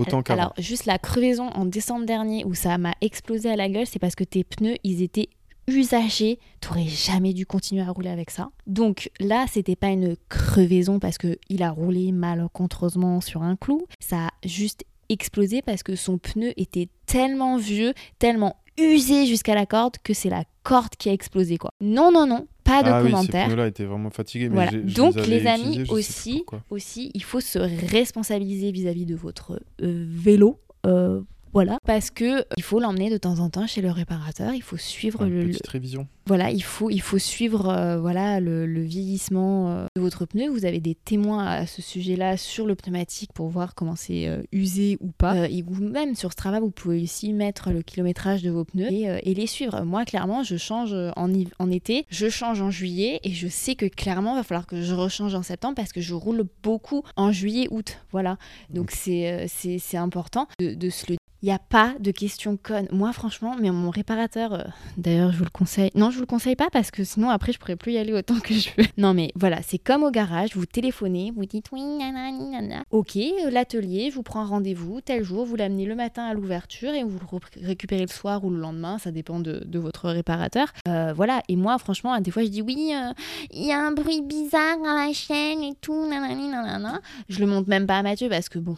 autant 0.00 0.22
qu'avant. 0.22 0.40
Alors 0.40 0.54
juste 0.58 0.86
la 0.86 0.98
crevaison 0.98 1.48
en 1.50 1.64
décembre 1.64 2.06
dernier 2.06 2.44
où 2.44 2.54
ça 2.54 2.78
m'a 2.78 2.94
explosé 3.00 3.50
à 3.50 3.56
la 3.56 3.68
gueule, 3.68 3.86
c'est 3.86 3.98
parce 3.98 4.14
que 4.14 4.24
tes 4.24 4.44
pneus 4.44 4.76
ils 4.84 5.02
étaient 5.02 5.28
usagé, 5.68 6.38
t'aurais 6.60 6.86
jamais 6.86 7.32
dû 7.32 7.46
continuer 7.46 7.82
à 7.82 7.90
rouler 7.90 8.10
avec 8.10 8.30
ça. 8.30 8.50
Donc 8.66 9.10
là, 9.20 9.46
c'était 9.48 9.76
pas 9.76 9.88
une 9.88 10.16
crevaison 10.28 10.98
parce 10.98 11.18
que 11.18 11.38
il 11.48 11.62
a 11.62 11.70
roulé 11.70 12.12
malencontreusement 12.12 13.20
sur 13.20 13.42
un 13.42 13.56
clou, 13.56 13.86
ça 14.00 14.26
a 14.26 14.30
juste 14.44 14.84
explosé 15.08 15.62
parce 15.62 15.82
que 15.82 15.96
son 15.96 16.18
pneu 16.18 16.52
était 16.56 16.88
tellement 17.06 17.56
vieux, 17.56 17.94
tellement 18.18 18.56
usé 18.78 19.26
jusqu'à 19.26 19.54
la 19.54 19.66
corde 19.66 19.96
que 20.02 20.14
c'est 20.14 20.30
la 20.30 20.44
corde 20.62 20.96
qui 20.96 21.08
a 21.08 21.12
explosé 21.12 21.58
quoi. 21.58 21.72
Non 21.80 22.10
non 22.12 22.26
non, 22.26 22.46
pas 22.70 22.82
de 22.82 22.88
ah 22.88 23.02
oui, 23.02 23.10
commentaires. 23.10 23.42
ces 23.44 23.46
pneus-là 23.48 23.66
étaient 23.68 23.84
vraiment 23.84 24.10
fatigués. 24.10 24.48
Mais 24.48 24.54
Voilà. 24.54 24.70
Donc 24.72 25.16
avais 25.16 25.26
les 25.26 25.46
amis 25.46 25.62
utilisés, 25.78 25.92
aussi, 25.92 26.44
aussi, 26.70 27.10
il 27.14 27.22
faut 27.22 27.40
se 27.40 27.58
responsabiliser 27.58 28.70
vis-à-vis 28.72 29.06
de 29.06 29.14
votre 29.14 29.60
euh, 29.82 30.06
vélo. 30.08 30.58
euh, 30.86 31.20
voilà, 31.52 31.78
parce 31.84 32.12
que 32.12 32.40
euh, 32.40 32.44
il 32.56 32.62
faut 32.62 32.78
l'emmener 32.78 33.10
de 33.10 33.16
temps 33.16 33.40
en 33.40 33.50
temps 33.50 33.66
chez 33.66 33.80
le 33.82 33.90
réparateur. 33.90 34.54
Il 34.54 34.62
faut 34.62 34.76
suivre 34.76 35.24
Une 35.24 35.30
le, 35.30 35.40
le- 35.42 35.48
petite 35.48 35.66
révision. 35.66 36.06
Voilà, 36.26 36.50
il 36.50 36.62
faut 36.62 36.90
il 36.90 37.00
faut 37.00 37.18
suivre 37.18 37.68
euh, 37.68 37.98
voilà 37.98 38.40
le, 38.40 38.66
le 38.66 38.82
vieillissement 38.82 39.70
euh, 39.70 39.86
de 39.96 40.00
votre 40.00 40.26
pneu. 40.26 40.48
Vous 40.48 40.64
avez 40.64 40.80
des 40.80 40.94
témoins 40.94 41.44
à 41.44 41.66
ce 41.66 41.82
sujet-là 41.82 42.36
sur 42.36 42.66
le 42.66 42.74
pneumatique 42.74 43.32
pour 43.32 43.48
voir 43.48 43.74
comment 43.74 43.96
c'est 43.96 44.28
euh, 44.28 44.42
usé 44.52 44.96
ou 45.00 45.10
pas. 45.10 45.48
Et 45.48 45.62
vous 45.62 45.82
même 45.82 46.14
sur 46.14 46.32
Strava, 46.32 46.60
vous 46.60 46.70
pouvez 46.70 47.02
aussi 47.02 47.32
mettre 47.32 47.70
le 47.70 47.82
kilométrage 47.82 48.42
de 48.42 48.50
vos 48.50 48.64
pneus 48.64 48.92
et, 48.92 49.08
et 49.22 49.34
les 49.34 49.46
suivre. 49.46 49.82
Moi, 49.82 50.04
clairement, 50.04 50.42
je 50.42 50.56
change 50.56 50.94
en, 51.16 51.70
été, 51.70 52.06
je 52.10 52.28
change 52.28 52.60
en 52.60 52.70
juillet 52.70 53.20
et 53.24 53.32
je 53.32 53.48
sais 53.48 53.74
que 53.74 53.86
clairement, 53.86 54.34
il 54.34 54.38
va 54.38 54.42
falloir 54.42 54.66
que 54.66 54.82
je 54.82 54.94
rechange 54.94 55.34
en 55.34 55.42
septembre 55.42 55.74
parce 55.74 55.92
que 55.92 56.00
je 56.00 56.14
roule 56.14 56.44
beaucoup 56.62 57.02
en 57.16 57.32
juillet, 57.32 57.68
août. 57.70 57.98
Voilà. 58.12 58.36
Donc 58.70 58.90
c'est 58.90 59.30
euh, 59.32 59.46
c'est 59.48 59.96
important 59.96 60.46
de, 60.60 60.74
de 60.74 60.90
se 60.90 61.10
le 61.10 61.16
il 61.42 61.46
n'y 61.46 61.52
a 61.52 61.58
pas 61.58 61.94
de 61.98 62.10
questions 62.10 62.58
connes. 62.62 62.86
Moi, 62.92 63.12
franchement, 63.14 63.56
mais 63.58 63.70
mon 63.70 63.88
réparateur, 63.88 64.52
euh, 64.52 64.62
d'ailleurs, 64.98 65.32
je 65.32 65.38
vous 65.38 65.44
le 65.44 65.50
conseille. 65.50 65.90
Non, 65.94 66.09
je 66.10 66.16
vous 66.16 66.22
le 66.22 66.26
conseille 66.26 66.56
pas 66.56 66.68
parce 66.70 66.90
que 66.90 67.04
sinon, 67.04 67.30
après, 67.30 67.52
je 67.52 67.58
pourrais 67.58 67.76
plus 67.76 67.92
y 67.92 67.98
aller 67.98 68.12
autant 68.12 68.38
que 68.40 68.54
je 68.54 68.70
veux. 68.76 68.84
Non, 68.98 69.14
mais 69.14 69.32
voilà, 69.34 69.60
c'est 69.62 69.78
comme 69.78 70.02
au 70.02 70.10
garage. 70.10 70.50
Vous 70.54 70.66
téléphonez, 70.66 71.32
vous 71.34 71.46
dites 71.46 71.66
oui, 71.72 71.80
nanani, 71.82 72.50
nana. 72.50 72.82
Ok, 72.90 73.16
euh, 73.16 73.50
l'atelier, 73.50 74.10
je 74.10 74.16
vous 74.16 74.22
prends 74.22 74.44
rendez-vous 74.44 75.00
tel 75.00 75.22
jour. 75.24 75.44
Vous 75.46 75.56
l'amenez 75.56 75.86
le 75.86 75.94
matin 75.94 76.24
à 76.24 76.34
l'ouverture 76.34 76.92
et 76.92 77.02
vous 77.02 77.18
le 77.18 77.24
re- 77.38 77.64
récupérez 77.66 78.02
le 78.02 78.08
soir 78.08 78.44
ou 78.44 78.50
le 78.50 78.58
lendemain. 78.58 78.98
Ça 78.98 79.10
dépend 79.10 79.40
de, 79.40 79.66
votre 79.78 80.10
réparateur. 80.10 80.68
Euh, 80.88 81.12
voilà. 81.14 81.42
Et 81.48 81.56
moi, 81.56 81.78
franchement, 81.78 82.18
des 82.20 82.30
fois, 82.30 82.42
je 82.44 82.48
dis 82.48 82.62
oui, 82.62 82.92
euh, 82.94 83.12
il 83.50 83.64
y 83.64 83.72
a 83.72 83.80
un 83.80 83.92
bruit 83.92 84.20
bizarre 84.22 84.76
dans 84.78 84.94
la 84.94 85.12
chaîne 85.12 85.62
et 85.62 85.74
tout, 85.80 86.06
nanani, 86.08 86.48
nanana. 86.48 87.00
Je 87.28 87.38
le 87.40 87.46
monte 87.46 87.66
même 87.68 87.86
pas 87.86 87.98
à 87.98 88.02
Mathieu 88.02 88.28
parce 88.28 88.48
que 88.48 88.58
bon. 88.58 88.76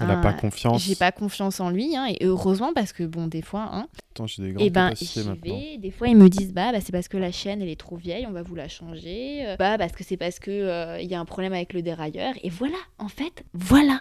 Elle 0.00 0.06
n'a 0.06 0.18
Ah, 0.18 0.22
pas 0.22 0.32
confiance. 0.32 0.82
J'ai 0.82 0.94
pas 0.94 1.10
confiance 1.12 1.58
en 1.60 1.70
lui, 1.70 1.96
hein, 1.96 2.06
et 2.08 2.24
heureusement 2.24 2.72
parce 2.74 2.92
que 2.92 3.02
bon, 3.04 3.26
des 3.26 3.42
fois, 3.42 3.68
hein, 3.72 3.88
Attends, 4.12 4.26
j'ai 4.26 4.42
des 4.42 4.52
grandes 4.52 4.66
et 4.66 4.70
ben, 4.70 4.84
capacités 4.90 5.22
j'y 5.22 5.28
maintenant. 5.28 5.58
vais. 5.58 5.78
Des 5.78 5.90
fois, 5.90 6.08
ils 6.08 6.16
me 6.16 6.28
disent 6.28 6.52
bah, 6.52 6.72
bah 6.72 6.78
c'est 6.80 6.92
parce 6.92 7.08
que 7.08 7.16
la 7.16 7.32
chaîne 7.32 7.62
elle 7.62 7.68
est 7.68 7.78
trop 7.80 7.96
vieille, 7.96 8.26
on 8.26 8.32
va 8.32 8.42
vous 8.42 8.54
la 8.54 8.68
changer. 8.68 9.44
Euh, 9.46 9.56
Bah 9.56 9.76
parce 9.78 9.92
que 9.92 10.04
c'est 10.04 10.16
parce 10.16 10.38
que 10.38 10.50
euh, 10.50 11.00
il 11.00 11.08
y 11.10 11.14
a 11.14 11.20
un 11.20 11.24
problème 11.24 11.52
avec 11.52 11.72
le 11.72 11.82
dérailleur. 11.82 12.34
Et 12.42 12.48
voilà, 12.50 12.76
en 12.98 13.08
fait, 13.08 13.44
voilà. 13.54 14.00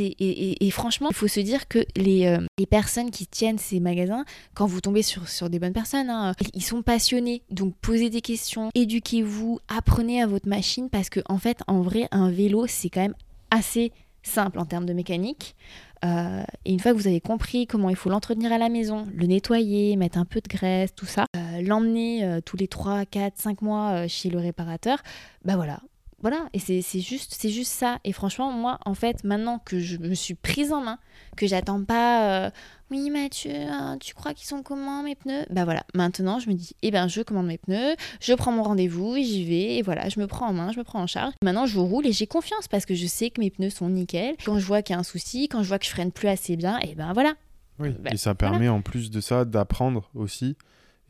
Et- 0.00 0.66
et 0.66 0.70
franchement, 0.70 1.08
il 1.10 1.14
faut 1.14 1.28
se 1.28 1.38
dire 1.38 1.68
que 1.68 1.78
les, 1.96 2.26
euh, 2.26 2.40
les 2.58 2.66
personnes 2.66 3.10
qui 3.10 3.26
tiennent 3.26 3.58
ces 3.58 3.78
magasins, 3.78 4.24
quand 4.54 4.66
vous 4.66 4.80
tombez 4.80 5.02
sur, 5.02 5.28
sur 5.28 5.48
des 5.50 5.58
bonnes 5.58 5.74
personnes, 5.74 6.08
hein, 6.10 6.32
ils 6.54 6.64
sont 6.64 6.82
passionnés. 6.82 7.42
Donc 7.50 7.74
posez 7.82 8.08
des 8.10 8.22
questions, 8.22 8.70
éduquez-vous, 8.74 9.60
apprenez 9.68 10.22
à 10.22 10.26
votre 10.26 10.48
machine 10.48 10.88
parce 10.90 11.08
que 11.10 11.20
en 11.28 11.38
fait, 11.38 11.58
en 11.68 11.82
vrai, 11.82 12.08
un 12.10 12.30
vélo 12.30 12.66
c'est 12.66 12.88
quand 12.88 13.02
même 13.02 13.14
assez 13.50 13.92
simple 14.26 14.58
en 14.58 14.64
termes 14.64 14.86
de 14.86 14.92
mécanique. 14.92 15.56
Euh, 16.04 16.42
et 16.64 16.72
une 16.72 16.80
fois 16.80 16.92
que 16.92 16.96
vous 16.96 17.06
avez 17.06 17.20
compris 17.20 17.66
comment 17.66 17.88
il 17.88 17.96
faut 17.96 18.10
l'entretenir 18.10 18.52
à 18.52 18.58
la 18.58 18.68
maison, 18.68 19.06
le 19.14 19.26
nettoyer, 19.26 19.96
mettre 19.96 20.18
un 20.18 20.24
peu 20.24 20.40
de 20.40 20.48
graisse, 20.48 20.94
tout 20.94 21.06
ça, 21.06 21.26
euh, 21.34 21.62
l'emmener 21.62 22.24
euh, 22.24 22.40
tous 22.40 22.56
les 22.56 22.68
3, 22.68 23.06
4, 23.06 23.34
5 23.36 23.62
mois 23.62 24.06
chez 24.06 24.28
le 24.28 24.38
réparateur, 24.38 24.98
bah 25.44 25.56
voilà. 25.56 25.80
Voilà, 26.22 26.48
et 26.54 26.58
c'est 26.58 27.00
juste, 27.00 27.46
juste 27.46 27.70
ça. 27.70 27.98
Et 28.02 28.12
franchement, 28.12 28.50
moi, 28.50 28.78
en 28.86 28.94
fait, 28.94 29.22
maintenant 29.22 29.58
que 29.58 29.78
je 29.78 29.98
me 29.98 30.14
suis 30.14 30.34
prise 30.34 30.72
en 30.72 30.80
main, 30.80 30.98
que 31.36 31.46
j'attends 31.46 31.84
pas, 31.84 32.50
oui 32.90 33.10
Mathieu, 33.10 33.52
hein, 33.52 33.98
tu 34.00 34.14
crois 34.14 34.32
qu'ils 34.34 34.46
sont 34.46 34.62
comment 34.62 35.02
mes 35.02 35.14
pneus? 35.14 35.44
Bah 35.50 35.64
voilà, 35.64 35.84
maintenant 35.94 36.38
je 36.38 36.48
me 36.48 36.54
dis, 36.54 36.74
eh 36.82 36.90
ben 36.90 37.08
je 37.08 37.22
commande 37.22 37.46
mes 37.46 37.58
pneus, 37.58 37.96
je 38.20 38.32
prends 38.34 38.52
mon 38.52 38.62
rendez-vous 38.62 39.16
et 39.16 39.24
j'y 39.24 39.44
vais, 39.44 39.76
et 39.76 39.82
voilà, 39.82 40.08
je 40.08 40.20
me 40.20 40.26
prends 40.26 40.46
en 40.48 40.52
main, 40.52 40.72
je 40.72 40.78
me 40.78 40.84
prends 40.84 41.02
en 41.02 41.06
charge. 41.06 41.32
Maintenant 41.42 41.66
je 41.66 41.78
roule 41.78 42.06
et 42.06 42.12
j'ai 42.12 42.26
confiance 42.26 42.68
parce 42.68 42.86
que 42.86 42.94
je 42.94 43.06
sais 43.06 43.30
que 43.30 43.40
mes 43.40 43.50
pneus 43.50 43.70
sont 43.70 43.88
nickel. 43.88 44.36
Quand 44.44 44.58
je 44.58 44.66
vois 44.66 44.82
qu'il 44.82 44.94
y 44.94 44.96
a 44.96 45.00
un 45.00 45.04
souci, 45.04 45.48
quand 45.48 45.62
je 45.62 45.68
vois 45.68 45.78
que 45.78 45.84
je 45.84 45.90
freine 45.90 46.12
plus 46.12 46.28
assez 46.28 46.56
bien, 46.56 46.78
et 46.80 46.94
ben 46.94 47.12
voilà. 47.12 47.34
Oui, 47.78 47.90
Bah, 48.00 48.10
et 48.12 48.16
ça 48.16 48.34
permet 48.34 48.68
en 48.68 48.80
plus 48.80 49.10
de 49.10 49.20
ça 49.20 49.44
d'apprendre 49.44 50.08
aussi 50.14 50.56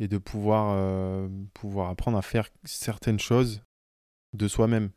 et 0.01 0.09
de 0.09 0.19
pouvoir, 0.19 0.75
euh, 0.77 1.29
pouvoir 1.55 1.91
apprendre 1.91 2.19
à 2.19 2.23
faire 2.23 2.49
certaines 2.65 3.21
choses 3.21 3.63
de 4.35 4.49
soi-même. 4.49 4.91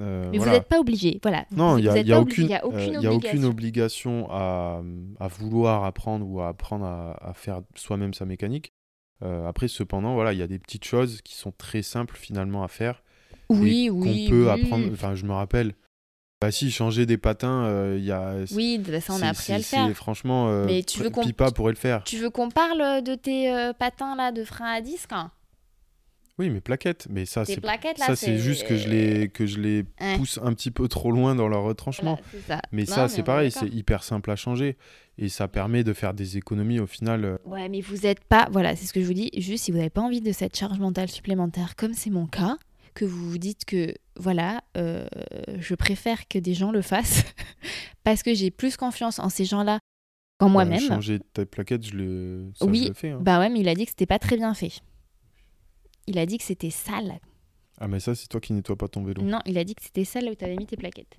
Euh, 0.00 0.28
Mais 0.30 0.38
voilà. 0.38 0.52
vous 0.52 0.58
n'êtes 0.58 0.68
pas 0.68 0.80
obligé, 0.80 1.18
voilà. 1.22 1.44
Non, 1.54 1.76
il 1.76 1.82
n'y 1.82 1.88
a, 1.88 1.98
y 2.00 2.12
a 2.12 2.20
aucune, 2.20 2.50
a 2.52 2.64
euh, 2.64 2.98
y 3.00 3.06
a 3.06 3.12
aucune 3.12 3.44
obligation. 3.44 4.28
à, 4.30 4.82
à 5.18 5.28
vouloir 5.28 5.84
apprendre 5.84 6.26
ou 6.26 6.40
à 6.40 6.48
apprendre 6.48 6.86
à, 6.86 7.12
à 7.28 7.34
faire 7.34 7.60
soi-même 7.74 8.14
sa 8.14 8.24
mécanique. 8.24 8.72
Euh, 9.22 9.46
après, 9.46 9.68
cependant, 9.68 10.14
voilà, 10.14 10.32
il 10.32 10.38
y 10.38 10.42
a 10.42 10.46
des 10.46 10.58
petites 10.58 10.84
choses 10.84 11.20
qui 11.22 11.34
sont 11.34 11.52
très 11.52 11.82
simples 11.82 12.16
finalement 12.16 12.64
à 12.64 12.68
faire 12.68 13.02
Oui, 13.50 13.86
et 13.86 13.90
oui. 13.90 14.24
qu'on 14.24 14.30
peut 14.30 14.44
oui. 14.44 14.50
apprendre. 14.50 14.84
Enfin, 14.92 15.14
je 15.14 15.26
me 15.26 15.32
rappelle. 15.32 15.74
Bah 16.40 16.50
si, 16.50 16.70
changer 16.70 17.04
des 17.04 17.18
patins, 17.18 17.64
euh, 17.66 17.96
il 17.98 18.04
y 18.06 18.12
a. 18.12 18.36
Oui, 18.54 18.78
bah, 18.78 18.98
ça 19.02 19.12
on 19.12 19.20
a 19.20 19.28
appris 19.28 19.52
à 19.52 19.58
le 19.58 19.62
faire. 19.62 19.90
Franchement, 19.94 20.64
Mais 20.64 20.82
tu 20.82 21.00
veux 21.02 21.10
qu'on- 21.10 21.22
Pipa 21.22 21.50
pourrait 21.50 21.72
le 21.72 21.78
faire. 21.78 22.02
Tu 22.04 22.16
veux 22.16 22.30
qu'on 22.30 22.48
parle 22.48 23.02
de 23.02 23.14
tes 23.14 23.52
patins 23.78 24.16
là 24.16 24.32
de 24.32 24.42
frein 24.44 24.72
à 24.72 24.80
disque? 24.80 25.12
hein 25.12 25.30
Oui, 26.40 26.50
mais 26.50 26.60
plaquettes. 26.60 27.06
Mais 27.10 27.26
ça, 27.26 27.44
c'est 27.44 27.60
plaquettes 27.60 27.98
là 27.98 28.06
ça, 28.06 28.16
c'est 28.16 28.38
juste 28.38 28.66
que 28.66 28.76
je 28.76 28.88
les 28.88 29.28
que 29.28 29.46
je 29.46 29.58
les 29.60 29.84
pousse 30.16 30.40
un 30.42 30.52
petit 30.54 30.70
peu 30.70 30.88
trop 30.88 31.12
loin 31.12 31.34
dans 31.34 31.46
leur 31.48 31.62
retranchement. 31.62 32.14
Voilà, 32.14 32.28
c'est 32.32 32.46
ça. 32.48 32.62
Mais 32.72 32.82
Non, 32.82 32.86
ça, 32.94 33.08
c'est 33.08 33.20
est 33.20 33.24
pareil, 33.24 33.50
c'est 33.50 33.68
hyper 33.68 34.02
simple 34.02 34.30
à 34.30 34.36
changer 34.36 34.76
et 35.18 35.28
ça 35.28 35.46
permet 35.48 35.84
de 35.84 35.92
faire 35.92 36.14
des 36.14 36.38
économies 36.38 36.80
au 36.80 36.86
final. 36.86 37.24
euh, 37.24 37.36
Ouais, 37.44 37.68
mais 37.68 37.82
vous 37.82 38.06
êtes 38.06 38.24
pas. 38.24 38.48
Voilà, 38.50 38.74
c'est 38.74 38.86
ce 38.86 38.92
que 38.92 39.00
je 39.02 39.06
vous 39.06 39.12
dis. 39.14 39.30
Juste 39.36 39.64
si 39.64 39.70
vous 39.70 39.76
n'avez 39.76 39.90
pas 39.90 40.00
envie 40.00 40.22
de 40.22 40.32
cette 40.32 40.56
charge 40.56 40.78
mentale 40.78 41.08
supplémentaire, 41.10 41.76
comme 41.76 41.92
c'est 41.92 42.10
mon 42.10 42.26
cas, 42.26 42.56
que 42.94 43.04
vous 43.04 43.30
vous 43.30 43.38
dites 43.38 43.64
que 43.66 43.94
voilà, 44.16 44.62
euh, 44.78 45.06
je 45.58 45.74
préfère 45.74 46.26
que 46.26 46.38
des 46.38 46.54
gens 46.54 46.72
le 46.72 46.80
fassent 46.82 47.24
parce 48.04 48.22
que 48.22 48.32
j'ai 48.34 48.50
plus 48.50 48.76
confiance 48.76 49.18
en 49.18 49.28
ces 49.28 49.44
gens-là 49.44 49.78
qu'en 50.38 50.46
bah, 50.46 50.52
moi-même. 50.52 50.80
changer 50.80 51.18
ta 51.34 51.44
plaquette, 51.44 51.86
je 51.86 51.92
le, 51.96 52.50
ça, 52.54 52.64
je 52.64 52.70
Oui, 52.70 52.86
le 52.88 52.94
fais. 52.94 53.10
hein. 53.10 53.18
Bah 53.20 53.38
ouais, 53.40 53.50
mais 53.50 53.60
il 53.60 53.68
a 53.68 53.74
dit 53.74 53.84
que 53.84 53.90
c'était 53.90 54.06
pas 54.06 54.18
très 54.18 54.36
bien 54.36 54.54
fait. 54.54 54.72
Il 56.10 56.18
a 56.18 56.26
dit 56.26 56.38
que 56.38 56.44
c'était 56.44 56.70
sale. 56.70 57.20
Ah, 57.82 57.88
mais 57.88 57.98
ça, 57.98 58.14
c'est 58.14 58.26
toi 58.28 58.40
qui 58.42 58.52
nettoies 58.52 58.76
pas 58.76 58.88
ton 58.88 59.02
vélo. 59.04 59.22
Non, 59.22 59.38
il 59.46 59.56
a 59.56 59.64
dit 59.64 59.74
que 59.74 59.82
c'était 59.82 60.04
sale 60.04 60.24
là 60.26 60.32
où 60.32 60.34
tu 60.34 60.44
avais 60.44 60.56
mis 60.56 60.66
tes 60.66 60.76
plaquettes. 60.76 61.16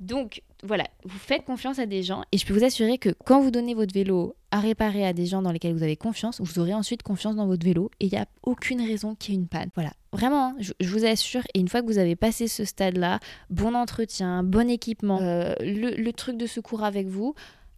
Donc 0.00 0.42
voilà, 0.64 0.84
vous 1.04 1.18
faites 1.18 1.44
confiance 1.44 1.78
à 1.78 1.86
des 1.86 2.02
gens 2.02 2.24
et 2.32 2.38
je 2.38 2.46
peux 2.46 2.54
vous 2.54 2.64
assurer 2.64 2.98
que 2.98 3.10
quand 3.24 3.40
vous 3.40 3.50
donnez 3.52 3.74
votre 3.74 3.94
vélo 3.94 4.34
à 4.50 4.58
réparer 4.58 5.06
à 5.06 5.12
des 5.12 5.26
gens 5.26 5.42
dans 5.42 5.52
lesquels 5.52 5.74
vous 5.74 5.82
avez 5.84 5.96
confiance, 5.96 6.40
vous 6.40 6.58
aurez 6.58 6.74
ensuite 6.74 7.04
confiance 7.04 7.36
dans 7.36 7.46
votre 7.46 7.64
vélo 7.64 7.88
et 8.00 8.06
il 8.06 8.10
n'y 8.12 8.18
a 8.18 8.26
aucune 8.42 8.80
raison 8.80 9.14
qu'il 9.14 9.34
y 9.34 9.36
ait 9.36 9.40
une 9.40 9.46
panne. 9.46 9.68
Voilà, 9.76 9.92
vraiment, 10.12 10.48
hein, 10.48 10.56
je, 10.58 10.72
je 10.80 10.88
vous 10.88 11.04
assure. 11.04 11.42
Et 11.54 11.60
une 11.60 11.68
fois 11.68 11.82
que 11.82 11.86
vous 11.86 11.98
avez 11.98 12.16
passé 12.16 12.48
ce 12.48 12.64
stade-là, 12.64 13.20
bon 13.50 13.74
entretien, 13.76 14.42
bon 14.42 14.68
équipement, 14.68 15.20
euh, 15.20 15.54
le, 15.60 15.94
le 15.94 16.12
truc 16.12 16.36
de 16.36 16.46
secours 16.46 16.82
avec 16.82 17.06
vous, 17.06 17.34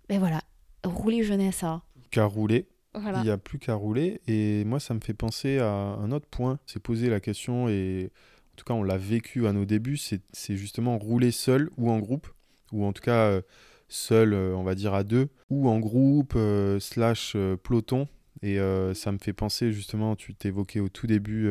ben 0.09 0.19
voilà, 0.19 0.41
roulez 0.83 1.23
jeunesse. 1.25 1.63
hein. 1.63 1.83
Qu'à 2.11 2.25
rouler, 2.25 2.69
Il 2.95 3.23
n'y 3.23 3.31
a 3.31 3.39
plus 3.39 3.59
qu'à 3.59 3.75
rouler. 3.75 4.21
Et 4.27 4.65
moi, 4.65 4.81
ça 4.81 4.95
me 4.95 5.01
fait 5.01 5.15
penser 5.15 5.59
à 5.59 5.71
un 5.71 6.13
autre 6.13 6.27
point. 6.29 6.59
C'est 6.67 6.81
poser 6.81 7.11
la 7.11 7.21
question 7.21 7.69
et 7.69 8.11
en 8.55 8.57
tout 8.57 8.65
cas, 8.65 8.75
on 8.75 8.85
l'a 8.85 8.97
vécu 8.97 9.49
à 9.49 9.53
nos 9.53 9.65
débuts. 9.65 9.97
C'est 9.97 10.57
justement 10.57 10.97
rouler 10.97 11.33
seul 11.33 11.71
ou 11.77 11.91
en 11.91 11.99
groupe, 11.99 12.29
ou 12.71 12.85
en 12.85 12.93
tout 12.93 13.03
cas 13.03 13.27
euh, 13.31 13.43
seul, 13.89 14.33
euh, 14.33 14.55
on 14.55 14.63
va 14.63 14.77
dire 14.77 14.95
à 14.95 15.03
deux, 15.03 15.29
ou 15.51 15.69
en 15.69 15.81
groupe 15.81 16.35
euh, 16.37 16.79
slash 16.79 17.37
peloton. 17.65 18.07
Et 18.43 18.59
ça 18.95 19.11
me 19.11 19.17
fait 19.19 19.33
penser 19.33 19.73
justement, 19.73 20.17
tu 20.17 20.35
t'évoquais 20.35 20.81
au 20.81 20.91
tout 20.91 21.07
début 21.07 21.51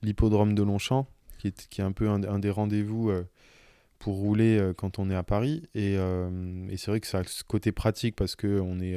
l'hippodrome 0.00 0.54
de 0.54 0.62
Longchamp, 0.62 1.08
qui 1.38 1.48
est, 1.48 1.80
un 1.80 1.90
peu 1.90 2.08
un, 2.08 2.38
des 2.38 2.50
rendez-vous 2.50 3.10
pour 3.98 4.14
rouler 4.14 4.70
quand 4.76 5.00
on 5.00 5.10
est 5.10 5.14
à 5.16 5.24
Paris. 5.24 5.64
Et, 5.74 5.94
et 5.94 6.76
c'est 6.76 6.86
vrai 6.92 7.00
que 7.00 7.08
ça 7.08 7.18
a 7.18 7.24
ce 7.24 7.42
côté 7.42 7.72
pratique 7.72 8.14
parce 8.14 8.36
qu'on 8.36 8.78
est, 8.78 8.96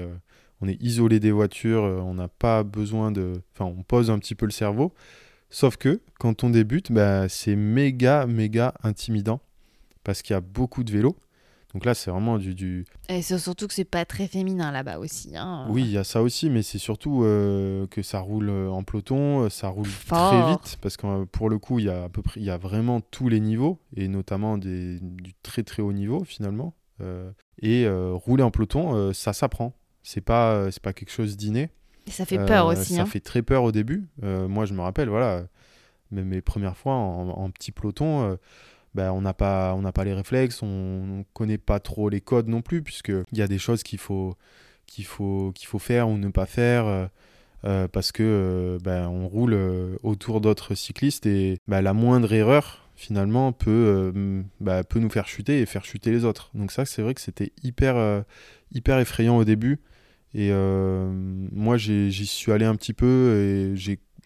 on 0.64 0.68
est 0.70 0.82
isolé 0.82 1.20
des 1.20 1.32
voitures, 1.32 1.84
euh, 1.84 2.00
on 2.00 2.14
n'a 2.14 2.30
pas 2.30 2.64
besoin 2.64 3.12
de... 3.12 3.34
Enfin, 3.54 3.66
on 3.66 3.84
pose 3.84 4.10
un 4.10 4.18
petit 4.18 4.34
peu 4.34 4.46
le 4.46 4.52
cerveau. 4.52 4.94
Sauf 5.50 5.76
que 5.76 6.00
quand 6.20 6.46
on 6.46 6.50
débute, 6.50 6.90
bah, 6.90 7.28
c'est 7.28 7.58
méga, 7.58 8.26
méga 8.26 8.74
intimidant 8.82 9.42
parce 10.06 10.22
qu'il 10.22 10.34
y 10.34 10.38
a 10.38 10.42
beaucoup 10.42 10.86
de 10.86 10.92
vélos. 10.92 11.18
Donc 11.74 11.84
là, 11.86 11.94
c'est 11.94 12.12
vraiment 12.12 12.38
du, 12.38 12.56
du... 12.56 12.86
Et 13.10 13.22
c'est 13.22 13.38
surtout 13.40 13.68
que 13.68 13.74
c'est 13.74 13.84
pas 13.84 14.06
très 14.06 14.28
féminin 14.28 14.72
là-bas 14.72 15.00
aussi. 15.00 15.36
Hein. 15.36 15.68
Oui, 15.70 15.82
il 15.82 15.92
y 15.92 15.98
a 15.98 16.06
ça 16.06 16.22
aussi, 16.22 16.50
mais 16.50 16.62
c'est 16.62 16.78
surtout 16.78 17.24
euh, 17.24 17.86
que 17.88 18.02
ça 18.02 18.20
roule 18.20 18.50
euh, 18.50 18.70
en 18.70 18.84
peloton, 18.84 19.50
ça 19.50 19.68
roule 19.68 19.88
Fort. 19.88 20.30
très 20.30 20.52
vite, 20.52 20.78
parce 20.82 20.96
que 20.96 21.26
pour 21.26 21.50
le 21.50 21.58
coup, 21.58 21.80
il 21.80 21.86
y 21.86 21.90
a 21.90 22.04
à 22.04 22.10
peu 22.10 22.22
près, 22.22 22.40
il 22.40 22.46
y 22.46 22.52
a 22.52 22.58
vraiment 22.58 23.02
tous 23.02 23.28
les 23.28 23.40
niveaux, 23.40 23.80
et 23.98 24.08
notamment 24.08 24.58
des, 24.58 25.00
du 25.02 25.34
très 25.42 25.64
très 25.64 25.82
haut 25.82 25.94
niveau 25.94 26.24
finalement. 26.24 26.76
Euh, 27.02 27.32
et 27.60 27.86
euh, 27.86 28.14
rouler 28.14 28.44
en 28.44 28.52
peloton, 28.52 29.12
ça 29.14 29.34
s'apprend. 29.34 29.74
C'est 30.04 30.22
pas, 30.22 30.54
euh, 30.54 30.72
c'est 30.72 30.82
pas 30.84 30.94
quelque 30.94 31.12
chose 31.12 31.38
d'inné. 31.38 31.70
Ça 32.08 32.26
fait 32.26 32.38
peur 32.46 32.68
Euh, 32.68 32.74
aussi. 32.74 32.96
Ça 32.96 33.02
hein. 33.04 33.06
fait 33.06 33.20
très 33.22 33.42
peur 33.42 33.64
au 33.64 33.72
début. 33.72 34.06
Euh, 34.24 34.48
moi, 34.48 34.66
je 34.66 34.74
me 34.74 34.82
rappelle, 34.82 35.10
voilà, 35.10 35.44
même 36.12 36.28
mes 36.28 36.42
premières 36.42 36.78
fois 36.78 36.94
en, 36.94 37.30
en 37.30 37.50
petit 37.50 37.72
peloton, 37.72 38.38
ben, 38.94 39.12
on 39.12 39.22
n'a 39.22 39.34
pas, 39.34 39.74
on 39.76 39.82
n'a 39.82 39.92
pas 39.92 40.04
les 40.04 40.14
réflexes, 40.14 40.62
on 40.62 40.68
ne 41.06 41.24
connaît 41.34 41.58
pas 41.58 41.80
trop 41.80 42.10
les 42.10 42.22
codes 42.22 42.48
non 42.48 42.62
plus, 42.62 42.84
puisqu'il 42.84 43.24
y 43.38 43.42
a 43.42 43.48
des 43.48 43.58
choses 43.58 43.82
qu'il 43.84 43.98
faut, 44.00 44.36
qu'il 44.86 45.06
faut, 45.06 45.52
qu'il 45.56 45.68
faut 45.68 45.80
faire 45.80 46.10
ou 46.10 46.18
ne 46.18 46.30
pas 46.30 46.46
faire. 46.46 47.10
euh, 47.66 47.88
parce 47.88 48.12
que 48.12 48.24
euh, 48.24 48.78
ben, 48.84 49.08
on 49.08 49.28
roule 49.28 49.54
euh, 49.54 49.96
autour 50.04 50.42
d'autres 50.42 50.76
cyclistes 50.76 51.26
et 51.26 51.58
ben, 51.68 51.82
la 51.82 51.94
moindre 51.94 52.34
erreur 52.34 52.90
finalement 52.98 53.54
peut, 53.54 54.14
ben, 54.60 54.84
peut 54.84 55.00
nous 55.00 55.10
faire 55.10 55.28
chuter 55.28 55.62
et 55.62 55.66
faire 55.66 55.84
chuter 55.86 56.12
les 56.12 56.26
autres. 56.26 56.52
Donc 56.54 56.72
ça 56.72 56.86
c'est 56.86 57.02
vrai 57.02 57.14
que 57.14 57.22
c'était 57.22 57.52
hyper, 57.64 58.24
hyper 58.72 59.00
effrayant 59.00 59.38
au 59.38 59.44
début 59.46 59.80
et 60.34 60.50
euh, 60.52 61.12
moi 61.52 61.78
j'y 61.78 62.26
suis 62.26 62.52
allé 62.52 62.66
un 62.66 62.76
petit 62.76 62.94
peu 62.94 63.36
et 63.36 63.76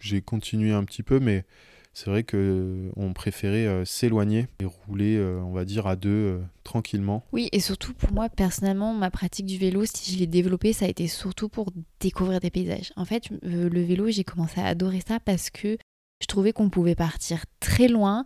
j'ai 0.00 0.22
continué 0.22 0.72
un 0.72 0.84
petit 0.84 1.02
peu 1.02 1.18
mais 1.20 1.44
c'est 1.92 2.10
vrai 2.10 2.22
que 2.22 2.90
on 2.96 3.12
préférait 3.12 3.66
euh, 3.66 3.84
s'éloigner 3.84 4.46
et 4.60 4.64
rouler 4.64 5.16
euh, 5.16 5.40
on 5.40 5.52
va 5.52 5.64
dire 5.64 5.86
à 5.86 5.96
deux 5.96 6.40
tranquillement. 6.62 7.24
Oui, 7.32 7.48
et 7.50 7.60
surtout 7.60 7.94
pour 7.94 8.12
moi, 8.12 8.28
personnellement, 8.28 8.92
ma 8.92 9.10
pratique 9.10 9.46
du 9.46 9.56
vélo, 9.56 9.84
si 9.86 10.12
je 10.12 10.18
l'ai 10.18 10.26
développée, 10.26 10.74
ça 10.74 10.84
a 10.84 10.88
été 10.88 11.08
surtout 11.08 11.48
pour 11.48 11.72
découvrir 11.98 12.40
des 12.40 12.50
paysages. 12.50 12.92
En 12.96 13.06
fait, 13.06 13.30
le 13.42 13.82
vélo, 13.82 14.10
j'ai 14.10 14.22
commencé 14.22 14.60
à 14.60 14.66
adorer 14.66 15.00
ça 15.04 15.18
parce 15.18 15.48
que 15.48 15.78
je 16.20 16.26
trouvais 16.26 16.52
qu'on 16.52 16.68
pouvait 16.68 16.94
partir 16.94 17.44
très 17.60 17.88
loin 17.88 18.24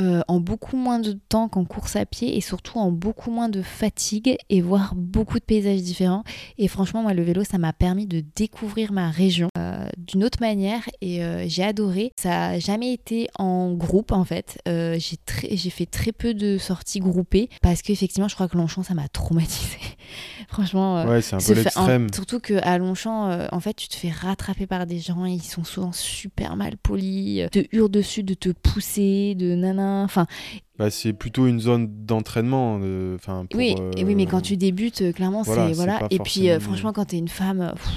euh, 0.00 0.20
en 0.28 0.40
beaucoup 0.40 0.76
moins 0.76 0.98
de 0.98 1.12
temps 1.28 1.48
qu'en 1.48 1.64
course 1.64 1.96
à 1.96 2.06
pied 2.06 2.36
et 2.36 2.40
surtout 2.40 2.78
en 2.78 2.90
beaucoup 2.90 3.30
moins 3.30 3.48
de 3.48 3.62
fatigue 3.62 4.36
et 4.48 4.60
voir 4.60 4.94
beaucoup 4.94 5.38
de 5.38 5.44
paysages 5.44 5.82
différents. 5.82 6.24
Et 6.58 6.68
franchement, 6.68 7.02
moi, 7.02 7.14
le 7.14 7.22
vélo, 7.22 7.44
ça 7.44 7.58
m'a 7.58 7.72
permis 7.72 8.06
de 8.06 8.22
découvrir 8.36 8.92
ma 8.92 9.10
région 9.10 9.48
euh, 9.58 9.86
d'une 9.98 10.24
autre 10.24 10.38
manière 10.40 10.82
et 11.00 11.22
euh, 11.24 11.44
j'ai 11.48 11.62
adoré. 11.64 12.12
Ça 12.18 12.28
n'a 12.30 12.58
jamais 12.58 12.92
été 12.92 13.28
en 13.38 13.72
groupe 13.72 14.12
en 14.12 14.24
fait. 14.24 14.58
J'ai 14.66 15.16
très- 15.26 15.56
j'ai 15.56 15.70
fait 15.70 15.86
très 15.86 16.12
peu 16.12 16.34
de 16.34 16.58
sorties 16.58 17.00
groupées 17.00 17.48
parce 17.62 17.82
qu'effectivement, 17.82 18.28
je 18.28 18.34
crois 18.34 18.48
que 18.48 18.56
Longchamp, 18.56 18.82
ça 18.82 18.94
m'a 18.94 19.08
traumatisé. 19.08 19.76
Franchement. 20.48 21.04
Ouais 21.04 21.22
c'est 21.22 21.36
un 21.36 21.38
peu 21.38 21.52
en- 21.52 21.54
l'extrême. 21.62 22.06
surtout 22.14 22.40
qu'à 22.40 22.78
Longchamp, 22.78 23.48
en 23.52 23.60
fait, 23.60 23.74
tu 23.74 23.88
te 23.88 23.94
fais 23.96 24.10
rattraper 24.10 24.66
par 24.66 24.86
des 24.86 24.98
gens, 24.98 25.24
ils 25.24 25.42
sont 25.42 25.64
souvent 25.64 25.92
super 25.92 26.56
mal 26.56 26.76
polis, 26.76 27.48
te 27.50 27.60
hurlent 27.72 27.90
dessus 27.90 28.22
de 28.22 28.34
te 28.34 28.48
pousser, 28.50 29.34
de 29.36 29.54
nana. 29.54 29.89
Enfin, 30.04 30.26
Bah, 30.78 30.90
c'est 30.90 31.12
plutôt 31.12 31.46
une 31.46 31.60
zone 31.60 31.88
d'entraînement. 32.06 32.78
euh, 32.82 33.14
Enfin, 33.16 33.46
pour, 33.50 33.58
oui, 33.58 33.74
euh, 33.78 33.90
oui, 33.96 34.14
mais 34.14 34.26
quand 34.26 34.40
tu 34.40 34.56
débutes, 34.56 35.02
euh, 35.02 35.12
clairement, 35.12 35.42
voilà, 35.42 35.68
c'est 35.68 35.74
voilà. 35.74 36.00
Et 36.10 36.18
puis, 36.18 36.50
euh, 36.50 36.58
franchement, 36.60 36.92
quand 36.92 37.06
t'es 37.06 37.18
une 37.18 37.28
femme, 37.28 37.72
pff, 37.74 37.88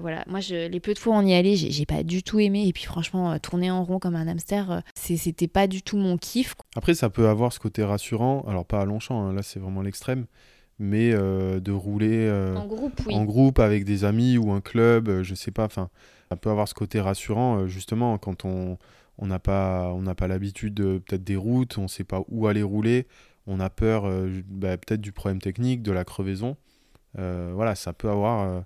voilà. 0.00 0.24
Moi, 0.26 0.40
je, 0.40 0.66
les 0.68 0.80
peu 0.80 0.94
de 0.94 0.98
fois 0.98 1.14
où 1.14 1.18
on 1.18 1.24
y 1.26 1.32
allait, 1.32 1.54
j'ai 1.54 1.86
pas 1.86 2.02
du 2.02 2.22
tout 2.24 2.40
aimé. 2.40 2.66
Et 2.66 2.72
puis, 2.72 2.84
franchement, 2.84 3.38
tourner 3.38 3.70
en 3.70 3.84
rond 3.84 3.98
comme 4.00 4.16
un 4.16 4.26
hamster, 4.26 4.82
c'était 4.94 5.46
pas 5.48 5.66
du 5.68 5.82
tout 5.82 5.96
mon 5.96 6.16
kiff. 6.16 6.54
Après, 6.76 6.94
ça 6.94 7.08
peut 7.08 7.28
avoir 7.28 7.52
ce 7.52 7.60
côté 7.60 7.84
rassurant. 7.84 8.44
Alors, 8.48 8.64
pas 8.64 8.80
à 8.80 8.84
Longchamp, 8.84 9.22
hein, 9.22 9.32
là, 9.32 9.42
c'est 9.42 9.60
vraiment 9.60 9.82
l'extrême. 9.82 10.26
Mais 10.80 11.12
de 11.12 11.70
rouler 11.72 12.28
En 12.56 12.66
groupe, 12.66 13.00
oui. 13.06 13.14
en 13.14 13.24
groupe 13.24 13.58
avec 13.58 13.84
des 13.84 14.04
amis 14.04 14.38
ou 14.38 14.50
un 14.50 14.60
club, 14.60 15.22
je 15.22 15.34
sais 15.34 15.50
pas. 15.52 15.66
Enfin, 15.66 15.88
ça 16.30 16.36
peut 16.36 16.50
avoir 16.50 16.66
ce 16.68 16.74
côté 16.74 17.00
rassurant, 17.00 17.66
justement, 17.66 18.16
quand 18.18 18.44
on 18.44 18.76
on 19.20 19.26
n'a 19.26 19.38
pas, 19.38 19.92
l'habitude 20.26 20.74
de- 20.74 20.98
peut-être 20.98 21.24
des 21.24 21.36
routes, 21.36 21.78
on 21.78 21.88
sait 21.88 22.04
pas 22.04 22.22
où 22.28 22.46
aller 22.46 22.62
rouler, 22.62 23.06
on 23.46 23.60
a 23.60 23.70
peur 23.70 24.06
euh, 24.06 24.42
bah, 24.48 24.76
peut-être 24.76 25.00
du 25.00 25.12
problème 25.12 25.40
technique, 25.40 25.82
de 25.82 25.92
la 25.92 26.04
crevaison. 26.04 26.56
Euh, 27.18 27.52
voilà, 27.54 27.74
ça 27.74 27.92
peut 27.92 28.10
avoir 28.10 28.48
euh, 28.48 28.60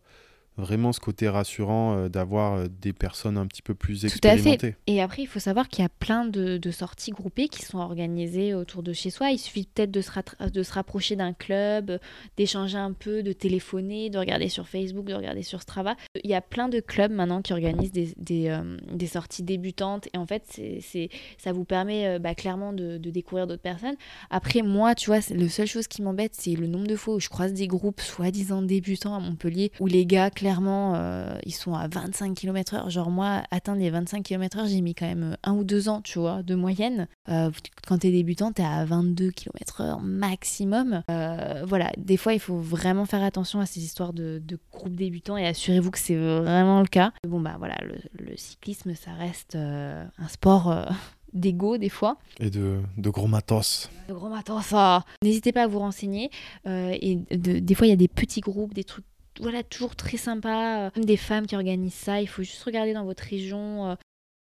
vraiment 0.57 0.93
ce 0.93 1.01
côté 1.01 1.29
rassurant 1.29 1.97
euh, 1.97 2.09
d'avoir 2.09 2.55
euh, 2.55 2.67
des 2.81 2.93
personnes 2.93 3.37
un 3.39 3.47
petit 3.47 3.63
peu 3.63 3.75
plus 3.75 4.01
Tout 4.01 4.07
à 4.07 4.09
fait. 4.09 4.15
expérimentées. 4.29 4.77
Et 4.87 5.03
après, 5.03 5.23
il 5.23 5.27
faut 5.27 5.41
savoir 5.41 5.69
qu'il 5.69 5.83
y 5.83 5.87
a 5.87 5.89
plein 5.89 6.25
de, 6.25 6.59
de 6.59 6.71
sorties 6.71 7.11
groupées 7.11 7.49
qui 7.49 7.63
sont 7.65 7.79
organisées 7.79 8.55
autour 8.55 8.83
de 8.83 8.93
chez 8.93 9.11
soi. 9.11 9.31
Il 9.31 9.39
suffit 9.39 9.67
peut-être 9.73 9.91
de, 9.91 10.01
se 10.01 10.11
rattra- 10.13 10.51
de 10.51 10.63
se 10.63 10.73
rapprocher 10.73 11.17
d'un 11.17 11.33
club, 11.33 11.99
d'échanger 12.37 12.79
un 12.79 12.93
peu, 12.93 13.23
de 13.23 13.33
téléphoner, 13.33 14.11
de 14.11 14.19
regarder 14.19 14.49
sur 14.49 14.69
Facebook, 14.69 15.07
de 15.07 15.15
regarder 15.15 15.43
sur 15.43 15.61
Strava. 15.61 15.97
Il 16.23 16.31
y 16.31 16.35
a 16.35 16.41
plein 16.41 16.69
de 16.69 16.81
clubs 16.81 17.13
maintenant 17.13 17.43
qui 17.43 17.53
organisent 17.53 17.93
des, 17.93 18.15
des, 18.17 18.49
euh, 18.49 18.77
des 18.93 19.07
sorties 19.07 19.43
débutantes. 19.43 20.09
Et 20.15 20.19
en 20.19 20.27
fait, 20.27 20.45
c'est, 20.81 21.09
ça 21.39 21.53
vous 21.53 21.65
permet 21.65 22.07
euh, 22.07 22.19
bah, 22.19 22.35
clairement 22.35 22.73
de, 22.73 22.99
de 22.99 23.11
découvrir 23.11 23.47
d'autres 23.47 23.63
personnes. 23.63 23.97
Après, 24.31 24.63
moi, 24.63 24.95
tu 24.95 25.07
vois, 25.11 25.19
le 25.31 25.49
seule 25.49 25.67
chose 25.67 25.89
qui 25.89 26.03
m'embête, 26.03 26.35
c'est 26.35 26.55
le 26.55 26.67
nombre 26.67 26.87
de 26.87 26.97
fois 26.97 27.15
où 27.15 27.21
je 27.21 27.29
croise 27.29 27.53
des 27.53 27.67
groupes 27.67 28.01
soi-disant 28.01 28.63
débutants 28.63 29.15
à 29.15 29.21
Montpellier, 29.21 29.73
où 29.81 29.87
les 29.87 30.07
gars, 30.07 30.31
clairement, 30.45 30.93
euh, 30.95 31.39
ils 31.47 31.53
sont 31.55 31.73
à 31.73 31.89
25 31.89 32.35
km/h. 32.35 32.91
Genre, 32.91 33.11
moi, 33.11 33.43
atteindre 33.51 33.81
les 33.81 33.89
25 33.89 34.23
km/h, 34.23 34.67
j'ai 34.69 34.83
mis 34.83 34.95
quand 34.95 35.07
même 35.07 35.39
un 35.43 35.55
ou 35.55 35.65
deux 35.65 35.89
ans, 35.89 36.03
tu 36.03 36.19
vois, 36.19 36.43
de 36.43 36.55
moyenne. 36.55 37.09
Euh, 37.31 37.51
quand 37.89 37.97
t'es 37.97 38.11
débutant, 38.11 38.53
t'es 38.53 38.63
à 38.63 38.85
22 38.85 39.31
km/h 39.31 40.03
maximum. 40.03 41.03
Euh, 41.11 41.65
voilà, 41.67 41.91
des 41.97 42.19
fois, 42.19 42.35
il 42.35 42.41
faut 42.41 42.59
vraiment 42.59 43.07
faire 43.07 43.23
attention 43.23 43.61
à 43.61 43.65
ces 43.65 43.81
histoires 43.83 44.13
de, 44.13 44.43
de 44.45 44.59
groupes 44.71 44.95
débutants 44.97 45.39
et 45.39 45.47
assurez-vous 45.47 45.91
que 45.91 45.99
c'est 45.99 46.15
vraiment 46.17 46.81
le 46.83 46.89
cas. 46.89 47.13
Bon, 47.27 47.41
bah 47.41 47.55
voilà, 47.59 47.77
le, 47.83 47.97
le 48.23 48.37
cyclisme, 48.37 48.95
ça 48.95 49.13
reste 49.15 49.55
euh, 49.55 50.05
un 50.19 50.29
sport. 50.29 50.71
euh, 50.71 50.85
d'ego 51.35 51.79
des 51.79 51.89
fois. 51.89 52.17
Et 52.39 52.49
de, 52.49 52.79
de 52.97 53.11
gros 53.11 53.27
matos. 53.27 53.91
Le 54.09 54.15
gros 54.15 54.29
matin, 54.29 54.63
ça. 54.63 55.05
N'hésitez 55.21 55.51
pas 55.51 55.65
à 55.65 55.67
vous 55.67 55.81
renseigner. 55.81 56.31
Euh, 56.69 56.97
et 57.01 57.17
de- 57.17 57.59
des 57.59 57.75
fois, 57.75 57.89
il 57.89 57.91
y 57.91 57.93
a 57.93 57.97
des 57.97 58.07
petits 58.07 58.41
groupes, 58.41 58.73
des 58.73 58.85
trucs, 58.85 59.05
voilà, 59.41 59.62
toujours 59.62 59.97
très 59.97 60.16
sympas. 60.16 60.87
euh, 60.87 60.91
des 60.97 61.16
femmes 61.16 61.47
qui 61.47 61.55
organisent 61.57 61.95
ça. 61.95 62.20
Il 62.20 62.26
faut 62.28 62.43
juste 62.43 62.62
regarder 62.62 62.93
dans 62.93 63.05
votre 63.05 63.22
région. 63.24 63.91
euh, 63.91 63.95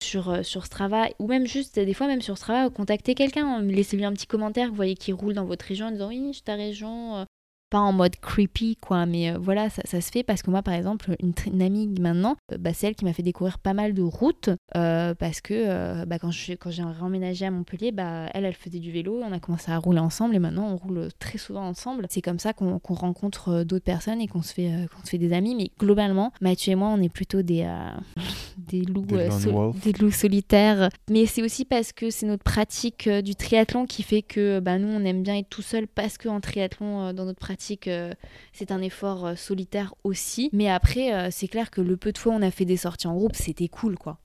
sur, 0.04 0.32
euh, 0.32 0.42
sur 0.42 0.66
Strava, 0.66 1.10
ou 1.20 1.28
même 1.28 1.46
juste, 1.46 1.78
des 1.78 1.94
fois 1.94 2.08
même 2.08 2.24
sur 2.24 2.36
Strava, 2.36 2.72
contacter 2.72 3.14
quelqu'un, 3.14 3.62
laissez-lui 3.62 4.04
un 4.04 4.14
petit 4.14 4.26
commentaire, 4.26 4.70
vous 4.70 4.76
voyez 4.76 4.96
qu'il 4.96 5.14
roule 5.14 5.36
dans 5.36 5.46
votre 5.46 5.64
région 5.64 5.86
en 5.86 5.92
disant 5.92 6.08
oui, 6.08 6.32
je 6.34 6.42
ta 6.42 6.56
région, 6.56 7.28
pas 7.72 7.80
en 7.80 7.94
mode 7.94 8.18
creepy, 8.18 8.76
quoi, 8.76 9.06
mais 9.06 9.32
euh, 9.32 9.38
voilà, 9.40 9.70
ça, 9.70 9.82
ça 9.86 10.02
se 10.02 10.12
fait 10.12 10.24
parce 10.24 10.42
que 10.44 10.52
moi, 10.52 10.62
par 10.62 10.74
exemple, 10.74 11.16
une, 11.22 11.62
amie 11.62 11.88
maintenant, 12.00 12.36
euh, 12.52 12.58
bah, 12.60 12.72
c'est 12.74 12.86
elle 12.88 12.96
qui 12.96 13.06
m'a 13.06 13.14
fait 13.14 13.24
découvrir 13.24 13.58
pas 13.60 13.74
mal 13.74 13.94
de 13.94 14.02
routes 14.02 14.50
euh, 14.76 15.16
parce 15.16 15.40
que 15.40 15.54
euh, 15.56 16.06
bah, 16.06 16.20
quand 16.20 16.32
je- 16.32 16.54
quand 16.54 16.70
j'ai 16.70 16.84
emménagé 16.84 17.46
à 17.46 17.52
Montpellier, 17.52 17.94
bah, 17.94 18.28
elle, 18.34 18.44
elle 18.44 18.54
faisait 18.56 18.80
du 18.80 18.92
vélo, 18.92 19.22
on 19.24 19.32
a 19.32 19.40
commencé 19.40 19.72
à 19.72 19.78
rouler 19.78 20.00
ensemble 20.00 20.36
et 20.36 20.40
maintenant 20.40 20.68
on 20.70 20.76
roule 20.76 21.08
très 21.18 21.38
souvent 21.38 21.66
ensemble. 21.66 22.06
C'est 22.10 22.22
comme 22.22 22.40
ça 22.40 22.52
qu'on 22.52 22.78
qu'on 22.80 22.94
rencontre 22.94 23.64
d'autres 23.64 23.86
personnes 23.86 24.20
et 24.20 24.28
qu'on 24.28 24.42
se, 24.42 24.54
fait, 24.54 24.70
qu'on 24.94 25.06
se 25.06 25.12
fait 25.12 25.18
des 25.18 25.32
amis, 25.32 25.56
mais 25.56 25.72
globalement, 25.80 26.34
Mathieu 26.42 26.74
et 26.74 26.76
moi, 26.76 26.90
on 26.90 27.02
est 27.02 27.08
plutôt 27.10 27.42
des, 27.42 27.66
des, 28.58 28.82
loups, 28.82 29.06
Des 29.06 29.32
sol- 29.32 29.72
loups 30.02 30.12
solitaires. 30.12 30.90
Mais 31.10 31.26
c'est 31.26 31.42
aussi 31.42 31.64
parce 31.64 31.94
que 31.94 32.10
c'est 32.10 32.26
notre 32.26 32.44
pratique 32.44 33.08
du 33.08 33.36
triathlon 33.36 33.86
qui 33.86 34.04
fait 34.04 34.22
que 34.24 34.60
bah, 34.60 34.78
nous, 34.78 34.90
on 34.90 35.06
aime 35.06 35.24
bien 35.24 35.38
être 35.38 35.50
tout 35.50 35.62
seul 35.62 35.88
parce 35.88 36.18
qu'en 36.18 36.42
triathlon, 36.42 37.14
dans 37.14 37.24
notre 37.26 37.40
pratique, 37.40 37.61
euh, 37.88 38.14
c'est 38.54 38.72
un 38.72 38.82
effort 38.82 39.26
euh, 39.26 39.36
solitaire 39.36 39.94
aussi. 40.04 40.50
Mais 40.54 40.70
après, 40.70 41.14
euh, 41.14 41.30
c'est 41.32 41.48
clair 41.48 41.72
que 41.72 41.82
le 41.82 41.98
peu 41.98 42.12
de 42.12 42.18
fois 42.18 42.34
où 42.34 42.36
on 42.36 42.42
a 42.42 42.52
fait 42.52 42.66
des 42.66 42.78
sorties 42.78 43.08
en 43.08 43.16
groupe, 43.16 43.36
c'était 43.36 43.68
cool, 43.68 43.98
quoi. 43.98 44.20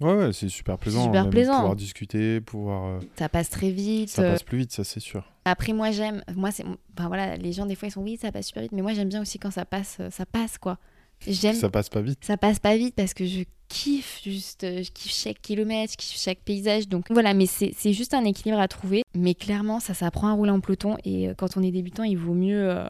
Ouais, 0.00 0.14
ouais, 0.14 0.32
c'est 0.32 0.48
super 0.48 0.78
plaisant. 0.78 1.04
super 1.04 1.30
plaisant. 1.30 1.56
Pouvoir 1.58 1.76
discuter, 1.76 2.40
pouvoir. 2.40 3.00
Ça 3.16 3.28
passe 3.28 3.50
très 3.50 3.70
vite. 3.70 4.08
ça 4.08 4.22
passe 4.22 4.42
plus 4.42 4.58
vite, 4.58 4.72
ça 4.72 4.82
c'est 4.82 5.00
sûr. 5.00 5.24
Après, 5.44 5.72
moi, 5.72 5.90
j'aime. 5.92 6.22
Moi, 6.34 6.50
c'est. 6.50 6.64
Enfin, 6.96 7.08
voilà, 7.08 7.36
les 7.36 7.52
gens, 7.52 7.66
des 7.66 7.76
fois, 7.76 7.88
ils 7.88 7.92
sont 7.92 8.02
oui, 8.02 8.18
ça 8.20 8.32
passe 8.32 8.46
super 8.46 8.62
vite. 8.62 8.72
Mais 8.72 8.82
moi, 8.82 8.94
j'aime 8.94 9.08
bien 9.08 9.22
aussi 9.22 9.38
quand 9.38 9.52
ça 9.52 9.64
passe, 9.64 10.00
ça 10.10 10.26
passe, 10.26 10.58
quoi. 10.58 10.78
J'aime. 11.26 11.54
Ça 11.54 11.68
passe 11.70 11.88
pas 11.88 12.00
vite. 12.00 12.18
ça 12.22 12.36
passe 12.36 12.58
pas 12.58 12.76
vite 12.76 12.94
parce 12.96 13.14
que 13.14 13.24
je 13.24 13.42
kiffe 13.68 14.20
juste, 14.24 14.64
euh, 14.64 14.82
je 14.82 14.90
kiffe 14.90 15.12
chaque 15.14 15.40
kilomètre, 15.40 15.92
je 15.92 15.96
kiffe 15.96 16.20
chaque 16.20 16.40
paysage. 16.40 16.88
Donc 16.88 17.06
voilà, 17.10 17.32
mais 17.34 17.46
c'est 17.46 17.72
c'est 17.76 17.92
juste 17.92 18.12
un 18.14 18.24
équilibre 18.24 18.58
à 18.60 18.68
trouver. 18.68 19.02
Mais 19.14 19.34
clairement, 19.34 19.80
ça 19.80 19.94
s'apprend 19.94 20.28
à 20.28 20.32
rouler 20.32 20.50
en 20.50 20.60
peloton 20.60 20.96
et 21.04 21.28
euh, 21.28 21.34
quand 21.36 21.56
on 21.56 21.62
est 21.62 21.70
débutant, 21.70 22.02
il 22.04 22.16
vaut 22.18 22.34
mieux. 22.34 22.68
euh, 22.70 22.84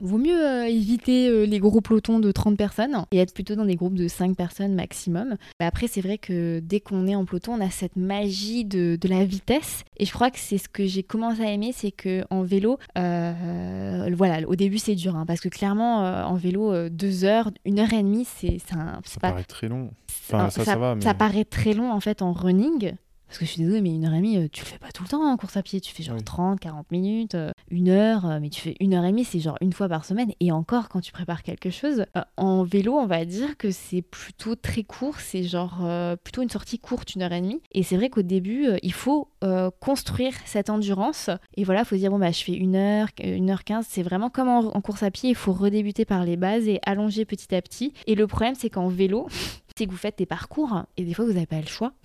Vaut 0.00 0.18
mieux 0.18 0.34
euh, 0.46 0.64
éviter 0.64 1.28
euh, 1.28 1.44
les 1.44 1.58
gros 1.58 1.80
pelotons 1.80 2.18
de 2.20 2.32
30 2.32 2.56
personnes 2.56 3.04
et 3.10 3.18
être 3.18 3.34
plutôt 3.34 3.54
dans 3.54 3.64
des 3.66 3.76
groupes 3.76 3.94
de 3.94 4.08
5 4.08 4.34
personnes 4.36 4.74
maximum. 4.74 5.36
Bah, 5.58 5.66
après, 5.66 5.86
c'est 5.88 6.00
vrai 6.00 6.16
que 6.18 6.60
dès 6.60 6.80
qu'on 6.80 7.06
est 7.06 7.14
en 7.14 7.24
peloton, 7.24 7.52
on 7.54 7.60
a 7.60 7.70
cette 7.70 7.96
magie 7.96 8.64
de, 8.64 8.96
de 9.00 9.08
la 9.08 9.24
vitesse. 9.24 9.84
Et 9.98 10.06
je 10.06 10.12
crois 10.12 10.30
que 10.30 10.38
c'est 10.38 10.58
ce 10.58 10.68
que 10.68 10.86
j'ai 10.86 11.02
commencé 11.02 11.42
à 11.42 11.50
aimer, 11.52 11.72
c'est 11.74 11.90
que 11.90 12.24
en 12.30 12.42
vélo, 12.42 12.78
euh, 12.98 14.08
voilà, 14.16 14.48
au 14.48 14.56
début 14.56 14.78
c'est 14.78 14.94
dur, 14.94 15.16
hein, 15.16 15.26
parce 15.26 15.40
que 15.40 15.48
clairement, 15.48 15.98
en 16.26 16.34
vélo, 16.36 16.72
euh, 16.72 16.88
deux 16.88 17.24
heures, 17.24 17.50
une 17.64 17.78
heure 17.80 17.92
et 17.92 18.02
demie, 18.02 18.24
c'est 18.26 18.58
Ça 18.58 18.76
pas- 19.20 19.30
paraît 19.30 19.44
très 19.44 19.68
long. 19.68 19.90
Enfin, 20.32 20.48
ça, 20.50 20.64
ça 20.64 20.76
va, 20.76 20.94
mais- 20.94 21.14
paraît 21.14 21.44
très 21.44 21.74
long 21.74 21.90
en 21.92 22.00
fait 22.00 22.22
en 22.22 22.32
running. 22.32 22.92
Parce 23.30 23.38
que 23.38 23.44
je 23.44 23.50
suis 23.52 23.62
désolée, 23.62 23.80
mais 23.80 23.94
une 23.94 24.04
heure 24.06 24.12
et 24.12 24.16
demie, 24.16 24.38
euh, 24.38 24.48
tu 24.50 24.62
le 24.62 24.66
fais 24.66 24.78
pas 24.78 24.90
tout 24.90 25.04
le 25.04 25.08
temps 25.08 25.22
en 25.22 25.36
course 25.36 25.56
à 25.56 25.62
pied. 25.62 25.80
Tu 25.80 25.94
fais 25.94 26.02
genre 26.02 26.16
Oui. 26.16 26.24
30, 26.24 26.58
40 26.58 26.90
minutes, 26.90 27.36
euh, 27.36 27.52
une 27.70 27.88
heure, 27.88 28.26
euh, 28.26 28.38
mais 28.40 28.50
tu 28.50 28.60
fais 28.60 28.74
une 28.80 28.92
heure 28.92 29.04
et 29.04 29.10
demie, 29.12 29.22
c'est 29.22 29.38
genre 29.38 29.56
une 29.60 29.72
fois 29.72 29.88
par 29.88 30.04
semaine. 30.04 30.32
Et 30.40 30.50
encore, 30.50 30.88
quand 30.88 31.00
tu 31.00 31.12
prépares 31.12 31.44
quelque 31.44 31.70
chose, 31.70 32.04
en 32.36 32.64
vélo, 32.64 32.94
on 32.98 33.06
va 33.06 33.24
dire 33.24 33.56
que 33.56 33.70
c'est 33.70 34.02
plutôt 34.02 34.56
très 34.56 34.82
court. 34.82 35.20
C'est 35.20 35.44
genre 35.44 35.78
euh, 35.84 36.16
plutôt 36.16 36.42
une 36.42 36.50
sortie 36.50 36.80
courte, 36.80 37.14
une 37.14 37.22
heure 37.22 37.32
et 37.32 37.40
demie. 37.40 37.60
Et 37.70 37.84
c'est 37.84 37.96
vrai 37.96 38.10
qu'au 38.10 38.22
début, 38.22 38.66
il 38.82 38.92
faut 38.92 39.28
euh, 39.44 39.70
construire 39.78 40.32
cette 40.44 40.68
endurance. 40.68 41.30
Et 41.54 41.62
voilà, 41.62 41.82
il 41.82 41.84
faut 41.84 41.94
se 41.94 42.00
dire, 42.00 42.10
bon, 42.10 42.18
bah, 42.18 42.32
je 42.32 42.42
fais 42.42 42.54
une 42.54 42.74
heure, 42.74 43.06
une 43.22 43.50
heure 43.50 43.62
quinze. 43.62 43.86
C'est 43.88 44.02
vraiment 44.02 44.28
comme 44.28 44.48
en, 44.48 44.58
en 44.58 44.80
course 44.80 45.04
à 45.04 45.12
pied, 45.12 45.30
il 45.30 45.36
faut 45.36 45.52
redébuter 45.52 46.04
par 46.04 46.24
les 46.24 46.36
bases 46.36 46.66
et 46.66 46.80
allonger 46.84 47.24
petit 47.24 47.54
à 47.54 47.62
petit. 47.62 47.92
Et 48.08 48.16
le 48.16 48.26
problème, 48.26 48.56
c'est 48.56 48.70
qu'en 48.70 48.88
vélo, 48.88 49.28
c'est 49.80 49.86
que 49.86 49.92
vous 49.92 49.96
faites 49.96 50.18
des 50.18 50.26
parcours 50.26 50.82
et 50.98 51.04
des 51.04 51.14
fois, 51.14 51.24
vous 51.24 51.32
n'avez 51.32 51.46
pas 51.46 51.58
le 51.60 51.66
choix. 51.66 51.92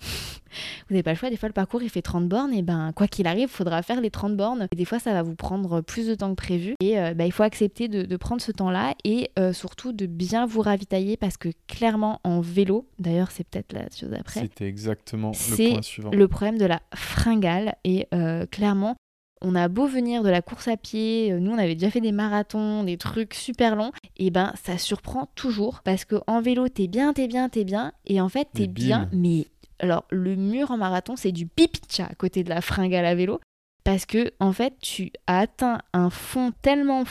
Vous 0.88 0.94
n'avez 0.94 1.02
pas 1.02 1.10
le 1.10 1.18
choix, 1.18 1.28
des 1.28 1.36
fois 1.36 1.48
le 1.50 1.52
parcours 1.52 1.82
il 1.82 1.90
fait 1.90 2.00
30 2.00 2.28
bornes, 2.28 2.54
et 2.54 2.62
ben 2.62 2.92
quoi 2.94 3.08
qu'il 3.08 3.26
arrive, 3.26 3.48
il 3.50 3.54
faudra 3.54 3.82
faire 3.82 4.00
les 4.00 4.10
30 4.10 4.36
bornes. 4.36 4.68
Et 4.72 4.76
des 4.76 4.86
fois 4.86 4.98
ça 4.98 5.12
va 5.12 5.22
vous 5.22 5.34
prendre 5.34 5.82
plus 5.82 6.06
de 6.06 6.14
temps 6.14 6.30
que 6.30 6.36
prévu. 6.36 6.76
Et 6.80 6.98
euh, 6.98 7.12
bah, 7.12 7.26
il 7.26 7.32
faut 7.32 7.42
accepter 7.42 7.88
de, 7.88 8.04
de 8.04 8.16
prendre 8.16 8.40
ce 8.40 8.52
temps-là 8.52 8.94
et 9.04 9.30
euh, 9.38 9.52
surtout 9.52 9.92
de 9.92 10.06
bien 10.06 10.46
vous 10.46 10.62
ravitailler 10.62 11.18
parce 11.18 11.36
que 11.36 11.50
clairement 11.66 12.20
en 12.24 12.40
vélo, 12.40 12.88
d'ailleurs 12.98 13.32
c'est 13.32 13.44
peut-être 13.46 13.74
la 13.74 13.86
chose 13.94 14.14
après, 14.18 14.40
C'était 14.40 14.66
exactement 14.66 15.32
le 15.32 15.72
point 15.72 15.82
suivant. 15.82 16.10
le 16.10 16.28
problème 16.28 16.56
de 16.56 16.64
la 16.64 16.80
fringale. 16.94 17.74
Et 17.84 18.06
euh, 18.14 18.46
clairement, 18.46 18.94
on 19.42 19.54
a 19.54 19.68
beau 19.68 19.86
venir 19.86 20.22
de 20.22 20.28
la 20.28 20.42
course 20.42 20.68
à 20.68 20.76
pied, 20.76 21.32
euh, 21.32 21.38
nous 21.38 21.52
on 21.52 21.58
avait 21.58 21.74
déjà 21.74 21.90
fait 21.90 22.00
des 22.00 22.12
marathons, 22.12 22.84
des 22.84 22.96
trucs 22.96 23.34
super 23.34 23.76
longs, 23.76 23.92
et 24.16 24.30
ben 24.30 24.52
ça 24.62 24.78
surprend 24.78 25.28
toujours 25.34 25.82
parce 25.84 26.04
que 26.04 26.16
en 26.26 26.40
vélo 26.40 26.68
t'es 26.68 26.86
bien, 26.88 27.12
t'es 27.12 27.28
bien, 27.28 27.48
t'es 27.48 27.64
bien, 27.64 27.92
et 28.06 28.20
en 28.20 28.28
fait 28.28 28.48
t'es 28.52 28.66
bien, 28.66 29.08
mais 29.12 29.46
alors 29.78 30.04
le 30.10 30.36
mur 30.36 30.70
en 30.70 30.78
marathon 30.78 31.16
c'est 31.16 31.32
du 31.32 31.46
pipicha 31.46 32.06
à 32.06 32.14
côté 32.14 32.44
de 32.44 32.48
la 32.48 32.60
fringale 32.62 33.04
à 33.04 33.14
vélo 33.14 33.40
parce 33.84 34.06
que 34.06 34.32
en 34.40 34.52
fait 34.52 34.74
tu 34.80 35.12
as 35.26 35.40
atteint 35.40 35.78
un 35.92 36.08
fond 36.10 36.52
tellement 36.62 37.04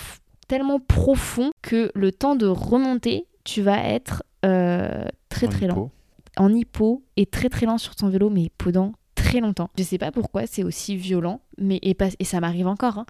tellement 0.47 0.79
profond 0.79 1.51
que 1.61 1.91
le 1.93 2.11
temps 2.11 2.35
de 2.35 2.47
remonter 2.47 3.27
tu 3.43 3.61
vas 3.61 3.83
être 3.83 4.23
euh, 4.45 5.05
très 5.29 5.47
En 5.47 5.49
très 5.49 5.67
lent. 5.67 5.91
en 6.37 6.53
hippo 6.53 7.03
et 7.17 7.27
très 7.27 7.49
très 7.49 7.65
lent 7.67 7.77
sur 7.77 7.95
ton 7.95 8.09
vélo, 8.09 8.29
mais 8.29 8.49
pendant 8.57 8.93
très 9.25 9.39
longtemps. 9.41 9.69
Je 9.77 9.83
sais 9.83 9.97
pas 9.97 10.11
pourquoi 10.11 10.47
c'est 10.47 10.63
aussi 10.63 10.95
violent, 10.95 11.41
mais 11.57 11.77
et, 11.81 11.95
et 12.19 12.23
ça 12.23 12.39
m'arrive 12.39 12.67
encore. 12.67 12.97
hein. 12.99 13.05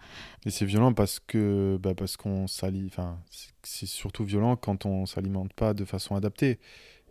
Et 0.45 0.49
c'est 0.49 0.65
violent 0.65 0.93
parce 0.93 1.19
que 1.19 1.77
bah 1.81 1.93
parce 1.95 2.17
qu'on 2.17 2.47
s'alimente. 2.47 2.91
Enfin, 2.93 3.17
c'est- 3.63 3.85
surtout 3.85 4.23
violent 4.23 4.55
quand 4.55 4.85
on 4.85 5.05
s'alimente 5.05 5.51
pas 5.53 5.73
de 5.73 5.85
façon 5.85 6.15
adaptée. 6.15 6.59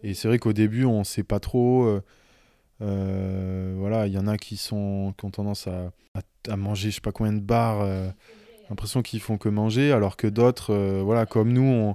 Et 0.03 0.15
c'est 0.15 0.29
vrai 0.29 0.39
qu'au 0.39 0.53
début, 0.53 0.85
on 0.85 1.05
sait 1.05 1.25
pas 1.25 1.41
trop. 1.41 1.85
euh, 1.85 2.03
euh, 2.83 3.75
voilà, 3.79 4.07
il 4.07 4.13
y 4.13 4.19
en 4.19 4.27
a 4.27 4.37
qui 4.37 4.57
sont 4.57 5.15
qui 5.17 5.25
ont 5.25 5.31
tendance 5.31 5.67
à, 5.67 5.93
à, 6.49 6.57
manger, 6.57 6.91
je 6.91 6.97
sais 6.97 7.01
pas 7.01 7.13
combien 7.13 7.33
de 7.33 7.41
barres. 7.41 7.81
euh, 7.83 8.09
l'impression 8.71 9.03
qu'ils 9.03 9.21
font 9.21 9.39
que 9.39 9.49
manger, 9.49 9.93
alors 9.93 10.17
que 10.17 10.27
d'autres, 10.27 10.73
euh, 10.73 11.03
voilà, 11.05 11.27
comme 11.27 11.53
nous, 11.53 11.95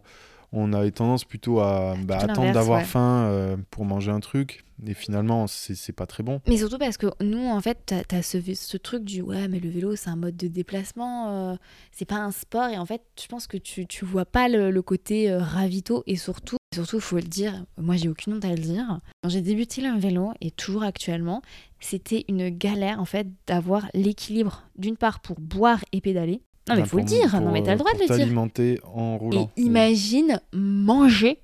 on 0.52 0.74
avait 0.74 0.92
tendance 0.92 1.26
plutôt 1.26 1.60
à 1.60 1.96
bah, 2.04 2.18
Plutôt 2.18 2.32
attendre 2.32 2.54
d'avoir 2.54 2.80
ouais. 2.80 2.86
faim 2.86 3.26
euh, 3.26 3.58
pour 3.70 3.86
manger 3.86 4.12
un 4.12 4.20
truc. 4.20 4.66
Et 4.88 4.94
finalement, 4.94 5.46
c'est 5.48 5.92
pas 5.92 6.06
très 6.06 6.24
bon. 6.24 6.40
Mais 6.48 6.58
surtout 6.58 6.78
parce 6.78 6.98
que 6.98 7.08
nous, 7.22 7.46
en 7.46 7.60
fait, 7.60 7.80
t'as 7.86 8.18
as 8.18 8.22
ce, 8.22 8.38
ce 8.54 8.78
truc 8.78 9.04
du 9.04 9.22
ouais, 9.22 9.50
mais 9.50 9.60
le 9.60 9.70
vélo, 9.70 9.96
c'est 9.98 10.10
un 10.10 10.16
mode 10.16 10.38
de 10.38 10.48
déplacement, 10.48 11.52
euh, 11.52 11.56
c'est 11.92 12.06
pas 12.06 12.16
un 12.16 12.32
sport. 12.32 12.70
Et 12.70 12.78
en 12.78 12.86
fait, 12.86 13.02
je 13.22 13.28
pense 13.28 13.46
que 13.46 13.58
tu, 13.58 13.86
tu 13.88 14.06
vois 14.06 14.26
pas 14.26 14.48
le, 14.48 14.72
le 14.72 14.82
côté 14.82 15.30
euh, 15.30 15.40
ravito. 15.40 16.04
Et 16.08 16.16
surtout, 16.16 16.56
surtout, 16.74 17.02
faut 17.02 17.18
le 17.18 17.24
dire, 17.24 17.66
moi, 17.78 17.98
j'ai 17.98 18.08
aucune 18.08 18.36
honte 18.36 18.46
à 18.46 18.56
le 18.56 18.62
dire. 18.62 19.02
Quand 19.22 19.30
j'ai 19.30 19.42
débuté 19.42 19.82
le 19.82 20.00
vélo, 20.00 20.32
et 20.40 20.50
toujours 20.50 20.84
actuellement, 20.84 21.42
c'était 21.82 22.24
une 22.30 22.48
galère, 22.48 23.02
en 23.02 23.06
fait, 23.06 23.28
d'avoir 23.48 23.90
l'équilibre, 23.94 24.64
d'une 24.78 24.96
part, 24.96 25.20
pour 25.20 25.42
boire 25.42 25.84
et 25.92 26.00
pédaler. 26.00 26.42
Non, 26.70 26.76
mais 26.76 26.82
Enfin, 26.82 26.90
faut 26.90 26.98
le 26.98 27.04
dire, 27.04 27.30
pour, 27.32 27.42
non, 27.42 27.52
mais 27.52 27.64
t'as 27.64 27.72
euh, 27.72 27.74
le 27.74 27.80
droit 27.80 27.94
de 27.94 28.00
le 28.00 28.06
dire. 28.08 28.16
t'alimenter 28.18 28.80
en 28.94 29.18
roulant. 29.18 29.52
Et 29.58 29.62
imagine 29.62 30.40
manger 30.54 31.40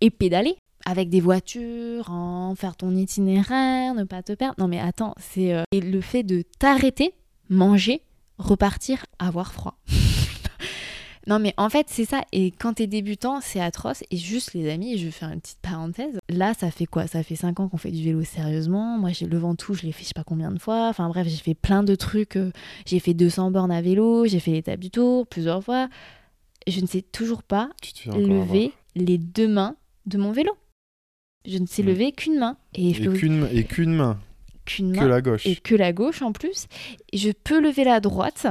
et 0.00 0.10
pédaler 0.10 0.56
avec 0.84 1.08
des 1.10 1.20
voitures, 1.20 2.10
en 2.10 2.54
faire 2.54 2.76
ton 2.76 2.94
itinéraire, 2.94 3.94
ne 3.94 4.04
pas 4.04 4.22
te 4.22 4.32
perdre. 4.32 4.54
Non 4.58 4.68
mais 4.68 4.80
attends, 4.80 5.14
c'est 5.18 5.54
euh, 5.54 5.62
et 5.72 5.80
le 5.80 6.00
fait 6.00 6.22
de 6.22 6.42
t'arrêter, 6.58 7.14
manger, 7.48 8.02
repartir, 8.38 9.04
avoir 9.18 9.52
froid. 9.52 9.74
Non 11.26 11.38
mais 11.38 11.54
en 11.56 11.68
fait 11.68 11.86
c'est 11.88 12.04
ça. 12.04 12.22
Et 12.32 12.50
quand 12.50 12.74
t'es 12.74 12.86
débutant, 12.86 13.40
c'est 13.40 13.60
atroce. 13.60 14.02
Et 14.10 14.16
juste 14.16 14.54
les 14.54 14.70
amis, 14.70 14.98
je 14.98 15.04
vais 15.06 15.10
faire 15.10 15.30
une 15.30 15.40
petite 15.40 15.60
parenthèse. 15.60 16.18
Là, 16.28 16.54
ça 16.54 16.70
fait 16.70 16.86
quoi? 16.86 17.06
Ça 17.06 17.22
fait 17.22 17.36
5 17.36 17.60
ans 17.60 17.68
qu'on 17.68 17.76
fait 17.76 17.90
du 17.90 18.02
vélo 18.04 18.22
sérieusement. 18.24 18.98
Moi, 18.98 19.10
j'ai 19.10 19.26
le 19.26 19.38
Ventoux, 19.38 19.74
je 19.74 19.82
l'ai 19.82 19.92
fait 19.92 20.02
je 20.02 20.08
sais 20.08 20.14
pas 20.14 20.24
combien 20.24 20.50
de 20.50 20.58
fois. 20.58 20.88
Enfin 20.88 21.08
bref, 21.08 21.26
j'ai 21.28 21.36
fait 21.36 21.54
plein 21.54 21.82
de 21.82 21.94
trucs. 21.94 22.36
euh, 22.36 22.50
J'ai 22.86 22.98
fait 22.98 23.14
200 23.14 23.50
bornes 23.50 23.70
à 23.72 23.80
vélo, 23.82 24.26
j'ai 24.26 24.40
fait 24.40 24.50
l'étape 24.52 24.80
du 24.80 24.90
tour 24.90 25.26
plusieurs 25.26 25.62
fois. 25.62 25.88
Je 26.66 26.80
ne 26.80 26.86
sais 26.86 27.02
toujours 27.02 27.42
pas 27.42 27.70
lever 28.18 28.72
les 28.94 29.18
deux 29.18 29.48
mains 29.48 29.76
de 30.06 30.18
mon 30.18 30.32
vélo. 30.32 30.52
Je 31.44 31.58
ne 31.58 31.66
sais 31.66 31.82
Mm. 31.82 31.86
lever 31.86 32.12
qu'une 32.12 32.38
main. 32.38 32.56
Et, 32.74 32.90
Et 32.90 32.92
qu'une 32.94 33.48
et 33.52 33.64
qu'une 33.64 33.94
main, 33.94 34.18
qu'une 34.64 34.92
que 34.92 34.98
main 35.00 35.08
la 35.08 35.20
gauche. 35.20 35.44
et 35.46 35.56
que 35.56 35.74
la 35.74 35.92
gauche 35.92 36.22
en 36.22 36.32
plus. 36.32 36.66
Je 37.12 37.30
peux 37.32 37.60
lever 37.60 37.82
la 37.84 37.98
droite 38.00 38.46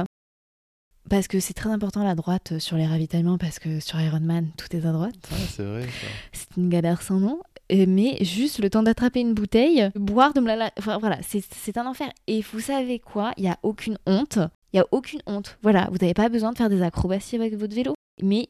parce 1.12 1.28
que 1.28 1.40
c'est 1.40 1.52
très 1.52 1.68
important 1.70 2.02
la 2.04 2.14
droite 2.14 2.52
euh, 2.52 2.58
sur 2.58 2.78
les 2.78 2.86
ravitaillements 2.86 3.36
parce 3.36 3.58
que 3.58 3.80
sur 3.80 4.00
Ironman 4.00 4.48
tout 4.56 4.74
est 4.74 4.86
à 4.86 4.92
droite. 4.92 5.14
Ah, 5.30 5.34
c'est 5.50 5.62
vrai. 5.62 5.86
C'est 6.32 6.56
une 6.56 6.70
galère 6.70 7.02
sans 7.02 7.20
nom. 7.20 7.38
Euh, 7.70 7.84
Mais 7.86 8.16
juste 8.24 8.58
le 8.60 8.70
temps 8.70 8.82
d'attraper 8.82 9.20
une 9.20 9.34
bouteille, 9.34 9.90
boire, 9.94 10.32
de 10.32 10.40
me 10.40 10.46
la... 10.46 10.56
la- 10.56 10.72
Enfin, 10.78 10.96
voilà, 10.96 11.18
c'est 11.22 11.44
c'est 11.54 11.76
un 11.76 11.86
enfer. 11.86 12.08
Et 12.26 12.40
vous 12.40 12.60
savez 12.60 12.98
quoi? 12.98 13.32
Il 13.36 13.42
n'y 13.42 13.50
a 13.50 13.58
aucune 13.62 13.98
honte. 14.06 14.38
Il 14.72 14.76
n'y 14.76 14.80
a 14.80 14.86
aucune 14.90 15.20
honte. 15.26 15.58
Voilà, 15.62 15.88
vous 15.92 15.98
n'avez 15.98 16.14
pas 16.14 16.30
besoin 16.30 16.50
de 16.52 16.56
faire 16.56 16.70
des 16.70 16.80
acrobaties 16.80 17.36
avec 17.36 17.54
votre 17.56 17.74
vélo. 17.74 17.92
Mais 18.22 18.48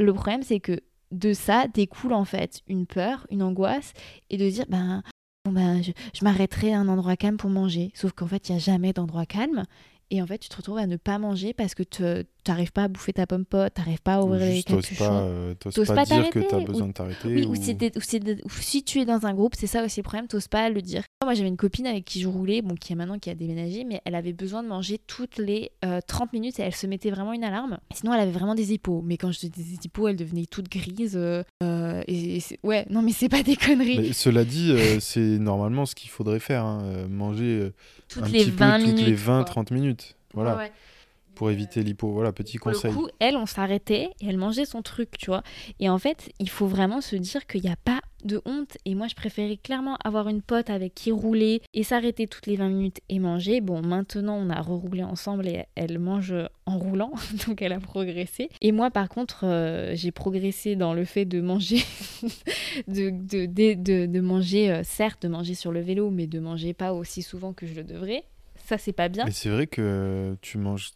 le 0.00 0.12
problème, 0.12 0.42
c'est 0.42 0.58
que 0.58 0.80
de 1.12 1.32
ça 1.32 1.66
découle 1.72 2.12
en 2.12 2.24
fait 2.24 2.60
une 2.66 2.86
peur, 2.86 3.24
une 3.30 3.42
angoisse, 3.44 3.92
et 4.30 4.36
de 4.36 4.50
dire, 4.50 4.64
ben, 4.68 5.02
bon, 5.44 5.52
ben 5.52 5.80
je, 5.80 5.92
je 6.12 6.24
m'arrêterai 6.24 6.72
à 6.74 6.80
un 6.80 6.88
endroit 6.88 7.16
calme 7.16 7.36
pour 7.36 7.50
manger. 7.50 7.92
Sauf 7.94 8.12
qu'en 8.12 8.26
fait, 8.26 8.48
il 8.48 8.52
n'y 8.52 8.56
a 8.56 8.60
jamais 8.60 8.92
d'endroit 8.92 9.26
calme. 9.26 9.64
Et 10.10 10.20
en 10.20 10.26
fait, 10.26 10.38
tu 10.38 10.48
te 10.48 10.56
retrouves 10.56 10.78
à 10.78 10.86
ne 10.86 10.96
pas 10.96 11.18
manger 11.18 11.52
parce 11.52 11.74
que 11.74 11.82
tu 11.82 12.02
n'arrives 12.48 12.72
pas 12.72 12.84
à 12.84 12.88
bouffer 12.88 13.12
ta 13.12 13.26
pomme 13.26 13.44
pote, 13.44 13.72
tu 13.74 13.80
n'arrives 13.80 14.00
pas 14.02 14.14
à 14.14 14.20
Ou 14.22 14.26
ouvrir 14.26 14.46
les 14.46 14.62
capuchons. 14.62 14.94
pas, 14.96 15.12
euh, 15.22 15.54
t'oses 15.54 15.86
pas, 15.86 15.94
pas 15.94 16.04
dire 16.04 16.30
que 16.30 16.38
t'arrêter, 16.40 16.48
tu 16.48 16.54
as 16.54 16.58
ou- 16.58 16.64
besoin 16.64 16.86
de 16.88 16.92
t'arrêter. 16.92 17.28
Oui, 17.28 17.44
ou... 17.44 17.50
ou, 17.50 17.54
si 17.54 17.72
ou 18.78 18.82
tu 18.82 19.00
es 19.00 19.04
dans 19.04 19.26
un 19.26 19.34
groupe, 19.34 19.54
c'est 19.56 19.66
ça 19.66 19.84
aussi 19.84 20.00
le 20.00 20.04
problème, 20.04 20.26
t'oses 20.26 20.48
pas 20.48 20.68
le 20.70 20.80
dire. 20.82 21.02
Moi, 21.24 21.34
j'avais 21.34 21.48
une 21.48 21.56
copine 21.56 21.86
avec 21.86 22.04
qui 22.04 22.20
je 22.20 22.28
roulais, 22.28 22.62
bon, 22.62 22.74
qui 22.74 22.92
est 22.92 22.96
maintenant 22.96 23.18
qui 23.18 23.28
a 23.30 23.34
déménagé, 23.34 23.84
mais 23.84 24.00
elle 24.04 24.14
avait 24.14 24.32
besoin 24.32 24.62
de 24.62 24.68
manger 24.68 24.98
toutes 25.06 25.38
les 25.38 25.70
euh, 25.84 26.00
30 26.06 26.32
minutes 26.32 26.58
et 26.58 26.62
elle 26.62 26.74
se 26.74 26.86
mettait 26.86 27.10
vraiment 27.10 27.32
une 27.32 27.44
alarme. 27.44 27.78
Sinon, 27.94 28.14
elle 28.14 28.20
avait 28.20 28.30
vraiment 28.30 28.54
des 28.54 28.72
hippos. 28.72 29.02
Mais 29.04 29.16
quand 29.16 29.30
je 29.32 29.40
dis 29.40 29.50
des 29.50 29.74
hippos, 29.84 30.08
elle 30.08 30.16
devenait 30.16 30.46
toute 30.46 30.68
grise. 30.70 31.16
euh, 31.16 31.42
euh, 31.62 32.02
et, 32.08 32.40
ouais, 32.62 32.86
non, 32.90 33.02
mais 33.02 33.12
c'est 33.12 33.28
pas 33.28 33.42
des 33.42 33.56
conneries. 33.56 33.98
Mais 33.98 34.12
cela 34.12 34.44
dit, 34.44 34.70
euh, 34.72 34.98
c'est 35.00 35.20
normalement 35.20 35.84
ce 35.86 35.94
qu'il 35.94 36.10
faudrait 36.10 36.40
faire. 36.40 36.64
hein, 36.64 37.06
manger 37.08 37.70
toutes 38.08 38.22
un 38.24 38.28
les 38.28 38.44
petit 38.44 38.50
20 38.50 38.72
peu 38.78 38.82
minutes. 38.84 38.98
toutes 38.98 39.06
les 39.08 39.14
quoi. 39.16 39.42
20-30 39.44 39.74
minutes. 39.74 40.16
Voilà, 40.32 40.52
Ouais, 40.56 40.62
ouais. 40.64 40.72
Pour 41.40 41.50
éviter 41.50 41.82
l'hypo. 41.82 42.12
Voilà, 42.12 42.32
petit 42.32 42.58
conseil. 42.58 42.92
coup, 42.92 43.08
elle, 43.18 43.34
on 43.34 43.46
s'arrêtait 43.46 44.10
et 44.20 44.26
elle 44.26 44.36
mangeait 44.36 44.66
son 44.66 44.82
truc, 44.82 45.12
tu 45.16 45.30
vois. 45.30 45.42
Et 45.78 45.88
en 45.88 45.96
fait, 45.96 46.30
il 46.38 46.50
faut 46.50 46.66
vraiment 46.66 47.00
se 47.00 47.16
dire 47.16 47.46
qu'il 47.46 47.62
n'y 47.62 47.70
a 47.70 47.76
pas 47.82 48.02
de 48.26 48.42
honte. 48.44 48.76
Et 48.84 48.94
moi, 48.94 49.06
je 49.08 49.14
préférais 49.14 49.56
clairement 49.56 49.96
avoir 50.04 50.28
une 50.28 50.42
pote 50.42 50.68
avec 50.68 50.94
qui 50.94 51.10
rouler 51.10 51.62
et 51.72 51.82
s'arrêter 51.82 52.26
toutes 52.26 52.46
les 52.46 52.56
20 52.56 52.68
minutes 52.68 52.98
et 53.08 53.18
manger. 53.18 53.62
Bon, 53.62 53.80
maintenant, 53.80 54.36
on 54.36 54.50
a 54.50 54.60
reroulé 54.60 55.02
ensemble 55.02 55.48
et 55.48 55.64
elle 55.76 55.98
mange 55.98 56.34
en 56.66 56.76
roulant, 56.78 57.12
donc 57.48 57.62
elle 57.62 57.72
a 57.72 57.80
progressé. 57.80 58.50
Et 58.60 58.70
moi, 58.70 58.90
par 58.90 59.08
contre, 59.08 59.46
euh, 59.46 59.92
j'ai 59.94 60.10
progressé 60.10 60.76
dans 60.76 60.92
le 60.92 61.06
fait 61.06 61.24
de 61.24 61.40
manger, 61.40 61.78
de, 62.86 63.08
de, 63.08 63.46
de, 63.46 63.72
de- 63.82 64.04
de 64.04 64.20
manger, 64.20 64.70
euh, 64.70 64.82
certes, 64.84 65.22
de 65.22 65.28
manger 65.28 65.54
sur 65.54 65.72
le 65.72 65.80
vélo, 65.80 66.10
mais 66.10 66.26
de 66.26 66.38
manger 66.38 66.74
pas 66.74 66.92
aussi 66.92 67.22
souvent 67.22 67.54
que 67.54 67.66
je 67.66 67.72
le 67.72 67.84
devrais. 67.84 68.24
Ça, 68.66 68.76
c'est 68.76 68.92
pas 68.92 69.08
bien. 69.08 69.24
Mais 69.24 69.30
c'est 69.32 69.48
vrai 69.48 69.66
que 69.66 70.36
tu 70.42 70.58
manges 70.58 70.90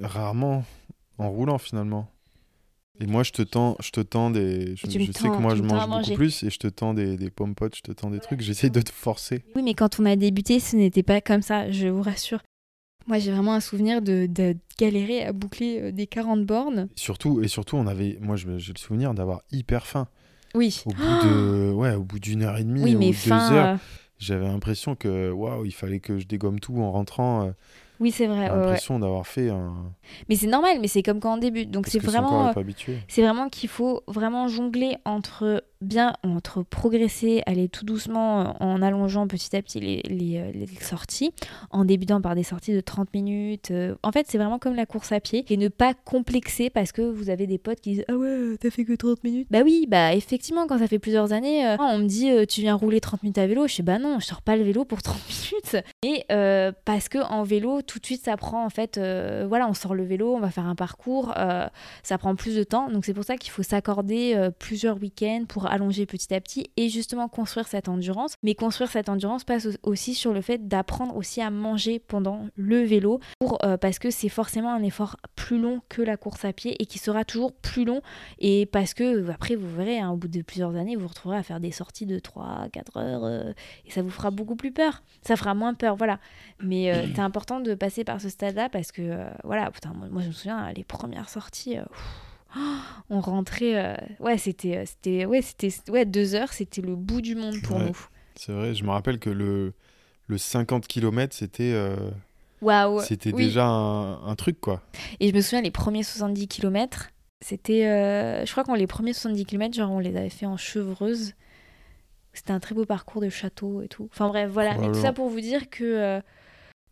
rarement 0.00 0.64
en 1.18 1.30
roulant 1.30 1.58
finalement. 1.58 2.08
Et 2.98 3.06
moi, 3.06 3.22
je 3.22 3.30
te 3.32 3.42
tends, 3.42 3.76
je 3.80 3.90
te 3.90 4.00
tends 4.00 4.30
des. 4.30 4.74
Je, 4.76 4.86
je 4.88 5.12
sais 5.12 5.28
que 5.28 5.36
moi, 5.40 5.54
je 5.54 5.62
mange 5.62 5.86
beaucoup 5.86 6.14
plus 6.14 6.42
et 6.44 6.50
je 6.50 6.58
te 6.58 6.66
tends 6.66 6.94
des, 6.94 7.18
des 7.18 7.28
pommes 7.30 7.54
potes, 7.54 7.76
je 7.76 7.82
te 7.82 7.92
tends 7.92 8.10
des 8.10 8.20
trucs. 8.20 8.40
J'essaie 8.40 8.70
de 8.70 8.80
te 8.80 8.90
forcer. 8.90 9.44
Oui, 9.54 9.62
mais 9.62 9.74
quand 9.74 10.00
on 10.00 10.06
a 10.06 10.16
débuté, 10.16 10.60
ce 10.60 10.76
n'était 10.76 11.02
pas 11.02 11.20
comme 11.20 11.42
ça, 11.42 11.70
je 11.70 11.88
vous 11.88 12.00
rassure. 12.00 12.40
Moi, 13.06 13.18
j'ai 13.18 13.32
vraiment 13.32 13.52
un 13.52 13.60
souvenir 13.60 14.00
de, 14.00 14.26
de 14.26 14.56
galérer 14.78 15.24
à 15.24 15.32
boucler 15.34 15.78
euh, 15.80 15.92
des 15.92 16.06
40 16.06 16.44
bornes. 16.46 16.88
Surtout, 16.96 17.42
et 17.42 17.48
surtout, 17.48 17.76
on 17.76 17.86
avait. 17.86 18.16
Moi, 18.20 18.36
j'ai 18.36 18.72
le 18.72 18.78
souvenir 18.78 19.12
d'avoir 19.12 19.42
hyper 19.52 19.86
faim. 19.86 20.08
Oui. 20.54 20.82
Au 20.86 20.90
bout 20.90 21.02
de, 21.28 21.72
ouais, 21.74 21.92
au 21.94 22.02
bout 22.02 22.18
d'une 22.18 22.42
heure 22.42 22.56
et 22.56 22.64
demie 22.64 22.82
Oui, 22.82 22.96
ou 22.96 22.98
mais 22.98 23.10
deux 23.10 23.30
heures, 23.32 23.74
euh, 23.74 23.76
j'avais 24.18 24.46
l'impression 24.46 24.96
que 24.96 25.30
waouh, 25.30 25.66
il 25.66 25.72
fallait 25.74 26.00
que 26.00 26.18
je 26.18 26.26
dégomme 26.26 26.60
tout 26.60 26.78
en 26.80 26.90
rentrant. 26.92 27.42
euh, 27.48 27.50
Oui, 28.00 28.10
c'est 28.10 28.26
vrai. 28.26 28.46
J'ai 28.46 28.50
ouais, 28.50 28.56
ouais. 28.56 28.64
l'impression 28.64 28.98
d'avoir 28.98 29.26
fait 29.26 29.48
un. 29.48 29.92
Mais 30.28 30.36
c'est 30.36 30.46
normal, 30.46 30.78
mais 30.80 30.88
c'est 30.88 31.02
comme 31.02 31.20
quand 31.20 31.34
on 31.34 31.38
débute. 31.38 31.70
Donc 31.70 31.86
c'est 31.86 31.98
vraiment, 31.98 32.52
c'est 33.08 33.22
vraiment 33.22 33.48
qu'il 33.48 33.68
faut 33.68 34.02
vraiment 34.06 34.48
jongler 34.48 34.96
entre 35.04 35.64
bien 35.80 36.14
entre 36.22 36.62
progresser, 36.62 37.42
aller 37.46 37.68
tout 37.68 37.84
doucement 37.84 38.56
en 38.62 38.82
allongeant 38.82 39.26
petit 39.26 39.54
à 39.56 39.62
petit 39.62 39.80
les, 39.80 40.02
les, 40.08 40.52
les 40.52 40.66
sorties, 40.80 41.32
en 41.70 41.84
débutant 41.84 42.20
par 42.20 42.34
des 42.34 42.42
sorties 42.42 42.72
de 42.74 42.80
30 42.80 43.12
minutes. 43.14 43.72
en 44.02 44.12
fait, 44.12 44.26
c'est 44.28 44.38
vraiment 44.38 44.58
comme 44.58 44.74
la 44.74 44.86
course 44.86 45.12
à 45.12 45.20
pied 45.20 45.44
et 45.48 45.56
ne 45.56 45.68
pas 45.68 45.94
complexer 45.94 46.70
parce 46.70 46.92
que 46.92 47.02
vous 47.02 47.30
avez 47.30 47.46
des 47.46 47.58
potes 47.58 47.80
qui 47.80 47.92
disent 47.92 48.04
Ah 48.08 48.16
ouais, 48.16 48.56
t'as 48.60 48.70
fait 48.70 48.84
que 48.84 48.94
30 48.94 49.22
minutes. 49.24 49.48
Bah 49.50 49.60
oui, 49.64 49.86
bah 49.88 50.14
effectivement, 50.14 50.66
quand 50.66 50.78
ça 50.78 50.86
fait 50.86 50.98
plusieurs 50.98 51.32
années, 51.32 51.76
on 51.78 51.98
me 51.98 52.06
dit 52.06 52.30
Tu 52.46 52.62
viens 52.62 52.74
rouler 52.74 53.00
30 53.00 53.22
minutes 53.22 53.38
à 53.38 53.46
vélo. 53.46 53.66
Je 53.66 53.74
sais 53.74 53.82
Bah 53.82 53.98
non, 53.98 54.18
je 54.20 54.26
sors 54.26 54.42
pas 54.42 54.56
le 54.56 54.62
vélo 54.62 54.84
pour 54.84 55.02
30 55.02 55.16
minutes. 55.28 55.84
Et 56.02 56.24
parce 56.84 57.08
que 57.08 57.18
en 57.18 57.42
vélo, 57.42 57.82
tout 57.82 57.98
de 57.98 58.06
suite, 58.06 58.24
ça 58.24 58.36
prend 58.36 58.64
en 58.64 58.70
fait, 58.70 58.98
voilà, 59.46 59.68
on 59.68 59.74
sort 59.74 59.94
le 59.94 60.04
vélo, 60.04 60.34
on 60.34 60.40
va 60.40 60.50
faire 60.50 60.66
un 60.66 60.74
parcours, 60.74 61.34
ça 62.02 62.18
prend 62.18 62.34
plus 62.34 62.56
de 62.56 62.64
temps. 62.64 62.90
Donc 62.90 63.04
c'est 63.04 63.14
pour 63.14 63.24
ça 63.24 63.36
qu'il 63.36 63.50
faut 63.50 63.62
s'accorder 63.62 64.50
plusieurs 64.58 65.00
week-ends 65.00 65.44
pour 65.48 65.65
allonger 65.66 66.06
petit 66.06 66.32
à 66.34 66.40
petit 66.40 66.70
et 66.76 66.88
justement 66.88 67.28
construire 67.28 67.66
cette 67.66 67.88
endurance. 67.88 68.34
Mais 68.42 68.54
construire 68.54 68.90
cette 68.90 69.08
endurance 69.08 69.44
passe 69.44 69.68
aussi 69.82 70.14
sur 70.14 70.32
le 70.32 70.40
fait 70.40 70.68
d'apprendre 70.68 71.16
aussi 71.16 71.40
à 71.40 71.50
manger 71.50 71.98
pendant 71.98 72.46
le 72.56 72.82
vélo 72.82 73.20
pour, 73.38 73.64
euh, 73.64 73.76
parce 73.76 73.98
que 73.98 74.10
c'est 74.10 74.28
forcément 74.28 74.72
un 74.72 74.82
effort 74.82 75.16
plus 75.34 75.60
long 75.60 75.80
que 75.88 76.02
la 76.02 76.16
course 76.16 76.44
à 76.44 76.52
pied 76.52 76.80
et 76.80 76.86
qui 76.86 76.98
sera 76.98 77.24
toujours 77.24 77.52
plus 77.52 77.84
long. 77.84 78.00
Et 78.38 78.66
parce 78.66 78.94
que 78.94 79.04
euh, 79.04 79.32
après, 79.32 79.54
vous 79.54 79.68
verrez, 79.74 79.98
hein, 79.98 80.10
au 80.10 80.16
bout 80.16 80.28
de 80.28 80.42
plusieurs 80.42 80.74
années, 80.76 80.96
vous 80.96 81.02
vous 81.02 81.08
retrouverez 81.08 81.38
à 81.38 81.42
faire 81.42 81.60
des 81.60 81.72
sorties 81.72 82.06
de 82.06 82.18
3-4 82.18 82.98
heures 82.98 83.24
euh, 83.24 83.52
et 83.84 83.90
ça 83.90 84.02
vous 84.02 84.10
fera 84.10 84.30
beaucoup 84.30 84.56
plus 84.56 84.72
peur. 84.72 85.02
Ça 85.22 85.36
fera 85.36 85.54
moins 85.54 85.74
peur, 85.74 85.96
voilà. 85.96 86.18
Mais 86.60 86.92
c'est 87.14 87.20
important 87.20 87.60
de 87.60 87.74
passer 87.74 88.04
par 88.04 88.20
ce 88.20 88.28
stade-là 88.28 88.68
parce 88.68 88.92
que, 88.92 89.26
voilà, 89.44 89.70
putain, 89.70 89.92
moi, 89.92 90.22
je 90.22 90.28
me 90.28 90.32
souviens, 90.32 90.72
les 90.72 90.84
premières 90.84 91.28
sorties. 91.28 91.76
on 93.10 93.20
rentrait. 93.20 93.76
Euh, 93.76 93.96
ouais, 94.20 94.38
c'était, 94.38 94.78
euh, 94.78 94.84
c'était, 94.86 95.24
ouais, 95.24 95.42
c'était, 95.42 95.72
ouais, 95.90 96.04
deux 96.04 96.34
heures, 96.34 96.52
c'était 96.52 96.82
le 96.82 96.94
bout 96.96 97.20
du 97.20 97.34
monde 97.34 97.60
pour 97.62 97.78
nous. 97.78 97.96
C'est 98.36 98.52
vrai, 98.52 98.74
je 98.74 98.84
me 98.84 98.90
rappelle 98.90 99.18
que 99.18 99.30
le, 99.30 99.72
le 100.26 100.38
50 100.38 100.86
km, 100.86 101.34
c'était. 101.34 101.72
Euh, 101.72 101.96
Waouh! 102.62 103.00
C'était 103.00 103.32
déjà 103.32 103.66
un, 103.66 104.34
truc, 104.34 104.60
quoi. 104.60 104.82
Et 105.20 105.28
je 105.28 105.34
me 105.34 105.40
souviens, 105.40 105.62
les 105.62 105.70
premiers 105.70 106.02
70 106.02 106.48
km, 106.48 107.10
c'était. 107.40 107.82
je 108.44 108.50
crois 108.50 108.64
qu'on 108.64 108.74
les 108.74 108.86
premiers 108.86 109.12
70 109.12 109.44
km, 109.44 109.74
genre, 109.74 109.90
on 109.90 109.98
les 109.98 110.16
avait 110.16 110.30
fait 110.30 110.46
en 110.46 110.56
chevreuse. 110.56 111.34
C'était 112.32 112.52
un 112.52 112.60
très 112.60 112.74
beau 112.74 112.84
parcours 112.84 113.22
de 113.22 113.30
château 113.30 113.80
et 113.80 113.88
tout. 113.88 114.08
Enfin 114.12 114.28
bref, 114.28 114.50
voilà. 114.50 114.76
Mais 114.76 114.88
tout 114.88 115.00
ça 115.00 115.12
pour 115.12 115.28
vous 115.28 115.40
dire 115.40 115.70
que. 115.70 116.20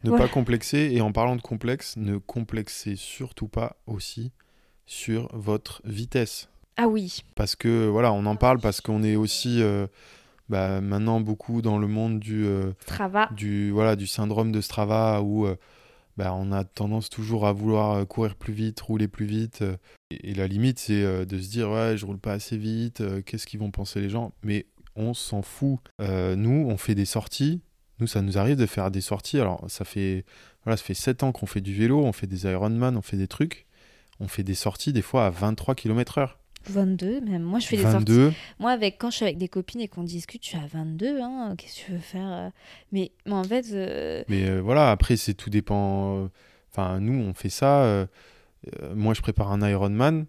ne 0.04 0.10
pas 0.10 0.28
complexer, 0.28 0.90
et 0.92 1.00
en 1.00 1.12
parlant 1.12 1.36
de 1.36 1.42
complexe, 1.42 1.96
ne 1.96 2.18
complexez 2.18 2.96
surtout 2.96 3.48
pas 3.48 3.76
aussi 3.86 4.32
sur 4.86 5.28
votre 5.32 5.80
vitesse. 5.84 6.48
Ah 6.76 6.88
oui. 6.88 7.22
Parce 7.34 7.56
que 7.56 7.86
voilà, 7.86 8.12
on 8.12 8.26
en 8.26 8.36
parle 8.36 8.58
parce 8.58 8.80
qu'on 8.80 9.02
est 9.02 9.16
aussi 9.16 9.62
euh, 9.62 9.86
bah, 10.48 10.80
maintenant 10.80 11.20
beaucoup 11.20 11.62
dans 11.62 11.78
le 11.78 11.86
monde 11.86 12.18
du 12.18 12.44
euh, 12.44 12.72
Strava. 12.82 13.28
du 13.32 13.70
voilà 13.70 13.96
du 13.96 14.06
syndrome 14.06 14.50
de 14.50 14.60
Strava 14.60 15.22
où 15.22 15.46
euh, 15.46 15.56
bah, 16.16 16.34
on 16.34 16.52
a 16.52 16.64
tendance 16.64 17.10
toujours 17.10 17.46
à 17.46 17.52
vouloir 17.52 18.06
courir 18.06 18.34
plus 18.34 18.52
vite, 18.52 18.80
rouler 18.80 19.08
plus 19.08 19.26
vite. 19.26 19.64
Et, 20.10 20.34
la 20.34 20.46
limite, 20.46 20.78
c'est 20.78 21.26
de 21.26 21.38
se 21.40 21.50
dire 21.50 21.70
ouais, 21.70 21.96
je 21.96 22.06
roule 22.06 22.18
pas 22.18 22.32
assez 22.32 22.56
vite. 22.56 23.02
Qu'est-ce 23.24 23.46
qu'ils 23.46 23.58
vont 23.58 23.72
penser 23.72 24.00
les 24.00 24.10
gens? 24.10 24.32
Mais 24.42 24.66
on 24.94 25.12
s'en 25.12 25.42
fout. 25.42 25.80
nous, 25.98 26.66
on 26.68 26.76
fait 26.76 26.94
des 26.94 27.04
sorties. 27.04 27.62
Nous, 27.98 28.06
ça 28.06 28.22
nous 28.22 28.38
arrive 28.38 28.56
de 28.56 28.66
faire 28.66 28.92
des 28.92 29.00
sorties. 29.00 29.40
Alors, 29.40 29.64
ça 29.68 29.84
fait 29.84 30.24
voilà, 30.64 30.76
ça 30.76 30.84
fait 30.84 30.94
7 30.94 31.24
ans 31.24 31.32
qu'on 31.32 31.46
fait 31.46 31.60
du 31.60 31.74
vélo, 31.74 32.04
on 32.04 32.12
fait 32.12 32.28
des 32.28 32.44
Ironman, 32.46 32.96
on 32.96 33.02
fait 33.02 33.16
des 33.16 33.28
trucs 33.28 33.66
on 34.20 34.28
fait 34.28 34.42
des 34.42 34.54
sorties 34.54 34.92
des 34.92 35.02
fois 35.02 35.26
à 35.26 35.30
23 35.30 35.74
km/h. 35.74 36.30
22 36.66 37.20
même. 37.20 37.42
Moi, 37.42 37.58
je 37.58 37.66
fais 37.66 37.76
des 37.76 37.82
sorties. 37.82 38.30
Moi, 38.58 38.70
avec, 38.70 38.98
quand 38.98 39.10
je 39.10 39.16
suis 39.16 39.24
avec 39.24 39.38
des 39.38 39.48
copines 39.48 39.80
et 39.80 39.88
qu'on 39.88 40.02
discute, 40.02 40.42
je 40.42 40.48
suis 40.50 40.58
à 40.58 40.66
22. 40.66 41.20
Hein. 41.20 41.54
Qu'est-ce 41.56 41.80
que 41.80 41.86
tu 41.86 41.92
veux 41.92 41.98
faire 41.98 42.32
euh? 42.32 42.50
Mais, 42.92 43.12
mais 43.26 43.34
en 43.34 43.44
fait. 43.44 43.66
Euh, 43.72 44.24
mais 44.28 44.48
euh, 44.48 44.60
voilà, 44.60 44.90
après, 44.90 45.16
c'est 45.16 45.34
tout 45.34 45.50
dépend. 45.50 46.28
Enfin, 46.70 47.00
nous, 47.00 47.20
on 47.20 47.34
fait 47.34 47.50
ça. 47.50 48.06
moi, 48.94 49.14
je 49.14 49.20
prépare 49.20 49.52
un 49.52 49.68
Ironman. 49.68 50.26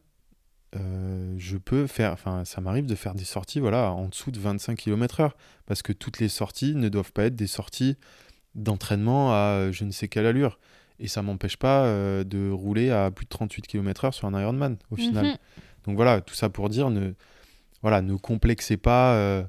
je 0.73 1.57
peux 1.57 1.87
faire. 1.87 2.11
Enfin, 2.13 2.45
ça 2.45 2.61
m'arrive 2.61 2.85
de 2.85 2.95
faire 2.95 3.15
des 3.15 3.25
sorties 3.25 3.59
voilà, 3.59 3.91
en 3.91 4.09
dessous 4.09 4.31
de 4.31 4.39
25 4.39 4.77
km/h. 4.77 5.31
Parce 5.65 5.81
que 5.81 5.93
toutes 5.93 6.19
les 6.19 6.29
sorties 6.29 6.75
ne 6.75 6.89
doivent 6.89 7.13
pas 7.13 7.25
être 7.25 7.35
des 7.35 7.47
sorties 7.47 7.97
d'entraînement 8.53 9.33
à 9.33 9.71
je 9.71 9.83
ne 9.83 9.91
sais 9.91 10.07
quelle 10.07 10.25
allure. 10.25 10.59
Et 10.99 11.07
ça 11.07 11.21
m'empêche 11.21 11.57
pas 11.57 11.83
euh, 11.83 12.23
de 12.23 12.49
rouler 12.49 12.89
à 12.89 13.11
plus 13.11 13.25
de 13.25 13.29
38 13.29 13.67
km/h 13.67 14.13
sur 14.13 14.27
un 14.27 14.39
Ironman 14.39 14.77
au 14.91 14.95
final. 14.95 15.25
Mhm. 15.25 15.37
Donc 15.85 15.95
voilà, 15.97 16.21
tout 16.21 16.35
ça 16.35 16.49
pour 16.49 16.69
dire, 16.69 16.89
ne, 16.89 17.11
voilà, 17.81 18.01
ne 18.01 18.15
complexez 18.15 18.77
pas. 18.77 19.13
Euh, 19.13 19.43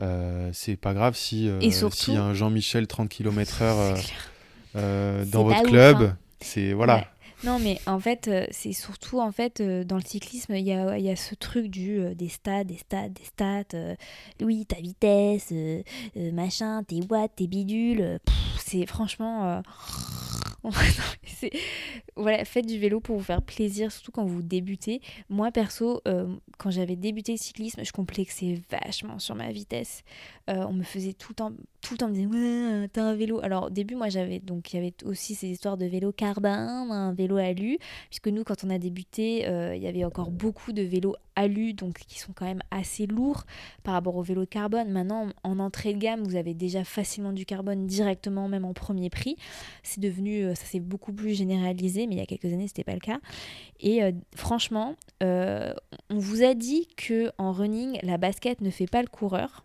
euh, 0.00 0.50
c'est 0.52 0.76
pas 0.76 0.94
grave 0.94 1.16
si, 1.16 1.50
si 1.92 2.16
un 2.16 2.32
Jean-Michel 2.32 2.86
30 2.86 3.08
km/h 3.08 4.00
dans 4.74 5.42
votre 5.42 5.62
club, 5.64 6.02
hein. 6.02 6.16
c'est 6.40 6.72
voilà. 6.72 7.04
Non, 7.44 7.60
mais 7.60 7.80
en 7.86 8.00
fait, 8.00 8.28
c'est 8.50 8.72
surtout 8.72 9.20
en 9.20 9.30
fait 9.30 9.62
dans 9.62 9.96
le 9.96 10.02
cyclisme, 10.02 10.54
il 10.54 10.66
y 10.66 10.72
a, 10.72 10.98
y 10.98 11.08
a, 11.08 11.14
ce 11.14 11.36
truc 11.36 11.68
du 11.68 12.14
des 12.16 12.28
stats, 12.28 12.64
des 12.64 12.78
stats, 12.78 13.08
des 13.08 13.24
stats. 13.24 13.96
oui, 14.40 14.66
ta 14.66 14.76
vitesse, 14.76 15.52
machin, 16.16 16.82
tes 16.84 17.00
watts, 17.08 17.32
tes 17.36 17.46
bidules. 17.48 18.20
C'est 18.58 18.86
franchement 18.86 19.62
voilà, 22.16 22.44
faites 22.44 22.66
du 22.66 22.78
vélo 22.78 23.00
pour 23.00 23.16
vous 23.16 23.24
faire 23.24 23.42
plaisir, 23.42 23.92
surtout 23.92 24.10
quand 24.10 24.24
vous 24.24 24.42
débutez. 24.42 25.00
Moi, 25.28 25.50
perso, 25.52 26.00
euh, 26.08 26.34
quand 26.58 26.70
j'avais 26.70 26.96
débuté 26.96 27.32
le 27.32 27.38
cyclisme, 27.38 27.84
je 27.84 27.92
complexais 27.92 28.60
vachement 28.70 29.18
sur 29.18 29.34
ma 29.34 29.52
vitesse. 29.52 30.02
Euh, 30.50 30.64
on 30.68 30.72
me 30.72 30.82
faisait 30.82 31.12
tout 31.12 31.30
le 31.30 31.36
tout 31.80 31.94
le 31.94 31.98
temps 31.98 32.08
me 32.08 32.14
disait 32.14 32.26
ouais, 32.26 32.88
t'as 32.88 33.02
un 33.02 33.14
vélo. 33.14 33.40
Alors 33.42 33.64
au 33.64 33.70
début, 33.70 33.94
moi 33.94 34.08
j'avais 34.08 34.40
donc 34.40 34.72
il 34.72 34.76
y 34.76 34.78
avait 34.78 34.94
aussi 35.04 35.34
ces 35.34 35.48
histoires 35.48 35.76
de 35.76 35.86
vélo 35.86 36.12
carbone, 36.12 36.90
un 36.90 37.12
vélo 37.12 37.36
alu, 37.36 37.78
puisque 38.08 38.28
nous 38.28 38.44
quand 38.44 38.64
on 38.64 38.70
a 38.70 38.78
débuté, 38.78 39.46
euh, 39.46 39.74
il 39.76 39.82
y 39.82 39.86
avait 39.86 40.04
encore 40.04 40.30
beaucoup 40.30 40.72
de 40.72 40.82
vélos 40.82 41.14
alu, 41.36 41.72
donc 41.72 41.98
qui 41.98 42.18
sont 42.18 42.32
quand 42.34 42.46
même 42.46 42.62
assez 42.70 43.06
lourds 43.06 43.44
par 43.84 43.94
rapport 43.94 44.16
au 44.16 44.22
vélo 44.22 44.44
carbone. 44.44 44.90
Maintenant, 44.90 45.28
en 45.44 45.58
entrée 45.60 45.94
de 45.94 45.98
gamme, 45.98 46.24
vous 46.24 46.36
avez 46.36 46.54
déjà 46.54 46.82
facilement 46.84 47.32
du 47.32 47.46
carbone 47.46 47.86
directement, 47.86 48.48
même 48.48 48.64
en 48.64 48.74
premier 48.74 49.08
prix. 49.08 49.36
C'est 49.82 50.00
devenu, 50.00 50.44
euh, 50.44 50.54
ça 50.54 50.64
s'est 50.64 50.80
beaucoup 50.80 51.12
plus 51.12 51.34
généralisé, 51.34 52.06
mais 52.06 52.16
il 52.16 52.18
y 52.18 52.22
a 52.22 52.26
quelques 52.26 52.52
années 52.52 52.66
c'était 52.66 52.84
pas 52.84 52.94
le 52.94 53.00
cas. 53.00 53.20
Et 53.80 54.00
franchement, 54.34 54.96
on 55.20 56.18
vous 56.18 56.42
a 56.42 56.54
dit 56.54 56.88
que 56.96 57.30
en 57.38 57.52
running, 57.52 57.98
la 58.02 58.18
basket 58.18 58.60
ne 58.60 58.70
fait 58.70 58.88
pas 58.88 59.02
le 59.02 59.08
coureur. 59.08 59.64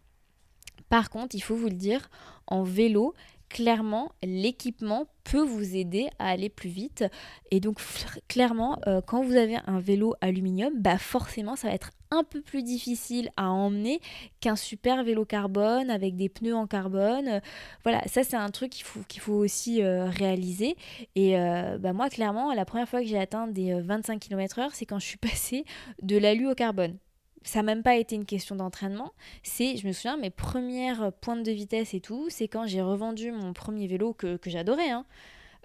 Par 0.93 1.09
contre, 1.09 1.33
il 1.33 1.41
faut 1.41 1.55
vous 1.55 1.69
le 1.69 1.75
dire, 1.75 2.07
en 2.45 2.61
vélo, 2.61 3.15
clairement, 3.49 4.11
l'équipement 4.21 5.07
peut 5.23 5.41
vous 5.41 5.75
aider 5.75 6.07
à 6.19 6.27
aller 6.27 6.49
plus 6.49 6.69
vite. 6.69 7.03
Et 7.49 7.59
donc, 7.59 7.79
clairement, 8.27 8.77
euh, 8.85 9.01
quand 9.01 9.23
vous 9.23 9.35
avez 9.35 9.57
un 9.65 9.79
vélo 9.79 10.13
aluminium, 10.21 10.71
bah 10.75 10.99
forcément, 10.99 11.55
ça 11.55 11.69
va 11.69 11.73
être 11.73 11.89
un 12.11 12.23
peu 12.23 12.41
plus 12.41 12.61
difficile 12.61 13.31
à 13.37 13.49
emmener 13.49 14.01
qu'un 14.39 14.55
super 14.55 15.03
vélo 15.03 15.25
carbone 15.25 15.89
avec 15.89 16.15
des 16.15 16.29
pneus 16.29 16.53
en 16.53 16.67
carbone. 16.67 17.41
Voilà, 17.81 18.03
ça, 18.05 18.23
c'est 18.23 18.37
un 18.37 18.51
truc 18.51 18.69
qu'il 18.69 19.19
faut, 19.19 19.33
aussi 19.33 19.81
euh, 19.81 20.05
réaliser. 20.05 20.75
Et 21.15 21.39
euh, 21.39 21.79
bah, 21.79 21.93
moi, 21.93 22.07
clairement, 22.11 22.53
la 22.53 22.65
première 22.65 22.87
fois 22.87 23.01
que 23.01 23.07
j'ai 23.07 23.17
atteint 23.17 23.47
des 23.47 23.81
25 23.81 24.19
km/h, 24.19 24.69
c'est 24.73 24.85
quand 24.85 24.99
je 24.99 25.07
suis 25.07 25.17
passée 25.31 25.65
de 26.03 26.19
l'alu 26.19 26.47
au 26.47 26.53
carbone 26.53 26.99
ça 27.43 27.59
n'a 27.59 27.63
même 27.63 27.83
pas 27.83 27.95
été 27.95 28.15
une 28.15 28.25
question 28.25 28.55
d'entraînement. 28.55 29.13
C'est, 29.43 29.77
je 29.77 29.87
me 29.87 29.91
souviens, 29.91 30.17
mes 30.17 30.29
premières 30.29 31.11
pointes 31.13 31.43
de 31.43 31.51
vitesse 31.51 31.93
et 31.93 31.99
tout, 31.99 32.27
c'est 32.29 32.47
quand 32.47 32.65
j'ai 32.65 32.81
revendu 32.81 33.31
mon 33.31 33.53
premier 33.53 33.87
vélo 33.87 34.13
que, 34.13 34.37
j'adorais, 34.45 34.89
hein, 34.89 35.05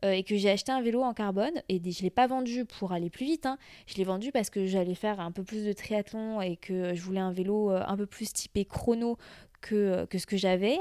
euh, 0.05 0.11
et 0.11 0.23
que 0.23 0.37
j'ai 0.37 0.51
acheté 0.51 0.73
un 0.73 0.83
vélo 0.83 1.03
en 1.03 1.15
carbone. 1.15 1.63
Et 1.69 1.79
je 1.79 1.99
ne 1.99 2.03
l'ai 2.03 2.11
pas 2.11 2.27
vendu 2.27 2.65
pour 2.65 2.93
aller 2.93 3.11
plus 3.11 3.27
vite, 3.27 3.47
hein. 3.47 3.59
je 3.87 3.95
l'ai 3.97 4.05
vendu 4.05 4.33
parce 4.33 4.51
que 4.51 4.67
j'allais 4.67 4.95
faire 4.95 5.21
un 5.21 5.33
peu 5.33 5.45
plus 5.45 5.65
de 5.65 5.73
triathlon 5.73 6.41
et 6.41 6.57
que 6.57 6.95
je 6.95 7.03
voulais 7.03 7.21
un 7.21 7.33
vélo 7.33 7.71
euh, 7.71 7.83
un 7.87 7.97
peu 7.97 8.07
plus 8.07 8.33
typé 8.33 8.65
chrono 8.65 9.17
que, 9.61 9.75
euh, 9.75 10.07
que 10.07 10.19
ce 10.19 10.27
que 10.27 10.37
j'avais. 10.37 10.79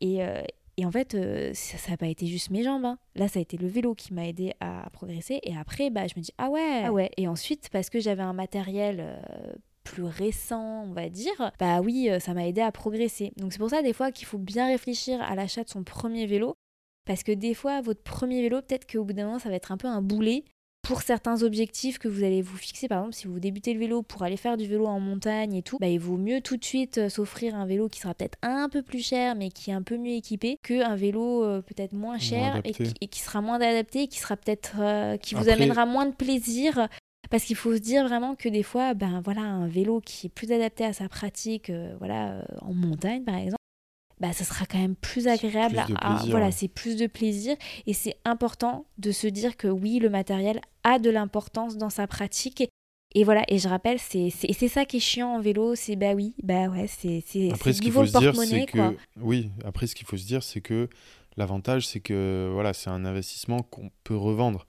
Et, 0.00 0.20
et 0.76 0.86
en 0.86 0.90
fait, 0.90 1.14
ça 1.54 1.90
n'a 1.90 1.96
pas 1.96 2.06
été 2.06 2.26
juste 2.26 2.50
mes 2.50 2.62
jambes. 2.62 2.84
Hein. 2.84 2.98
Là, 3.14 3.28
ça 3.28 3.38
a 3.38 3.42
été 3.42 3.56
le 3.56 3.66
vélo 3.66 3.94
qui 3.94 4.14
m'a 4.14 4.26
aidé 4.26 4.54
à 4.60 4.88
progresser. 4.90 5.40
Et 5.42 5.54
après, 5.56 5.90
bah, 5.90 6.06
je 6.06 6.14
me 6.16 6.22
dis, 6.22 6.32
ah 6.38 6.48
ouais, 6.48 6.84
ah 6.84 6.92
ouais. 6.92 7.10
Et 7.18 7.28
ensuite, 7.28 7.68
parce 7.70 7.90
que 7.90 8.00
j'avais 8.00 8.22
un 8.22 8.32
matériel 8.32 9.20
plus 9.84 10.04
récent, 10.04 10.84
on 10.84 10.92
va 10.92 11.08
dire, 11.08 11.52
bah 11.58 11.80
oui, 11.80 12.08
euh, 12.10 12.20
ça 12.20 12.34
m'a 12.34 12.46
aidé 12.46 12.60
à 12.60 12.72
progresser. 12.72 13.32
Donc 13.36 13.52
c'est 13.52 13.58
pour 13.58 13.70
ça 13.70 13.82
des 13.82 13.92
fois 13.92 14.12
qu'il 14.12 14.26
faut 14.26 14.38
bien 14.38 14.66
réfléchir 14.66 15.20
à 15.22 15.34
l'achat 15.34 15.64
de 15.64 15.68
son 15.68 15.84
premier 15.84 16.26
vélo, 16.26 16.54
parce 17.06 17.22
que 17.22 17.32
des 17.32 17.54
fois, 17.54 17.80
votre 17.80 18.02
premier 18.02 18.42
vélo, 18.42 18.60
peut-être 18.62 18.90
qu'au 18.90 19.04
bout 19.04 19.12
d'un 19.12 19.26
moment, 19.26 19.38
ça 19.38 19.48
va 19.48 19.56
être 19.56 19.72
un 19.72 19.76
peu 19.76 19.88
un 19.88 20.02
boulet 20.02 20.44
pour 20.82 21.02
certains 21.02 21.42
objectifs 21.42 21.98
que 21.98 22.08
vous 22.08 22.24
allez 22.24 22.42
vous 22.42 22.56
fixer. 22.56 22.88
Par 22.88 22.98
exemple, 22.98 23.14
si 23.14 23.26
vous 23.26 23.38
débutez 23.38 23.74
le 23.74 23.80
vélo 23.80 24.02
pour 24.02 24.22
aller 24.22 24.36
faire 24.36 24.56
du 24.56 24.66
vélo 24.66 24.86
en 24.86 25.00
montagne 25.00 25.54
et 25.54 25.62
tout, 25.62 25.78
bah, 25.78 25.88
il 25.88 26.00
vaut 26.00 26.16
mieux 26.16 26.40
tout 26.40 26.56
de 26.56 26.64
suite 26.64 26.98
euh, 26.98 27.08
s'offrir 27.08 27.54
un 27.54 27.66
vélo 27.66 27.88
qui 27.88 28.00
sera 28.00 28.14
peut-être 28.14 28.38
un 28.42 28.68
peu 28.68 28.82
plus 28.82 29.04
cher, 29.04 29.34
mais 29.34 29.50
qui 29.50 29.70
est 29.70 29.74
un 29.74 29.82
peu 29.82 29.96
mieux 29.96 30.12
équipé, 30.12 30.58
qu'un 30.62 30.96
vélo 30.96 31.44
euh, 31.44 31.62
peut-être 31.62 31.92
moins 31.92 32.18
cher 32.18 32.60
et 32.64 32.72
qui, 32.72 33.20
sera 33.20 33.40
moins 33.40 33.60
adapté, 33.60 34.08
qui 34.08 34.18
sera 34.18 34.36
peut-être, 34.36 35.16
qui 35.18 35.34
vous 35.34 35.48
amènera 35.48 35.86
moins 35.86 36.06
de 36.06 36.14
plaisir 36.14 36.88
Parce 37.30 37.44
qu'il 37.44 37.56
faut 37.56 37.74
se 37.74 37.80
dire 37.80 38.06
vraiment 38.06 38.34
que 38.34 38.48
des 38.48 38.62
fois, 38.64 38.92
ben 38.94 39.20
voilà, 39.24 39.42
un 39.42 39.68
vélo 39.68 40.00
qui 40.00 40.26
est 40.26 40.30
plus 40.30 40.50
adapté 40.52 40.84
à 40.84 40.92
sa 40.92 41.08
pratique, 41.08 41.70
euh, 41.70 41.94
voilà, 41.98 42.32
euh, 42.32 42.42
en 42.60 42.74
montagne 42.74 43.22
par 43.22 43.36
exemple, 43.36 43.56
bah, 44.20 44.32
ça 44.32 44.44
sera 44.44 44.66
quand 44.66 44.78
même 44.78 44.96
plus 44.96 45.28
agréable. 45.28 45.76
plus 45.86 45.94
de 45.94 45.98
à- 45.98 46.22
voilà, 46.28 46.50
c'est 46.50 46.68
plus 46.68 46.96
de 46.96 47.06
plaisir. 47.06 47.56
Et 47.86 47.94
c'est 47.94 48.16
important 48.24 48.84
de 48.98 49.12
se 49.12 49.26
dire 49.26 49.56
que 49.56 49.68
oui, 49.68 49.98
le 49.98 50.10
matériel 50.10 50.60
a 50.84 50.98
de 50.98 51.08
l'importance 51.08 51.76
dans 51.78 51.88
sa 51.90 52.06
pratique. 52.06 52.68
Et, 53.14 53.24
voilà, 53.24 53.44
et 53.48 53.58
je 53.58 53.66
rappelle, 53.68 53.98
c'est 53.98 54.30
c'est 54.30 54.48
et 54.48 54.52
c'est 54.52 54.68
ça 54.68 54.84
qui 54.84 54.98
est 54.98 55.00
chiant 55.00 55.34
en 55.34 55.40
vélo, 55.40 55.74
c'est 55.74 55.96
bah 55.96 56.12
oui, 56.14 56.34
bah 56.44 56.68
ouais, 56.68 56.86
c'est 56.86 57.24
c'est 57.26 57.50
Après, 57.52 57.72
ce 57.72 57.80
qu'il 57.82 57.90
faut 57.90 58.06
se 58.06 58.16
dire, 58.16 58.36
c'est 58.36 58.66
que 58.66 58.96
oui. 59.20 59.50
Après, 59.64 59.86
ce 59.88 59.94
qu'il 59.96 60.06
faut 60.06 60.16
se 60.16 60.26
dire, 60.26 60.42
c'est 60.44 60.60
que 60.60 60.88
l'avantage, 61.36 61.86
c'est 61.88 61.98
que 62.00 62.50
voilà, 62.52 62.72
c'est 62.72 62.90
un 62.90 63.04
investissement 63.04 63.62
qu'on 63.62 63.90
peut 64.04 64.16
revendre. 64.16 64.64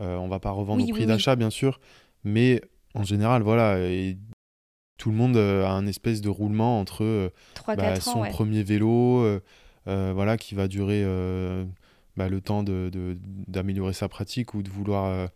Euh, 0.00 0.16
on 0.16 0.28
va 0.28 0.38
pas 0.38 0.50
revendre 0.50 0.82
Oui, 0.82 0.90
au 0.90 0.94
prix 0.94 1.04
oui, 1.04 1.06
oui. 1.06 1.06
d'achat, 1.06 1.34
bien 1.36 1.50
sûr, 1.50 1.80
mais 2.24 2.60
en 2.94 3.02
général, 3.02 3.42
voilà, 3.42 3.78
et 3.80 4.16
tout 4.96 5.10
le 5.10 5.16
monde 5.16 5.36
euh, 5.36 5.64
a 5.64 5.70
un 5.70 5.86
espèce 5.86 6.20
de 6.20 6.28
roulement 6.28 6.80
entre 6.80 7.04
euh, 7.04 7.30
3-4 7.54 7.76
bah, 7.76 7.92
ans, 7.92 8.00
son 8.00 8.20
ouais. 8.22 8.30
premier 8.30 8.62
vélo, 8.62 9.22
euh, 9.24 10.12
voilà, 10.14 10.36
qui 10.36 10.54
va 10.54 10.68
durer 10.68 11.02
euh, 11.04 11.64
bah, 12.16 12.28
le 12.28 12.40
temps 12.40 12.62
de- 12.62 12.90
de- 12.92 13.16
d'améliorer 13.46 13.92
sa 13.92 14.08
pratique 14.08 14.54
ou 14.54 14.62
de 14.62 14.68
vouloir 14.70 15.28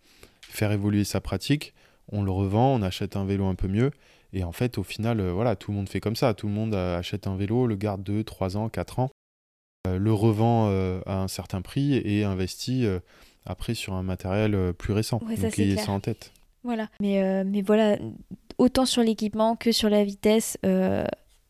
faire 0.43 0.73
évoluer 0.73 1.05
sa 1.05 1.21
pratique. 1.21 1.75
On 2.11 2.23
le 2.23 2.31
revend, 2.31 2.75
on 2.75 2.83
achète 2.83 3.17
un 3.17 3.25
vélo 3.25 3.47
un 3.47 3.55
peu 3.55 3.69
mieux. 3.69 3.91
Et 4.33 4.45
en 4.45 4.53
fait, 4.53 4.79
au 4.79 4.83
final, 4.83 5.21
voilà, 5.31 5.57
tout 5.57 5.71
le 5.71 5.77
monde 5.77 5.89
fait 5.89 6.01
comme 6.01 6.17
ça. 6.17 6.35
Tout 6.35 6.47
le 6.49 6.53
monde 6.53 6.75
achète 6.75 7.27
un 7.27 7.37
vélo, 7.37 7.67
le 7.67 7.77
garde 7.77 8.03
2, 8.03 8.25
3 8.25 8.57
ans, 8.57 8.69
4 8.69 8.99
ans, 8.99 9.11
le 9.87 10.13
revend 10.13 10.69
à 11.07 11.17
un 11.23 11.29
certain 11.29 11.63
prix 11.63 11.95
et 11.95 12.25
investit 12.25 12.87
après 13.47 13.75
sur 13.75 13.95
un 13.95 14.03
matériel 14.03 14.55
euh, 14.55 14.73
plus 14.73 14.93
récent. 14.93 15.21
Ouais, 15.27 15.37
ça, 15.37 15.43
Donc, 15.43 15.59
ayez 15.59 15.75
clair. 15.75 15.85
ça 15.87 15.93
en 15.93 16.01
tête. 16.01 16.33
Voilà. 16.65 16.89
Mais, 17.01 17.23
euh, 17.23 17.45
mais 17.47 17.63
voilà, 17.63 17.99
autant 18.59 18.87
sur 18.87 19.03
l'équipement 19.03 19.57
que 19.57 19.73
sur 19.73 19.89
la 19.91 20.05
vitesse, 20.05 20.59
euh, 20.65 21.05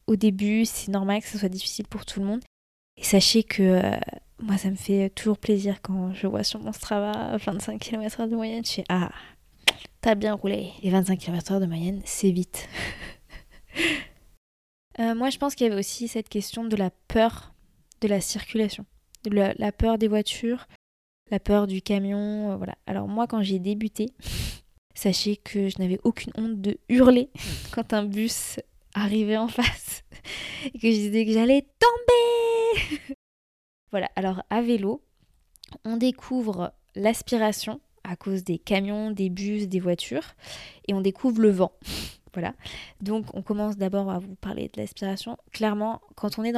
au 0.07 0.17
début, 0.17 0.65
c'est 0.65 0.91
normal 0.91 1.21
que 1.21 1.29
ce 1.29 1.39
soit 1.39 1.49
difficile 1.49 1.87
pour 1.87 2.07
tout 2.07 2.21
le 2.21 2.27
monde. 2.27 2.41
Et 2.97 3.05
sachez 3.05 3.43
que 3.43 3.63
euh, 3.63 3.97
moi, 4.41 4.57
ça 4.57 4.71
me 4.71 4.77
fait 4.77 5.11
toujours 5.11 5.39
plaisir 5.39 5.81
quand 5.83 6.13
je 6.15 6.27
vois 6.27 6.45
sur 6.45 6.61
mon 6.61 6.73
Strava 6.73 7.37
25 7.37 7.79
km/h 7.79 8.29
de 8.29 8.37
moyenne. 8.37 8.65
Je 8.65 8.73
fais 8.73 8.85
Ah, 8.89 9.11
t'as 10.01 10.15
bien 10.15 10.35
roulé. 10.35 10.71
Et 10.83 10.91
25 10.91 11.19
km/h 11.19 11.61
de 11.61 11.67
moyenne, 11.67 12.01
c'est 12.05 12.31
vite. 12.31 12.69
Moi, 14.99 15.31
je 15.31 15.39
pense 15.39 15.55
qu'il 15.55 15.67
y 15.67 15.71
avait 15.71 15.79
aussi 15.79 16.07
cette 16.07 16.29
question 16.29 16.65
de 16.65 16.77
la 16.77 16.91
peur 17.09 17.53
de 18.03 18.09
la 18.09 18.21
circulation, 18.21 18.85
de 19.25 19.31
la, 19.31 19.55
la 19.55 19.73
peur 19.73 19.97
des 19.99 20.09
voitures, 20.09 20.67
la 21.33 21.41
peur 21.41 21.67
du 21.67 21.83
camion. 21.83 22.53
euh, 22.53 22.57
voilà. 22.57 22.77
Alors, 22.87 23.09
moi, 23.09 23.27
quand 23.27 23.43
j'ai 23.43 23.59
débuté, 23.59 24.13
Sachez 24.95 25.37
que 25.37 25.69
je 25.69 25.79
n'avais 25.79 25.99
aucune 26.05 26.33
honte 26.37 26.61
de 26.61 26.79
hurler 26.89 27.31
quand 27.73 27.93
un 27.93 28.05
bus 28.05 28.61
arrivait 28.95 29.39
en 29.39 29.49
face 29.49 30.05
et 30.67 30.79
que 30.79 30.91
je 30.91 30.97
disais 30.97 31.25
que 31.25 31.33
j'allais 31.33 31.63
tomber. 31.63 33.15
voilà, 33.91 34.11
alors 34.17 34.43
à 34.51 34.61
vélo, 34.61 35.03
on 35.85 35.97
découvre 35.97 36.73
l'aspiration 36.95 37.81
à 38.05 38.17
cause 38.17 38.45
des 38.45 38.59
camions, 38.59 39.11
des 39.11 39.31
bus, 39.31 39.67
des 39.67 39.81
voitures 39.81 40.35
et 40.87 40.95
on 40.95 41.01
découvre 41.01 41.41
le 41.41 41.51
vent. 41.51 41.73
Voilà. 42.35 42.55
Donc 43.01 43.27
on 43.35 43.43
commence 43.43 43.77
d'abord 43.77 44.11
à 44.11 44.19
vous 44.19 44.35
parler 44.37 44.71
de 44.73 44.81
l'aspiration. 44.81 45.37
Clairement, 45.53 46.01
quand 46.15 46.39
on 46.39 46.45
est 46.45 46.53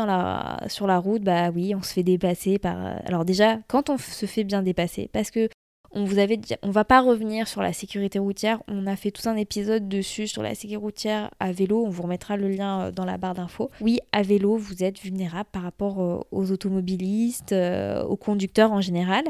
sur 0.68 0.86
la 0.86 0.98
route, 0.98 1.22
bah 1.22 1.50
oui, 1.50 1.74
on 1.74 1.82
se 1.82 1.92
fait 1.92 2.02
dépasser 2.02 2.58
par. 2.58 2.76
Alors 3.06 3.24
déjà, 3.24 3.58
quand 3.68 3.90
on 3.90 3.98
se 3.98 4.26
fait 4.26 4.44
bien 4.44 4.62
dépasser, 4.62 5.08
parce 5.12 5.30
que 5.30 5.48
on 5.94 6.04
vous 6.04 6.18
avait 6.18 6.36
dit, 6.36 6.54
on 6.62 6.70
va 6.70 6.84
pas 6.84 7.00
revenir 7.00 7.46
sur 7.46 7.62
la 7.62 7.72
sécurité 7.72 8.18
routière. 8.18 8.60
On 8.66 8.86
a 8.86 8.96
fait 8.96 9.12
tout 9.12 9.28
un 9.28 9.36
épisode 9.36 9.88
dessus 9.88 10.26
sur 10.26 10.42
la 10.42 10.54
sécurité 10.54 10.76
routière 10.76 11.30
à 11.38 11.52
vélo. 11.52 11.84
On 11.86 11.88
vous 11.88 12.02
remettra 12.02 12.36
le 12.36 12.48
lien 12.48 12.82
euh, 12.82 12.90
dans 12.90 13.04
la 13.04 13.16
barre 13.16 13.34
d'infos. 13.34 13.70
Oui, 13.80 14.00
à 14.10 14.22
vélo, 14.22 14.56
vous 14.56 14.82
êtes 14.82 14.98
vulnérable 14.98 15.48
par 15.52 15.62
rapport 15.62 16.02
euh, 16.02 16.20
aux 16.32 16.50
automobilistes, 16.50 17.52
euh, 17.52 18.02
aux 18.02 18.16
conducteurs 18.16 18.72
en 18.72 18.80
général. 18.80 19.22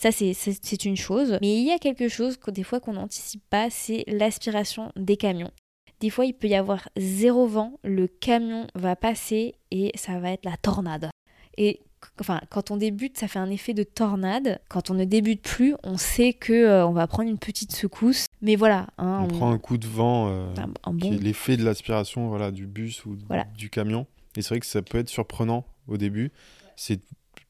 Ça, 0.00 0.10
c'est 0.12 0.84
une 0.84 0.96
chose. 0.96 1.38
Mais 1.40 1.56
il 1.56 1.66
y 1.66 1.72
a 1.72 1.78
quelque 1.78 2.08
chose 2.08 2.36
que 2.36 2.50
des 2.50 2.62
fois 2.62 2.78
qu'on 2.78 2.92
n'anticipe 2.94 3.42
pas, 3.48 3.70
c'est 3.70 4.04
l'aspiration 4.06 4.92
des 4.96 5.16
camions. 5.16 5.50
Des 6.00 6.10
fois, 6.10 6.26
il 6.26 6.34
peut 6.34 6.48
y 6.48 6.54
avoir 6.54 6.88
zéro 6.96 7.46
vent, 7.46 7.78
le 7.84 8.06
camion 8.06 8.66
va 8.74 8.96
passer 8.96 9.54
et 9.70 9.92
ça 9.94 10.18
va 10.18 10.32
être 10.32 10.44
la 10.44 10.56
tornade. 10.56 11.10
Et 11.56 11.80
enfin, 12.20 12.40
quand 12.50 12.70
on 12.70 12.76
débute, 12.76 13.16
ça 13.16 13.28
fait 13.28 13.38
un 13.38 13.50
effet 13.50 13.74
de 13.74 13.82
tornade. 13.84 14.60
Quand 14.68 14.90
on 14.90 14.94
ne 14.94 15.04
débute 15.04 15.42
plus, 15.42 15.74
on 15.82 15.96
sait 15.96 16.32
que 16.32 16.52
euh, 16.52 16.86
on 16.86 16.92
va 16.92 17.06
prendre 17.06 17.28
une 17.28 17.38
petite 17.38 17.72
secousse. 17.72 18.26
Mais 18.42 18.56
voilà, 18.56 18.88
hein, 18.98 19.20
On 19.24 19.28
prend 19.28 19.50
un 19.52 19.58
coup 19.58 19.78
de 19.78 19.86
vent 19.86 20.28
euh, 20.28 20.52
bon. 20.86 21.10
l'effet 21.10 21.56
de 21.56 21.64
l'aspiration 21.64 22.28
voilà, 22.28 22.50
du 22.50 22.66
bus 22.66 23.04
ou 23.06 23.16
Voilà. 23.28 23.44
du 23.56 23.70
camion. 23.70 24.06
Et 24.36 24.42
c'est 24.42 24.50
vrai 24.50 24.60
que 24.60 24.66
ça 24.66 24.82
peut 24.82 24.98
être 24.98 25.08
surprenant 25.08 25.64
au 25.86 25.96
début. 25.96 26.32
C'est 26.76 27.00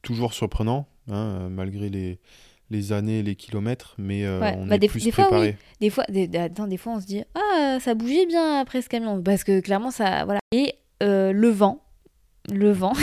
toujours 0.03 0.34
surprenant, 0.34 0.86
hein, 1.09 1.14
euh, 1.14 1.49
malgré 1.49 1.88
les, 1.88 2.20
les 2.70 2.92
années, 2.92 3.22
les 3.22 3.34
kilomètres, 3.36 3.94
mais 3.98 4.24
euh, 4.24 4.40
Ouais, 4.40 4.54
on 4.58 4.66
bah 4.66 4.76
est 4.76 4.78
des- 4.78 4.88
plus 4.88 5.04
des 5.04 5.10
fois, 5.10 5.24
préparé. 5.24 5.56
Des 5.80 5.90
fois, 5.90 6.04
des, 6.08 6.26
des- 6.28 6.38
attends, 6.38 6.66
des 6.66 6.76
fois, 6.78 6.94
on 6.94 7.00
se 7.00 7.06
dit 7.06 7.22
ah 7.34 7.78
ça 7.80 7.94
bougeait 7.94 8.26
bien 8.26 8.58
après 8.60 8.82
ce 8.82 8.88
camion 8.88 9.22
parce 9.22 9.44
que 9.44 9.60
clairement 9.60 9.90
ça 9.90 10.24
voilà. 10.24 10.40
Et 10.52 10.74
euh, 11.02 11.32
le 11.32 11.48
vent, 11.48 11.82
le 12.50 12.70
vent. 12.72 12.92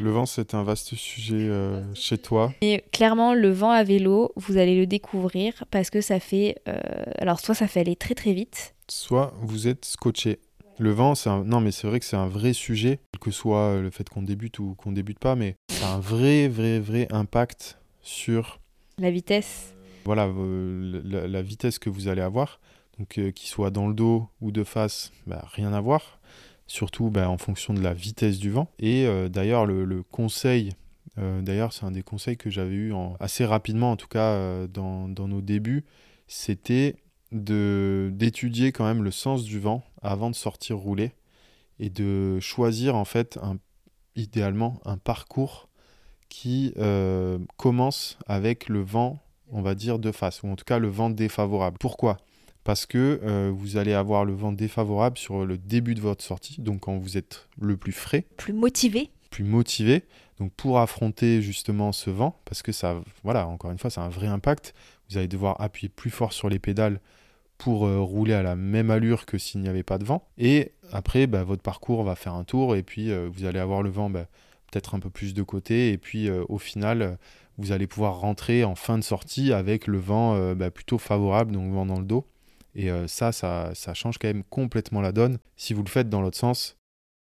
Le 0.00 0.10
vent, 0.12 0.26
c'est 0.26 0.54
un 0.54 0.62
vaste 0.62 0.94
sujet 0.94 1.34
euh, 1.34 1.82
chez 1.94 2.18
toi. 2.18 2.52
Et 2.60 2.84
clairement, 2.92 3.34
le 3.34 3.50
vent 3.50 3.70
à 3.70 3.82
vélo, 3.82 4.30
vous 4.36 4.56
allez 4.56 4.76
le 4.78 4.86
découvrir 4.86 5.64
parce 5.72 5.90
que 5.90 6.00
ça 6.00 6.20
fait. 6.20 6.54
alors, 7.18 7.40
soit 7.40 7.56
ça 7.56 7.66
fait 7.66 7.80
aller 7.80 7.96
très 7.96 8.14
très 8.14 8.32
vite. 8.32 8.76
Soit 8.88 9.34
vous 9.42 9.66
êtes 9.66 9.84
scotché. 9.84 10.38
Le 10.78 10.92
vent, 10.92 11.16
c'est 11.16 11.28
un... 11.30 11.42
non, 11.42 11.60
mais 11.60 11.72
c'est 11.72 11.88
vrai 11.88 11.98
que 11.98 12.04
c'est 12.06 12.14
un 12.16 12.28
vrai 12.28 12.52
sujet, 12.52 13.00
quel 13.12 13.18
que 13.20 13.30
soit 13.32 13.80
le 13.80 13.90
fait 13.90 14.08
qu'on 14.08 14.22
débute 14.22 14.60
ou 14.60 14.76
qu'on 14.76 14.92
débute 14.92 15.18
pas, 15.18 15.34
mais 15.34 15.56
ça 15.68 15.88
a 15.88 15.94
un 15.94 15.98
vrai, 15.98 16.46
vrai, 16.46 16.78
vrai 16.78 17.08
impact 17.10 17.77
sur 18.08 18.60
La 18.98 19.10
vitesse. 19.10 19.74
voilà, 20.06 20.26
euh, 20.26 21.00
la, 21.04 21.28
la 21.28 21.42
vitesse 21.42 21.78
que 21.78 21.90
vous 21.90 22.08
allez 22.08 22.22
avoir. 22.22 22.58
Donc, 22.98 23.18
euh, 23.18 23.30
qu'il 23.30 23.48
soit 23.48 23.70
dans 23.70 23.86
le 23.86 23.94
dos 23.94 24.28
ou 24.40 24.50
de 24.50 24.64
face, 24.64 25.12
bah, 25.26 25.44
rien 25.52 25.72
à 25.72 25.80
voir. 25.80 26.18
Surtout 26.66 27.10
bah, 27.10 27.28
en 27.30 27.38
fonction 27.38 27.74
de 27.74 27.80
la 27.80 27.92
vitesse 27.94 28.38
du 28.38 28.50
vent. 28.50 28.70
Et 28.78 29.06
euh, 29.06 29.28
d'ailleurs, 29.28 29.66
le, 29.66 29.84
le 29.84 30.02
conseil, 30.02 30.72
euh, 31.18 31.42
d'ailleurs, 31.42 31.72
c'est 31.72 31.84
un 31.84 31.90
des 31.90 32.02
conseils 32.02 32.36
que 32.36 32.50
j'avais 32.50 32.74
eu 32.74 32.92
en- 32.92 33.14
assez 33.20 33.44
rapidement, 33.44 33.90
en 33.92 33.96
tout 33.96 34.08
cas 34.08 34.32
euh, 34.32 34.66
dans, 34.66 35.08
dans 35.08 35.28
nos 35.28 35.40
débuts, 35.42 35.84
c'était 36.26 36.96
de 37.30 38.10
d'étudier 38.14 38.72
quand 38.72 38.84
même 38.86 39.02
le 39.02 39.10
sens 39.10 39.44
du 39.44 39.60
vent 39.60 39.84
avant 40.00 40.30
de 40.30 40.34
sortir 40.34 40.78
rouler 40.78 41.12
et 41.78 41.90
de 41.90 42.40
choisir 42.40 42.96
en 42.96 43.04
fait 43.04 43.38
un, 43.42 43.58
idéalement 44.16 44.80
un 44.86 44.96
parcours 44.96 45.67
qui 46.28 46.72
euh, 46.78 47.38
commence 47.56 48.18
avec 48.26 48.68
le 48.68 48.80
vent, 48.80 49.18
on 49.50 49.62
va 49.62 49.74
dire, 49.74 49.98
de 49.98 50.12
face, 50.12 50.42
ou 50.42 50.48
en 50.48 50.56
tout 50.56 50.64
cas 50.64 50.78
le 50.78 50.88
vent 50.88 51.10
défavorable. 51.10 51.78
Pourquoi? 51.78 52.18
Parce 52.64 52.84
que 52.86 53.20
euh, 53.22 53.50
vous 53.54 53.76
allez 53.78 53.94
avoir 53.94 54.24
le 54.24 54.34
vent 54.34 54.52
défavorable 54.52 55.16
sur 55.16 55.46
le 55.46 55.56
début 55.56 55.94
de 55.94 56.00
votre 56.00 56.22
sortie, 56.24 56.60
donc 56.60 56.80
quand 56.80 56.98
vous 56.98 57.16
êtes 57.16 57.48
le 57.60 57.76
plus 57.76 57.92
frais, 57.92 58.26
Plus 58.36 58.52
motivé. 58.52 59.10
plus 59.30 59.44
motivé, 59.44 60.04
donc 60.38 60.52
pour 60.52 60.78
affronter 60.78 61.40
justement 61.40 61.92
ce 61.92 62.10
vent, 62.10 62.38
parce 62.44 62.60
que 62.62 62.72
ça, 62.72 63.00
voilà, 63.24 63.46
encore 63.48 63.70
une 63.70 63.78
fois, 63.78 63.88
ça 63.90 64.02
a 64.02 64.04
un 64.04 64.10
vrai 64.10 64.26
impact, 64.26 64.74
vous 65.08 65.16
allez 65.16 65.28
devoir 65.28 65.58
appuyer 65.60 65.88
plus 65.88 66.10
fort 66.10 66.34
sur 66.34 66.50
les 66.50 66.58
pédales 66.58 67.00
pour 67.56 67.86
euh, 67.86 67.98
rouler 68.00 68.34
à 68.34 68.42
la 68.42 68.54
même 68.54 68.90
allure 68.90 69.24
que 69.26 69.38
s'il 69.38 69.62
n'y 69.62 69.68
avait 69.68 69.82
pas 69.82 69.98
de 69.98 70.04
vent. 70.04 70.28
Et 70.36 70.72
après, 70.92 71.26
bah, 71.26 71.42
votre 71.42 71.62
parcours 71.62 72.04
va 72.04 72.14
faire 72.14 72.34
un 72.34 72.44
tour 72.44 72.76
et 72.76 72.82
puis 72.82 73.10
euh, 73.10 73.28
vous 73.32 73.46
allez 73.46 73.58
avoir 73.58 73.82
le 73.82 73.90
vent 73.90 74.10
bah, 74.10 74.26
peut-être 74.70 74.94
un 74.94 75.00
peu 75.00 75.10
plus 75.10 75.34
de 75.34 75.42
côté. 75.42 75.92
Et 75.92 75.98
puis 75.98 76.28
euh, 76.28 76.44
au 76.48 76.58
final, 76.58 77.18
vous 77.56 77.72
allez 77.72 77.86
pouvoir 77.86 78.20
rentrer 78.20 78.64
en 78.64 78.74
fin 78.74 78.98
de 78.98 79.04
sortie 79.04 79.52
avec 79.52 79.86
le 79.86 79.98
vent 79.98 80.34
euh, 80.36 80.54
bah, 80.54 80.70
plutôt 80.70 80.98
favorable, 80.98 81.52
donc 81.52 81.72
vent 81.72 81.86
dans 81.86 81.98
le 81.98 82.04
dos. 82.04 82.26
Et 82.74 82.90
euh, 82.90 83.06
ça, 83.08 83.32
ça, 83.32 83.72
ça 83.74 83.94
change 83.94 84.18
quand 84.18 84.28
même 84.28 84.44
complètement 84.44 85.00
la 85.00 85.12
donne. 85.12 85.38
Si 85.56 85.74
vous 85.74 85.82
le 85.82 85.88
faites 85.88 86.08
dans 86.08 86.20
l'autre 86.20 86.38
sens, 86.38 86.76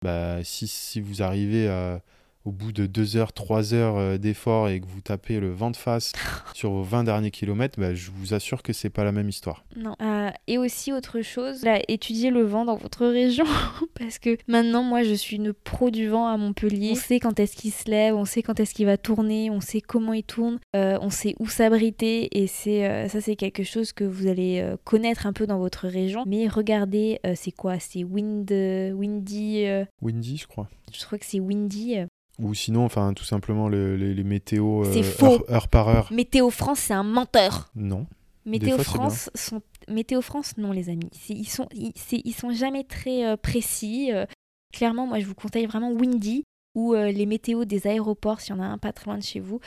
bah, 0.02 0.42
si, 0.44 0.66
si 0.66 1.00
vous 1.00 1.22
arrivez 1.22 1.68
à- 1.68 2.02
au 2.48 2.50
bout 2.50 2.72
de 2.72 2.86
2 2.86 3.16
heures, 3.18 3.34
3 3.34 3.74
heures 3.74 3.96
euh, 3.98 4.16
d'effort 4.16 4.70
et 4.70 4.80
que 4.80 4.86
vous 4.86 5.02
tapez 5.02 5.38
le 5.38 5.50
vent 5.50 5.70
de 5.70 5.76
face 5.76 6.12
sur 6.54 6.70
vos 6.70 6.82
20 6.82 7.04
derniers 7.04 7.30
kilomètres, 7.30 7.78
bah, 7.78 7.94
je 7.94 8.10
vous 8.10 8.32
assure 8.32 8.62
que 8.62 8.72
c'est 8.72 8.88
pas 8.88 9.04
la 9.04 9.12
même 9.12 9.28
histoire. 9.28 9.64
Non. 9.76 9.94
Euh, 10.00 10.30
et 10.46 10.56
aussi 10.56 10.92
autre 10.92 11.20
chose, 11.20 11.62
là, 11.62 11.80
étudiez 11.88 12.30
le 12.30 12.42
vent 12.42 12.64
dans 12.64 12.76
votre 12.76 13.06
région 13.06 13.44
parce 13.98 14.18
que 14.18 14.38
maintenant 14.48 14.82
moi 14.82 15.02
je 15.02 15.12
suis 15.12 15.36
une 15.36 15.52
pro 15.52 15.90
du 15.90 16.08
vent 16.08 16.26
à 16.26 16.38
Montpellier. 16.38 16.92
On 16.92 16.94
sait 16.94 17.20
quand 17.20 17.38
est-ce 17.38 17.54
qu'il 17.54 17.72
se 17.72 17.90
lève, 17.90 18.14
on 18.14 18.24
sait 18.24 18.42
quand 18.42 18.58
est-ce 18.60 18.72
qu'il 18.72 18.86
va 18.86 18.96
tourner, 18.96 19.50
on 19.50 19.60
sait 19.60 19.82
comment 19.82 20.14
il 20.14 20.24
tourne, 20.24 20.58
euh, 20.74 20.98
on 21.02 21.10
sait 21.10 21.34
où 21.38 21.48
s'abriter 21.48 22.28
et 22.38 22.46
c'est 22.46 22.86
euh, 22.88 23.08
ça 23.08 23.20
c'est 23.20 23.36
quelque 23.36 23.62
chose 23.62 23.92
que 23.92 24.04
vous 24.04 24.26
allez 24.26 24.60
euh, 24.60 24.76
connaître 24.84 25.26
un 25.26 25.34
peu 25.34 25.46
dans 25.46 25.58
votre 25.58 25.86
région. 25.86 26.24
Mais 26.26 26.48
regardez, 26.48 27.20
euh, 27.26 27.34
c'est 27.36 27.52
quoi? 27.52 27.78
C'est 27.78 28.04
wind, 28.04 28.50
euh, 28.50 28.92
windy, 28.92 29.66
euh, 29.66 29.84
Windy, 30.00 30.38
je 30.38 30.46
crois. 30.46 30.68
je 30.92 31.04
crois 31.04 31.18
que 31.18 31.26
c'est 31.26 31.40
windy. 31.40 31.96
Ou 32.38 32.54
sinon, 32.54 32.84
enfin, 32.84 33.14
tout 33.14 33.24
simplement 33.24 33.68
le- 33.68 33.96
les, 33.96 34.14
les 34.14 34.24
météos 34.24 34.84
euh, 34.84 35.02
heure, 35.22 35.50
heure 35.50 35.68
par 35.68 35.88
heure. 35.88 36.12
Météo 36.12 36.50
France 36.50 36.78
c'est 36.78 36.94
un 36.94 37.02
menteur. 37.02 37.70
Non. 37.74 38.06
Météo 38.46 38.76
fois, 38.76 38.84
France, 38.84 39.30
sont... 39.34 39.60
Météo 39.88 40.22
France, 40.22 40.56
non 40.56 40.72
les 40.72 40.88
amis, 40.88 41.10
ils 41.28 41.48
sont, 41.48 41.68
ils, 41.74 41.92
c'est- 41.96 42.22
ils 42.24 42.32
sont 42.32 42.50
jamais 42.52 42.84
très 42.84 43.26
euh, 43.26 43.36
précis. 43.36 44.12
euh. 44.12 44.24
clairement, 44.72 45.06
moi 45.06 45.18
je 45.20 45.26
vous 45.26 45.34
conseille 45.34 45.66
vraiment 45.66 45.90
Windy 45.92 46.44
ou 46.74 46.94
les 46.94 47.26
météos 47.26 47.64
des 47.64 47.88
aéroports, 47.88 48.40
s'il 48.40 48.54
y 48.54 48.58
en 48.58 48.62
a 48.62 48.66
un 48.66 48.78
pas 48.78 48.92
très 48.92 49.06
loin 49.06 49.18
de 49.18 49.22
chez 49.24 49.40
vous, 49.40 49.58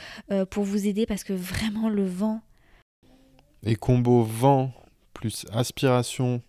pour 0.48 0.64
vous 0.64 0.86
aider 0.86 1.04
parce 1.04 1.24
que 1.24 1.34
vraiment 1.34 1.90
le 1.90 2.06
vent, 2.06 2.40
Et 3.64 3.76
combo 3.76 4.22
vent 4.22 4.72
plus 5.12 5.44
aspiration 5.52 6.40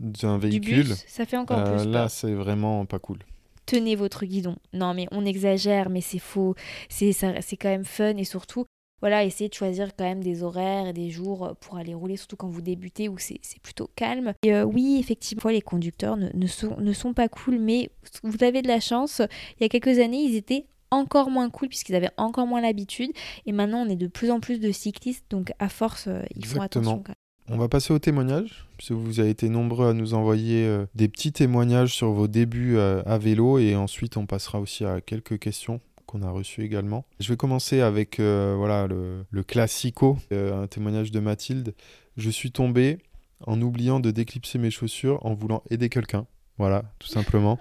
d'un 0.00 0.38
du 0.38 0.48
véhicule, 0.48 0.84
bus, 0.88 1.04
ça 1.08 1.24
fait 1.24 1.38
encore 1.38 1.64
plus 1.64 1.86
là 1.86 2.08
c'est 2.10 2.34
vraiment 2.34 2.84
pas 2.84 2.98
cool. 2.98 3.18
Tenez 3.66 3.96
votre 3.96 4.24
guidon. 4.24 4.56
Non, 4.72 4.94
mais 4.94 5.06
on 5.12 5.24
exagère, 5.24 5.90
mais 5.90 6.00
c'est 6.00 6.18
faux. 6.18 6.54
C'est 6.88 7.12
ça- 7.12 7.40
c'est 7.40 7.56
quand 7.56 7.68
même 7.68 7.84
fun 7.84 8.16
et 8.16 8.24
surtout, 8.24 8.64
voilà, 9.00 9.24
essayez 9.24 9.48
de 9.50 9.54
choisir 9.54 9.94
quand 9.96 10.04
même 10.04 10.22
des 10.24 10.42
horaires 10.42 10.86
et 10.86 10.92
des 10.92 11.10
jours 11.10 11.54
pour 11.60 11.76
aller 11.76 11.92
rouler, 11.92 12.16
surtout 12.16 12.36
quand 12.36 12.48
vous 12.48 12.62
débutez 12.62 13.08
où 13.08 13.18
c'est 13.18 13.40
plutôt 13.62 13.90
calme. 13.96 14.32
Et 14.42 14.54
euh, 14.54 14.64
oui, 14.64 14.96
effectivement, 14.98 15.50
les 15.50 15.60
conducteurs 15.60 16.16
ne, 16.16 16.28
ne 16.32 16.46
sont, 16.46 16.76
ne 16.78 16.92
sont 16.92 17.12
pas 17.12 17.28
cool, 17.28 17.58
mais 17.58 17.90
vous 18.22 18.42
avez 18.42 18.62
de 18.62 18.68
la 18.68 18.80
chance. 18.80 19.20
Il 19.58 19.62
y 19.62 19.64
a 19.64 19.68
quelques 19.68 19.98
années, 19.98 20.22
ils 20.22 20.36
étaient 20.36 20.66
encore 20.90 21.28
moins 21.28 21.50
cool 21.50 21.68
puisqu'ils 21.68 21.96
avaient 21.96 22.12
encore 22.16 22.46
moins 22.46 22.60
l'habitude. 22.60 23.10
Et 23.46 23.52
maintenant, 23.52 23.84
on 23.84 23.88
est 23.90 23.96
de 23.96 24.06
plus 24.06 24.30
en 24.30 24.40
plus 24.40 24.60
de 24.60 24.70
cyclistes, 24.72 25.24
donc 25.28 25.52
à 25.58 25.68
force, 25.68 26.06
euh, 26.06 26.22
ils 26.36 26.46
font 26.46 26.60
attention. 26.64 27.02
On 27.50 27.58
va 27.58 27.68
passer 27.68 27.92
aux 27.92 27.98
témoignages, 27.98 28.66
puisque 28.78 28.92
vous 28.92 29.20
avez 29.20 29.28
été 29.28 29.50
nombreux 29.50 29.90
à 29.90 29.92
nous 29.92 30.14
envoyer 30.14 30.64
euh, 30.64 30.86
des 30.94 31.08
petits 31.08 31.30
témoignages 31.30 31.92
sur 31.94 32.10
vos 32.10 32.26
débuts 32.26 32.78
euh, 32.78 33.02
à 33.04 33.18
vélo, 33.18 33.58
et 33.58 33.76
ensuite 33.76 34.16
on 34.16 34.24
passera 34.24 34.60
aussi 34.60 34.86
à 34.86 35.02
quelques 35.02 35.38
questions 35.38 35.80
qu'on 36.06 36.22
a 36.22 36.30
reçues 36.30 36.62
également. 36.62 37.04
Je 37.20 37.28
vais 37.28 37.36
commencer 37.36 37.82
avec 37.82 38.18
euh, 38.18 38.54
voilà, 38.56 38.86
le, 38.86 39.26
le 39.30 39.42
classico, 39.42 40.16
un 40.30 40.66
témoignage 40.66 41.10
de 41.10 41.20
Mathilde. 41.20 41.74
Je 42.16 42.30
suis 42.30 42.50
tombé 42.50 42.98
en 43.46 43.60
oubliant 43.60 44.00
de 44.00 44.10
déclipser 44.10 44.58
mes 44.58 44.70
chaussures 44.70 45.24
en 45.26 45.34
voulant 45.34 45.62
aider 45.68 45.90
quelqu'un. 45.90 46.26
Voilà, 46.56 46.84
tout 46.98 47.08
simplement. 47.08 47.58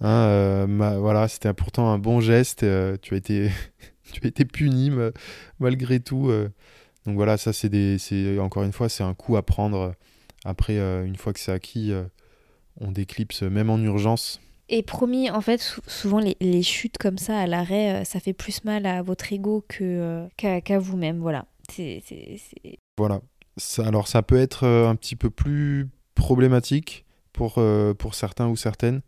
Hein, 0.00 0.66
voilà, 0.98 1.28
c'était 1.28 1.52
pourtant 1.52 1.92
un 1.92 1.98
bon 1.98 2.20
geste. 2.20 2.60
tu, 3.02 3.14
as 3.14 3.16
été, 3.16 4.44
puni 4.44 4.90
ma- 4.90 5.10
malgré 5.60 6.00
tout. 6.00 6.30
Euh. 7.04 7.10
donc 7.10 7.16
voilà, 7.16 7.36
ça 7.36 7.52
c'est 7.52 7.68
des, 7.68 7.98
c'est 7.98 8.38
encore 8.38 8.62
une 8.62 8.72
fois, 8.72 8.88
c'est 8.88 9.02
un 9.04 9.14
coup 9.14 9.36
à 9.36 9.42
prendre. 9.42 9.94
Après, 10.44 10.78
euh, 10.78 11.04
une 11.06 11.16
fois 11.16 11.32
que 11.32 11.40
c'est 11.40 11.52
acquis, 11.52 11.90
euh, 11.92 12.04
on 12.80 12.90
déclipse 12.92 13.42
même 13.42 13.70
en 13.70 13.78
urgence. 13.78 14.40
Et 14.68 14.82
promis, 14.82 15.30
en 15.30 15.40
fait, 15.40 15.58
sou- 15.58 15.80
souvent 15.86 16.18
les, 16.18 16.36
les 16.40 16.62
chutes 16.62 16.98
comme 16.98 17.18
ça 17.18 17.38
à 17.38 17.46
l'arrêt, 17.46 18.00
euh, 18.02 18.04
ça 18.04 18.20
fait 18.20 18.32
plus 18.32 18.64
mal 18.64 18.86
à 18.86 19.02
votre 19.02 19.32
ego 19.32 19.64
que, 19.68 19.84
euh, 19.84 20.26
qu'à, 20.36 20.78
vous-même. 20.78 21.18
Voilà. 21.20 21.46
C'est- 21.70 22.02
Voilà. 22.98 23.20
Ça, 23.56 23.86
alors 23.86 24.08
ça 24.08 24.22
peut 24.22 24.36
être 24.38 24.64
euh, 24.64 24.88
un 24.88 24.96
petit 24.96 25.16
peu 25.16 25.30
plus 25.30 25.88
problématique 26.14 27.04
pour, 27.32 27.54
euh, 27.58 27.94
pour 27.94 28.14
certains 28.14 28.48
ou 28.48 28.56
certaines. 28.56 29.00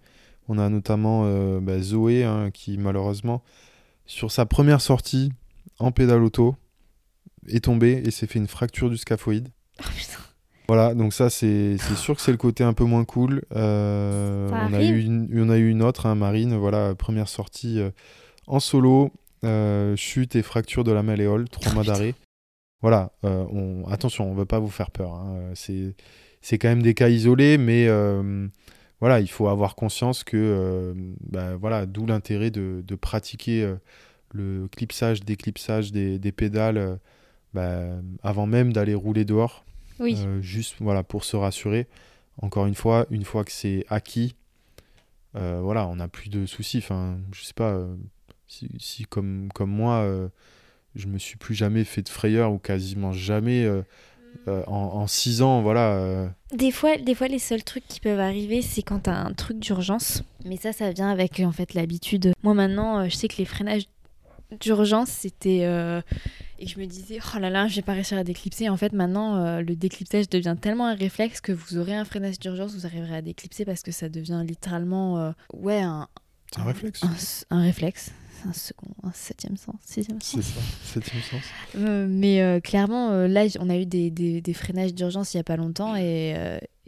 On 0.49 0.59
a 0.59 0.69
notamment 0.69 1.23
euh, 1.25 1.59
bah, 1.61 1.81
Zoé 1.81 2.25
hein, 2.25 2.51
qui 2.53 2.79
malheureusement, 2.79 3.43
sur 4.07 4.31
sa 4.31 4.47
première 4.47 4.81
sortie 4.81 5.33
en 5.79 5.91
pédale 5.91 6.23
auto, 6.23 6.55
est 7.49 7.65
tombée 7.65 8.03
et 8.05 8.11
s'est 8.11 8.27
fait 8.27 8.39
une 8.39 8.47
fracture 8.49 8.91
du 8.91 8.97
scaphoïde. 8.97 9.49
Oh 9.81 9.85
putain. 9.97 10.19
Voilà, 10.69 10.95
donc 10.95 11.13
ça 11.13 11.31
c'est 11.31 11.77
sûr 11.97 12.17
que 12.17 12.21
c'est 12.21 12.33
le 12.33 12.37
côté 12.39 12.65
un 12.65 12.73
peu 12.73 12.83
moins 12.85 13.05
cool. 13.05 13.43
Euh, 13.55 14.49
on, 14.51 14.73
a 14.75 14.83
eu 14.83 15.01
une, 15.01 15.29
on 15.41 15.49
a 15.49 15.59
eu 15.59 15.69
une 15.69 15.81
autre, 15.83 16.07
hein, 16.07 16.17
Marine, 16.17 16.57
voilà, 16.57 16.95
première 16.97 17.29
sortie 17.29 17.79
euh, 17.79 17.91
en 18.49 18.59
solo, 18.59 19.13
euh, 19.45 19.95
chute 19.95 20.35
et 20.35 20.43
fracture 20.43 20.83
de 20.83 20.91
la 20.91 21.05
malléole, 21.05 21.49
trois 21.49 21.71
Oh, 21.71 21.75
mois 21.75 21.85
d'arrêt. 21.85 22.15
Voilà, 22.83 23.13
on, 23.23 23.85
attention, 23.89 24.29
on 24.29 24.35
ne 24.35 24.39
veut 24.39 24.45
pas 24.45 24.59
vous 24.59 24.69
faire 24.69 24.91
peur. 24.91 25.13
hein, 25.15 25.51
C'est 25.55 25.95
c'est 26.43 26.59
quand 26.59 26.69
même 26.69 26.83
des 26.83 26.95
cas 26.95 27.09
isolés, 27.09 27.59
mais 27.59 27.89
voilà, 29.01 29.21
il 29.21 29.29
faut 29.29 29.49
avoir 29.49 29.77
conscience 29.77 30.25
que, 30.25 30.95
bah, 31.21 31.57
voilà, 31.57 31.87
d'où 31.87 32.07
l'intérêt 32.07 32.51
de, 32.51 32.83
de 32.87 32.95
pratiquer 32.97 33.75
le 34.33 34.69
clipsage, 34.69 35.21
déclipsage 35.25 35.91
des, 35.93 36.19
des 36.19 36.33
pédales 36.33 36.99
bah, 37.57 37.83
avant 38.23 38.47
même 38.47 38.73
d'aller 38.73 38.95
rouler 38.95 39.25
dehors. 39.25 39.65
Oui. 39.99 40.15
Euh, 40.19 40.41
juste 40.43 40.77
voilà 40.81 41.03
pour 41.03 41.25
se 41.25 41.37
rassurer. 41.37 41.87
Encore 42.43 42.67
une 42.67 42.75
fois, 42.75 43.07
une 43.11 43.25
fois 43.25 43.45
que 43.45 43.51
c'est 43.53 43.85
acquis, 43.89 44.35
euh, 45.37 45.61
voilà, 45.63 45.89
on 45.89 45.97
n'a 45.97 46.07
plus 46.09 46.29
de 46.29 46.45
soucis. 46.47 46.79
Enfin, 46.79 47.19
je 47.33 47.43
sais 47.43 47.55
pas 47.55 47.73
euh, 47.73 47.95
si, 48.47 48.69
si 48.79 49.05
comme 49.07 49.49
comme 49.55 49.71
moi, 49.71 50.01
euh, 50.03 50.29
je 50.95 51.07
me 51.07 51.19
suis 51.19 51.37
plus 51.39 51.55
jamais 51.55 51.85
fait 51.85 52.03
de 52.03 52.09
frayeur 52.11 52.53
ou 52.53 52.59
quasiment 52.59 53.13
jamais 53.13 53.65
euh, 53.65 53.83
euh, 54.49 54.63
en, 54.67 55.01
en 55.01 55.07
six 55.07 55.41
ans, 55.41 55.63
voilà. 55.63 55.95
euh, 55.95 56.29
Des 56.53 56.71
fois, 56.71 56.99
des 56.99 57.15
fois, 57.15 57.29
les 57.29 57.39
seuls 57.39 57.65
trucs 57.65 57.89
qui 57.89 58.01
peuvent 58.01 58.21
arriver, 58.21 58.61
c'est 58.61 58.83
quand 58.83 59.01
t'as 59.05 59.17
un 59.17 59.33
truc 59.33 59.59
d'urgence. 59.59 60.23
Mais 60.45 60.59
ça, 60.59 60.73
ça 60.75 60.93
vient 60.93 61.09
avec 61.11 61.41
en 61.41 61.53
fait 61.53 61.73
l'habitude. 61.73 62.33
Moi 62.43 62.53
maintenant, 62.53 63.09
je 63.09 63.15
sais 63.17 63.29
que 63.29 63.39
les 63.39 63.47
freinages 63.47 63.87
d'urgence, 64.61 65.09
c'était 65.09 65.63
euh, 65.65 66.03
et 66.59 66.67
je 66.67 66.79
me 66.79 66.87
disais 66.87 67.19
oh 67.35 67.39
là 67.39 67.51
là, 67.51 67.69
je 67.69 67.77
vais 67.77 67.83
pas 67.83 67.93
réussir 67.93 68.19
à 68.19 68.25
déclipser. 68.25 68.69
En 68.69 68.77
fait, 68.77 68.93
maintenant, 68.93 69.37
euh, 69.37 69.61
le 69.63 69.77
déclipsage 69.77 70.29
devient 70.29 70.57
tellement 70.61 70.87
un 70.87 70.95
réflexe 70.95 71.41
que 71.41 71.53
vous 71.53 71.77
aurez 71.77 71.95
un 71.95 72.05
freinage 72.05 72.39
d'urgence, 72.39 72.75
vous 72.75 72.87
arriverez 72.87 73.17
à 73.17 73.23
déclipser 73.23 73.65
parce 73.65 73.83
que 73.83 73.93
ça 73.93 74.09
devient 74.09 74.43
littéralement 74.47 75.19
euh, 75.19 75.33
ouais 75.55 75.81
un, 75.81 76.09
un 76.57 76.65
réflexe. 76.65 77.47
un, 77.51 77.63
réflexe. 77.63 78.11
Un 78.47 78.53
second, 78.53 78.89
un 79.03 79.13
septième 79.13 79.57
sens, 79.57 79.77
sixième 79.85 80.21
sens. 80.21 80.43
C'est 80.45 80.55
ça, 80.55 80.61
septième 80.85 81.23
sens. 81.23 81.43
Euh, 81.77 82.07
mais 82.09 82.43
euh, 82.43 82.61
clairement, 82.61 83.11
là, 83.27 83.47
on 83.61 83.69
a 83.71 83.77
eu 83.77 83.87
des, 83.87 84.11
des- 84.11 84.41
des 84.41 84.53
freinages 84.53 84.95
d'urgence 84.95 85.35
il 85.35 85.39
y 85.39 85.41
a 85.41 85.45
pas 85.45 85.57
longtemps 85.57 85.97
et, 85.97 86.37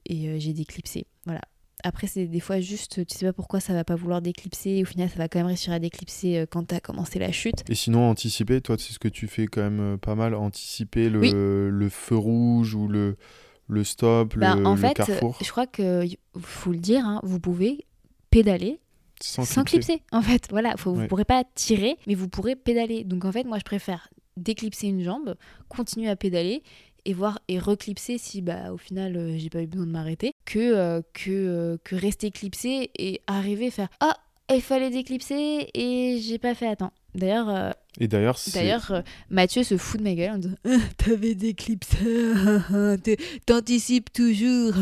et 0.06 0.38
j'ai 0.40 0.52
déclipsé. 0.52 1.06
Voilà. 1.24 1.40
Après, 1.84 2.06
c'est 2.06 2.26
des 2.26 2.40
fois 2.40 2.60
juste, 2.60 3.06
tu 3.06 3.16
sais 3.16 3.26
pas 3.26 3.32
pourquoi 3.32 3.60
ça 3.60 3.72
va 3.72 3.84
pas 3.84 3.94
vouloir 3.94 4.20
déclipser. 4.22 4.82
Au 4.82 4.84
final, 4.84 5.08
ça 5.08 5.16
va 5.16 5.28
quand 5.28 5.38
même 5.38 5.46
réussir 5.46 5.72
à 5.72 5.78
déclipser 5.78 6.38
euh, 6.38 6.46
quand 6.50 6.64
t'as 6.64 6.80
commencé 6.80 7.18
la 7.18 7.30
chute. 7.32 7.62
Et 7.68 7.74
sinon, 7.74 8.10
anticiper, 8.10 8.60
toi, 8.60 8.76
c'est 8.78 8.92
ce 8.92 8.98
que 8.98 9.08
tu 9.08 9.26
fais 9.28 9.46
quand 9.46 9.62
même 9.62 9.80
euh, 9.80 9.96
pas 9.96 10.14
mal, 10.14 10.34
anticiper 10.34 11.08
le, 11.08 11.20
Oui. 11.20 11.30
le 11.32 11.88
feu 11.88 12.16
rouge 12.16 12.74
ou 12.74 12.88
le, 12.88 13.16
le 13.68 13.84
stop, 13.84 14.34
le, 14.34 14.40
Ben, 14.40 14.66
en 14.66 14.74
le 14.74 14.80
fait, 14.80 14.94
carrefour. 14.94 15.38
je 15.42 15.50
crois 15.50 15.66
que 15.66 16.04
faut 16.40 16.72
le 16.72 16.78
dire, 16.78 17.04
hein, 17.06 17.20
vous 17.22 17.38
pouvez 17.40 17.84
pédaler 18.30 18.80
Sans, 19.20 19.44
sans, 19.44 19.64
clipser. 19.64 19.94
clipser. 19.98 20.02
En 20.12 20.22
fait, 20.22 20.46
voilà, 20.50 20.76
faut, 20.76 20.92
vous 20.94 21.00
Ouais. 21.02 21.08
pourrez 21.08 21.24
pas 21.24 21.44
tirer, 21.54 21.96
mais 22.06 22.14
vous 22.14 22.28
pourrez 22.28 22.56
pédaler. 22.56 23.04
Donc 23.04 23.24
en 23.24 23.32
fait, 23.32 23.44
moi, 23.44 23.58
je 23.58 23.64
préfère 23.64 24.08
déclipser 24.36 24.86
une 24.86 25.02
jambe, 25.02 25.34
continuer 25.68 26.08
à 26.08 26.14
pédaler 26.16 26.62
et 27.08 27.14
voir 27.14 27.38
et 27.48 27.58
reclipser 27.58 28.18
si 28.18 28.42
bah 28.42 28.72
au 28.72 28.76
final 28.76 29.16
euh, 29.16 29.36
j'ai 29.38 29.48
pas 29.48 29.62
eu 29.62 29.66
besoin 29.66 29.86
de 29.86 29.90
m'arrêter 29.90 30.32
que 30.44 30.58
euh, 30.58 31.00
que 31.14 31.30
euh, 31.30 31.76
que 31.82 31.96
rester 31.96 32.30
clipsé 32.30 32.90
et 32.98 33.22
arriver 33.26 33.68
à 33.68 33.70
faire 33.70 33.88
ah 34.00 34.14
il 34.54 34.62
fallait 34.62 34.90
déclipser 34.90 35.68
et 35.74 36.18
j'ai 36.22 36.38
pas 36.38 36.54
fait 36.54 36.74
temps. 36.76 36.92
D'ailleurs 37.14 37.48
euh, 37.50 37.70
Et 38.00 38.08
d'ailleurs, 38.08 38.38
d'ailleurs 38.54 39.02
Mathieu 39.28 39.62
se 39.62 39.76
fout 39.76 40.00
de 40.00 40.04
ma 40.04 40.14
gueule 40.14 40.30
en 40.32 40.38
disant 40.38 40.54
Ah, 40.64 40.76
t'avais 40.98 41.34
déclipsé 41.34 42.32
t'es- 43.02 43.18
t'anticipes 43.46 44.12
toujours 44.12 44.72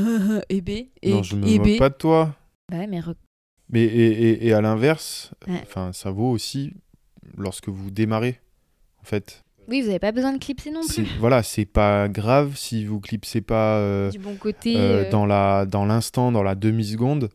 et 0.48 0.60
B 0.60 0.68
et, 0.70 1.10
non, 1.10 1.22
je 1.22 1.36
me 1.36 1.46
et 1.48 1.58
moque 1.58 1.68
B 1.68 1.78
pas 1.78 1.88
de 1.90 1.94
toi. 1.94 2.36
bah 2.70 2.78
ouais, 2.78 2.86
mais 2.86 3.00
Mais 3.70 3.82
et, 3.84 4.30
et- 4.30 4.46
et 4.46 4.52
à 4.52 4.60
l'inverse, 4.60 5.32
Ouais. 5.48 5.64
ça 5.92 6.10
vaut 6.10 6.30
aussi 6.30 6.72
lorsque 7.36 7.68
vous 7.68 7.90
démarrez. 7.90 8.40
En 9.00 9.04
fait, 9.04 9.44
oui 9.68 9.82
vous 9.82 9.88
avez 9.88 9.98
pas 9.98 10.12
besoin 10.12 10.32
de 10.32 10.38
clipser 10.38 10.70
non 10.70 10.80
plus 10.86 11.06
voilà, 11.18 11.42
c'est 11.42 11.64
pas 11.64 12.08
grave 12.08 12.56
si 12.56 12.84
vous 12.84 13.00
clipsez 13.00 13.40
pas 13.40 13.76
euh, 13.78 14.10
du 14.10 14.18
bon 14.18 14.36
côté 14.36 14.76
euh, 14.76 15.04
euh, 15.04 15.10
dans 15.10 15.26
la 15.26 15.66
dans 15.66 15.84
l'instant, 15.86 16.32
dans 16.32 16.42
la 16.42 16.54
demi 16.54 16.84
seconde. 16.84 17.30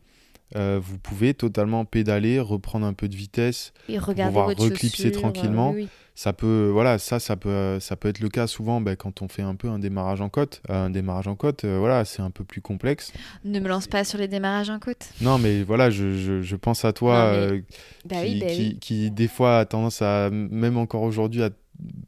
euh, 0.56 0.78
vous 0.82 0.98
pouvez 0.98 1.32
totalement 1.34 1.84
pédaler, 1.84 2.38
reprendre 2.40 2.86
un 2.86 2.92
peu 2.92 3.08
de 3.08 3.16
vitesse. 3.16 3.72
et 3.88 3.98
pouvoir 3.98 4.48
reclipser 4.48 5.10
tranquillement. 5.12 5.70
oui, 5.70 5.82
oui. 5.82 5.88
Ça 6.14 6.34
peut, 6.34 6.68
voilà, 6.70 6.98
ça, 6.98 7.18
ça 7.18 7.36
peut, 7.36 7.78
ça 7.80 7.96
peut 7.96 8.08
être 8.10 8.20
le 8.20 8.28
cas 8.28 8.46
souvent 8.46 8.82
ben, 8.82 8.96
quand 8.96 9.22
on 9.22 9.28
fait 9.28 9.40
un 9.40 9.54
peu 9.54 9.68
un 9.68 9.78
démarrage 9.78 10.20
en 10.20 10.28
côte. 10.28 10.60
Un 10.68 10.90
démarrage 10.90 11.26
en 11.26 11.36
côte, 11.36 11.64
euh, 11.64 11.78
voilà, 11.78 12.04
c'est 12.04 12.20
un 12.20 12.30
peu 12.30 12.44
plus 12.44 12.60
complexe. 12.60 13.14
Ne 13.46 13.58
me 13.60 13.66
lance 13.68 13.86
pas 13.86 14.04
sur 14.04 14.18
les 14.18 14.28
démarrages 14.28 14.68
en 14.68 14.78
côte. 14.78 15.08
Non, 15.22 15.38
mais 15.38 15.62
voilà, 15.62 15.88
je, 15.88 16.18
je, 16.18 16.42
je 16.42 16.56
pense 16.56 16.84
à 16.84 16.92
toi 16.92 17.14
Non, 17.24 17.30
mais- 17.30 17.36
euh, 17.56 17.60
Bah 18.04 18.16
qui, 18.16 18.22
oui, 18.34 18.40
bah 18.40 18.46
qui, 18.46 18.78
qui, 18.78 19.10
des 19.10 19.26
fois 19.26 19.60
a 19.60 19.64
tendance 19.64 20.02
à, 20.02 20.28
même 20.30 20.76
encore 20.76 21.00
aujourd'hui, 21.00 21.42
à 21.44 21.48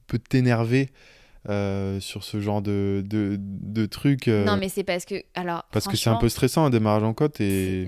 peut 0.07 0.19
t'énerver 0.19 0.91
euh, 1.49 2.01
sur 2.01 2.25
ce 2.25 2.41
genre 2.41 2.63
de, 2.63 3.03
de, 3.07 3.37
de 3.39 3.87
trucs. 3.87 4.29
euh, 4.29 4.45
Non, 4.45 4.57
mais 4.57 4.69
c'est 4.71 4.85
parce 4.85 5.05
que. 5.05 5.17
Alors, 5.35 5.65
parce 5.73 5.87
que 5.89 5.97
c'est 5.97 6.09
un 6.11 6.17
peu 6.17 6.29
stressant 6.31 6.65
un 6.65 6.71
démarrage 6.71 7.03
en 7.03 7.13
côte 7.13 7.41
et 7.41 7.87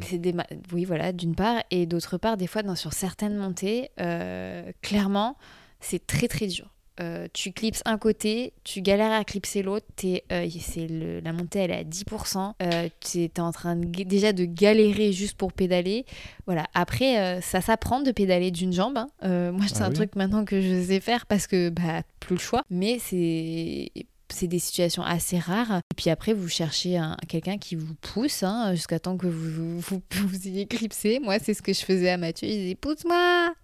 Oui, 0.73 0.85
voilà, 0.85 1.13
d'une 1.13 1.35
part. 1.35 1.63
Et 1.71 1.87
d'autre 1.87 2.19
part, 2.19 2.37
des 2.37 2.47
fois, 2.47 2.63
dans, 2.63 2.75
sur 2.75 2.93
certaines 2.93 3.37
montées, 3.37 3.91
euh, 4.01 4.71
clairement, 4.83 5.37
c'est 5.81 6.07
très 6.07 6.29
très 6.29 6.47
dur. 6.49 6.71
Euh, 7.01 7.29
tu 7.35 7.53
clipses 7.53 7.83
un 7.85 7.99
côté, 7.99 8.53
tu 8.65 8.81
galères 8.81 9.13
à 9.13 9.23
clipser 9.25 9.63
l'autre, 9.63 9.87
euh, 10.05 10.47
le- 10.77 11.21
la 11.21 11.33
montée 11.33 11.59
elle 11.59 11.71
est 11.71 11.77
à 11.81 11.85
10%, 11.85 12.55
euh, 12.63 12.89
tu 13.01 13.25
es 13.25 13.41
en 13.41 13.53
train 13.53 13.77
de 13.77 13.87
déjà 14.05 14.33
de 14.33 14.45
galérer 14.47 15.13
juste 15.13 15.37
pour 15.37 15.53
pédaler. 15.53 16.07
Voilà. 16.47 16.67
Après, 16.75 17.19
euh, 17.19 17.41
ça 17.43 17.61
s'apprend 17.61 18.01
de 18.01 18.11
pédaler 18.13 18.51
d'une 18.51 18.73
jambe. 18.73 18.97
hein. 18.97 19.09
Euh, 19.25 19.53
moi, 19.53 19.67
c'est 19.69 19.83
Ah 19.83 19.87
un 19.87 19.89
oui. 19.91 19.95
truc 19.95 20.17
maintenant 20.17 20.45
que 20.45 20.61
je 20.61 20.83
sais 20.85 21.01
faire 21.01 21.27
parce 21.27 21.47
que 21.47 21.69
bah, 21.69 22.03
plus 22.21 22.37
le 22.37 22.41
choix. 22.41 22.63
Mais 22.71 22.99
c'est 22.99 23.91
c'est 24.33 24.47
des 24.47 24.59
situations 24.59 25.03
assez 25.03 25.39
rares. 25.39 25.79
Et 25.79 25.95
puis 25.97 26.11
après, 26.11 26.33
vous 26.33 26.49
cherchez 26.49 26.97
un, 26.97 27.17
quelqu'un 27.29 27.59
qui 27.59 27.77
vous 27.77 27.95
pousse 27.95 28.43
hein, 28.43 28.75
jusqu'à 28.75 28.99
temps 28.99 29.17
que 29.17 29.27
vous 29.27 29.81
vous, 29.81 30.03
vous, 30.11 30.47
ayez 30.47 30.67
clipsé. 30.67 31.19
Moi, 31.21 31.39
c'est 31.39 31.55
ce 31.55 31.63
que 31.63 31.73
je 31.73 31.81
faisais 31.81 32.11
à 32.11 32.17
Mathieu. 32.17 32.49
Il 32.49 32.57
disait 32.57 32.75
Pousse-moi 32.75 33.55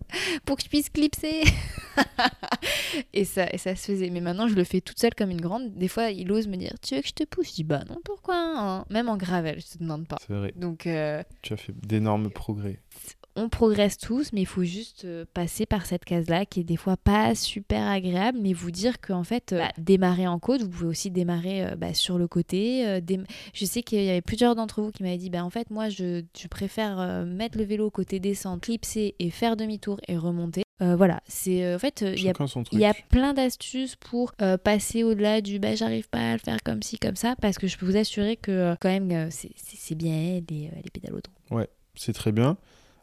pour 0.45 0.57
que 0.57 0.63
je 0.63 0.69
puisse 0.69 0.89
clipser. 0.89 1.43
et, 3.13 3.25
ça, 3.25 3.47
et 3.53 3.59
ça 3.59 3.75
se 3.77 3.87
faisait. 3.93 4.11
Mais 4.11 4.21
maintenant, 4.21 4.49
je 4.49 4.55
le 4.55 4.65
fais 4.65 4.81
toute 4.81 4.99
seule 4.99 5.15
comme 5.15 5.31
une 5.31 5.41
grande. 5.41 5.75
Des 5.75 5.89
fois, 5.89 6.11
il 6.11 6.31
ose 6.33 6.49
me 6.49 6.57
dire 6.57 6.75
Tu 6.83 6.95
veux 6.95 7.03
que 7.03 7.09
je 7.09 7.15
te 7.15 7.25
pousse? 7.25 7.49
Je 7.49 7.55
dis 7.55 7.65
Bah 7.65 7.83
non, 7.89 7.99
pourquoi 8.05 8.37
hein? 8.37 8.85
Même 8.91 9.09
en 9.09 9.17
gravel, 9.17 9.61
je 9.61 9.77
te 9.77 9.83
demande 9.83 10.07
pas. 10.07 10.17
C'est 10.27 10.35
vrai. 10.35 10.53
Donc. 10.57 10.87
Euh, 10.87 11.23
tu 11.43 11.53
as 11.53 11.57
fait 11.57 11.73
d'énormes 11.87 12.31
progrès 12.31 12.79
on 13.35 13.49
progresse 13.49 13.97
tous, 13.97 14.33
mais 14.33 14.43
il 14.43 14.47
faut 14.47 14.65
juste 14.65 15.05
euh, 15.05 15.25
passer 15.33 15.65
par 15.65 15.87
cette 15.87 16.05
case-là 16.05 16.45
qui 16.45 16.61
est 16.61 16.65
des 16.65 16.77
fois 16.77 16.97
pas 16.97 17.35
super 17.35 17.89
agréable, 17.89 18.39
mais 18.43 18.53
vous 18.53 18.71
dire 18.71 19.01
qu'en 19.01 19.25
fait, 19.25 19.53
euh, 19.53 19.59
bah, 19.59 19.73
démarrer 19.79 20.27
en 20.27 20.39
côte, 20.39 20.63
vous 20.63 20.69
pouvez 20.69 20.89
aussi 20.89 21.11
démarrer 21.11 21.65
euh, 21.65 21.77
bah, 21.77 21.95
sur 21.95 22.19
le 22.19 22.29
côté. 22.29 23.01
Je 23.55 23.65
sais 23.65 23.83
qu'il 23.83 24.03
y 24.03 24.11
avait 24.11 24.21
plusieurs 24.21 24.55
d'entre 24.55 24.83
vous 24.83 24.91
qui 24.91 25.03
m'avaient 25.03 25.17
dit, 25.17 25.31
bah, 25.31 25.45
en 25.45 25.51
fait, 25.51 25.71
moi, 25.71 25.89
je, 25.89 26.23
préfère 26.51 27.25
mettre 27.25 27.57
le 27.57 27.65
vélo 27.65 27.91
côté 27.91 28.21
descente, 28.21 28.63
clipser 28.63 29.15
et 29.19 29.31
faire 29.31 29.57
demi-tour 29.57 30.01
et 30.07 30.17
remonter. 30.19 30.65
voilà, 30.81 31.23
c'est 31.27 31.75
en 31.75 31.79
fait 31.79 32.03
il 32.03 32.23
y, 32.79 32.85
a, 32.85 32.95
plein 33.09 33.33
d'astuces 33.33 33.97
pour 33.97 34.33
passer 34.65 35.03
au-delà 35.03 35.41
du 35.41 35.59
bah 35.59 35.75
j'arrive 35.75 36.09
pas 36.11 36.33
à 36.33 36.33
le 36.35 36.39
faire 36.39 36.63
comme 36.63 36.83
ci 36.83 36.99
comme 36.99 37.17
ça 37.17 37.37
parce 37.41 37.57
que 37.57 37.69
je 37.69 37.79
peux 37.79 37.87
vous 37.87 37.97
assurer 37.97 38.37
que 38.37 38.77
quand 38.81 38.91
même 38.91 39.31
c'est 39.31 39.95
bien 39.95 40.13
les, 40.13 40.43
les 40.51 40.91
pédales 40.93 41.15
Ouais, 41.51 41.69
c'est 41.95 42.13
très 42.13 42.33
bien. 42.33 42.59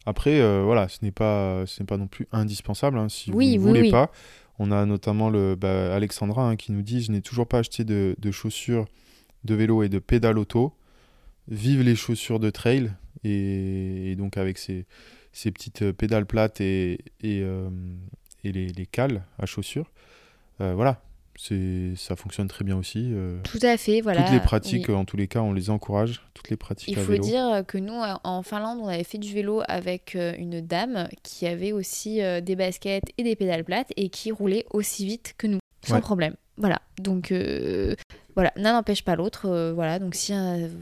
Après, 0.10 0.41
euh, 0.41 0.64
voilà, 0.64 0.88
ce 0.88 0.97
n'est 1.03 1.12
pas, 1.12 1.68
ce 1.68 1.84
n'est 1.84 1.86
pas 1.86 1.97
non 1.97 2.07
plus 2.07 2.28
indispensable. 2.32 2.97
Hein, 2.97 3.10
si 3.10 3.30
vous 3.30 3.43
ne 3.43 3.60
voulez 3.60 3.91
pas, 3.91 4.12
on 4.57 4.72
a 4.72 4.84
notamment 4.88 5.30
le 5.30 5.53
bah, 5.53 5.93
Alexandra 5.93 6.49
hein, 6.49 6.55
qui 6.55 6.72
nous 6.72 6.82
dit 6.82 7.03
Je 7.03 7.12
n'ai 7.12 7.22
toujours 7.22 7.47
pas 7.47 7.60
acheté 7.60 7.84
de, 7.84 8.16
chaussures 8.32 8.88
de 9.43 9.53
vélo 9.53 9.84
et 9.84 9.89
de 9.89 9.99
pédales 9.99 10.39
auto. 10.39 10.74
Vive 11.47 11.84
les 11.84 11.95
chaussures 11.95 12.39
de 12.39 12.49
trail. 12.49 12.91
Et, 13.24 14.16
donc, 14.18 14.38
avec 14.38 14.57
ces, 14.57 14.88
ces, 15.32 15.51
petites 15.51 15.84
euh, 15.84 15.93
pédales 15.93 16.26
plates 16.26 16.60
et, 16.60 16.93
et, 17.22 17.41
euh, 17.43 17.70
et 18.43 18.51
les, 18.51 18.70
les, 18.70 18.86
cales 18.88 19.24
à 19.38 19.45
chaussures. 19.45 19.91
voilà, 20.57 21.03
ça 21.95 22.15
fonctionne 22.15 22.47
très 22.47 22.65
bien 22.65 22.77
aussi. 22.77 23.11
Euh. 23.13 23.39
Tout 23.43 23.59
à 23.61 23.77
fait, 23.77 24.01
voilà. 24.01 24.23
Toutes 24.23 24.33
les 24.33 24.39
pratiques, 24.39 24.89
en 24.89 25.05
tous 25.05 25.17
les 25.17 25.27
cas, 25.27 25.41
on 25.41 25.53
les 25.53 25.69
encourage. 25.69 26.21
Toutes 26.33 26.49
les 26.49 26.57
pratiques. 26.57 26.89
Il 26.89 26.97
faut 26.97 27.17
dire 27.17 27.63
que 27.67 27.77
nous, 27.77 27.99
en 28.23 28.43
Finlande, 28.43 28.79
on 28.81 28.87
avait 28.87 29.03
fait 29.03 29.17
du 29.17 29.33
vélo 29.33 29.61
avec 29.67 30.15
euh, 30.15 30.33
une 30.37 30.61
dame 30.61 31.07
qui 31.23 31.47
avait 31.47 31.71
aussi 31.71 32.21
euh, 32.21 32.41
des 32.41 32.55
baskets 32.55 33.05
et 33.17 33.23
des 33.23 33.35
pédales 33.35 33.63
plates 33.63 33.91
et 33.95 34.09
qui 34.09 34.31
roulait 34.31 34.65
aussi 34.71 35.05
vite 35.05 35.33
que 35.37 35.47
nous, 35.47 35.59
sans 35.85 36.01
problème. 36.01 36.35
Voilà. 36.57 36.81
Donc 36.97 37.33
voilà, 38.35 38.51
l'un 38.55 38.73
n'empêche 38.73 39.03
pas 39.03 39.15
l'autre. 39.15 39.71
voilà. 39.73 39.99
Donc 39.99 40.15
si, 40.15 40.33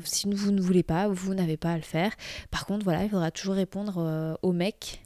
si 0.03 0.27
vous 0.27 0.51
ne 0.51 0.61
voulez 0.61 0.83
pas, 0.83 1.07
vous 1.07 1.35
n'avez 1.35 1.57
pas 1.57 1.71
à 1.71 1.75
le 1.75 1.83
faire. 1.83 2.11
Par 2.49 2.65
contre, 2.65 2.83
voilà, 2.83 3.03
il 3.03 3.09
faudra 3.09 3.29
toujours 3.29 3.55
répondre 3.55 4.37
aux 4.41 4.53
mecs 4.53 5.01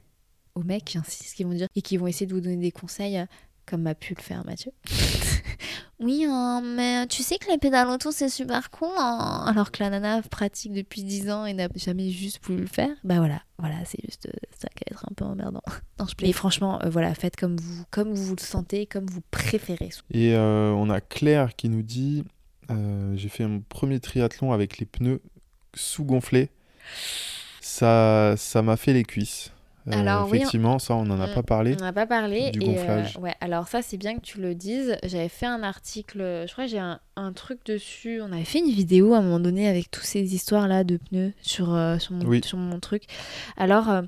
aux 0.54 0.64
mecs 0.64 0.84
qui 0.84 0.98
insistent, 0.98 1.36
qui 1.36 1.46
vont 1.46 1.54
dire 1.54 1.68
et 1.78 1.82
qui 1.82 1.96
vont 1.96 2.08
essayer 2.08 2.26
de 2.26 2.34
vous 2.34 2.42
donner 2.42 2.58
des 2.58 2.74
conseils 2.74 3.26
comme 3.72 3.88
a 3.88 3.96
pu 3.96 4.14
le 4.16 4.22
faire 4.22 4.46
Mathieu. 4.46 4.72
oui, 6.02 6.26
hein, 6.28 6.62
mais 6.62 7.08
tu 7.08 7.24
sais 7.24 7.38
que 7.38 7.50
les 7.50 7.58
pédales 7.58 7.88
auto 7.88 8.12
c'est 8.12 8.28
super 8.28 8.70
cool, 8.70 8.90
hein. 8.98 9.46
alors 9.48 9.72
que 9.72 9.82
la 9.82 9.90
nana 9.90 10.22
pratique 10.22 10.74
depuis 10.74 11.04
10 11.04 11.32
ans 11.32 11.46
et 11.46 11.54
n'a 11.54 11.70
jamais 11.76 12.10
juste 12.10 12.44
voulu 12.44 12.62
le 12.62 12.68
faire. 12.68 12.90
Bah 13.06 13.18
voilà, 13.20 13.42
voilà, 13.58 13.78
c'est 13.86 14.02
juste 14.04 14.26
euh, 14.26 14.38
ça 14.60 14.68
qui 14.76 14.84
va 14.90 14.98
être 14.98 15.06
un 15.10 15.14
peu 15.16 15.24
emmerdant. 15.24 15.62
non, 16.00 16.06
je 16.06 16.26
Et 16.26 16.34
franchement, 16.34 16.82
euh, 16.84 16.90
voilà, 16.90 17.16
faites 17.16 17.38
comme 17.38 17.56
vous, 17.56 17.86
comme 17.92 18.14
vous 18.14 18.36
le 18.36 18.42
sentez, 18.42 18.86
comme 18.86 19.06
vous 19.06 19.22
préférez. 19.32 19.90
Et 20.12 20.36
euh, 20.36 20.72
on 20.72 20.90
a 20.90 21.00
Claire 21.00 21.56
qui 21.56 21.70
nous 21.70 21.84
dit 21.84 22.26
j'ai 23.16 23.28
fait 23.28 23.46
mon 23.46 23.60
premier 23.60 24.00
triathlon 24.00 24.54
avec 24.54 24.78
les 24.78 24.86
pneus 24.86 25.22
sous-gonflés. 25.74 26.50
Ça, 27.60 28.36
ça 28.38 28.62
m'a 28.62 28.78
fait 28.78 28.94
les 28.94 29.04
cuisses. 29.04 29.52
Euh, 29.88 29.94
alors, 29.94 30.34
effectivement, 30.34 30.80
ça, 30.80 30.94
on 30.96 31.06
n'en 31.06 31.20
a 31.20 31.28
pas 31.28 31.44
parlé. 31.44 31.76
On 31.80 31.82
n'en 31.82 31.88
a 31.88 31.94
pas 31.94 32.06
parlé. 32.06 32.52
Du 32.52 32.60
gonflage. 32.60 33.18
ouais, 33.18 33.34
alors 33.42 33.68
ça, 33.68 33.82
c'est 33.82 33.98
bien 33.98 34.16
que 34.16 34.22
tu 34.22 34.40
le 34.40 34.54
dises. 34.56 34.98
J'avais 35.04 35.30
fait 35.30 35.48
un 35.48 35.64
article, 35.64 36.20
je 36.20 36.52
crois 36.52 36.66
que 36.66 36.72
j'ai 36.72 36.80
un, 36.80 37.00
un, 37.16 37.34
truc 37.34 37.66
dessus. 37.66 38.22
On 38.22 38.32
avait 38.32 38.44
fait 38.44 38.60
une 38.60 38.72
vidéo 38.72 39.14
à 39.14 39.18
un 39.18 39.22
moment 39.22 39.40
donné 39.40 39.68
avec 39.68 39.90
toutes 39.90 40.04
ces 40.04 40.36
histoires-là 40.36 40.84
de 40.84 40.98
pneus 40.98 41.34
sur, 41.42 41.74
euh, 41.74 41.98
sur, 41.98 42.14
mon, 42.14 42.42
sur, 42.42 42.58
mon, 42.58 42.80
truc. 42.80 43.06
Alors, 43.58 44.04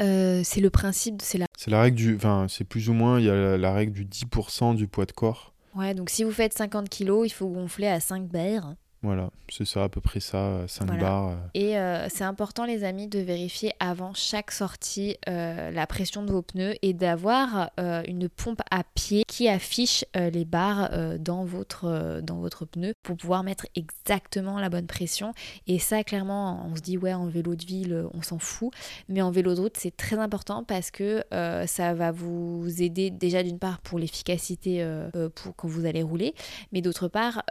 euh, 0.00 0.40
c'est 0.44 0.60
le 0.60 0.70
principe, 0.70 1.20
c'est 1.22 1.38
la... 1.38 1.46
C'est 1.56 1.70
la 1.70 1.82
règle 1.82 1.96
du... 1.96 2.16
Enfin, 2.16 2.46
c'est 2.48 2.64
plus 2.64 2.88
ou 2.88 2.92
moins, 2.92 3.18
il 3.20 3.26
y 3.26 3.30
a 3.30 3.56
la, 3.56 3.72
règle 3.72 3.92
du 3.92 4.04
10% 4.06 4.74
du 4.74 4.88
poids 4.88 5.06
de 5.06 5.12
corps. 5.12 5.52
Ouais, 5.74 5.94
donc 5.94 6.10
si 6.10 6.24
vous 6.24 6.30
faites 6.30 6.52
50 6.52 6.88
kilos, 6.88 7.26
il 7.26 7.30
faut 7.30 7.48
gonfler 7.48 7.88
à 7.88 8.00
5 8.00 8.26
barres. 8.28 8.74
Voilà, 9.04 9.28
c'est 9.50 9.66
ça 9.66 9.84
à 9.84 9.88
peu 9.90 10.00
près 10.00 10.20
ça, 10.20 10.64
5 10.66 10.90
euh, 10.90 10.96
barres. 10.96 11.28
Euh. 11.28 11.36
Et 11.52 11.78
euh, 11.78 12.08
c'est 12.08 12.24
important 12.24 12.64
les 12.64 12.84
amis 12.84 13.06
de 13.06 13.18
vérifier 13.18 13.72
avant 13.78 14.14
chaque 14.14 14.50
sortie 14.50 15.18
la 15.26 15.86
pression 15.86 16.22
de 16.22 16.32
vos 16.32 16.40
pneus 16.40 16.74
et 16.80 16.94
d'avoir 16.94 17.70
une 17.78 18.28
pompe 18.28 18.62
à 18.70 18.82
pied 18.82 19.24
qui 19.26 19.48
affiche 19.48 20.04
les 20.14 20.44
barres 20.44 21.18
dans, 21.18 21.44
votre, 21.44 22.20
dans 22.22 22.38
votre 22.38 22.64
pneu 22.64 22.94
pour 23.02 23.16
pouvoir 23.16 23.42
mettre 23.42 23.66
exactement 23.74 24.58
la 24.58 24.70
bonne 24.70 24.86
pression. 24.86 25.32
Et 25.66 25.78
ça 25.78 26.02
clairement 26.04 26.66
on 26.70 26.76
se 26.76 26.80
dit 26.80 26.96
ouais 26.96 27.12
en 27.12 27.26
vélo 27.26 27.54
de 27.54 27.64
ville 27.64 28.06
on 28.14 28.22
s'en 28.22 28.38
fout, 28.38 28.72
mais 29.08 29.22
en 29.22 29.30
vélo 29.30 29.54
de 29.54 29.60
route 29.60 29.76
c'est 29.76 29.96
très 29.96 30.18
important 30.18 30.64
parce 30.64 30.90
que 30.90 31.24
ça 31.66 31.94
va 31.94 32.12
vous 32.12 32.82
aider 32.82 33.10
déjà 33.10 33.42
d'une 33.42 33.58
part 33.58 33.80
pour 33.80 33.98
l'efficacité 33.98 34.86
pour 35.34 35.56
quand 35.56 35.68
vous 35.68 35.84
allez 35.84 36.02
rouler, 36.02 36.34
mais 36.72 36.80
d'autre 36.80 37.08
part 37.08 37.42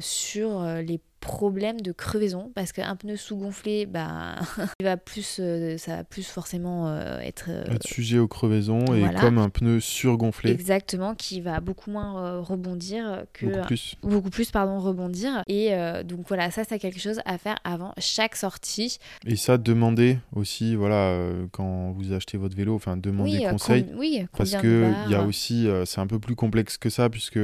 sur 0.00 0.62
les 0.64 0.95
problème 1.26 1.80
de 1.80 1.90
crevaison 1.90 2.52
parce 2.54 2.70
qu'un 2.72 2.94
pneu 2.94 3.16
sous-gonflé, 3.16 3.84
bah, 3.84 4.36
il 4.80 4.84
va 4.84 4.96
plus, 4.96 5.38
euh, 5.40 5.76
ça 5.76 5.96
va 5.96 6.04
plus 6.04 6.26
forcément 6.26 6.86
euh, 6.86 7.18
être, 7.18 7.46
euh, 7.48 7.64
être, 7.64 7.86
sujet 7.86 8.18
aux 8.18 8.28
crevaisons 8.28 8.84
et 8.94 9.12
comme 9.20 9.38
un 9.38 9.48
pneu 9.48 9.80
surgonflé. 9.80 10.52
Exactement, 10.52 11.16
qui 11.16 11.40
va 11.40 11.58
beaucoup 11.60 11.90
moins 11.90 12.40
rebondir 12.40 13.24
que 13.32 13.46
beaucoup 13.46 13.66
plus, 13.66 13.96
beaucoup 14.02 14.30
plus 14.30 14.50
pardon 14.52 14.78
rebondir. 14.78 15.42
Et 15.48 15.72
donc 16.04 16.28
voilà 16.28 16.50
ça 16.50 16.62
c'est 16.64 16.78
quelque 16.78 17.00
chose 17.00 17.20
à 17.24 17.38
faire 17.38 17.56
avant 17.64 17.92
chaque 17.98 18.36
sortie. 18.36 18.98
Et 19.26 19.36
ça 19.36 19.58
demander 19.58 20.18
aussi 20.32 20.76
voilà 20.76 21.18
quand 21.50 21.90
vous 21.92 22.12
achetez 22.12 22.38
votre 22.38 22.56
vélo, 22.56 22.74
enfin 22.76 22.96
demander 22.96 23.46
conseil. 23.50 23.86
oui, 23.96 24.24
parce 24.36 24.54
que 24.54 24.92
il 25.06 25.12
y 25.12 25.14
a 25.16 25.22
aussi 25.22 25.68
c'est 25.84 26.00
un 26.00 26.06
peu 26.06 26.20
plus 26.20 26.36
complexe 26.36 26.78
que 26.78 26.88
ça 26.88 27.10
puisque 27.10 27.40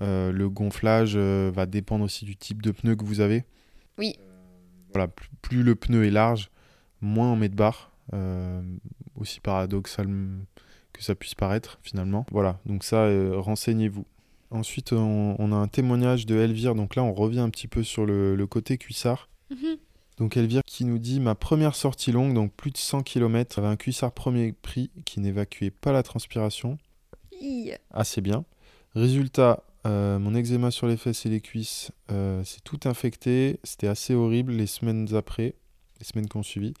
le 0.00 0.48
gonflage 0.48 1.14
euh, 1.16 1.50
va 1.54 1.66
dépendre 1.66 2.04
aussi 2.04 2.24
du 2.24 2.36
type 2.36 2.62
de 2.62 2.70
pneu 2.70 2.96
que 2.96 3.04
vous 3.04 3.20
avez. 3.20 3.44
Oui. 3.98 4.16
voilà, 4.92 5.08
plus, 5.42 5.62
le 5.62 5.74
pneu 5.74 6.04
est 6.04 6.10
large, 6.10 6.50
moins 7.00 7.32
on 7.32 7.36
met 7.36 7.48
de 7.48 7.56
barre. 7.56 7.90
Euh, 8.14 8.60
aussi 9.14 9.40
paradoxal 9.40 10.08
que 10.92 11.02
ça 11.02 11.14
puisse 11.14 11.34
paraître 11.34 11.78
finalement. 11.82 12.26
Voilà, 12.30 12.58
donc 12.66 12.84
ça, 12.84 13.08
renseignez-vous. 13.34 14.04
Ensuite, 14.50 14.92
on, 14.92 15.52
a 15.52 15.56
un 15.56 15.68
témoignage 15.68 16.26
de 16.26 16.36
Elvire. 16.36 16.74
Donc 16.74 16.94
là, 16.94 17.02
on 17.02 17.14
revient 17.14 17.40
un 17.40 17.48
petit 17.48 17.68
peu 17.68 17.82
sur 17.82 18.04
le, 18.04 18.46
côté 18.46 18.76
cuissard. 18.76 19.28
Mhm. 19.50 19.76
Donc 20.18 20.36
Elvire 20.36 20.62
qui 20.66 20.84
nous 20.84 20.98
dit 20.98 21.20
ma 21.20 21.34
première 21.34 21.74
sortie 21.74 22.12
longue, 22.12 22.34
donc 22.34 22.52
plus 22.52 22.70
de 22.70 22.76
100 22.76 23.02
km, 23.02 23.58
avait 23.58 23.68
un 23.68 23.76
cuissard 23.76 24.12
premier 24.12 24.52
prix 24.52 24.90
qui 25.06 25.20
n'évacuait 25.20 25.70
pas 25.70 25.92
la 25.92 26.02
transpiration. 26.02 26.78
Assez 27.90 28.20
bien. 28.20 28.44
Résultat, 28.94 29.64
euh, 29.86 30.18
mon 30.18 30.34
eczéma 30.34 30.70
sur 30.70 30.86
les 30.86 30.96
fesses 30.96 31.26
et 31.26 31.28
les 31.28 31.40
cuisses, 31.40 31.90
euh, 32.10 32.42
c'est 32.44 32.62
tout 32.62 32.80
infecté. 32.84 33.58
C'était 33.64 33.88
assez 33.88 34.14
horrible 34.14 34.52
les 34.52 34.66
semaines 34.66 35.14
après, 35.14 35.54
les 35.98 36.04
semaines 36.04 36.28
qui 36.28 36.36
ont 36.36 36.42
suivi. 36.42 36.74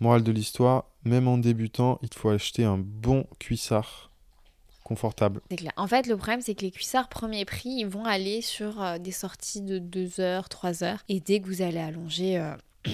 Morale 0.00 0.22
de 0.22 0.30
l'histoire, 0.30 0.84
même 1.04 1.26
en 1.26 1.38
débutant, 1.38 1.98
il 2.02 2.10
faut 2.14 2.28
acheter 2.28 2.64
un 2.64 2.78
bon 2.78 3.26
cuissard 3.40 4.12
confortable. 4.84 5.42
En 5.76 5.86
fait, 5.86 6.06
le 6.06 6.16
problème, 6.16 6.40
c'est 6.40 6.54
que 6.54 6.62
les 6.62 6.70
cuissards 6.70 7.08
premier 7.08 7.44
prix, 7.44 7.70
ils 7.80 7.86
vont 7.86 8.04
aller 8.04 8.40
sur 8.40 8.80
euh, 8.80 8.98
des 8.98 9.10
sorties 9.10 9.60
de 9.60 9.78
2 9.78 10.20
heures, 10.20 10.48
3 10.48 10.84
heures. 10.84 11.02
Et 11.08 11.20
dès 11.20 11.40
que 11.40 11.46
vous 11.46 11.62
allez 11.62 11.80
allonger 11.80 12.54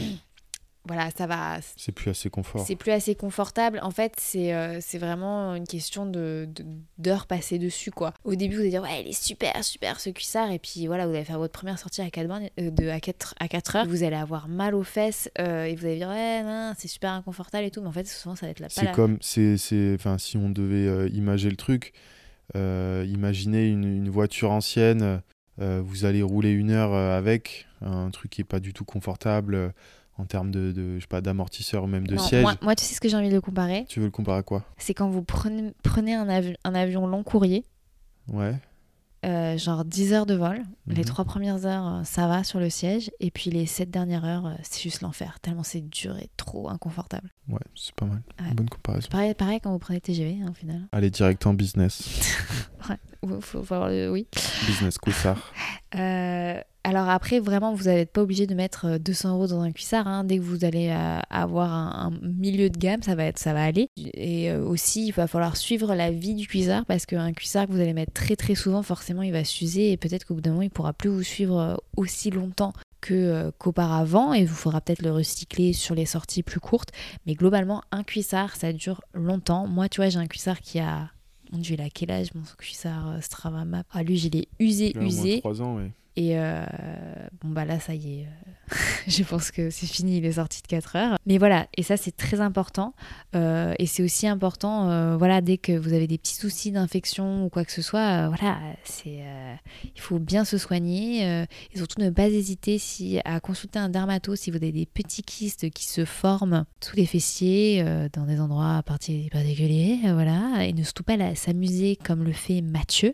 voilà, 0.87 1.09
ça 1.17 1.27
va. 1.27 1.59
C'est 1.77 1.93
plus 1.93 2.11
assez 2.11 2.29
confort. 2.29 2.65
C'est 2.67 2.77
plus 2.77 2.93
assez 2.93 3.15
confortable. 3.15 3.81
En 3.83 3.91
fait, 3.91 4.15
c'est 4.19 4.55
euh, 4.55 4.81
vraiment 4.95 5.55
une 5.55 5.67
question 5.67 6.05
de 6.05 6.47
d'heures 6.99 7.27
passées 7.27 7.59
dessus, 7.59 7.91
quoi. 7.91 8.13
Au 8.25 8.35
début, 8.35 8.57
vous 8.57 8.61
allez 8.61 8.71
dire, 8.71 8.83
ouais, 8.83 9.03
il 9.03 9.09
est 9.09 9.19
super, 9.19 9.65
super 9.65 9.99
ce 9.99 10.11
cuissard. 10.11 10.51
Et 10.51 10.59
puis 10.59 10.87
voilà, 10.87 11.07
vous 11.07 11.15
allez 11.15 11.25
faire 11.25 11.39
votre 11.39 11.55
première 11.55 11.79
sortie 11.79 12.03
à 12.03 12.11
4, 12.11 12.31
euh, 12.61 12.71
de, 12.71 12.89
à 12.89 13.01
4, 13.01 13.35
à 13.41 13.49
4 13.49 13.77
heures. 13.77 13.87
Vous 13.87 14.03
allez 14.03 14.17
avoir 14.17 14.49
mal 14.49 14.75
aux 14.75 14.83
fesses 14.83 15.31
euh, 15.39 15.65
et 15.65 15.75
vous 15.75 15.87
allez 15.87 15.97
dire, 15.97 16.09
ouais, 16.09 16.43
non, 16.43 16.75
c'est 16.77 16.89
super 16.89 17.13
inconfortable 17.13 17.65
et 17.65 17.71
tout. 17.71 17.81
Mais 17.81 17.89
en 17.89 17.93
fait, 17.93 18.07
souvent, 18.07 18.37
ça 18.37 18.45
va 18.45 18.51
être 18.51 18.61
la 18.61 18.69
C'est 18.69 18.93
comme, 18.93 19.17
c'est, 19.23 19.95
enfin, 19.95 20.19
si 20.19 20.37
on 20.37 20.51
devait 20.51 21.09
imager 21.09 21.49
le 21.49 21.57
truc, 21.57 21.95
imaginez 22.55 23.69
une, 23.69 23.85
une, 23.85 24.11
voiture 24.11 24.51
ancienne, 24.51 25.23
vous 25.57 26.05
allez 26.05 26.23
rouler 26.23 26.51
une 26.51 26.73
heure 26.73 26.93
avec, 26.93 27.67
un 27.81 28.11
truc 28.11 28.33
qui 28.33 28.43
est 28.43 28.45
pas 28.45 28.61
du 28.61 28.75
tout 28.75 28.85
confortable 28.85 29.73
en 30.17 30.25
termes 30.27 30.51
de, 30.51 30.73
de 30.73 30.97
je 30.97 31.01
sais 31.01 31.07
pas 31.09 31.21
d'amortisseur 31.21 31.85
ou 31.85 31.87
même 31.87 32.07
de 32.07 32.17
siège. 32.17 32.45
Moi, 32.63 32.75
tu 32.77 32.85
sais 32.85 32.95
ce 32.95 33.01
que 33.01 33.09
j'ai 33.09 33.17
envie 33.17 33.29
de 33.31 33.35
le 33.35 33.41
comparer 33.41 33.85
Tu 33.89 33.99
veux 34.01 34.07
le 34.07 34.11
comparer 34.13 34.39
à 34.39 34.43
quoi? 34.43 34.65
C'est 34.79 34.95
quand 34.95 35.09
vous 35.09 35.23
prenez, 35.23 35.73
prenez 35.83 36.15
un, 36.15 36.29
avion, 36.29 36.55
un 36.65 36.75
avion 36.75 37.07
long 37.07 37.23
courrier. 37.23 37.65
Ouais. 38.33 38.55
euh, 39.27 39.57
genre 39.57 39.87
10 39.87 40.13
heures 40.13 40.27
de 40.27 40.35
vol. 40.35 40.63
Les 40.87 40.97
Mhm. 40.97 41.05
trois 41.07 41.25
premières 41.25 41.65
heures, 41.65 41.87
euh, 41.87 42.05
ça 42.05 42.29
va 42.29 42.45
sur 42.45 42.61
le 42.61 42.69
siège. 42.69 43.11
Et 43.21 43.31
puis 43.31 43.49
les 43.51 43.65
7 43.65 43.91
dernières 43.91 44.25
heures, 44.27 44.45
euh, 44.47 44.55
c'est 44.63 44.83
juste 44.83 45.01
l'enfer. 45.01 45.41
Tellement 45.41 45.63
c'est 45.63 45.81
dur 45.81 46.17
et 46.19 46.29
trop 46.37 46.69
inconfortable. 46.69 47.31
Ouais, 47.49 47.59
c'est 47.75 47.95
pas 47.95 48.05
mal. 48.05 48.23
Ouais. 48.39 48.53
Bonne 48.55 48.69
comparaison. 48.69 49.09
Pareil, 49.11 49.33
pareil 49.35 49.61
quand 49.63 49.73
vous 49.73 49.79
prenez 49.79 50.01
TGV, 50.03 50.43
hein, 50.43 50.49
au 50.51 50.53
final. 50.53 50.83
Allez 50.93 51.09
direct 51.11 51.47
en 51.47 51.55
business. 51.55 52.03
Faut, 53.27 53.41
faut 53.65 53.75
avoir 53.75 53.89
le- 53.89 54.11
oui. 54.13 54.27
business 54.67 54.99
Coussard. 54.99 55.55
Euh, 55.95 56.61
alors 56.85 57.09
après, 57.09 57.41
vraiment, 57.41 57.73
vous 57.75 57.85
n'êtes 57.85 58.13
pas 58.13 58.23
obligé 58.23 58.47
de 58.47 58.55
mettre 58.55 58.85
euh, 58.87 58.99
200 58.99 59.35
euros 59.35 59.47
dans 59.47 59.61
un 59.63 59.73
cuissard. 59.73 60.07
hein. 60.07 60.23
Dès 60.25 60.37
que 60.39 60.43
vous 60.43 60.65
allez 60.65 60.91
euh, 60.91 61.19
avoir 61.31 61.73
un, 61.73 62.13
un 62.13 62.19
milieu 62.27 62.69
de 62.71 62.79
gamme, 62.79 63.03
ça 63.03 63.15
va, 63.15 63.25
être, 63.25 63.39
ça 63.39 63.53
va 63.55 63.65
aller. 63.65 63.89
Et 63.97 64.51
euh, 64.51 64.65
aussi, 64.65 65.07
il 65.07 65.13
va 65.13 65.27
falloir 65.27 65.57
suivre 65.57 65.95
la 65.95 66.11
vie 66.11 66.35
du 66.35 66.47
cuissard 66.47 66.85
parce 66.87 67.07
qu'un 67.07 67.33
cuissard 67.33 67.67
que 67.67 67.73
vous 67.73 67.81
allez 67.81 67.95
mettre 67.95 68.13
très 68.13 68.37
très 68.37 68.55
souvent, 68.55 68.83
forcément, 68.83 69.23
il 69.23 69.33
va 69.33 69.45
s'user 69.45 69.93
et 69.93 69.97
peut-être 69.97 70.25
qu'au 70.25 70.35
bout 70.35 70.41
d'un 70.43 70.51
moment, 70.51 70.63
il 70.63 70.71
pourra 70.71 70.93
plus 70.93 71.09
vous 71.11 71.23
suivre 71.23 71.59
euh, 71.59 71.75
aussi 71.97 72.31
longtemps 72.31 72.73
euh, 73.11 73.51
qu'auparavant 73.59 74.33
et 74.33 74.45
vous 74.45 74.55
faudra 74.55 74.81
peut-être 74.81 75.03
le 75.03 75.13
recycler 75.13 75.73
sur 75.73 75.95
les 75.95 76.07
sorties 76.07 76.43
plus 76.43 76.61
courtes. 76.61 76.91
Mais 77.27 77.35
globalement, 77.35 77.83
un 77.93 78.03
cuissard, 78.03 78.57
ça 78.57 78.73
dure 78.73 79.01
longtemps. 79.13 79.67
Moi, 79.67 79.89
tu 79.89 80.01
vois, 80.01 80.09
j'ai 80.11 80.19
un 80.19 80.27
cuissard 80.27 80.61
qui 80.61 80.81
a... 80.81 81.11
Mon 81.53 81.59
Dieu, 81.59 81.77
il 81.79 81.83
a 81.83 81.91
quel 81.91 82.11
âge 82.11 82.35
mon 82.35 82.43
cuissard 82.59 83.11
euh, 83.11 83.21
Strava 83.21 83.65
Map 83.65 83.85
Ah, 83.93 84.03
lui, 84.03 84.17
je 84.17 84.29
l'ai 84.29 84.49
usé, 84.59 84.93
moins 84.97 85.05
usé. 85.07 85.39
3 85.41 85.63
ans, 85.63 85.77
ouais. 85.77 85.91
Et 86.17 86.39
euh, 86.39 86.65
bon, 87.43 87.49
bah 87.51 87.65
là, 87.65 87.81
ça 87.81 87.93
y 87.95 88.21
est. 88.21 88.27
euh, 88.27 88.75
je 89.09 89.25
pense 89.25 89.51
que 89.51 89.69
c'est 89.71 89.87
fini, 89.87 90.19
il 90.19 90.25
est 90.25 90.33
sorti 90.35 90.63
de 90.63 90.67
4 90.69 90.95
heures. 90.97 91.19
Mais 91.27 91.39
voilà, 91.39 91.67
et 91.77 91.83
ça, 91.83 91.97
c'est 91.97 92.17
très 92.17 92.41
important. 92.41 92.95
Euh, 93.35 93.75
et 93.81 93.87
c'est 93.87 94.03
aussi 94.03 94.27
important, 94.29 95.17
voilà, 95.19 95.41
dès 95.41 95.59
que 95.59 95.73
vous 95.77 95.93
avez 95.93 96.07
des 96.07 96.17
petits 96.19 96.37
soucis 96.37 96.71
d'infection 96.71 97.45
ou 97.45 97.49
quoi 97.49 97.65
que 97.65 97.73
ce 97.73 97.83
soit, 97.83 98.29
voilà, 98.29 98.59
c'est, 98.85 99.23
il 99.95 100.01
faut 100.01 100.19
bien 100.21 100.45
se 100.45 100.57
soigner. 100.57 101.23
et 101.43 101.77
surtout, 101.77 102.01
ne 102.01 102.11
pas 102.11 102.29
hésiter 102.29 102.79
si, 102.79 103.19
à 103.25 103.41
consulter 103.41 103.79
un 103.81 103.89
dermato 103.89 104.37
si 104.37 104.51
vous 104.51 104.57
avez 104.57 104.73
des 104.73 104.87
petits 104.87 105.23
kystes 105.25 105.71
qui 105.71 105.85
se 105.87 106.05
forment 106.05 106.65
sous 106.81 106.95
les 106.97 107.07
fessiers, 107.07 107.85
dans 108.13 108.25
des 108.25 108.41
endroits 108.41 108.83
parti- 108.87 109.29
particuliers, 109.31 109.99
voilà. 110.13 110.65
Et 110.65 110.73
ne 110.73 110.83
surtout 110.85 111.03
pas 111.03 111.35
s'amuser 111.35 111.97
comme 111.97 112.23
le 112.25 112.33
fait 112.33 112.63
Mathieu. 112.63 113.13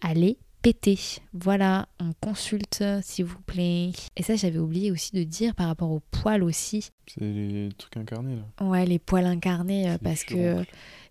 Allez 0.00 0.38
péter. 0.62 0.98
Voilà, 1.32 1.88
on 2.00 2.12
consulte 2.20 2.84
s'il 3.02 3.24
vous 3.24 3.40
plaît. 3.40 3.90
Et 4.16 4.22
ça, 4.22 4.36
j'avais 4.36 4.58
oublié 4.58 4.90
aussi 4.92 5.12
de 5.14 5.22
dire 5.24 5.54
par 5.54 5.66
rapport 5.66 5.90
aux 5.90 6.00
poils 6.10 6.42
aussi. 6.42 6.88
C'est 7.08 7.20
les 7.20 7.68
trucs 7.76 7.96
incarnés 7.96 8.36
là. 8.36 8.66
Ouais, 8.66 8.86
les 8.86 8.98
poils 8.98 9.26
incarnés, 9.26 9.90
euh, 9.90 9.98
parce 10.02 10.24
que 10.24 10.64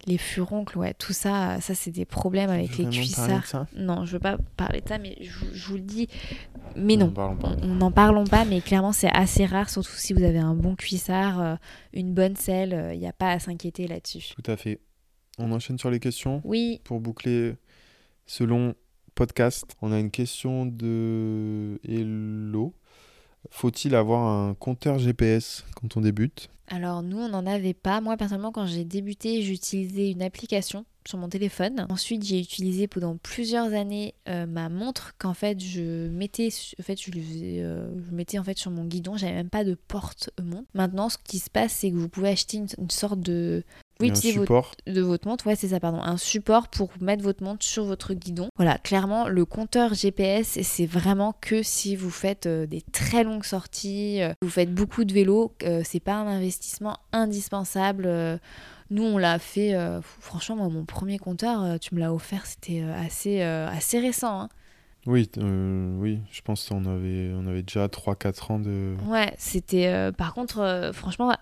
les 0.07 0.17
furoncles, 0.17 0.77
ouais, 0.79 0.93
tout 0.95 1.13
ça, 1.13 1.61
ça 1.61 1.75
c'est 1.75 1.91
des 1.91 2.05
problèmes 2.05 2.49
avec 2.49 2.77
les 2.77 2.85
cuissards. 2.89 3.45
ça? 3.45 3.67
Non, 3.75 4.05
je 4.05 4.13
veux 4.13 4.19
pas 4.19 4.37
parler 4.57 4.81
de 4.81 4.87
ça, 4.87 4.97
mais 4.97 5.15
je, 5.21 5.31
vous- 5.37 5.53
je 5.53 5.67
vous 5.67 5.75
le 5.75 5.81
dis. 5.81 6.07
Mais 6.75 6.95
non, 6.95 7.13
on 7.61 7.67
n'en 7.67 7.91
parlons 7.91 8.23
pas, 8.23 8.45
mais 8.45 8.61
clairement 8.61 8.93
c'est 8.93 9.09
assez 9.13 9.45
rare, 9.45 9.69
surtout 9.69 9.91
si 9.91 10.13
vous 10.13 10.23
avez 10.23 10.39
un 10.39 10.55
bon 10.55 10.75
cuissard, 10.75 11.41
euh, 11.41 11.55
une 11.93 12.13
bonne 12.13 12.35
selle, 12.37 12.91
il 12.93 12.99
n'y 12.99 13.07
a 13.07 13.13
pas 13.13 13.31
à 13.31 13.39
s'inquiéter 13.39 13.87
là-dessus. 13.87 14.33
Tout 14.41 14.49
à 14.49 14.55
fait. 14.57 14.79
On 15.37 15.51
enchaîne 15.51 15.77
sur 15.77 15.91
les 15.91 15.99
questions. 15.99 16.41
Oui, 16.45 16.79
Pour 16.83 16.99
boucler 17.01 17.55
selon 18.25 18.73
on 19.81 19.91
a 19.91 19.99
une 19.99 20.11
question 20.11 20.65
de 20.65 21.80
Hello. 21.88 22.73
Faut-il 23.49 23.95
avoir 23.95 24.22
un 24.22 24.53
compteur 24.53 24.99
GPS 24.99 25.65
quand 25.76 25.98
on 25.98 26.02
débute? 26.02 26.49
Alors 26.68 27.03
nous, 27.03 27.18
on 27.18 27.30
n'en 27.30 27.45
avait 27.45 27.73
pas. 27.73 28.02
Moi, 28.02 28.18
personnellement, 28.18 28.52
quand 28.52 28.65
j'ai 28.65 28.85
débuté, 28.85 29.41
j'utilisais 29.41 30.11
une 30.11 30.22
application 30.22 30.85
sur 31.07 31.18
mon 31.18 31.30
téléphone. 31.30 31.88
Ensuite, 31.89 32.23
j'ai 32.23 32.39
utilisé 32.39 32.88
pendant 32.88 33.18
plusieurs 33.18 33.73
années 33.73 34.14
euh, 34.30 34.45
ma 34.45 34.69
montre 34.69 35.14
qu'en 35.18 35.34
fait 35.34 35.57
euh, 35.57 35.60
je 35.60 36.07
mettais 36.10 36.49
en 38.39 38.43
fait 38.43 38.57
sur 38.57 38.72
mon 38.72 38.85
guidon. 38.85 39.18
J'avais 39.18 39.34
même 39.34 39.49
pas 39.49 39.64
de 39.64 39.76
porte-montre. 39.76 40.68
Maintenant, 40.73 41.10
ce 41.10 41.18
qui 41.23 41.39
se 41.39 41.49
passe, 41.49 41.73
c'est 41.73 41.91
que 41.91 41.95
vous 41.95 42.10
pouvez 42.10 42.30
acheter 42.30 42.57
une 42.57 42.89
sorte 42.89 43.19
de 43.19 43.64
A 44.09 44.11
un 44.11 44.15
votre 44.15 44.21
support. 44.21 44.71
de 44.87 45.01
votre 45.01 45.27
montre, 45.27 45.47
ouais 45.47 45.55
c'est 45.55 45.69
ça 45.69 45.79
pardon, 45.79 46.01
un 46.01 46.17
support 46.17 46.67
pour 46.67 46.89
mettre 47.01 47.23
votre 47.23 47.43
montre 47.43 47.63
sur 47.65 47.83
votre 47.85 48.13
guidon. 48.13 48.49
Voilà, 48.57 48.77
clairement 48.77 49.27
le 49.27 49.45
compteur 49.45 49.93
GPS 49.93 50.59
c'est 50.61 50.85
vraiment 50.85 51.33
que 51.41 51.63
si 51.63 51.95
vous 51.95 52.09
faites 52.09 52.45
euh, 52.45 52.65
des 52.65 52.81
très 52.81 53.23
longues 53.23 53.43
sorties, 53.45 54.21
euh, 54.21 54.33
vous 54.41 54.49
faites 54.49 54.73
beaucoup 54.73 55.03
de 55.05 55.13
vélo, 55.13 55.53
euh, 55.63 55.81
c'est 55.85 55.99
pas 55.99 56.15
un 56.15 56.27
investissement 56.27 56.97
indispensable. 57.11 58.05
euh, 58.07 58.37
nous 58.89 59.03
on 59.03 59.17
l'a 59.17 59.39
fait, 59.39 59.73
franchement 60.19 60.57
moi 60.57 60.67
mon 60.69 60.83
premier 60.83 61.17
compteur, 61.17 61.79
tu 61.79 61.95
me 61.95 61.99
l'as 62.01 62.13
offert, 62.13 62.45
c'était 62.45 62.81
assez, 62.81 63.41
assez 63.41 63.99
récent. 63.99 64.41
hein. 64.41 64.49
Oui, 65.07 65.31
euh, 65.37 65.95
oui, 65.97 66.19
je 66.31 66.41
pense 66.41 66.67
qu'on 66.69 66.85
avait, 66.85 67.31
on 67.33 67.47
avait 67.47 67.63
déjà 67.63 67.87
3-4 67.87 68.51
ans 68.51 68.59
de. 68.59 68.95
Ouais, 69.07 69.33
c'était. 69.37 69.87
euh, 69.87 70.11
par 70.11 70.33
contre, 70.35 70.59
euh, 70.59 70.93
franchement, 70.93 71.33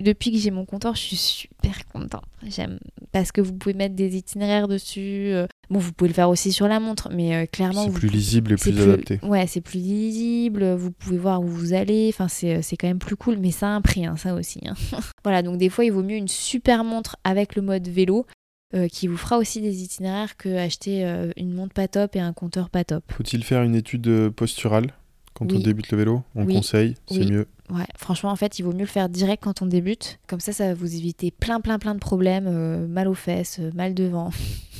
depuis 0.00 0.30
que 0.32 0.38
j'ai 0.38 0.50
mon 0.50 0.64
compteur, 0.64 0.94
je 0.94 1.00
suis 1.00 1.16
super 1.16 1.86
contente. 1.88 2.22
J'aime 2.46 2.78
parce 3.12 3.32
que 3.32 3.40
vous 3.40 3.52
pouvez 3.54 3.74
mettre 3.74 3.94
des 3.94 4.16
itinéraires 4.16 4.68
dessus. 4.68 5.30
euh, 5.32 5.46
Bon, 5.70 5.78
vous 5.80 5.92
pouvez 5.92 6.08
le 6.08 6.14
faire 6.14 6.30
aussi 6.30 6.52
sur 6.52 6.66
la 6.68 6.80
montre, 6.80 7.08
mais 7.12 7.34
euh, 7.34 7.46
clairement, 7.46 7.84
C'est 7.86 7.92
plus 7.92 8.08
lisible 8.08 8.52
et 8.52 8.56
c'est 8.56 8.72
plus 8.72 8.82
adapté. 8.82 9.20
Ouais, 9.22 9.46
c'est 9.46 9.60
plus 9.60 9.78
lisible. 9.78 10.74
Vous 10.74 10.90
pouvez 10.92 11.18
voir 11.18 11.42
où 11.42 11.46
vous 11.46 11.72
allez. 11.74 12.08
Enfin, 12.12 12.28
c'est 12.28 12.62
c'est 12.62 12.76
quand 12.76 12.86
même 12.88 12.98
plus 12.98 13.16
cool, 13.16 13.36
mais 13.38 13.50
ça 13.50 13.66
a 13.68 13.70
un 13.70 13.80
prix, 13.82 14.06
hein, 14.06 14.16
ça 14.16 14.34
aussi. 14.34 14.60
hein. 14.66 14.74
voilà, 15.24 15.42
donc 15.42 15.58
des 15.58 15.68
fois, 15.68 15.84
il 15.84 15.92
vaut 15.92 16.02
mieux 16.02 16.16
une 16.16 16.28
super 16.28 16.84
montre 16.84 17.16
avec 17.24 17.54
le 17.56 17.62
mode 17.62 17.86
vélo. 17.88 18.26
euh, 18.74 18.86
qui 18.88 19.06
vous 19.08 19.16
fera 19.16 19.38
aussi 19.38 19.62
des 19.62 19.82
itinéraires 19.82 20.36
que 20.36 20.50
acheter 20.56 21.04
euh, 21.06 21.30
une 21.38 21.52
montre 21.54 21.72
pas 21.72 21.88
top 21.88 22.16
et 22.16 22.20
un 22.20 22.34
compteur 22.34 22.68
pas 22.68 22.84
top. 22.84 23.02
Faut-il 23.10 23.42
faire 23.42 23.62
une 23.62 23.74
étude 23.74 24.06
euh, 24.08 24.30
posturale 24.30 24.92
quand 25.32 25.50
on 25.52 25.58
débute 25.58 25.90
le 25.90 25.96
vélo? 25.98 26.22
On 26.34 26.44
Oui. 26.44 26.54
conseille, 26.54 26.94
c'est 27.08 27.20
Oui. 27.20 27.30
mieux. 27.30 27.46
Ouais, 27.70 27.86
franchement, 27.96 28.30
en 28.30 28.36
fait, 28.36 28.58
il 28.58 28.62
vaut 28.62 28.72
mieux 28.72 28.80
le 28.80 28.86
faire 28.86 29.08
direct 29.08 29.42
quand 29.42 29.60
on 29.60 29.66
débute. 29.66 30.18
Comme 30.26 30.40
ça, 30.40 30.52
ça 30.52 30.68
va 30.68 30.74
vous 30.74 30.94
éviter 30.96 31.30
plein, 31.30 31.60
plein, 31.60 31.78
plein 31.78 31.94
de 31.94 32.00
problèmes. 32.00 32.46
euh, 32.46 32.86
mal 32.86 33.08
aux 33.08 33.14
fesses, 33.14 33.58
euh, 33.60 33.70
mal 33.74 33.94
devant, 33.94 34.30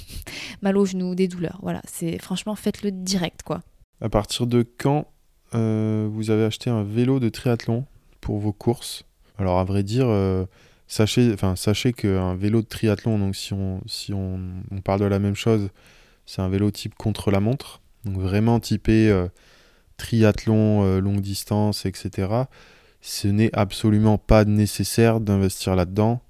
mal 0.62 0.76
aux 0.76 0.86
genoux, 0.86 1.14
des 1.14 1.28
douleurs. 1.28 1.58
Voilà, 1.62 1.82
c'est 1.86 2.18
franchement, 2.18 2.54
faites-le 2.54 2.90
direct, 2.90 3.42
quoi. 3.42 3.62
À 4.00 4.08
partir 4.08 4.46
de 4.46 4.66
quand 4.78 5.06
euh, 5.54 6.08
vous 6.10 6.30
avez 6.30 6.44
acheté 6.44 6.70
un 6.70 6.82
vélo 6.82 7.20
de 7.20 7.28
triathlon 7.28 7.84
pour 8.20 8.38
vos 8.38 8.52
courses? 8.52 9.04
Alors 9.38 9.58
à 9.58 9.64
vrai 9.64 9.84
dire, 9.84 10.08
sachez, 10.88 11.32
enfin 11.32 11.54
sachez 11.54 11.92
qu'un 11.92 12.34
vélo 12.34 12.60
de 12.60 12.66
triathlon, 12.66 13.20
donc 13.20 13.36
si 13.36 13.52
on 13.52 13.80
si 13.86 14.12
on, 14.12 14.40
parle 14.82 14.98
de 14.98 15.04
la 15.04 15.20
même 15.20 15.36
chose, 15.36 15.68
c'est 16.26 16.42
un 16.42 16.48
vélo 16.48 16.72
type 16.72 16.96
contre 16.96 17.30
la 17.30 17.38
montre, 17.38 17.80
donc 18.04 18.16
vraiment 18.16 18.58
typé 18.58 19.16
triathlon 19.96 20.98
longue 20.98 21.20
distance, 21.20 21.86
etc. 21.86 22.46
Ce 23.00 23.28
n'est 23.28 23.50
absolument 23.52 24.18
pas 24.18 24.44
nécessaire 24.44 25.20
d'investir 25.20 25.76
là-dedans 25.76 26.20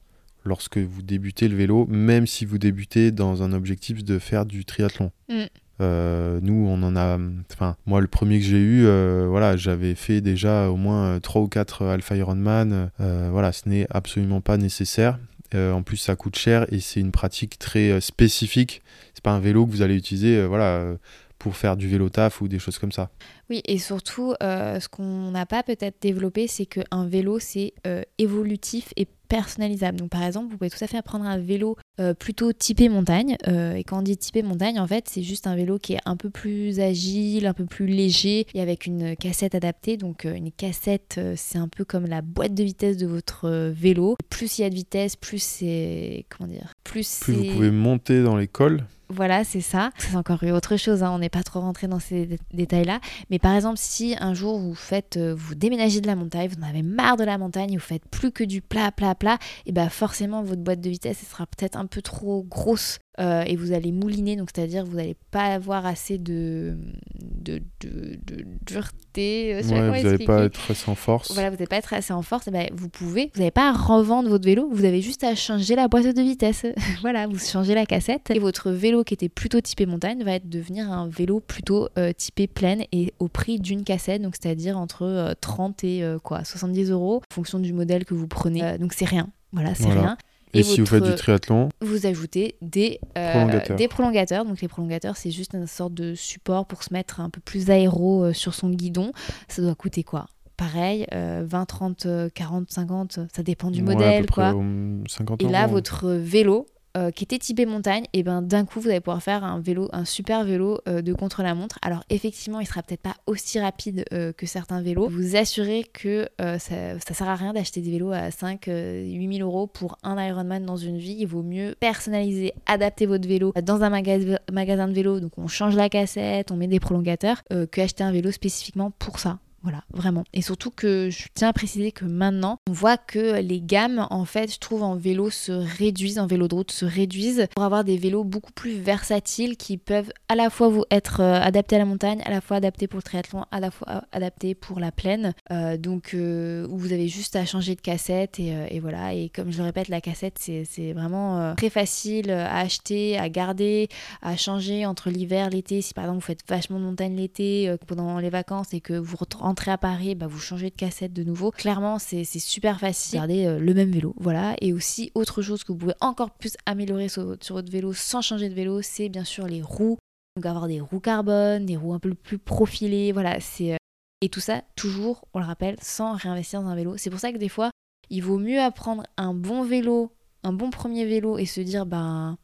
lorsque 0.45 0.78
vous 0.78 1.03
débutez 1.03 1.49
le 1.49 1.57
vélo, 1.57 1.86
même 1.86 2.27
si 2.27 2.45
vous 2.45 2.59
débutez 2.59 3.11
dans 3.11 3.43
un 3.43 3.53
objectif 3.53 4.05
de 4.05 4.19
faire 4.19 4.47
du 4.47 4.65
triathlon. 4.65 5.11
Mm. 5.28 5.45
Euh, 5.81 6.40
nous, 6.43 6.66
on 6.69 6.82
en 6.82 6.97
a. 6.97 7.19
Enfin, 7.53 7.77
moi, 7.86 8.01
le 8.01 8.09
premier 8.09 8.39
que 8.40 8.45
j'ai 8.45 8.59
eu, 8.59 8.85
euh, 8.86 9.27
voilà, 9.28 9.57
j'avais 9.57 9.95
fait 9.95 10.20
déjà 10.20 10.69
au 10.70 10.77
moins 10.77 11.20
3 11.20 11.43
ou 11.43 11.49
4 11.49 11.85
Alpha 11.86 12.16
Ironman. 12.16 12.90
Euh, 13.01 13.28
voilà, 13.31 13.53
ce 13.53 13.69
n'est 13.69 13.86
absolument 13.90 14.40
pas 14.40 14.57
nécessaire. 14.57 15.19
Euh, 15.55 15.73
en 15.73 15.82
plus, 15.82 15.97
ça 15.97 16.16
coûte 16.16 16.36
cher 16.36 16.66
et 16.73 16.81
c'est 16.81 17.01
une 17.01 17.12
pratique 17.12 17.59
très 17.59 17.90
euh, 17.90 18.01
spécifique. 18.01 18.82
C'est 19.15 19.23
pas 19.23 19.32
un 19.32 19.40
vélo 19.40 19.66
que 19.66 19.70
vous 19.70 19.82
allez 19.82 19.97
utiliser, 19.97 20.36
euh, 20.36 20.47
voilà, 20.47 20.77
euh, 20.77 20.97
pour 21.39 21.57
faire 21.57 21.77
du 21.77 21.89
vélo 21.89 22.09
taf 22.09 22.40
ou 22.40 22.49
des 22.49 22.59
choses 22.59 22.78
comme 22.78 22.93
ça. 22.93 23.11
Oui, 23.51 23.62
et 23.65 23.79
surtout, 23.79 24.35
euh, 24.43 24.79
ce 24.79 24.89
qu'on 24.89 25.31
n'a 25.31 25.47
pas 25.47 25.62
peut-être 25.62 26.03
développé, 26.03 26.47
c'est 26.47 26.66
qu'un 26.66 27.07
vélo, 27.07 27.39
c'est 27.39 27.73
euh, 27.87 28.03
évolutif 28.19 28.93
et 28.97 29.07
personnalisable. 29.29 29.99
Donc, 29.99 30.11
par 30.11 30.23
exemple, 30.25 30.51
vous 30.51 30.59
pouvez 30.59 30.71
tout 30.71 30.83
à 30.83 30.87
fait 30.87 31.01
prendre 31.03 31.25
un 31.25 31.39
vélo 31.39 31.77
euh, 32.01 32.15
plutôt 32.15 32.53
typé 32.53 32.89
montagne. 32.89 33.37
euh, 33.47 33.75
et 33.75 33.85
quand 33.85 33.99
on 33.99 34.03
dit 34.03 34.17
typé 34.17 34.43
montagne, 34.43 34.79
en 34.81 34.87
fait, 34.87 35.09
c'est 35.09 35.23
juste 35.23 35.47
un 35.47 35.55
vélo 35.57 35.79
qui 35.79 35.95
est 35.95 36.01
un 36.05 36.17
peu 36.17 36.31
plus 36.31 36.81
agile, 36.81 37.47
un 37.47 37.53
peu 37.55 37.65
plus 37.67 37.87
léger 37.87 38.47
et 38.55 38.61
avec 38.61 38.87
une 38.87 39.17
cassette 39.17 39.55
adaptée. 39.55 39.97
Donc, 39.97 40.25
euh, 40.25 40.35
une 40.35 40.51
cassette, 40.53 41.21
c'est 41.37 41.59
un 41.59 41.69
peu 41.69 41.85
comme 41.85 42.07
la 42.07 42.23
boîte 42.23 42.55
de 42.55 42.65
vitesse 42.65 42.97
de 42.97 43.07
votre 43.07 43.49
vélo. 43.71 44.17
Plus 44.31 44.59
il 44.59 44.63
y 44.63 44.65
a 44.65 44.71
de 44.71 44.75
vitesse, 44.75 45.17
plus 45.17 45.43
c'est. 45.43 46.25
Comment 46.31 46.51
dire 46.51 46.73
Plus, 46.85 47.21
Plus 47.21 47.35
vous 47.35 47.45
pouvez 47.55 47.71
monter 47.71 48.23
dans 48.23 48.37
les 48.37 48.49
cols, 48.49 48.85
voilà, 49.11 49.43
c'est 49.43 49.63
ça. 49.63 49.91
C'est 49.97 50.17
encore 50.17 50.43
autre 50.43 50.77
chose, 50.77 51.03
hein, 51.03 51.11
on 51.15 51.19
n'est 51.19 51.31
pas 51.31 51.43
trop 51.43 51.61
rentré 51.61 51.89
dans 51.89 51.99
ces 51.99 52.27
dé- 52.27 52.39
détails-là. 52.53 53.01
Mais 53.31 53.39
par 53.39 53.55
exemple, 53.55 53.79
si 53.79 54.15
un 54.21 54.35
jour 54.35 54.59
vous 54.59 54.75
faites, 54.75 55.19
vous 55.19 55.55
déménagez 55.55 56.03
de 56.03 56.07
la 56.07 56.15
montagne, 56.15 56.49
vous 56.55 56.63
en 56.63 56.69
avez 56.69 56.83
marre 56.83 57.17
de 57.17 57.25
la 57.25 57.39
montagne, 57.39 57.73
vous 57.73 57.81
faites 57.81 58.07
plus 58.11 58.31
que 58.33 58.45
du 58.45 58.61
plat, 58.61 58.93
plat, 58.93 59.15
plat, 59.19 59.39
et 59.66 59.73
bah 59.73 59.89
forcément 59.89 60.43
votre 60.43 60.62
boîte 60.62 60.81
de 60.81 60.90
vitesse 60.90 61.19
sera 61.28 61.47
peut-être 61.47 61.77
un 61.77 61.86
peu 61.86 62.03
trop 62.03 62.45
grosse 62.45 62.99
euh, 63.19 63.43
et 63.47 63.57
vous 63.57 63.73
allez 63.73 63.93
mouliner, 63.93 64.36
donc 64.36 64.49
c'est-à-dire 64.55 64.85
vous 64.85 64.97
n'allez 64.97 65.16
pas 65.31 65.45
avoir 65.47 65.86
assez 65.86 66.19
de, 66.19 66.77
de, 67.20 67.61
de, 67.81 68.19
de 68.27 68.45
dureté. 68.66 69.55
euh, 69.55 69.59
je 69.62 69.69
sais 69.69 69.74
pas 69.74 69.74
Ouais, 69.74 69.81
comment 69.81 69.97
vous 69.99 70.05
n'allez 70.05 70.24
pas 70.24 70.45
être 70.45 70.70
assez 70.70 70.90
en 70.90 70.95
force. 70.95 71.32
Voilà, 71.32 71.51
vous 71.51 71.57
n'allez 71.57 71.66
pas 71.66 71.77
être 71.77 71.93
assez 71.95 72.12
en 72.12 72.23
force, 72.23 72.49
ben, 72.49 72.69
vous 72.73 72.89
pouvez, 72.89 73.31
vous 73.35 73.40
n'avez 73.40 73.51
pas 73.51 73.70
à 73.70 73.73
revendre 73.73 74.28
votre 74.28 74.45
vélo, 74.45 74.69
vous 74.70 74.85
avez 74.85 75.01
juste 75.03 75.24
à 75.24 75.35
changer 75.35 75.74
la 75.74 75.89
boîte 75.89 76.07
de 76.15 76.23
vitesse. 76.23 76.66
voilà, 77.01 77.27
vous 77.27 77.39
changez 77.39 77.74
la 77.74 77.86
cassette 77.86 78.31
et 78.31 78.39
votre 78.39 78.70
vélo 78.70 79.05
qui 79.05 79.15
était 79.15 79.28
plutôt 79.28 79.61
typé 79.61 79.86
montagne 79.86 80.23
va 80.23 80.32
être 80.35 80.49
devenir 80.49 80.90
un 80.93 81.09
vélo 81.09 81.40
plutôt 81.40 81.89
euh, 81.99 82.12
typé 82.12 82.47
plaine 82.47 82.85
et 82.93 83.12
au 83.19 83.28
prix 83.28 83.59
d'une 83.59 83.85
cassette, 83.85 84.23
donc 84.23 84.35
c'est-à-dire 84.40 84.78
entre 84.78 85.03
euh, 85.03 85.32
30 85.40 85.85
et 85.85 86.03
euh, 86.03 86.19
quoi, 86.19 86.45
70 86.45 86.90
euros 86.90 87.16
en 87.31 87.35
fonction 87.35 87.59
du 87.59 87.73
modèle 87.73 88.05
que 88.05 88.15
vous 88.15 88.28
prenez. 88.28 88.78
Donc 88.78 88.93
c'est 88.93 89.05
rien. 89.05 89.28
Voilà, 89.53 89.74
c'est 89.74 89.85
Voilà. 89.85 90.01
rien. 90.01 90.19
Et, 90.55 90.61
Et 90.61 90.62
si 90.62 90.81
vous 90.81 90.87
faites 90.87 91.05
du 91.05 91.15
triathlon, 91.15 91.69
Vous 91.81 92.07
ajoutez 92.07 92.57
des, 92.62 93.01
euh, 93.16 93.33
Prolongateurs. 93.33 93.77
des 93.77 93.89
prolongateurs. 93.89 94.45
Donc 94.45 94.61
les 94.61 94.69
prolongateurs, 94.69 95.16
c'est 95.16 95.31
juste 95.31 95.53
une 95.55 95.66
sorte 95.66 95.95
de 95.95 96.15
support 96.15 96.66
pour 96.66 96.83
se 96.83 96.93
mettre 96.93 97.20
un 97.20 97.31
peu 97.31 97.41
plus 97.41 97.70
aéro 97.70 98.25
euh, 98.25 98.33
sur 98.33 98.55
son 98.55 98.70
guidon. 98.70 99.12
Ça 99.49 99.62
doit 99.62 99.75
coûter 99.75 100.03
quoi? 100.05 100.27
Pareil, 100.57 101.07
euh, 101.15 101.45
20, 101.47 101.66
30, 101.66 102.07
euh, 102.07 102.29
40, 102.35 102.70
50, 102.70 103.20
ça 103.33 103.43
dépend 103.45 103.70
du 103.70 103.81
ouais, 103.83 103.95
modèle. 103.95 104.27
quoi. 104.27 104.53
près, 104.53 104.61
50 105.09 105.43
Et 105.43 105.49
là, 105.49 105.66
votre 105.69 106.09
vélo, 106.11 106.66
euh, 106.99 107.11
qui 107.11 107.25
était 107.25 107.39
typé 107.39 107.65
montagne, 107.65 108.05
et 108.12 108.23
ben 108.23 108.43
d'un 108.43 108.65
coup, 108.65 108.81
vous 108.81 108.89
allez 108.89 109.01
pouvoir 109.01 109.23
faire 109.23 109.45
un 109.45 109.61
vélo, 109.61 109.89
un 109.93 110.05
super 110.05 110.45
vélo 110.45 110.81
euh, 110.89 111.01
de 111.01 111.15
contre-la-montre. 111.15 111.79
Alors 111.83 112.03
effectivement, 112.11 112.61
il 112.61 112.66
sera 112.66 112.83
peut-être 112.83 113.01
pas 113.03 113.15
aussi 113.27 113.59
rapide 113.61 114.05
euh, 114.12 114.33
que 114.33 114.45
certains 114.47 114.83
vélos. 114.83 115.09
Vous 115.09 115.37
assurez 115.37 115.85
que 115.93 116.29
ça, 116.39 116.59
ça 116.59 117.15
sert 117.15 117.29
à 117.29 117.37
rien 117.37 117.53
d'acheter 117.53 117.81
des 117.81 117.91
vélos 117.93 118.12
à 118.12 118.31
5, 118.31 118.69
euh, 118.69 119.03
8 119.05 119.37
000 119.39 119.49
euros 119.49 119.66
pour 119.66 119.97
un 120.03 120.23
Ironman 120.23 120.65
dans 120.66 120.77
une 120.77 120.99
vie. 120.99 121.16
Il 121.20 121.27
vaut 121.27 121.43
mieux 121.43 121.75
personnaliser, 121.81 122.53
adapter 122.66 123.07
votre 123.07 123.27
vélo 123.29 123.53
dans 123.62 123.83
un 123.83 123.91
maga- 123.91 124.39
magasin 124.53 124.89
de 124.89 124.93
vélo. 124.93 125.20
Donc 125.20 125.33
on 125.39 125.47
change 125.47 125.77
la 125.77 125.89
cassette, 125.89 126.51
on 126.51 126.57
met 126.57 126.66
des 126.66 126.81
prolongateurs, 126.81 127.43
que 127.49 127.81
acheter 127.81 128.03
un 128.05 128.12
vélo 128.12 128.31
spécifiquement 128.33 128.91
pour 128.91 129.19
ça. 129.19 129.39
Voilà, 129.63 129.83
vraiment. 129.93 130.23
Et 130.33 130.41
surtout 130.41 130.71
que 130.71 131.11
je 131.11 131.27
tiens 131.35 131.49
à 131.49 131.53
préciser 131.53 131.91
que 131.91 132.05
maintenant, 132.05 132.59
on 132.69 132.73
voit 132.73 132.97
que 132.97 133.41
les 133.41 133.61
gammes, 133.61 134.07
en 134.11 134.25
fait, 134.25 134.53
je 134.55 134.59
trouve 134.61 134.85
en 134.85 134.95
vélo 134.95 135.31
se 135.31 135.51
réduisent, 135.51 136.21
en 136.21 136.29
vélo 136.29 136.47
de 136.47 136.55
route 136.55 136.71
se 136.71 136.85
réduisent 136.85 137.49
pour 137.55 137.65
avoir 137.65 137.83
des 137.83 137.97
vélos 137.99 138.23
beaucoup 138.23 138.53
plus 138.53 138.75
versatiles 138.79 139.57
qui 139.57 139.77
peuvent 139.77 140.13
à 140.29 140.37
la 140.37 140.49
fois 140.49 140.69
vous 140.69 140.85
être 140.93 141.21
euh, 141.21 141.41
adaptés 141.41 141.75
à 141.75 141.81
la 141.81 141.85
montagne, 141.87 142.23
à 142.25 142.31
la 142.31 142.41
fois 142.41 142.59
adaptés 142.59 142.87
pour 142.87 142.99
le 142.99 143.03
triathlon, 143.03 143.45
à 143.51 143.59
la 143.59 143.73
fois 143.73 143.89
euh, 143.91 144.01
adaptés 144.13 144.55
pour 144.55 144.79
la 144.79 144.93
plaine. 144.93 145.35
Euh, 145.51 145.77
donc, 145.77 146.15
où 146.15 146.79
vous 146.79 146.93
avez 146.93 147.09
juste 147.09 147.35
à 147.35 147.45
changer 147.45 147.75
de 147.75 147.81
cassette 147.81 148.39
et, 148.39 148.79
voilà. 148.81 149.13
Et 149.15 149.29
comme 149.29 149.51
je 149.51 149.59
le 149.59 149.65
répète, 149.65 149.89
la 149.89 150.01
cassette, 150.01 150.39
c'est 150.39 150.93
vraiment 150.93 151.55
très 151.57 151.71
facile 151.71 152.31
à 152.31 152.59
acheter, 152.59 153.19
à 153.19 153.29
garder, 153.29 153.89
à 154.23 154.37
changer 154.37 154.87
entre 154.87 155.11
l'hiver, 155.11 155.51
l'été. 155.51 155.83
Si 155.83 155.95
par 155.95 156.05
exemple 156.05 156.21
vous 156.21 156.27
faites 156.27 156.49
vachement 156.49 156.79
de 156.79 156.85
montagne 156.85 157.17
l'été 157.17 157.75
pendant 157.87 158.19
les 158.21 158.31
vacances 158.31 158.73
et 158.73 158.81
que 158.81 158.95
vous 158.95 159.17
ret- 159.17 159.48
rentrez 159.49 159.70
à 159.70 159.79
Paris, 159.79 160.15
bah, 160.15 160.27
vous 160.27 160.39
changez 160.39 160.70
de 160.70 160.75
cassette 160.75 161.12
de 161.12 161.25
nouveau. 161.25 161.51
Clairement, 161.51 161.99
c'est 161.99 162.25
super 162.25 162.79
facile. 162.79 163.19
Gardez 163.19 163.47
euh, 163.47 163.59
le 163.59 163.75
même 163.75 163.91
vélo, 163.91 164.15
voilà. 164.19 164.55
Et 164.61 164.73
aussi, 164.73 165.11
autre 165.15 165.43
chose 165.43 165.65
que 165.65 165.73
vous 165.73 165.79
pouvez 165.79 165.95
encore 166.01 166.31
plus 166.31 166.57
améliorer 166.66 167.09
sur 167.09 167.25
votre 167.25 167.73
vélo 167.73 167.93
sans 167.93 168.20
changer 168.20 168.49
de 168.49 168.55
vélo, 168.55 168.83
c'est 168.83 169.09
bien 169.09 169.25
sûr 169.25 169.47
les 169.47 169.62
roues. 169.62 169.99
Donc 170.37 170.47
avoir 170.47 170.69
des 170.69 170.81
roues 170.81 171.01
carbone, 171.01 171.66
des 171.66 171.77
roues 171.77 171.95
un 171.95 171.99
peu 171.99 172.15
plus 172.15 172.39
profilées, 172.39 173.12
voilà. 173.12 173.41
C'est 173.41 173.73
euh, 173.73 173.77
et 174.20 174.29
tout 174.29 174.41
ça 174.41 174.62
toujours, 174.77 175.25
on 175.33 175.39
le 175.39 175.45
rappelle, 175.45 175.77
sans 175.81 176.12
réinvestir 176.12 176.62
dans 176.62 176.69
un 176.69 176.77
vélo. 176.77 176.97
C'est 176.97 177.11
pour 177.11 177.20
ça 177.20 177.33
que 177.33 177.39
des 177.39 177.49
fois, 177.49 177.70
il 178.11 178.23
vaut 178.23 178.39
mieux 178.39 178.61
apprendre 178.61 179.05
un 179.16 179.33
bon 179.33 179.62
vélo, 179.62 180.12
un 180.43 180.53
bon 180.53 180.70
premier 180.70 181.05
vélo 181.07 181.39
et 181.39 181.47
se 181.47 181.61
dire, 181.61 181.87
ben, 181.87 182.37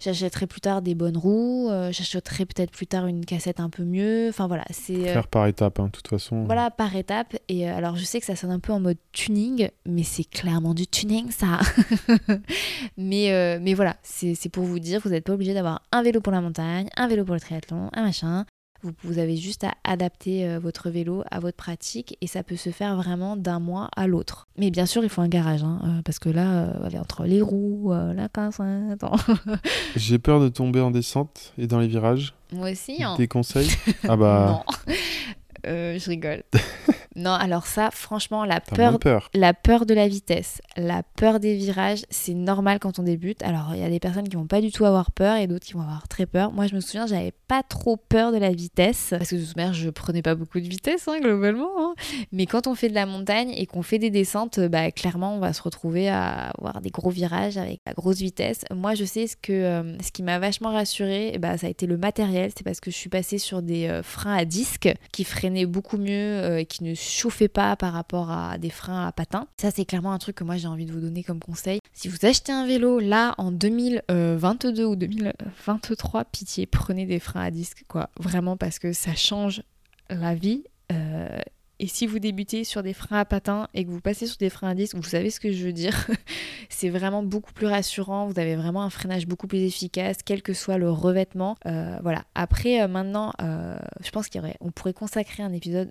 j'achèterai 0.00 0.46
plus 0.46 0.60
tard 0.60 0.82
des 0.82 0.94
bonnes 0.94 1.16
roues, 1.16 1.68
euh, 1.70 1.92
j'achèterai 1.92 2.46
peut-être 2.46 2.70
plus 2.70 2.86
tard 2.86 3.06
une 3.06 3.24
cassette 3.24 3.60
un 3.60 3.70
peu 3.70 3.84
mieux. 3.84 4.28
Enfin 4.28 4.46
voilà, 4.46 4.64
c'est 4.70 4.96
euh, 4.96 5.12
Faire 5.12 5.28
par 5.28 5.46
étapes, 5.46 5.78
hein, 5.78 5.86
de 5.86 5.90
toute 5.90 6.08
façon. 6.08 6.44
voilà 6.44 6.70
par 6.70 6.94
étape. 6.96 7.36
Et 7.48 7.68
euh, 7.68 7.76
alors 7.76 7.96
je 7.96 8.04
sais 8.04 8.20
que 8.20 8.26
ça 8.26 8.36
sonne 8.36 8.50
un 8.50 8.60
peu 8.60 8.72
en 8.72 8.80
mode 8.80 8.98
tuning, 9.12 9.68
mais 9.86 10.02
c'est 10.02 10.24
clairement 10.24 10.74
du 10.74 10.86
tuning 10.86 11.30
ça. 11.30 11.60
mais, 12.96 13.58
mais 13.60 13.74
voilà, 13.74 13.96
c'est 14.02 14.34
c'est 14.34 14.48
pour 14.48 14.64
vous 14.64 14.78
dire, 14.78 15.00
vous 15.02 15.10
n'êtes 15.10 15.24
pas 15.24 15.34
obligé 15.34 15.54
d'avoir 15.54 15.82
un 15.92 16.02
vélo 16.02 16.20
pour 16.20 16.32
la 16.32 16.40
montagne, 16.40 16.88
un 16.96 17.08
vélo 17.08 17.24
pour 17.24 17.34
le 17.34 17.40
triathlon, 17.40 17.90
un 17.92 18.02
machin. 18.02 18.46
Vous, 18.82 18.92
vous 19.04 19.18
avez 19.18 19.36
juste 19.36 19.64
à 19.64 19.72
adapter 19.84 20.46
euh, 20.48 20.58
votre 20.58 20.90
vélo 20.90 21.22
à 21.30 21.40
votre 21.40 21.56
pratique 21.56 22.16
et 22.20 22.26
ça 22.26 22.42
peut 22.42 22.56
se 22.56 22.70
faire 22.70 22.96
vraiment 22.96 23.36
d'un 23.36 23.58
mois 23.60 23.88
à 23.96 24.06
l'autre. 24.06 24.48
Mais 24.56 24.70
bien 24.70 24.86
sûr, 24.86 25.02
il 25.02 25.08
faut 25.10 25.20
un 25.22 25.28
garage, 25.28 25.62
hein, 25.62 25.80
euh, 25.84 26.02
parce 26.02 26.18
que 26.18 26.28
là, 26.28 26.64
euh, 26.64 26.98
entre 26.98 27.24
les 27.24 27.40
roues, 27.42 27.92
la 27.92 28.28
cassette, 28.28 29.04
J'ai 29.96 30.18
peur 30.18 30.40
de 30.40 30.48
tomber 30.48 30.80
en 30.80 30.90
descente 30.90 31.52
et 31.58 31.66
dans 31.66 31.78
les 31.78 31.88
virages. 31.88 32.34
moi 32.52 32.70
aussi. 32.70 33.02
Hein. 33.02 33.16
Des 33.16 33.28
conseils? 33.28 33.70
Ah 34.08 34.16
bah, 34.16 34.64
Non, 34.86 34.94
Euh, 35.66 35.98
je 35.98 36.08
rigole. 36.08 36.42
non, 37.20 37.32
alors 37.32 37.66
ça, 37.66 37.90
franchement, 37.90 38.44
la 38.44 38.60
peur. 38.60 38.76
La 39.34 39.54
peur 39.54 39.86
de 39.86 39.94
la 39.94 40.08
vitesse, 40.08 40.60
la 40.76 41.02
peur 41.02 41.38
des 41.38 41.54
virages, 41.54 42.02
c'est 42.10 42.34
normal 42.34 42.78
quand 42.78 42.98
on 42.98 43.02
débute. 43.02 43.42
Alors, 43.42 43.72
il 43.74 43.80
y 43.80 43.84
a 43.84 43.90
des 43.90 44.00
personnes 44.00 44.28
qui 44.28 44.36
vont 44.36 44.46
pas 44.46 44.60
du 44.60 44.72
tout 44.72 44.84
avoir 44.86 45.12
peur 45.12 45.36
et 45.36 45.46
d'autres 45.46 45.66
qui 45.66 45.74
vont 45.74 45.82
avoir 45.82 46.08
très 46.08 46.26
peur. 46.26 46.52
Moi, 46.52 46.66
je 46.66 46.74
me 46.74 46.80
souviens, 46.80 47.06
j'avais 47.06 47.32
pas 47.46 47.62
trop 47.62 47.96
peur 47.96 48.32
de 48.32 48.38
la 48.38 48.50
vitesse 48.50 49.08
parce 49.10 49.30
que 49.30 49.36
de 49.36 49.44
toute 49.44 49.56
manière, 49.56 49.74
je 49.74 49.90
prenais 49.90 50.22
pas 50.22 50.34
beaucoup 50.34 50.60
de 50.60 50.68
vitesse 50.68 51.08
hein, 51.08 51.18
globalement. 51.20 51.70
hein. 51.78 51.94
Mais 52.32 52.46
quand 52.46 52.66
on 52.66 52.74
fait 52.74 52.88
de 52.88 52.94
la 52.94 53.06
montagne 53.06 53.52
et 53.56 53.66
qu'on 53.66 53.82
fait 53.82 53.98
des 53.98 54.10
descentes, 54.10 54.58
bah, 54.60 54.90
clairement, 54.90 55.34
on 55.34 55.38
va 55.40 55.52
se 55.52 55.62
retrouver 55.62 56.08
à 56.08 56.50
avoir 56.58 56.80
des 56.80 56.90
gros 56.90 57.10
virages 57.10 57.58
avec 57.58 57.80
la 57.86 57.92
grosse 57.92 58.18
vitesse. 58.18 58.62
Moi, 58.74 58.94
je 58.94 59.04
sais 59.04 59.26
ce 59.26 59.36
que 59.36 59.52
euh, 59.52 59.98
ce 60.02 60.10
qui 60.10 60.22
m'a 60.22 60.38
vachement 60.38 60.72
rassurée, 60.72 61.36
bah, 61.38 61.58
ça 61.58 61.66
a 61.66 61.70
été 61.70 61.86
le 61.86 61.96
matériel. 61.98 62.50
C'est 62.56 62.64
parce 62.64 62.80
que 62.80 62.90
je 62.90 62.96
suis 62.96 63.10
passée 63.10 63.38
sur 63.38 63.62
des 63.62 63.88
euh, 63.88 64.02
freins 64.02 64.36
à 64.36 64.44
disque 64.44 64.88
qui 65.12 65.24
freinaient 65.24 65.66
beaucoup 65.66 65.98
mieux 65.98 66.08
euh, 66.10 66.58
et 66.58 66.66
qui 66.66 66.84
ne 66.84 66.94
chauffaient 67.10 67.48
pas 67.48 67.76
par 67.76 67.92
rapport 67.92 68.30
à 68.30 68.58
des 68.58 68.70
freins 68.70 69.06
à 69.06 69.12
patins. 69.12 69.46
Ça, 69.60 69.70
c'est 69.70 69.84
clairement 69.84 70.12
un 70.12 70.18
truc 70.18 70.36
que 70.36 70.44
moi 70.44 70.56
j'ai 70.56 70.68
envie 70.68 70.86
de 70.86 70.92
vous 70.92 71.00
donner 71.00 71.22
comme 71.22 71.40
conseil. 71.40 71.80
Si 71.92 72.08
vous 72.08 72.24
achetez 72.24 72.52
un 72.52 72.66
vélo 72.66 72.98
là 72.98 73.34
en 73.38 73.50
2022 73.52 74.84
ou 74.84 74.96
2023, 74.96 76.24
pitié, 76.24 76.66
prenez 76.66 77.06
des 77.06 77.18
freins 77.18 77.42
à 77.42 77.50
disque, 77.50 77.84
quoi. 77.88 78.10
Vraiment 78.18 78.56
parce 78.56 78.78
que 78.78 78.92
ça 78.92 79.14
change 79.14 79.62
la 80.08 80.34
vie. 80.34 80.64
Euh, 80.92 81.40
et 81.80 81.86
si 81.86 82.06
vous 82.06 82.18
débutez 82.18 82.62
sur 82.64 82.82
des 82.82 82.92
freins 82.92 83.20
à 83.20 83.24
patins 83.24 83.66
et 83.72 83.86
que 83.86 83.90
vous 83.90 84.02
passez 84.02 84.26
sur 84.26 84.36
des 84.36 84.50
freins 84.50 84.68
à 84.68 84.74
disque, 84.74 84.96
vous 84.96 85.02
savez 85.02 85.30
ce 85.30 85.40
que 85.40 85.50
je 85.50 85.64
veux 85.64 85.72
dire. 85.72 86.06
c'est 86.68 86.90
vraiment 86.90 87.22
beaucoup 87.22 87.54
plus 87.54 87.66
rassurant. 87.66 88.26
Vous 88.26 88.38
avez 88.38 88.54
vraiment 88.54 88.82
un 88.82 88.90
freinage 88.90 89.26
beaucoup 89.26 89.46
plus 89.46 89.60
efficace, 89.60 90.18
quel 90.22 90.42
que 90.42 90.52
soit 90.52 90.76
le 90.76 90.90
revêtement. 90.90 91.56
Euh, 91.64 91.96
voilà. 92.02 92.24
Après, 92.34 92.82
euh, 92.82 92.86
maintenant, 92.86 93.32
euh, 93.40 93.78
je 94.04 94.10
pense 94.10 94.28
qu'il 94.28 94.42
y 94.42 94.44
aurait, 94.44 94.56
on 94.60 94.70
pourrait 94.70 94.92
consacrer 94.92 95.42
un 95.42 95.52
épisode 95.54 95.90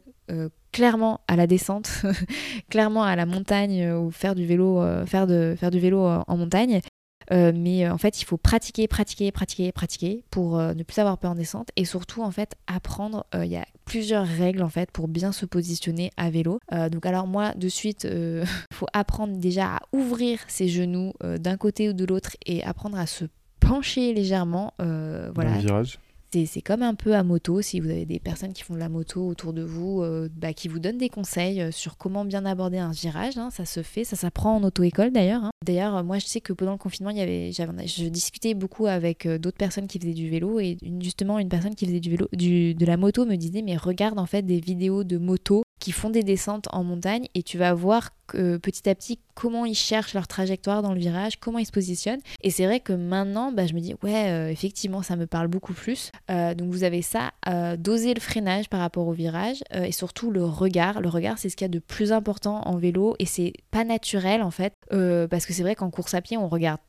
clairement 0.71 1.21
à 1.27 1.35
la 1.35 1.47
descente, 1.47 2.03
clairement 2.69 3.01
à 3.01 3.15
la 3.15 3.25
montagne 3.25 3.91
ou 3.91 4.11
faire 4.11 4.35
du 4.35 4.45
vélo, 4.45 4.79
faire 5.07 5.25
de 5.25 5.55
faire 5.57 5.71
du 5.71 5.79
vélo 5.79 6.05
en 6.05 6.37
montagne. 6.37 6.81
Euh, 7.31 7.51
mais 7.55 7.85
euh, 7.85 7.93
en 7.93 7.97
fait, 7.97 8.21
il 8.21 8.25
faut 8.25 8.37
pratiquer, 8.37 8.87
pratiquer, 8.87 9.31
pratiquer, 9.31 9.71
pratiquer 9.71 10.23
pour 10.31 10.59
euh, 10.59 10.73
ne 10.73 10.83
plus 10.83 10.99
avoir 10.99 11.17
peur 11.17 11.31
en 11.31 11.35
descente 11.35 11.69
et 11.75 11.85
surtout 11.85 12.23
en 12.23 12.31
fait 12.31 12.55
apprendre. 12.67 13.25
Il 13.33 13.45
y 13.45 13.57
a 13.57 13.65
plusieurs 13.85 14.25
règles 14.25 14.63
en 14.63 14.69
fait 14.69 14.91
pour 14.91 15.07
bien 15.07 15.31
se 15.31 15.45
positionner 15.45 16.11
à 16.17 16.29
vélo. 16.29 16.59
Donc 16.91 17.05
alors 17.05 17.27
moi 17.27 17.53
de 17.55 17.67
suite, 17.69 18.05
il 18.09 18.43
faut 18.73 18.87
apprendre 18.93 19.37
déjà 19.37 19.75
à 19.75 19.79
ouvrir 19.91 20.39
ses 20.47 20.67
genoux 20.67 21.13
d'un 21.21 21.57
côté 21.57 21.89
ou 21.89 21.93
de 21.93 22.05
l'autre 22.05 22.35
et 22.45 22.63
apprendre 22.63 22.97
à 22.97 23.05
se 23.05 23.25
pencher 23.59 24.13
légèrement. 24.13 24.73
voilà, 24.77 25.57
virage. 25.59 25.99
C'est 26.31 26.61
comme 26.61 26.83
un 26.83 26.95
peu 26.95 27.15
à 27.15 27.23
moto, 27.23 27.61
si 27.61 27.79
vous 27.79 27.89
avez 27.89 28.05
des 28.05 28.19
personnes 28.19 28.53
qui 28.53 28.63
font 28.63 28.73
de 28.75 28.79
la 28.79 28.89
moto 28.89 29.25
autour 29.27 29.53
de 29.53 29.63
vous, 29.63 30.01
euh, 30.01 30.29
bah, 30.35 30.53
qui 30.53 30.67
vous 30.67 30.79
donnent 30.79 30.97
des 30.97 31.09
conseils 31.09 31.61
euh, 31.61 31.71
sur 31.71 31.97
comment 31.97 32.25
bien 32.25 32.45
aborder 32.45 32.77
un 32.77 32.91
virage. 32.91 33.37
hein. 33.37 33.49
ça 33.51 33.65
se 33.65 33.81
fait, 33.81 34.03
ça 34.03 34.15
s'apprend 34.15 34.55
en 34.55 34.63
auto-école 34.63 35.11
d'ailleurs. 35.11 35.43
hein. 35.43 35.51
D'ailleurs, 35.65 35.97
euh, 35.97 36.03
moi 36.03 36.19
je 36.19 36.25
sais 36.25 36.41
que 36.41 36.53
pendant 36.53 36.73
le 36.73 36.77
confinement, 36.77 37.09
il 37.11 37.17
y 37.17 37.21
avait, 37.21 37.51
je 37.51 38.07
discutais 38.07 38.53
beaucoup 38.53 38.85
avec 38.87 39.27
d'autres 39.27 39.57
personnes 39.57 39.87
qui 39.87 39.99
faisaient 39.99 40.13
du 40.13 40.29
vélo 40.29 40.59
et 40.59 40.77
justement 41.01 41.39
une 41.39 41.49
personne 41.49 41.75
qui 41.75 41.85
faisait 41.85 41.99
du 41.99 42.11
vélo, 42.11 42.27
du, 42.33 42.75
de 42.75 42.85
la 42.85 42.97
moto 42.97 43.25
me 43.25 43.35
disait 43.35 43.61
mais 43.61 43.75
regarde 43.77 44.19
en 44.19 44.25
fait 44.25 44.43
des 44.43 44.59
vidéos 44.59 45.03
de 45.03 45.17
moto 45.17 45.63
qui 45.79 45.91
font 45.91 46.09
des 46.09 46.23
descentes 46.23 46.67
en 46.71 46.83
montagne 46.83 47.27
et 47.35 47.43
tu 47.43 47.57
vas 47.57 47.73
voir 47.73 48.09
que, 48.27 48.57
petit 48.57 48.87
à 48.89 48.95
petit 48.95 49.19
comment 49.33 49.65
ils 49.65 49.73
cherchent 49.75 50.13
leur 50.13 50.27
trajectoire 50.27 50.81
dans 50.81 50.93
le 50.93 50.99
virage, 50.99 51.39
comment 51.39 51.57
ils 51.57 51.65
se 51.65 51.71
positionnent. 51.71 52.19
Et 52.41 52.51
c'est 52.51 52.65
vrai 52.65 52.79
que 52.81 52.93
maintenant, 52.93 53.51
bah, 53.51 53.65
je 53.65 53.73
me 53.73 53.79
dis, 53.79 53.95
ouais, 54.03 54.29
euh, 54.29 54.49
effectivement, 54.51 55.01
ça 55.01 55.15
me 55.15 55.25
parle 55.25 55.47
beaucoup 55.47 55.73
plus. 55.73 56.11
Euh, 56.29 56.53
donc 56.53 56.69
vous 56.69 56.83
avez 56.83 57.01
ça, 57.01 57.31
euh, 57.47 57.77
doser 57.77 58.13
le 58.13 58.19
freinage 58.19 58.69
par 58.69 58.81
rapport 58.81 59.07
au 59.07 59.13
virage 59.13 59.63
euh, 59.73 59.83
et 59.83 59.91
surtout 59.91 60.29
le 60.31 60.43
regard. 60.45 61.01
Le 61.01 61.09
regard, 61.09 61.37
c'est 61.37 61.49
ce 61.49 61.55
qu'il 61.55 61.65
y 61.65 61.69
a 61.69 61.73
de 61.73 61.79
plus 61.79 62.11
important 62.11 62.61
en 62.67 62.77
vélo 62.77 63.15
et 63.19 63.25
c'est 63.25 63.53
pas 63.71 63.83
naturel 63.85 64.43
en 64.43 64.51
fait, 64.51 64.73
euh, 64.93 65.27
parce 65.27 65.45
que 65.45 65.53
c'est 65.53 65.63
vrai 65.63 65.75
qu'en 65.75 65.89
course 65.89 66.13
à 66.13 66.21
pied, 66.21 66.37
on 66.37 66.47
regarde 66.49 66.79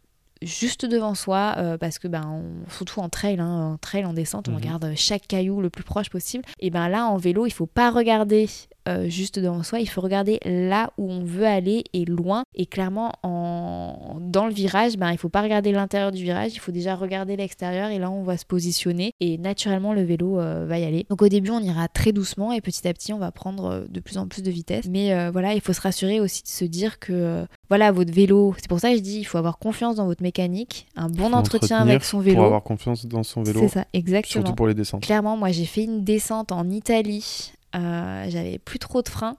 juste 0.42 0.86
devant 0.86 1.14
soi 1.14 1.54
euh, 1.58 1.76
parce 1.76 1.98
que 1.98 2.08
ben 2.08 2.22
on- 2.26 2.70
surtout 2.70 3.00
en 3.00 3.10
trail 3.10 3.38
hein, 3.40 3.72
en 3.74 3.76
trail 3.76 4.06
en 4.06 4.14
descente 4.14 4.48
on 4.48 4.52
Mhm. 4.52 4.56
regarde 4.56 4.92
chaque 4.96 5.26
caillou 5.28 5.60
le 5.60 5.68
plus 5.68 5.84
proche 5.84 6.08
possible 6.08 6.44
et 6.60 6.70
ben 6.70 6.88
là 6.88 7.04
en 7.04 7.18
vélo 7.18 7.44
il 7.44 7.50
faut 7.50 7.66
pas 7.66 7.90
regarder 7.90 8.48
euh, 8.90 9.08
juste 9.08 9.38
devant 9.38 9.62
soi, 9.62 9.80
il 9.80 9.88
faut 9.88 10.00
regarder 10.00 10.38
là 10.44 10.92
où 10.98 11.10
on 11.10 11.24
veut 11.24 11.46
aller 11.46 11.84
et 11.92 12.04
loin. 12.04 12.44
Et 12.54 12.66
clairement, 12.66 13.12
en... 13.22 14.18
dans 14.20 14.46
le 14.46 14.52
virage, 14.52 14.96
ben, 14.96 15.10
il 15.12 15.18
faut 15.18 15.28
pas 15.28 15.42
regarder 15.42 15.72
l'intérieur 15.72 16.12
du 16.12 16.22
virage, 16.22 16.52
il 16.54 16.58
faut 16.58 16.72
déjà 16.72 16.94
regarder 16.94 17.36
l'extérieur 17.36 17.90
et 17.90 17.98
là 17.98 18.10
on 18.10 18.22
va 18.22 18.36
se 18.36 18.44
positionner 18.44 19.12
et 19.20 19.38
naturellement 19.38 19.92
le 19.92 20.02
vélo 20.02 20.40
euh, 20.40 20.66
va 20.66 20.78
y 20.78 20.84
aller. 20.84 21.06
Donc 21.08 21.22
au 21.22 21.28
début, 21.28 21.50
on 21.50 21.60
ira 21.60 21.88
très 21.88 22.12
doucement 22.12 22.52
et 22.52 22.60
petit 22.60 22.86
à 22.86 22.92
petit, 22.92 23.12
on 23.12 23.18
va 23.18 23.30
prendre 23.30 23.64
euh, 23.66 23.84
de 23.88 24.00
plus 24.00 24.18
en 24.18 24.26
plus 24.26 24.42
de 24.42 24.50
vitesse. 24.50 24.86
Mais 24.88 25.30
voilà, 25.30 25.54
il 25.54 25.60
faut 25.60 25.72
se 25.72 25.80
rassurer 25.80 26.20
aussi 26.20 26.42
de 26.42 26.48
se 26.48 26.64
dire 26.64 26.98
que 26.98 27.44
voilà, 27.68 27.92
votre 27.92 28.12
vélo, 28.12 28.54
c'est 28.58 28.68
pour 28.68 28.80
ça 28.80 28.90
que 28.90 28.96
je 28.96 29.02
dis, 29.02 29.18
il 29.18 29.24
faut 29.24 29.38
avoir 29.38 29.58
confiance 29.58 29.96
dans 29.96 30.06
votre 30.06 30.22
mécanique, 30.22 30.86
un 30.96 31.08
bon 31.08 31.32
entretien 31.32 31.78
avec 31.78 32.04
son 32.04 32.20
vélo. 32.20 32.36
Pour 32.36 32.46
avoir 32.46 32.62
confiance 32.62 33.06
dans 33.06 33.22
son 33.22 33.42
vélo. 33.42 33.60
C'est 33.60 33.68
ça, 33.68 33.84
exactement. 33.92 34.44
Surtout 34.44 34.54
pour 34.54 34.66
les 34.66 34.74
descentes. 34.74 35.02
Clairement, 35.02 35.36
moi 35.36 35.50
j'ai 35.50 35.64
fait 35.64 35.84
une 35.84 36.04
descente 36.04 36.52
en 36.52 36.68
Italie 36.70 37.52
j'avais 37.74 38.59
plus 38.59 38.78
trop 38.78 39.02
de 39.02 39.09
freins. 39.09 39.36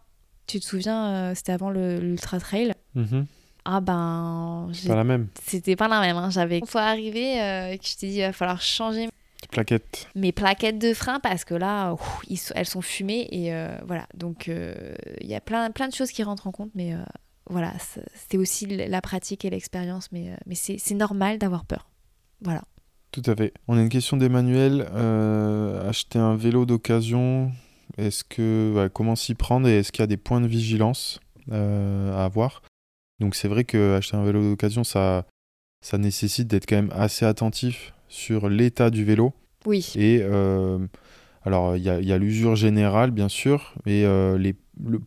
Tu 0.51 0.59
te 0.59 0.65
souviens, 0.65 1.07
euh, 1.07 1.33
c'était 1.33 1.53
avant 1.53 1.69
l'Ultra 1.69 2.37
Trail? 2.37 2.73
Mhm. 2.95 3.25
Ah 3.63 3.79
ben. 3.79 4.69
Pas 4.85 4.95
la 4.95 5.03
même. 5.05 5.29
C'était 5.45 5.77
pas 5.77 5.87
la 5.87 6.01
même. 6.01 6.17
Hein. 6.17 6.29
J'avais 6.29 6.59
une 6.59 6.65
fois 6.65 6.81
arrivé 6.81 7.41
euh, 7.41 7.77
que 7.77 7.85
je 7.85 7.95
t'ai 7.95 8.07
dit 8.09 8.15
il 8.17 8.21
va 8.21 8.33
falloir 8.33 8.61
changer 8.61 9.07
plaquettes. 9.49 10.09
Mes 10.13 10.31
plaquettes 10.33 10.77
de 10.77 10.93
frein 10.93 11.19
parce 11.19 11.45
que 11.45 11.53
là, 11.53 11.95
elles 12.53 12.65
sont 12.65 12.81
fumées 12.81 13.27
et 13.31 13.53
voilà. 13.85 14.07
Donc 14.13 14.47
il 14.47 15.27
y 15.27 15.35
a 15.35 15.41
plein, 15.41 15.71
plein 15.71 15.87
de 15.87 15.93
choses 15.93 16.11
qui 16.11 16.21
rentrent 16.23 16.47
en 16.47 16.51
compte, 16.51 16.71
mais 16.75 16.95
voilà, 17.49 17.73
c'était 18.13 18.37
aussi 18.37 18.65
la 18.65 19.01
pratique 19.01 19.43
et 19.43 19.49
l'expérience, 19.49 20.11
mais, 20.11 20.37
mais 20.45 20.55
c'est 20.55 20.93
normal 20.93 21.37
d'avoir 21.37 21.65
peur. 21.65 21.89
Voilà. 22.41 22.61
Tout 23.11 23.23
à 23.25 23.35
fait. 23.35 23.53
On 23.67 23.77
a 23.77 23.81
une 23.81 23.89
question 23.89 24.15
d'Emmanuel. 24.15 24.81
acheter 25.87 26.19
un 26.19 26.35
vélo 26.35 26.65
d'occasion, 26.65 27.51
est-ce 27.97 28.23
que 28.23 28.89
comment 28.93 29.15
s'y 29.15 29.35
prendre 29.35 29.67
et 29.67 29.79
est-ce 29.79 29.91
qu'il 29.91 30.01
y 30.01 30.03
a 30.03 30.07
des 30.07 30.17
points 30.17 30.41
de 30.41 30.47
vigilance 30.47 31.19
euh, 31.51 32.13
à 32.13 32.25
avoir? 32.25 32.61
Donc 33.19 33.35
c'est 33.35 33.47
vrai 33.47 33.63
que 33.63 33.95
acheter 33.95 34.17
un 34.17 34.23
vélo 34.23 34.41
d'occasion, 34.41 34.83
ça, 34.83 35.25
ça 35.81 35.97
nécessite 35.97 36.47
d'être 36.47 36.67
quand 36.67 36.75
même 36.75 36.93
assez 36.93 37.25
attentif 37.25 37.93
sur 38.07 38.49
l'état 38.49 38.89
du 38.89 39.03
vélo. 39.03 39.33
Oui. 39.65 39.91
Et 39.95 40.19
euh, 40.21 40.79
alors 41.43 41.75
il 41.75 41.83
y 41.83 41.89
a, 41.89 42.17
l'usure 42.17 42.55
générale 42.55 43.11
bien 43.11 43.29
sûr, 43.29 43.75
mais 43.85 44.03
euh, 44.05 44.37
les, 44.37 44.55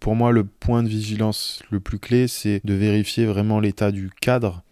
pour 0.01 0.15
moi 0.15 0.31
le 0.31 0.45
point 0.45 0.83
de 0.83 0.89
vigilance 0.89 1.63
le 1.71 1.81
plus 1.81 1.99
clé, 1.99 2.29
c'est 2.29 2.61
de 2.65 2.75
vérifier 2.75 3.27
vraiment 3.27 3.61
l'état 3.61 3.91
du 3.91 4.11
cadre 4.21 4.63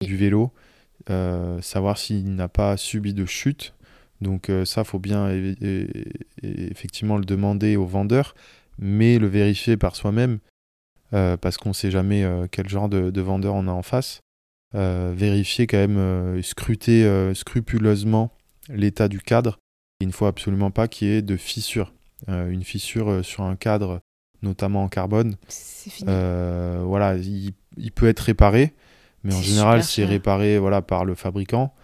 du 0.00 0.16
vélo, 0.16 0.52
savoir 1.60 1.98
s'il 1.98 2.34
n'a 2.34 2.48
pas 2.48 2.76
subi 2.76 3.14
de 3.14 3.24
chute 3.24 3.74
donc 4.20 4.46
ça, 4.46 4.64
ça, 4.64 4.84
faut 4.84 5.00
bien 5.00 5.28
effectivement 6.42 7.16
le 7.16 7.24
demander 7.24 7.76
au 7.76 7.84
vendeur, 7.84 8.34
mais 8.78 9.18
le 9.18 9.26
vérifier 9.26 9.76
par 9.76 9.96
soi-même, 9.96 10.38
euh, 11.14 11.36
parce 11.36 11.56
qu'on 11.56 11.70
ne 11.70 11.74
sait 11.74 11.90
jamais 11.90 12.24
euh, 12.24 12.46
quel 12.50 12.68
genre 12.68 12.88
de, 12.88 13.20
vendeur 13.20 13.54
on 13.54 13.66
a 13.68 13.72
en 13.72 13.82
face. 13.82 14.20
vérifier 14.74 15.66
quand 15.66 15.78
même, 15.78 16.42
scruter 16.42 17.34
scrupuleusement 17.34 18.30
l'état 18.68 19.08
du 19.08 19.20
cadre. 19.20 19.58
Il 20.00 20.08
ne 20.08 20.12
faut 20.12 20.26
absolument 20.26 20.70
pas 20.70 20.88
qu'il 20.88 21.08
y 21.08 21.10
ait 21.12 21.22
de 21.22 21.36
fissure. 21.36 21.92
une 22.28 22.64
fissure 22.64 23.24
sur 23.24 23.44
un 23.44 23.56
cadre, 23.56 24.00
notamment 24.42 24.82
en 24.82 24.88
carbone, 24.88 25.36
voilà, 26.06 27.16
il, 27.16 27.92
peut 27.92 28.08
être 28.08 28.20
réparé, 28.20 28.72
mais 29.24 29.34
en 29.34 29.42
général, 29.42 29.84
c'est 29.84 30.04
réparé 30.04 30.58
voilà, 30.58 30.82
par 30.82 31.04
le 31.04 31.14
fabricant. 31.14 31.74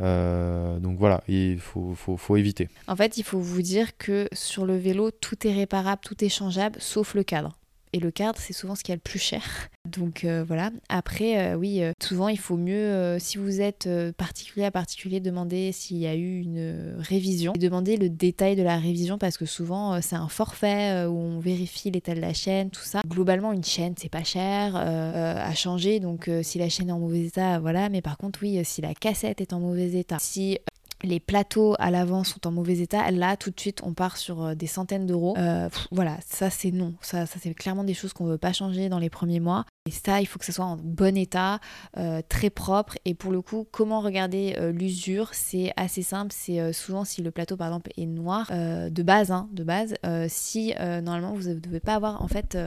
Euh, 0.00 0.78
donc 0.78 0.98
voilà, 0.98 1.22
il 1.28 1.58
faut, 1.60 2.36
éviter. 2.36 2.68
En 2.86 2.96
fait, 2.96 3.16
il 3.16 3.24
faut 3.24 3.40
vous 3.40 3.62
dire 3.62 3.96
que 3.96 4.28
sur 4.32 4.64
le 4.66 4.76
vélo, 4.76 5.10
tout 5.10 5.46
est 5.46 5.52
réparable, 5.52 6.00
tout 6.04 6.24
est 6.24 6.28
changeable, 6.28 6.76
sauf 6.80 7.14
le 7.14 7.24
cadre. 7.24 7.58
Le 8.00 8.10
cadre, 8.10 8.38
c'est 8.38 8.52
souvent 8.52 8.74
ce 8.74 8.84
qui 8.84 8.92
est 8.92 8.96
le 8.96 9.00
plus 9.00 9.18
cher. 9.18 9.42
Donc 9.88 10.24
euh, 10.24 10.44
voilà. 10.46 10.70
Après, 10.88 11.52
euh, 11.52 11.56
oui, 11.56 11.82
euh, 11.82 11.92
souvent 12.02 12.28
il 12.28 12.38
faut 12.38 12.56
mieux, 12.56 13.18
si 13.18 13.38
vous 13.38 13.60
êtes 13.60 13.88
particulier 14.16 14.66
à 14.66 14.70
particulier, 14.70 15.20
demander 15.20 15.72
s'il 15.72 15.98
y 15.98 16.06
a 16.06 16.14
eu 16.14 16.40
une 16.40 16.96
révision. 16.98 17.52
Et 17.54 17.58
demander 17.58 17.96
le 17.96 18.08
détail 18.08 18.56
de 18.56 18.62
la 18.62 18.78
révision 18.78 19.18
parce 19.18 19.36
que 19.36 19.46
souvent 19.46 20.00
c'est 20.00 20.16
un 20.16 20.28
forfait 20.28 21.04
où 21.06 21.16
on 21.16 21.38
vérifie 21.38 21.90
l'état 21.90 22.14
de 22.14 22.20
la 22.20 22.34
chaîne, 22.34 22.70
tout 22.70 22.82
ça. 22.82 23.00
Globalement, 23.06 23.52
une 23.52 23.64
chaîne, 23.64 23.94
c'est 23.96 24.08
pas 24.08 24.24
cher 24.24 24.76
à 24.76 25.54
changer. 25.54 26.00
Donc 26.00 26.30
si 26.42 26.58
la 26.58 26.68
chaîne 26.68 26.88
est 26.88 26.92
en 26.92 26.98
mauvais 26.98 27.24
état, 27.24 27.58
voilà. 27.58 27.88
Mais 27.88 28.02
par 28.02 28.16
contre, 28.16 28.40
oui, 28.42 28.60
si 28.64 28.80
la 28.80 28.94
cassette 28.94 29.40
est 29.40 29.52
en 29.52 29.60
mauvais 29.60 29.92
état, 29.92 30.18
si 30.20 30.58
les 31.02 31.20
plateaux 31.20 31.74
à 31.78 31.90
l'avant 31.90 32.24
sont 32.24 32.46
en 32.46 32.50
mauvais 32.50 32.78
état, 32.78 33.10
là 33.10 33.36
tout 33.36 33.50
de 33.50 33.60
suite 33.60 33.80
on 33.84 33.94
part 33.94 34.16
sur 34.16 34.42
euh, 34.42 34.54
des 34.54 34.66
centaines 34.66 35.06
d'euros. 35.06 35.36
Euh, 35.38 35.68
voilà, 35.90 36.16
ça 36.26 36.50
c'est 36.50 36.70
non, 36.70 36.94
ça, 37.00 37.26
ça 37.26 37.38
c'est 37.40 37.54
clairement 37.54 37.84
des 37.84 37.94
choses 37.94 38.12
qu'on 38.12 38.26
veut 38.26 38.38
pas 38.38 38.52
changer 38.52 38.88
dans 38.88 38.98
les 38.98 39.10
premiers 39.10 39.40
mois. 39.40 39.64
Et 39.88 39.90
ça, 39.90 40.20
il 40.20 40.26
faut 40.26 40.38
que 40.38 40.44
ce 40.44 40.52
soit 40.52 40.64
en 40.64 40.76
bon 40.76 41.16
état, 41.16 41.60
euh, 41.96 42.20
très 42.28 42.50
propre. 42.50 42.96
Et 43.04 43.14
pour 43.14 43.32
le 43.32 43.42
coup, 43.42 43.66
comment 43.70 44.00
regarder 44.00 44.56
l'usure? 44.72 45.30
C'est 45.32 45.72
assez 45.76 46.02
simple. 46.02 46.32
C'est 46.36 46.72
souvent 46.72 47.04
si 47.04 47.22
le 47.22 47.30
plateau 47.30 47.56
par 47.56 47.68
exemple 47.68 47.90
est 47.96 48.06
noir 48.06 48.50
de 48.50 49.02
base, 49.02 49.30
hein, 49.30 49.48
de 49.52 49.64
base. 49.64 49.94
si 50.28 50.74
normalement 50.78 51.32
vous 51.32 51.48
ne 51.48 51.54
devez 51.54 51.80
pas 51.80 51.94
avoir, 51.94 52.22
en 52.22 52.28
fait, 52.28 52.58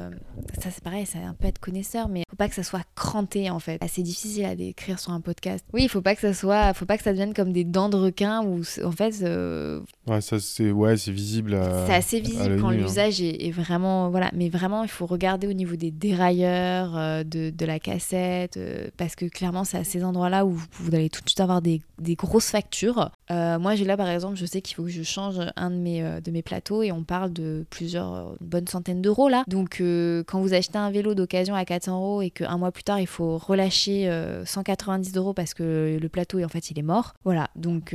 ça 0.62 0.70
c'est 0.72 0.84
pareil, 0.84 1.06
ça 1.06 1.20
un 1.20 1.34
peu 1.34 1.48
être 1.48 1.60
connaisseur, 1.60 2.10
mais 2.10 2.24
faut 2.30 2.36
pas 2.36 2.50
que 2.50 2.56
ça 2.56 2.64
soit 2.64 2.84
cranté 2.96 3.50
en 3.50 3.60
fait. 3.60 3.80
C'est 3.88 4.02
difficile 4.02 4.46
à 4.46 4.56
décrire 4.56 5.00
sur 5.00 5.12
un 5.12 5.22
podcast. 5.22 5.66
Oui, 5.74 5.84
il 5.84 5.90
faut 5.90 6.02
pas 6.02 6.16
que 6.16 6.22
ça 6.22 6.34
soit, 6.34 6.74
faut 6.74 6.86
pas 6.86 6.98
que 6.98 7.04
ça 7.04 7.12
devienne 7.12 7.34
comme 7.34 7.52
des 7.52 7.64
dents 7.64 7.90
de 7.90 7.98
requin 7.98 8.44
où 8.44 8.62
en 8.84 8.92
fait 8.92 9.16
euh, 9.22 9.82
ouais 10.08 10.22
ça 10.22 10.40
c'est 10.40 10.72
ouais 10.72 10.98
c'est 10.98 11.12
visible 11.12 11.60
c'est 11.86 11.94
assez 11.94 12.20
visible 12.20 12.60
quand 12.60 12.70
hein. 12.70 12.74
l'usage 12.74 13.22
est, 13.22 13.52
vraiment 13.52 14.10
voilà 14.10 14.30
mais 14.34 14.50
vraiment 14.50 14.84
il 14.84 14.90
faut 14.90 15.06
regarder 15.06 15.48
au 15.48 15.54
niveau 15.54 15.76
des 15.76 15.92
dérailleurs 15.92 16.92
euh, 17.12 17.24
de, 17.24 17.66
la 17.66 17.80
cassette 17.80 18.58
euh, 18.58 18.88
parce 18.98 19.16
que 19.16 19.26
clairement 19.26 19.64
c'est 19.64 19.78
à 19.78 19.84
ces 19.84 20.04
endroits 20.04 20.30
là 20.30 20.46
où 20.46 20.52
vous, 20.52 20.96
allez 20.96 21.10
tout 21.10 21.22
de 21.22 21.30
suite 21.30 21.40
avoir 21.40 21.62
des, 21.62 21.82
grosses 22.16 22.50
factures. 22.50 23.12
Moi 23.30 23.76
j'ai 23.76 23.86
là 23.86 23.96
par 23.96 24.10
exemple 24.10 24.36
je 24.36 24.46
sais 24.46 24.62
qu'il 24.62 24.76
faut 24.76 24.84
que 24.84 24.90
je 24.90 25.04
change 25.04 25.40
un 25.56 25.70
de 25.70 25.76
mes 25.76 26.02
de 26.22 26.32
mes 26.32 26.42
plateaux 26.42 26.84
et 26.84 26.92
on 26.92 27.04
parle 27.04 27.32
de 27.32 27.66
plusieurs 27.70 28.36
bonnes 28.42 28.68
centaines 28.68 29.02
d'euros 29.02 29.30
là. 29.30 29.44
Donc 29.48 29.82
quand 30.28 30.42
vous 30.42 30.54
achetez 30.54 30.78
un 30.78 30.92
vélo 30.92 31.14
d'occasion 31.14 31.56
à 31.56 31.64
400 31.64 31.96
euros 31.96 32.22
et 32.22 32.30
qu'un 32.30 32.58
mois 32.58 32.72
plus 32.72 32.84
tard 32.84 33.00
il 33.00 33.08
faut 33.08 33.38
relâcher 33.38 34.12
190 34.46 35.16
euros 35.16 35.34
parce 35.34 35.54
que 35.54 35.98
le 36.02 36.10
plateau 36.10 36.44
en 36.44 36.50
fait 36.50 36.72
il 36.72 36.80
est 36.80 36.84
mort. 36.84 37.14
Voilà. 37.24 37.50
Donc 37.56 37.94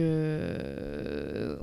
euh, 1.47 1.56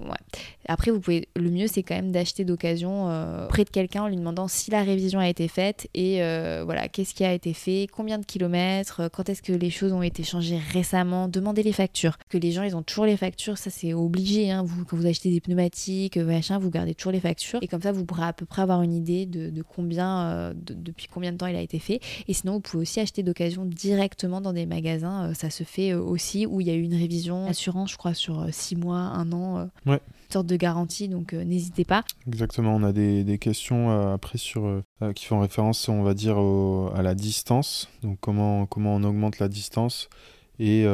Après, 0.68 0.92
vous 0.92 1.00
pouvez, 1.00 1.28
le 1.36 1.50
mieux, 1.50 1.68
c'est 1.68 1.84
quand 1.84 1.96
même 1.96 2.12
d'acheter 2.12 2.46
d'occasion 2.46 3.10
euh, 3.10 3.48
près 3.48 3.64
de 3.64 3.70
quelqu'un 3.70 4.04
en 4.04 4.08
lui 4.08 4.16
demandant 4.16 4.48
si 4.48 4.72
la 4.72 4.84
révision 4.84 5.20
a 5.20 5.28
été 5.28 5.48
faite 5.48 5.88
et 5.94 6.24
euh, 6.24 6.64
voilà, 6.66 6.88
qu'est-ce 6.88 7.14
qui 7.14 7.26
a 7.26 7.33
été 7.34 7.54
fait, 7.54 7.88
combien 7.92 8.18
de 8.18 8.26
kilomètres, 8.26 9.10
quand 9.12 9.30
est-ce 9.30 9.42
que 9.42 9.54
les 9.54 9.70
choses 9.70 9.94
ont 9.94 10.02
été 10.02 10.24
changées 10.24 10.60
récemment. 10.72 11.28
Demandez 11.28 11.64
les 11.64 11.74
factures. 11.74 12.18
Que 12.30 12.38
les 12.38 12.52
gens, 12.52 12.64
ils 12.64 12.76
ont 12.76 12.84
toujours 12.84 13.06
les 13.06 13.18
factures, 13.18 13.58
ça 13.58 13.70
c'est 13.70 13.94
obligé. 13.94 14.52
Hein. 14.52 14.64
Vous, 14.64 14.86
quand 14.86 14.98
vous 14.98 15.06
achetez 15.06 15.30
des 15.32 15.42
pneumatiques, 15.42 16.18
machin, 16.18 16.58
vous 16.58 16.70
gardez 16.70 16.96
toujours 16.96 17.12
les 17.12 17.20
factures 17.20 17.60
et 17.62 17.68
comme 17.68 17.82
ça, 17.82 17.92
vous 17.92 18.06
pourrez 18.06 18.24
à 18.24 18.34
peu 18.34 18.46
près 18.46 18.62
avoir 18.62 18.82
une 18.82 18.94
idée 18.94 19.26
de, 19.26 19.62
combien, 19.62 20.54
depuis 20.56 21.08
combien 21.08 21.32
de 21.32 21.38
temps 21.38 21.48
il 21.48 21.56
a 21.56 21.62
été 21.62 21.80
fait. 21.80 22.00
Et 22.28 22.34
sinon, 22.34 22.54
vous 22.54 22.60
pouvez 22.60 22.82
aussi 22.82 23.00
acheter 23.00 23.24
d'occasion 23.24 23.66
directement 23.66 24.42
dans 24.42 24.54
des 24.54 24.66
magasins. 24.66 25.34
ça 25.34 25.50
se 25.50 25.64
fait 25.64 25.94
aussi 25.94 26.46
où 26.46 26.62
il 26.62 26.68
y 26.68 26.70
a 26.70 26.74
eu 26.74 26.82
une 26.82 26.96
révision 26.96 27.48
assurance, 27.48 27.92
je 27.92 27.98
crois, 27.98 28.14
sur 28.14 28.46
6 28.52 28.76
mois, 28.76 28.98
un 28.98 29.32
an. 29.32 29.58
Euh, 29.58 29.66
ouais. 29.86 30.00
Sorte 30.34 30.48
de 30.48 30.56
garantie, 30.56 31.10
donc 31.10 31.34
euh, 31.34 31.44
n'hésitez 31.44 31.86
pas. 31.86 32.04
Exactement, 32.28 32.76
on 32.76 32.82
a 32.82 32.92
des, 32.92 33.24
des 33.24 33.38
questions 33.38 33.92
euh, 33.92 34.16
après 34.16 34.40
sur, 34.40 34.82
qui 35.14 35.26
font 35.26 35.40
référence, 35.40 35.88
on 35.90 36.02
va 36.02 36.16
dire, 36.16 36.40
à 36.40 37.04
la 37.04 37.14
distance. 37.14 37.88
Donc 38.02 38.18
comment, 38.20 38.66
comment 38.66 38.96
on 38.96 39.04
augmente 39.04 39.38
la 39.38 39.48
distance 39.48 40.10
et 40.58 40.88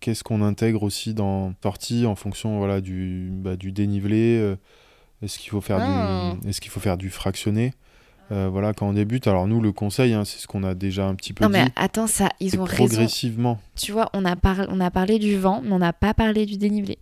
qu'est-ce 0.00 0.24
qu'on 0.24 0.42
intègre 0.42 0.82
aussi 0.82 1.14
dans 1.14 1.52
sortie 1.62 2.04
en 2.04 2.16
fonction 2.16 2.58
voilà, 2.58 2.80
du, 2.80 3.28
bah, 3.30 3.54
du 3.54 3.70
dénivelé. 3.70 4.56
est-ce 5.22 5.38
qu'il 5.38 5.50
faut, 5.50 5.60
faire 5.60 5.78
du, 5.78 5.84
ah. 5.86 6.34
est-ce 6.44 6.60
qu'il 6.60 6.72
faut 6.72 6.80
faire 6.80 6.96
du 6.96 7.10
fractionné 7.10 7.74
voilà, 8.30 8.72
quand 8.72 8.88
on 8.88 8.92
débute. 8.92 9.28
Alors 9.28 9.46
nous, 9.46 9.60
le 9.60 9.70
conseil, 9.70 10.14
hein, 10.14 10.24
c'est 10.24 10.40
ce 10.40 10.48
qu'on 10.48 10.64
a 10.64 10.74
déjà 10.74 11.06
un 11.06 11.14
petit 11.14 11.32
peu 11.32 11.44
non, 11.44 11.50
dit. 11.50 11.58
Mais 11.58 11.70
attends, 11.76 12.08
ça, 12.08 12.28
ils 12.40 12.58
ont 12.58 12.64
progressivement. 12.64 13.60
Tu 13.76 13.92
vois, 13.92 14.10
on 14.14 14.24
a, 14.24 14.34
on 14.68 14.80
a 14.80 14.90
parlé 14.90 15.20
du 15.20 15.38
vent, 15.38 15.60
mais 15.62 15.70
on 15.70 15.78
n'a 15.78 15.92
pas 15.92 16.12
parlé 16.12 16.44
du 16.44 16.56
dénivelé. 16.56 16.98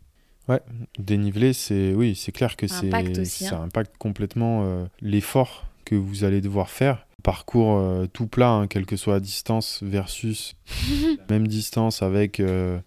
Ouais, 0.48 0.60
dénivelé, 0.98 1.52
c'est 1.52 1.94
oui, 1.94 2.16
c'est 2.16 2.32
clair 2.32 2.56
que 2.56 2.66
c'est 2.66 2.90
ça 3.24 3.56
hein. 3.56 3.64
impacte 3.64 3.96
complètement 3.98 4.64
euh, 4.64 4.84
l'effort 5.00 5.66
que 5.84 5.94
vous 5.94 6.24
allez 6.24 6.40
devoir 6.40 6.68
faire. 6.68 7.06
Parcours 7.22 7.76
euh, 7.76 8.06
tout 8.12 8.26
plat, 8.26 8.50
hein, 8.50 8.66
quelle 8.66 8.84
que 8.84 8.96
soit 8.96 9.14
la 9.14 9.20
distance, 9.20 9.80
versus 9.82 10.56
même 11.30 11.46
distance 11.46 12.02
avec 12.02 12.40
euh, 12.40 12.80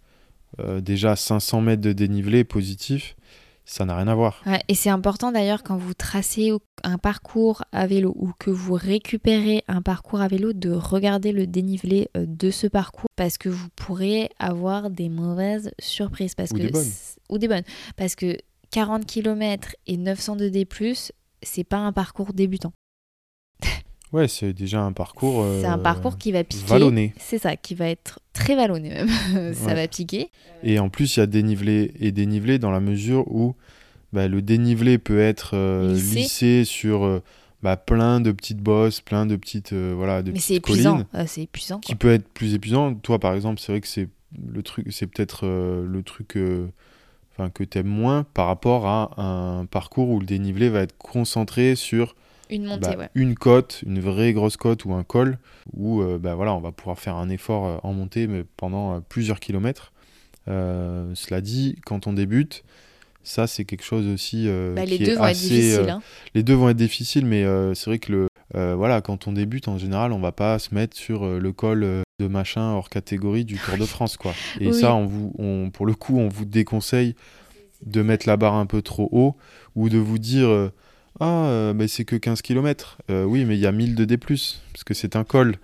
déjà 0.82 1.16
500 1.16 1.62
mètres 1.62 1.82
de 1.82 1.94
dénivelé 1.94 2.44
positif 2.44 3.16
ça 3.66 3.84
n'a 3.84 3.98
rien 3.98 4.08
à 4.08 4.16
voir. 4.16 4.44
et 4.68 4.76
c'est 4.76 4.90
important 4.90 5.32
d'ailleurs 5.32 5.64
quand 5.64 5.78
vous 5.78 5.96
tracez 5.96 6.52
un 6.84 6.98
parcours 6.98 7.64
à 7.72 7.88
vélo 7.88 8.14
ou 8.16 8.32
que 8.38 8.52
vous 8.52 8.74
récupérez 8.74 9.64
un 9.68 9.82
parcours 9.82 10.22
à 10.22 10.28
vélo 10.28 10.54
de 10.54 10.72
regarder 10.72 11.32
le 11.32 11.48
dénivelé 11.48 12.10
euh, 12.16 12.26
de 12.28 12.52
ce 12.52 12.68
parcours 12.68 13.10
parce 13.16 13.38
que 13.38 13.50
vous 13.50 13.68
pourrez 13.76 14.30
avoir 14.40 14.90
des 14.90 15.10
mauvaises 15.10 15.72
surprises. 15.80 16.36
Parce 16.36 16.52
ou 16.52 16.56
que 16.56 16.62
des 16.62 16.70
bonnes. 16.70 16.92
Ou 17.30 17.38
des 17.38 17.48
bonnes. 17.48 17.64
Parce 17.98 18.16
que 18.16 18.38
40 18.72 19.06
km 19.06 19.76
et 19.88 19.98
900 19.98 20.36
de 20.36 20.50
D+, 20.50 20.68
c'est 21.42 21.64
pas 21.64 21.78
un 21.78 21.92
parcours 21.92 22.34
débutant. 22.34 22.74
Ouais, 24.16 24.28
c'est 24.30 24.54
déjà 24.54 24.82
un 24.82 24.94
parcours. 24.94 25.46
c'est 25.60 25.66
un 25.68 25.78
euh, 25.78 25.82
parcours 25.84 26.18
qui 26.18 26.32
va 26.32 26.44
piquer. 26.46 26.66
vallonné. 26.68 27.14
C'est 27.20 27.38
ça, 27.38 27.58
qui 27.58 27.76
va 27.76 27.90
être 27.90 28.20
très 28.32 28.56
vallonné 28.56 28.90
même. 28.90 29.10
ça 29.54 29.66
Ouais. 29.68 29.76
va 29.76 29.88
piquer. 29.90 30.30
Et 30.64 30.80
en 30.80 30.88
plus, 30.88 31.18
il 31.18 31.20
y 31.20 31.24
a 31.24 31.26
dénivelé 31.26 31.92
et 32.00 32.14
dénivelé 32.14 32.58
dans 32.58 32.72
la 32.72 32.80
mesure 32.80 33.26
où 33.28 33.56
bah, 34.14 34.30
le 34.30 34.42
dénivelé 34.42 34.98
peut 34.98 35.20
être 35.20 35.52
euh, 35.54 35.94
Lissé. 35.94 36.16
lissé 36.16 36.64
sur 36.64 37.04
euh, 37.04 37.22
bah, 37.62 37.76
plein 37.76 38.22
de 38.22 38.32
petites 38.32 38.62
bosses, 38.62 39.02
plein 39.02 39.26
de 39.26 39.36
petites, 39.36 39.74
voilà, 39.74 40.24
de 40.24 40.32
Mais 40.32 40.40
c'est 40.40 40.56
épuisant. 40.56 41.04
Euh, 41.14 41.26
c'est 41.28 41.42
épuisant. 41.42 41.80
qui 41.80 41.96
peut 41.96 42.14
être 42.14 42.28
plus 42.30 42.54
épuisant. 42.54 42.94
Toi, 42.96 43.20
par 43.20 43.34
exemple, 43.34 43.60
c'est 43.60 43.74
vrai 43.74 43.82
que 43.82 43.88
c'est 43.88 44.08
le 44.54 44.64
truc, 44.64 44.88
c'est 44.92 45.08
peut-être 45.08 45.46
le 45.46 46.04
truc, 46.04 46.38
enfin 47.34 47.50
que 47.50 47.64
t'aimes 47.66 47.88
moins 47.88 48.24
par 48.34 48.48
rapport 48.48 48.88
à 48.88 49.22
un 49.22 49.66
parcours 49.66 50.10
où 50.10 50.20
le 50.22 50.26
dénivelé 50.26 50.70
va 50.70 50.82
être 50.82 50.98
concentré 50.98 51.76
sur 51.76 52.16
Une 52.50 52.66
montée, 52.66 52.92
bah, 52.92 52.98
ouais. 52.98 53.10
une 53.16 53.36
côte, 53.36 53.82
une 53.86 54.00
vraie 54.00 54.34
grosse 54.34 54.58
côte 54.58 54.86
ou 54.86 54.94
un 54.94 55.04
col, 55.04 55.38
où 55.74 56.02
euh, 56.02 56.18
bah, 56.20 56.36
voilà, 56.36 56.54
on 56.54 56.60
va 56.62 56.72
pouvoir 56.72 57.00
faire 57.00 57.16
un 57.16 57.30
effort 57.30 57.66
euh, 57.66 57.78
en 57.84 57.94
montée 57.94 58.28
mais 58.28 58.44
pendant 58.58 58.96
euh, 58.96 59.00
plusieurs 59.08 59.40
kilomètres. 59.40 59.92
Euh, 60.48 61.12
cela 61.16 61.42
dit, 61.42 61.76
quand 61.86 62.06
on 62.08 62.14
débute, 62.14 62.64
ça 63.24 63.48
c'est 63.48 63.66
quelque 63.66 63.84
chose 63.84 64.06
aussi 64.08 64.48
euh, 64.48 64.76
Bah, 64.76 64.86
les 64.86 64.98
qui 64.98 65.04
deux 65.06 65.12
est 65.14 65.16
vont 65.16 65.24
être 65.24 65.30
assez, 65.32 65.48
difficiles. 65.50 65.80
euh, 65.80 65.90
hein. 65.90 66.02
Les 66.36 66.44
deux 66.44 66.54
vont 66.54 66.70
être 66.70 66.78
difficiles, 66.78 67.26
mais 67.26 67.44
c'est 67.74 67.86
vrai 67.90 68.00
que 68.00 68.12
le, 68.12 68.28
voilà, 68.76 69.02
quand 69.02 69.28
on 69.28 69.32
débute, 69.32 69.68
en 69.68 69.78
général, 69.78 70.12
on 70.14 70.20
va 70.20 70.32
pas 70.32 70.60
se 70.60 70.74
mettre 70.76 70.96
sur 70.96 71.26
le 71.28 71.52
col 71.52 71.82
de 72.20 72.28
machin 72.28 72.72
hors 72.74 72.90
catégorie 72.90 73.44
du 73.44 73.58
Tour 73.58 73.78
de 73.78 73.86
France, 73.86 74.16
quoi. 74.18 74.34
Et 74.62 74.68
Oui. 74.68 74.74
ça, 74.80 74.94
on 74.96 75.06
vous, 75.06 75.34
on, 75.40 75.70
pour 75.72 75.86
le 75.86 75.94
coup, 75.96 76.18
on 76.20 76.30
vous 76.30 76.46
déconseille 76.46 77.16
de 77.86 78.02
mettre 78.02 78.28
la 78.28 78.38
barre 78.38 78.54
un 78.54 78.66
peu 78.66 78.82
trop 78.82 79.10
haut 79.12 79.36
ou 79.76 79.90
de 79.90 79.98
vous 79.98 80.18
dire 80.20 80.48
ah 81.20 81.46
euh, 81.48 81.74
mais 81.74 81.88
c'est 81.88 82.06
que 82.06 82.16
15 82.16 82.42
km 82.42 82.98
oui 83.10 83.46
mais 83.46 83.56
il 83.56 83.62
y 83.62 83.68
a 83.68 83.72
1000 83.72 83.96
de 83.96 84.06
D+, 84.06 84.18
parce 84.18 84.84
que 84.86 84.94
c'est 84.94 85.16
un 85.16 85.24
col 85.24 85.58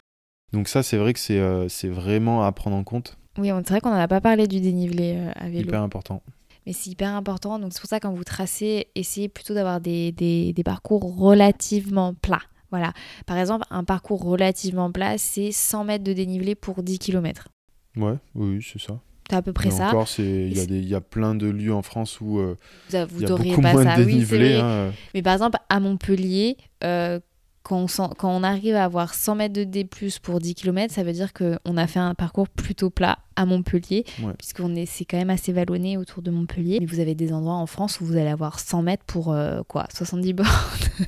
donc 0.53 0.67
ça 0.67 0.83
c'est 0.83 0.97
vrai 0.97 1.13
que 1.13 1.19
c'est 1.19 1.39
euh, 1.39 1.67
vraiment 1.85 2.43
à 2.43 2.51
prendre 2.51 2.75
en 2.75 2.83
compte 2.83 3.17
Oui, 3.37 3.49
c'est 3.49 3.69
vrai 3.69 3.81
qu'on 3.81 3.89
n'en 3.91 3.95
a 3.95 4.07
pas 4.07 4.21
parlé 4.21 4.47
du 4.47 4.59
dénivelé 4.59 5.15
euh, 5.15 5.31
à 5.35 5.49
vélo. 5.49 5.67
hyper 5.67 5.81
important 5.81 6.21
Mais 6.65 6.73
c'est 6.73 6.89
hyper 6.89 7.15
important. 7.15 7.57
Donc 7.57 7.71
c'est 7.73 7.79
pour 7.79 7.89
ça 7.89 7.99
quand 7.99 8.11
vous 8.13 8.23
tracez, 8.23 8.87
essayez 8.95 9.29
plutôt 9.29 9.53
d'avoir 9.53 9.79
des, 9.79 10.11
des, 10.11 10.51
des 10.53 10.63
parcours 10.63 11.17
relativement 11.17 12.13
plats. 12.13 12.41
Voilà. 12.69 12.93
Par 13.25 13.37
exemple, 13.37 13.65
un 13.69 13.83
parcours 13.83 14.23
relativement 14.23 14.91
plat, 14.91 15.17
c'est 15.17 15.51
100 15.51 15.85
mètres 15.85 16.03
de 16.03 16.13
dénivelé 16.13 16.55
pour 16.55 16.83
10 16.83 16.99
km. 16.99 17.47
ouais 17.95 18.15
oui, 18.35 18.59
c'est 18.61 18.81
ça 18.81 18.99
C'est 19.31 19.35
à 19.37 19.41
peu 19.41 19.53
près 19.53 19.69
Mais 19.69 19.75
ça. 19.75 19.87
encore 19.87 20.07
il 20.19 20.49
y 20.49 20.57
a 20.59 20.61
c'est- 20.61 20.67
des 20.67 20.77
il 20.79 20.87
y 20.87 20.93
a 20.95 21.01
plein 21.01 21.33
de 21.35 21.47
lieux 21.47 21.73
en 21.73 21.81
France 21.81 22.19
où 22.21 22.37
euh, 22.39 22.55
Vous, 22.89 22.95
a- 22.95 22.99
il 23.01 23.05
vous 23.07 23.21
y 23.23 23.25
a 23.25 23.31
auriez 23.31 23.49
beaucoup 23.51 23.61
pas 23.61 23.73
moins 23.73 23.83
ça. 23.83 23.95
de 23.97 24.03
Oui, 24.03 24.11
dénivelé 24.13 24.53
vrai. 24.55 24.61
hein. 24.61 24.91
Mais 25.15 25.21
par 25.21 25.33
exemple, 25.33 25.57
à 25.69 25.79
Montpellier, 25.79 26.57
euh, 26.83 27.19
quand, 27.63 27.85
on 27.99 28.07
quand 28.09 28.29
on 28.35 28.43
arrive 28.43 28.75
à 28.75 28.83
avoir 28.83 29.13
100 29.13 29.35
mètres 29.35 29.53
de 29.53 29.63
D+, 29.63 29.87
pour 30.23 30.39
10 30.39 30.55
km, 30.55 30.93
ça 30.93 31.03
veut 31.03 31.13
dire 31.13 31.31
qu'on 31.31 31.77
a 31.77 31.87
fait 31.87 31.99
un 31.99 32.15
parcours 32.15 32.49
plutôt 32.49 32.89
plat 32.89 33.19
à 33.35 33.45
Montpellier, 33.45 34.03
Ouais. 34.23 34.33
puisqu'on 34.37 34.75
est, 34.75 34.85
c'est 34.87 35.05
quand 35.05 35.17
même 35.17 35.29
assez 35.29 35.53
vallonné 35.53 35.95
autour 35.95 36.21
de 36.23 36.31
Montpellier. 36.31 36.79
Mais 36.81 36.85
vous 36.87 36.99
avez 36.99 37.13
des 37.15 37.31
endroits 37.31 37.53
en 37.55 37.67
France 37.67 38.01
où 38.01 38.05
vous 38.05 38.17
allez 38.17 38.29
avoir 38.29 38.59
100 38.59 38.81
mètres 38.81 39.03
pour 39.05 39.31
euh, 39.31 39.61
quoi 39.67 39.85
70 39.93 40.33
bornes. 40.33 40.49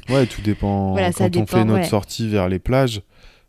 ouais 0.09 0.27
tout 0.27 0.41
dépend 0.41 0.91
Voilà, 0.91 1.11
ça 1.11 1.25
quand 1.25 1.25
on 1.25 1.39
dépend, 1.41 1.45
fait 1.57 1.65
notre 1.65 1.81
ouais. 1.81 1.89
sortie 1.89 2.29
vers 2.29 2.47
les 2.47 2.59
plages 2.59 3.01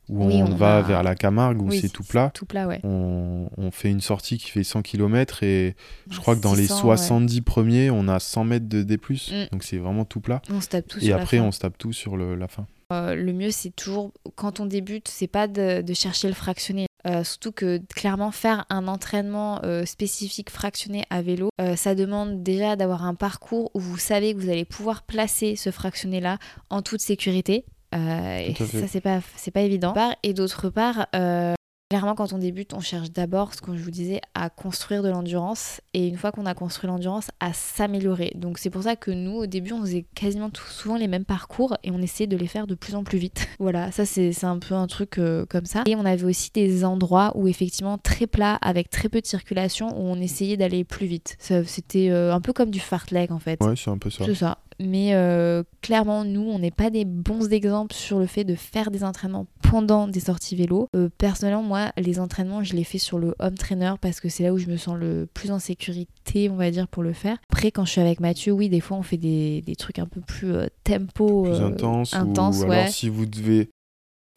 où 0.09 0.27
Oui, 0.27 0.35
on, 0.43 0.47
on 0.53 0.55
va 0.55 0.79
a- 0.79 0.83
vers 0.83 1.03
la 1.03 1.15
Camargue 1.15 1.63
où 1.63 1.69
Oui, 1.69 1.81
c'est 1.81 1.89
tout 1.89 2.05
plat 2.05 2.31
Tout 2.35 2.47
plat, 2.47 2.67
ouais. 2.67 2.81
on, 2.85 3.49
on 3.57 3.71
fait 3.71 3.91
une 3.91 4.01
sortie 4.01 4.39
qui 4.39 4.51
fait 4.51 4.65
100 4.65 4.83
km 4.83 5.43
et 5.43 5.75
je 6.11 6.19
crois 6.21 6.37
que 6.37 6.41
dans 6.41 6.55
les 6.55 6.63
600, 6.67 6.89
ouais. 6.89 6.97
70 6.97 7.41
premiers, 7.43 7.91
on 7.91 8.09
a 8.09 8.21
100 8.21 8.45
mètres 8.45 8.69
de 8.69 8.83
D+. 8.83 8.97
Mm. 8.97 9.47
Donc 9.53 9.63
c'est 9.65 9.79
vraiment 9.79 10.05
tout 10.05 10.21
plat. 10.21 10.43
On 10.51 10.61
se 10.61 10.69
tape 10.69 10.87
tout 10.89 10.99
Et 10.99 11.07
sur 11.07 11.17
après, 11.17 11.37
la 11.39 11.43
fin. 11.43 11.49
on 11.49 11.53
se 11.53 11.61
tape 11.61 11.79
tout 11.79 11.93
sur 11.93 12.17
le- 12.17 12.35
la 12.35 12.49
fin. 12.49 12.67
Euh, 12.93 13.15
le 13.15 13.33
mieux, 13.33 13.51
c'est 13.51 13.75
toujours, 13.75 14.13
quand 14.37 14.61
on 14.61 14.67
débute, 14.67 15.09
c'est 15.09 15.27
pas 15.27 15.49
de, 15.49 15.81
de 15.81 15.95
chercher 15.95 16.29
le 16.29 16.35
fractionné. 16.35 16.87
Euh, 17.07 17.23
surtout 17.23 17.53
que 17.53 17.79
clairement 17.95 18.31
faire 18.31 18.65
un 18.71 18.89
entraînement 18.89 19.61
euh, 19.65 19.85
spécifique 19.85 20.49
fractionné 20.51 21.05
à 21.11 21.21
vélo, 21.21 21.51
ça 21.77 21.95
demande 21.95 22.43
déjà 22.43 22.77
d'avoir 22.77 23.05
un 23.05 23.15
parcours 23.15 23.71
où 23.75 23.81
vous 23.81 23.99
savez 23.99 24.35
que 24.35 24.41
vous 24.41 24.49
allez 24.49 24.65
pouvoir 24.65 25.03
placer 25.03 25.55
ce 25.57 25.71
fractionné 25.71 26.21
là 26.21 26.39
en 26.71 26.81
toute 26.83 27.01
sécurité. 27.01 27.65
Euh, 27.95 28.39
et 28.39 28.55
ça 28.55 28.89
c'est 28.89 29.01
pas 29.01 29.21
pas 29.53 29.61
évident. 29.61 29.95
Et 30.23 30.35
d'autre 30.35 30.69
part, 30.71 31.07
euh, 31.15 31.55
clairement 31.91 32.17
quand 32.17 32.33
on 32.33 32.39
débute, 32.39 32.75
on 32.75 32.81
cherche 32.81 33.13
d'abord, 33.13 33.55
ce 33.55 33.61
que 33.61 33.77
je 33.77 33.83
vous 33.83 33.91
disais, 33.93 34.21
à 34.35 34.51
construire 34.51 35.05
de 35.05 35.11
l'endurance. 35.11 35.81
Et 35.93 36.09
une 36.09 36.17
fois 36.17 36.33
qu'on 36.33 36.47
a 36.47 36.55
construit 36.55 36.89
l'endurance, 36.89 37.29
à 37.39 37.53
s'améliorer. 37.53 38.33
Donc 38.35 38.59
c'est 38.59 38.71
pour 38.71 38.83
ça 38.83 38.97
que 38.97 39.13
nous, 39.13 39.37
au 39.37 39.47
début, 39.47 39.73
on 39.73 39.81
faisait 39.83 40.05
quasiment 40.15 40.51
tout, 40.51 40.65
souvent 40.65 40.97
les 40.97 41.07
mêmes 41.07 41.25
parcours 41.25 41.77
et 41.85 41.93
on 41.93 42.03
essayait 42.03 42.27
de 42.27 42.37
les 42.37 42.49
faire 42.49 42.67
de 42.67 42.75
plus 42.75 42.97
en 42.97 43.05
plus 43.05 43.19
vite. 43.19 43.47
voilà, 43.61 43.93
ça 43.93 44.05
c'est 44.05 44.45
un 44.45 44.59
peu 44.59 44.75
un 44.75 44.89
truc 44.89 45.19
euh, 45.19 45.47
comme 45.49 45.67
ça. 45.67 45.85
Et 45.87 45.95
on 45.95 46.05
avait 46.05 46.25
aussi 46.25 46.51
des 46.53 46.85
endroits 46.85 47.33
où 47.37 47.47
effectivement 47.47 47.97
très 47.97 48.27
plat, 48.27 48.57
avec 48.61 48.91
très 48.91 49.09
peu 49.09 49.21
de 49.21 49.27
circulation, 49.27 49.89
où 49.97 50.03
on 50.03 50.21
essayait 50.21 50.57
d'aller 50.57 50.83
plus 50.83 51.07
vite. 51.07 51.37
C'était 51.39 52.11
euh, 52.11 52.35
un 52.35 52.41
peu 52.41 52.53
comme 52.53 52.71
du 52.71 52.81
fartlek 52.81 53.31
en 53.31 53.39
fait. 53.39 53.63
Ouais, 53.63 53.75
c'est 53.77 53.91
un 53.91 53.99
peu 53.99 54.11
ça. 54.11 54.25
C'est 54.25 54.35
ça. 54.35 54.59
Mais 54.81 55.15
euh, 55.15 55.63
clairement, 55.83 56.25
nous, 56.25 56.43
on 56.43 56.59
n'est 56.59 56.71
pas 56.71 56.91
des 56.91 57.05
bons 57.05 57.49
exemples 57.53 57.95
sur 57.95 58.19
le 58.19 58.27
fait 58.27 58.45
de 58.45 58.55
faire 58.55 58.91
des 58.91 59.05
entraînements 59.05 59.47
pendant 59.63 60.09
des 60.09 60.21
sorties 60.21 60.57
vélo. 60.57 60.89
Euh, 60.95 61.09
personnellement, 61.19 61.63
moi, 61.63 61.93
les 61.97 62.21
entraînements, 62.21 62.63
je 62.63 62.75
les 62.75 62.85
fais 62.85 62.99
sur 62.99 63.19
le 63.19 63.35
home 63.39 63.55
trainer 63.55 63.95
parce 64.01 64.21
que 64.21 64.29
c'est 64.29 64.43
là 64.43 64.53
où 64.53 64.59
je 64.59 64.67
me 64.67 64.77
sens 64.77 64.97
le 64.97 65.29
plus 65.33 65.51
en 65.51 65.59
sécurité, 65.59 66.49
on 66.51 66.57
va 66.57 66.71
dire, 66.71 66.89
pour 66.89 67.03
le 67.03 67.13
faire. 67.13 67.39
Après, 67.51 67.71
quand 67.71 67.85
je 67.85 67.93
suis 67.93 68.01
avec 68.01 68.21
Mathieu, 68.21 68.53
oui, 68.53 68.69
des 68.69 68.81
fois, 68.81 68.97
on 68.97 69.03
fait 69.03 69.17
des, 69.17 69.63
des 69.63 69.77
trucs 69.77 69.99
un 69.99 70.07
peu 70.07 70.21
plus 70.21 70.53
euh, 70.53 70.67
tempo. 70.83 71.43
Plus 71.43 71.61
intense. 71.61 72.15
intense, 72.15 72.59
ou 72.59 72.67
ouais. 72.67 72.79
alors 72.79 72.89
si 72.89 73.09
vous 73.09 73.27
devez 73.27 73.71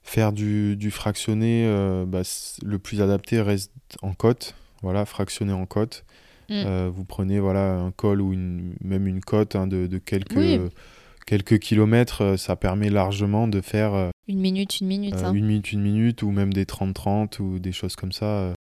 faire 0.03 0.31
du, 0.31 0.77
du 0.77 0.91
fractionné, 0.91 1.67
bah, 2.07 2.21
le 2.63 2.79
plus 2.79 3.01
adapté 3.01 3.41
reste 3.41 3.71
en 4.01 4.13
côte. 4.13 4.55
Voilà, 4.81 5.05
fractionné 5.05 5.51
en 5.51 5.65
côte. 5.65 6.05
Mm. 6.49 6.53
Euh, 6.65 6.89
vous 6.93 7.03
prenez 7.05 7.39
voilà, 7.39 7.73
un 7.75 7.91
col 7.91 8.21
ou 8.21 8.33
une, 8.33 8.73
même 8.81 9.07
une 9.07 9.21
côte 9.21 9.55
hein, 9.55 9.67
de, 9.67 9.87
de 9.87 9.97
quelques, 9.97 10.35
Oui. 10.37 10.59
quelques 11.25 11.59
kilomètres. 11.59 12.21
euh, 12.23 12.37
Ça 12.37 12.55
permet 12.55 12.89
largement 12.89 13.47
de 13.47 13.59
faire 13.61 13.93
euh, 13.93 14.09
Une 14.27 14.39
minute, 14.39 14.79
une 14.79 14.87
minute. 14.87 15.15
Euh, 15.15 15.25
hein. 15.25 15.33
une 15.33 15.45
minute, 15.45 15.71
une 15.73 15.81
minute, 15.81 16.23
ou 16.23 16.31
même 16.31 16.53
des 16.53 16.65
30-30 16.65 17.41
ou 17.41 17.59
des 17.59 17.71
choses 17.73 17.95
comme 17.95 18.11
ça, 18.13 18.25
euh, 18.25 18.53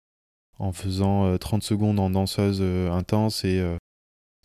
en 0.58 0.72
faisant 0.72 1.26
euh, 1.26 1.36
30 1.38 1.62
secondes 1.62 2.00
en 2.00 2.10
danseuse 2.10 2.60
intense 2.90 3.44
et, 3.44 3.62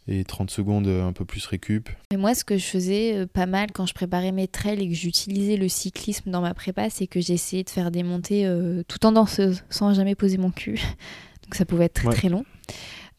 et 0.08 0.24
30 0.24 0.52
secondes 0.52 0.88
un 0.88 1.14
peu 1.14 1.26
plus 1.26 1.46
récup. 1.46 1.90
Mais 2.12 2.18
moi, 2.18 2.36
ce 2.36 2.44
que 2.44 2.58
je 2.58 2.66
faisais 2.66 3.26
pas 3.28 3.46
mal 3.46 3.72
quand 3.72 3.86
je 3.86 3.94
préparais 3.94 4.32
mes 4.32 4.48
trails 4.48 4.82
et 4.84 4.88
que 4.90 4.94
j'utilisais 4.96 5.58
le 5.58 5.70
cyclisme 5.70 6.30
dans 6.30 6.42
ma 6.42 6.54
prépa, 6.54 6.90
c'est 6.90 7.08
que 7.08 7.22
j'essayais 7.22 7.64
de 7.64 7.70
faire 7.70 7.92
des 7.92 8.04
montées 8.04 8.46
tout 8.88 9.06
en 9.06 9.12
danseuse, 9.14 9.64
sans 9.70 9.94
jamais 9.94 10.16
poser 10.16 10.38
mon 10.38 10.52
cul. 10.52 10.74
Donc 11.44 11.56
ça 11.56 11.66
pouvait 11.66 11.86
être 11.86 11.94
très 11.94 12.08
Ouais. 12.08 12.14
très 12.16 12.30
long. 12.30 12.46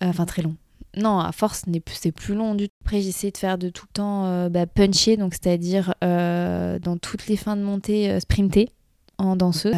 Euh, 0.03 0.09
Enfin, 0.09 0.27
très 0.27 0.43
long. 0.43 0.57
Non, 0.97 1.19
à 1.21 1.33
force, 1.33 1.63
c'est 1.87 2.13
plus 2.13 2.35
long 2.35 2.55
du 2.55 2.69
tout. 2.69 2.75
Après, 2.85 3.01
j'essayais 3.01 3.31
de 3.31 3.39
faire 3.39 3.57
de 3.57 3.71
tout 3.71 3.87
le 3.89 3.95
temps 3.95 4.27
euh, 4.27 4.49
bah, 4.51 4.67
puncher, 4.67 5.17
donc 5.17 5.33
c'est-à-dire 5.33 5.95
euh, 6.05 6.79
dans 6.79 6.99
toutes 6.99 7.27
les 7.29 7.37
fins 7.37 7.57
de 7.57 7.63
montée, 7.63 8.21
sprinter 8.21 8.69
en 9.17 9.37
danseuse. 9.37 9.75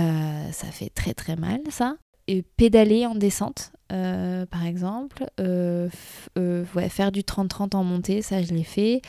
Ça 0.52 0.66
fait 0.68 0.90
très 0.90 1.14
très 1.14 1.36
mal, 1.36 1.60
ça. 1.70 1.96
Et 2.26 2.42
pédaler 2.42 3.06
en 3.06 3.14
descente, 3.14 3.70
par 3.88 4.66
exemple. 4.66 5.24
Ouais, 5.38 6.88
faire 6.88 7.12
du 7.12 7.20
30-30 7.20 7.76
en 7.76 7.84
montée, 7.84 8.20
ça 8.22 8.42
je 8.42 8.52
l'ai 8.52 8.64
fait. 8.64 9.00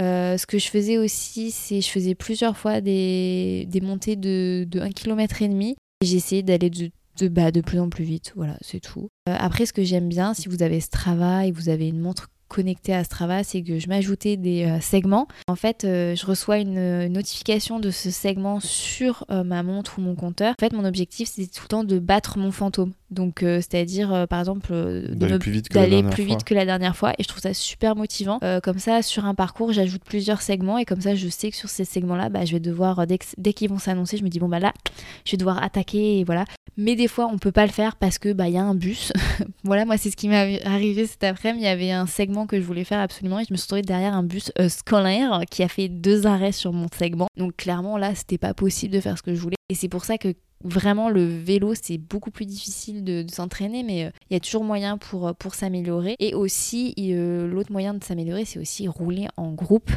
Ce 0.00 0.46
que 0.46 0.58
je 0.58 0.68
faisais 0.68 0.98
aussi, 0.98 1.52
c'est 1.52 1.80
je 1.80 1.88
faisais 1.88 2.16
plusieurs 2.16 2.56
fois 2.56 2.80
des, 2.80 3.66
des 3.68 3.80
montées 3.80 4.16
de, 4.16 4.66
de 4.68 4.80
1 4.80 4.90
km 4.90 5.36
J'essayais 6.02 6.42
d'aller 6.42 6.70
de, 6.70 6.90
de, 7.18 7.28
bah, 7.28 7.50
de 7.50 7.60
plus 7.60 7.80
en 7.80 7.88
plus 7.88 8.04
vite. 8.04 8.32
Voilà, 8.36 8.56
c'est 8.60 8.80
tout. 8.80 9.08
Euh, 9.28 9.36
après, 9.38 9.66
ce 9.66 9.72
que 9.72 9.84
j'aime 9.84 10.08
bien, 10.08 10.34
si 10.34 10.48
vous 10.48 10.62
avez 10.62 10.80
Strava 10.80 11.46
et 11.46 11.52
vous 11.52 11.68
avez 11.68 11.88
une 11.88 12.00
montre 12.00 12.28
connectée 12.48 12.94
à 12.94 13.02
Strava, 13.02 13.42
c'est 13.42 13.62
que 13.62 13.78
je 13.78 13.88
m'ajoutais 13.88 14.36
des 14.36 14.64
euh, 14.64 14.80
segments. 14.80 15.26
En 15.48 15.56
fait, 15.56 15.84
euh, 15.84 16.14
je 16.14 16.26
reçois 16.26 16.58
une, 16.58 16.78
une 16.78 17.14
notification 17.14 17.80
de 17.80 17.90
ce 17.90 18.10
segment 18.10 18.60
sur 18.60 19.24
ma 19.28 19.62
montre 19.62 19.98
ou 19.98 20.02
mon 20.02 20.14
compteur. 20.14 20.54
En 20.58 20.60
fait, 20.60 20.72
mon 20.72 20.84
objectif, 20.84 21.28
c'est 21.32 21.46
tout 21.46 21.62
le 21.64 21.68
temps 21.68 21.84
de 21.84 21.98
battre 21.98 22.38
mon 22.38 22.52
fantôme. 22.52 22.92
Donc, 23.14 23.42
euh, 23.42 23.56
c'est-à-dire, 23.56 24.12
euh, 24.12 24.26
par 24.26 24.40
exemple, 24.40 24.68
euh, 24.72 25.06
D'aller 25.14 25.38
plus 25.38 25.52
vite 25.52 25.68
que 25.68 25.78
la 25.78 25.88
dernière 25.88 26.10
plus 26.10 26.24
fois. 26.24 26.34
vite 26.34 26.44
que 26.44 26.54
la 26.54 26.64
dernière 26.66 26.96
fois. 26.96 27.12
Et 27.18 27.22
je 27.22 27.28
trouve 27.28 27.40
ça 27.40 27.54
super 27.54 27.96
motivant. 27.96 28.38
Comme 28.62 28.78
ça, 28.78 29.02
sur 29.02 29.24
un 29.24 29.34
parcours, 29.34 29.72
j'ajoute 29.72 30.02
plusieurs 30.04 30.42
segments. 30.42 30.78
Et 30.78 30.84
comme 30.84 31.00
ça, 31.00 31.14
je 31.14 31.28
sais 31.28 31.50
que 31.50 31.56
sur 31.56 31.68
ces 31.68 31.84
segments-là, 31.84 32.28
bah, 32.28 32.44
je 32.44 32.52
vais 32.52 32.60
devoir, 32.60 33.06
dès, 33.06 33.18
dès 33.38 33.52
qu'ils 33.52 33.70
vont 33.70 33.78
s'annoncer, 33.78 34.16
je 34.16 34.24
me 34.24 34.28
dis, 34.28 34.38
bon, 34.38 34.48
bah 34.48 34.60
là, 34.60 34.72
je 35.24 35.32
vais 35.32 35.36
devoir 35.36 35.62
attaquer. 35.62 36.18
Et 36.18 36.24
voilà. 36.24 36.44
Mais 36.76 36.96
des 36.96 37.08
fois, 37.08 37.28
on 37.32 37.38
peut 37.38 37.52
pas 37.52 37.66
le 37.66 37.72
faire 37.72 37.94
parce 37.96 38.18
que 38.18 38.32
bah 38.32 38.48
il 38.48 38.54
y 38.54 38.58
a 38.58 38.62
un 38.62 38.74
bus. 38.74 39.12
voilà, 39.64 39.84
moi 39.84 39.96
c'est 39.96 40.10
ce 40.10 40.16
qui 40.16 40.28
m'est 40.28 40.64
arrivé 40.66 41.06
cet 41.06 41.22
après-midi. 41.22 41.64
Il 41.64 41.68
y 41.68 41.70
avait 41.70 41.92
un 41.92 42.06
segment 42.06 42.46
que 42.46 42.60
je 42.60 42.64
voulais 42.64 42.82
faire 42.82 42.98
absolument 42.98 43.38
et 43.38 43.44
je 43.44 43.52
me 43.52 43.56
suis 43.56 43.64
retrouvée 43.64 43.82
derrière 43.82 44.14
un 44.14 44.24
bus 44.24 44.50
scolaire 44.68 45.42
qui 45.48 45.62
a 45.62 45.68
fait 45.68 45.88
deux 45.88 46.26
arrêts 46.26 46.50
sur 46.50 46.72
mon 46.72 46.88
segment. 46.92 47.28
Donc 47.36 47.56
clairement 47.56 47.96
là, 47.96 48.14
c'était 48.16 48.38
pas 48.38 48.54
possible 48.54 48.92
de 48.92 49.00
faire 49.00 49.16
ce 49.16 49.22
que 49.22 49.34
je 49.34 49.40
voulais. 49.40 49.56
Et 49.68 49.74
c'est 49.74 49.88
pour 49.88 50.04
ça 50.04 50.18
que 50.18 50.34
vraiment 50.64 51.08
le 51.10 51.24
vélo 51.24 51.74
c'est 51.80 51.98
beaucoup 51.98 52.30
plus 52.30 52.46
difficile 52.46 53.04
de, 53.04 53.22
de 53.22 53.30
s'entraîner, 53.30 53.82
mais 53.82 54.06
euh, 54.06 54.10
il 54.30 54.34
y 54.34 54.36
a 54.36 54.40
toujours 54.40 54.64
moyen 54.64 54.98
pour 54.98 55.28
euh, 55.28 55.32
pour 55.32 55.54
s'améliorer. 55.54 56.16
Et 56.18 56.34
aussi 56.34 56.94
euh, 56.98 57.46
l'autre 57.46 57.70
moyen 57.70 57.94
de 57.94 58.02
s'améliorer, 58.02 58.44
c'est 58.44 58.58
aussi 58.58 58.88
rouler 58.88 59.28
en 59.36 59.52
groupe. 59.52 59.90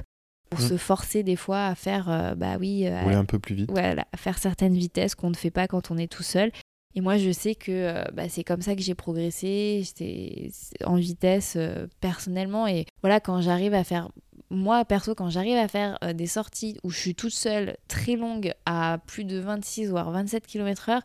pour 0.49 0.61
Mm. 0.61 0.67
se 0.69 0.77
forcer 0.77 1.23
des 1.23 1.35
fois 1.35 1.65
à 1.65 1.75
faire, 1.75 2.09
euh, 2.09 2.33
bah 2.33 2.55
oui, 2.57 2.87
Rouler 3.03 3.15
un 3.15 3.25
peu 3.25 3.37
plus 3.37 3.53
vite. 3.55 3.69
voilà, 3.69 4.05
à 4.13 4.17
faire 4.17 4.37
certaines 4.37 4.77
vitesses 4.77 5.13
qu'on 5.13 5.29
ne 5.29 5.35
fait 5.35 5.51
pas 5.51 5.67
quand 5.67 5.91
on 5.91 5.97
est 5.97 6.07
tout 6.11 6.23
seul. 6.23 6.51
Et 6.95 7.01
moi, 7.01 7.17
je 7.17 7.31
sais 7.31 7.53
que 7.53 7.93
bah, 8.13 8.29
c'est 8.29 8.45
comme 8.45 8.61
ça 8.61 8.73
que 8.73 8.81
j'ai 8.81 8.95
progressé 8.95 9.83
j'étais 9.83 10.49
en 10.85 10.95
vitesse 10.95 11.57
personnellement. 11.99 12.65
Et 12.65 12.85
voilà, 13.01 13.19
quand 13.19 13.41
j'arrive 13.41 13.73
à 13.73 13.83
faire, 13.83 14.09
moi 14.49 14.85
perso, 14.85 15.13
quand 15.15 15.29
j'arrive 15.29 15.57
à 15.57 15.67
faire 15.67 15.97
euh, 16.03 16.13
des 16.13 16.27
sorties 16.27 16.77
où 16.83 16.89
je 16.89 16.97
suis 16.97 17.15
toute 17.15 17.33
seule, 17.33 17.77
très 17.87 18.15
longues, 18.15 18.53
à 18.65 18.99
plus 19.05 19.23
de 19.25 19.39
26 19.39 19.87
voire 19.87 20.09
27 20.11 20.47
km/h, 20.47 21.01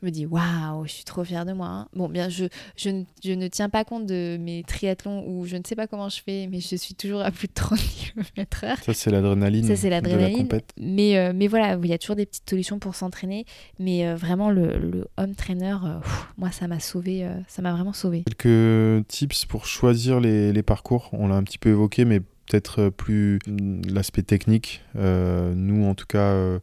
je 0.00 0.06
me 0.06 0.10
dis 0.10 0.26
waouh, 0.26 0.84
je 0.86 0.92
suis 0.92 1.04
trop 1.04 1.24
fière 1.24 1.46
de 1.46 1.52
moi. 1.52 1.66
hein. 1.68 1.88
Bon, 1.94 2.08
bien, 2.08 2.28
je, 2.28 2.44
je, 2.76 2.90
ne, 2.90 3.04
je 3.24 3.32
ne 3.32 3.46
tiens 3.48 3.68
pas 3.70 3.84
compte 3.84 4.06
de 4.06 4.36
mes 4.40 4.62
triathlons 4.64 5.24
où 5.26 5.46
je 5.46 5.56
ne 5.56 5.62
sais 5.66 5.76
pas 5.76 5.86
comment 5.86 6.08
je 6.08 6.20
fais, 6.20 6.46
mais 6.50 6.60
je 6.60 6.76
suis 6.76 6.94
toujours 6.94 7.22
à 7.22 7.30
plus 7.30 7.46
de 7.48 7.52
30 7.54 7.78
km/h. 8.34 8.82
Ça, 8.82 8.92
c'est 8.92 9.10
l'adrénaline. 9.10 9.64
Ça, 9.64 9.76
c'est 9.76 9.90
la 9.90 10.00
l'adrénaline. 10.00 10.48
Mais, 10.78 11.16
euh, 11.16 11.32
mais 11.34 11.46
voilà, 11.46 11.78
il 11.82 11.86
y 11.88 11.92
a 11.92 11.98
toujours 11.98 12.16
des 12.16 12.26
petites 12.26 12.48
solutions 12.50 12.78
pour 12.80 12.94
s'entraîner. 12.96 13.46
Mais 13.78 14.06
euh, 14.06 14.14
vraiment, 14.16 14.50
le, 14.50 14.76
le 14.78 15.06
home 15.16 15.34
trainer, 15.36 15.76
euh, 15.84 16.00
pff, 16.00 16.26
moi, 16.36 16.50
ça 16.50 16.66
m'a 16.68 16.80
sauvé. 16.80 17.26
ça 17.48 17.62
m'a 17.62 17.72
vraiment 17.72 17.92
sauvé. 17.92 18.24
Quelques 18.24 19.06
tips 19.08 19.46
pour 19.46 19.64
choisir 19.64 20.20
les, 20.20 20.52
les 20.52 20.62
parcours. 20.62 21.08
On 21.12 21.28
l'a 21.28 21.36
un 21.36 21.44
petit 21.44 21.58
peu 21.58 21.70
évoqué, 21.70 22.04
mais 22.04 22.20
peut-être 22.46 22.82
euh, 22.82 22.90
plus 22.90 23.38
mm, 23.46 23.82
l'aspect 23.92 24.22
technique. 24.22 24.82
Euh, 24.96 25.54
nous, 25.54 25.84
en 25.86 25.94
tout 25.94 26.06
cas, 26.06 26.32
euh, 26.32 26.58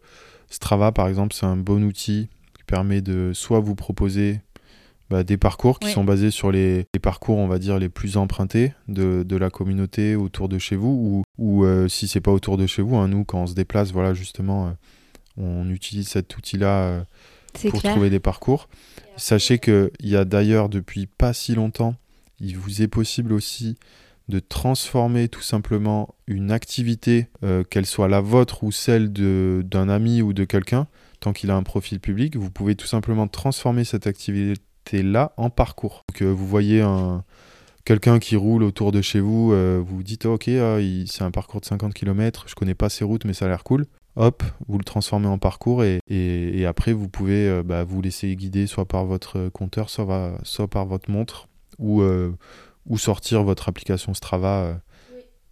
Strava, 0.49 0.91
par 0.91 1.07
exemple, 1.07 1.33
c'est 1.35 1.45
un 1.45 1.57
bon 1.57 1.83
outil 1.83 2.29
qui 2.55 2.63
permet 2.63 3.01
de 3.01 3.31
soit 3.33 3.59
vous 3.59 3.75
proposer 3.75 4.41
bah, 5.09 5.23
des 5.23 5.37
parcours 5.37 5.79
qui 5.79 5.87
Oui. 5.87 5.93
sont 5.93 6.03
basés 6.05 6.31
sur 6.31 6.51
les, 6.51 6.85
les 6.93 6.99
parcours, 7.01 7.37
on 7.37 7.47
va 7.47 7.59
dire, 7.59 7.79
les 7.79 7.89
plus 7.89 8.15
empruntés 8.17 8.73
de, 8.87 9.23
de 9.23 9.35
la 9.35 9.49
communauté 9.49 10.15
autour 10.15 10.47
de 10.47 10.57
chez 10.57 10.75
vous, 10.77 10.87
ou, 10.87 11.23
ou 11.37 11.65
euh, 11.65 11.87
si 11.89 12.07
c'est 12.07 12.21
pas 12.21 12.31
autour 12.31 12.57
de 12.57 12.65
chez 12.67 12.81
vous, 12.81 12.95
hein, 12.95 13.07
nous, 13.09 13.25
quand 13.25 13.39
on 13.41 13.47
se 13.47 13.53
déplace, 13.53 13.91
voilà, 13.91 14.13
justement, 14.13 14.67
euh, 14.67 14.71
on 15.37 15.69
utilise 15.69 16.07
cet 16.07 16.37
outil-là 16.37 16.83
euh, 16.83 17.01
pour 17.69 17.81
clair. 17.81 17.93
trouver 17.93 18.09
des 18.09 18.19
parcours. 18.21 18.69
Sachez 19.17 19.59
qu'il 19.59 19.89
y 19.99 20.15
a 20.15 20.23
d'ailleurs 20.23 20.69
depuis 20.69 21.07
pas 21.07 21.33
si 21.33 21.55
longtemps, 21.55 21.95
il 22.39 22.57
vous 22.57 22.81
est 22.81 22.87
possible 22.87 23.33
aussi 23.33 23.75
de 24.31 24.39
transformer 24.39 25.27
tout 25.27 25.43
simplement 25.43 26.15
une 26.25 26.51
activité, 26.51 27.27
euh, 27.43 27.63
qu'elle 27.63 27.85
soit 27.85 28.07
la 28.07 28.21
vôtre 28.21 28.63
ou 28.63 28.71
celle 28.71 29.13
d'un 29.13 29.89
ami 29.89 30.23
ou 30.23 30.33
de 30.33 30.45
quelqu'un, 30.45 30.87
tant 31.19 31.33
qu'il 31.33 31.51
a 31.51 31.55
un 31.55 31.61
profil 31.61 31.99
public, 31.99 32.35
vous 32.37 32.49
pouvez 32.49 32.75
tout 32.75 32.87
simplement 32.87 33.27
transformer 33.27 33.83
cette 33.83 34.07
activité-là 34.07 35.33
en 35.37 35.51
parcours. 35.51 36.03
Donc 36.09 36.23
euh, 36.23 36.31
vous 36.31 36.47
voyez 36.47 36.81
un, 36.81 37.23
quelqu'un 37.85 38.17
qui 38.17 38.35
roule 38.35 38.63
autour 38.63 38.91
de 38.91 39.01
chez 39.01 39.19
vous, 39.19 39.51
euh, 39.51 39.83
vous 39.85 40.01
dites 40.01 40.25
ok, 40.25 40.47
ah, 40.47 40.77
c'est 41.05 41.23
un 41.23 41.31
parcours 41.31 41.61
de 41.61 41.65
50 41.65 41.93
km, 41.93 42.45
je 42.47 42.55
connais 42.55 42.73
pas 42.73 42.89
ces 42.89 43.03
routes 43.03 43.25
mais 43.25 43.33
ça 43.33 43.45
a 43.45 43.49
l'air 43.49 43.63
cool. 43.63 43.85
Hop, 44.15 44.43
vous 44.67 44.77
le 44.77 44.83
transformez 44.83 45.27
en 45.27 45.37
parcours 45.37 45.83
et, 45.85 46.65
après 46.65 46.91
vous 46.91 47.07
pouvez 47.07 47.61
bah, 47.63 47.85
vous 47.85 48.01
laisser 48.01 48.35
guider 48.35 48.67
soit 48.67 48.85
par 48.85 49.05
votre 49.05 49.47
compteur, 49.49 49.89
soit, 49.89 50.37
soit 50.43 50.67
par 50.67 50.85
votre 50.85 51.09
montre 51.09 51.47
ou, 51.79 52.03
ou 52.85 52.97
sortir 52.97 53.43
votre 53.43 53.69
application 53.69 54.13
Strava 54.13 54.63
euh, 54.63 54.73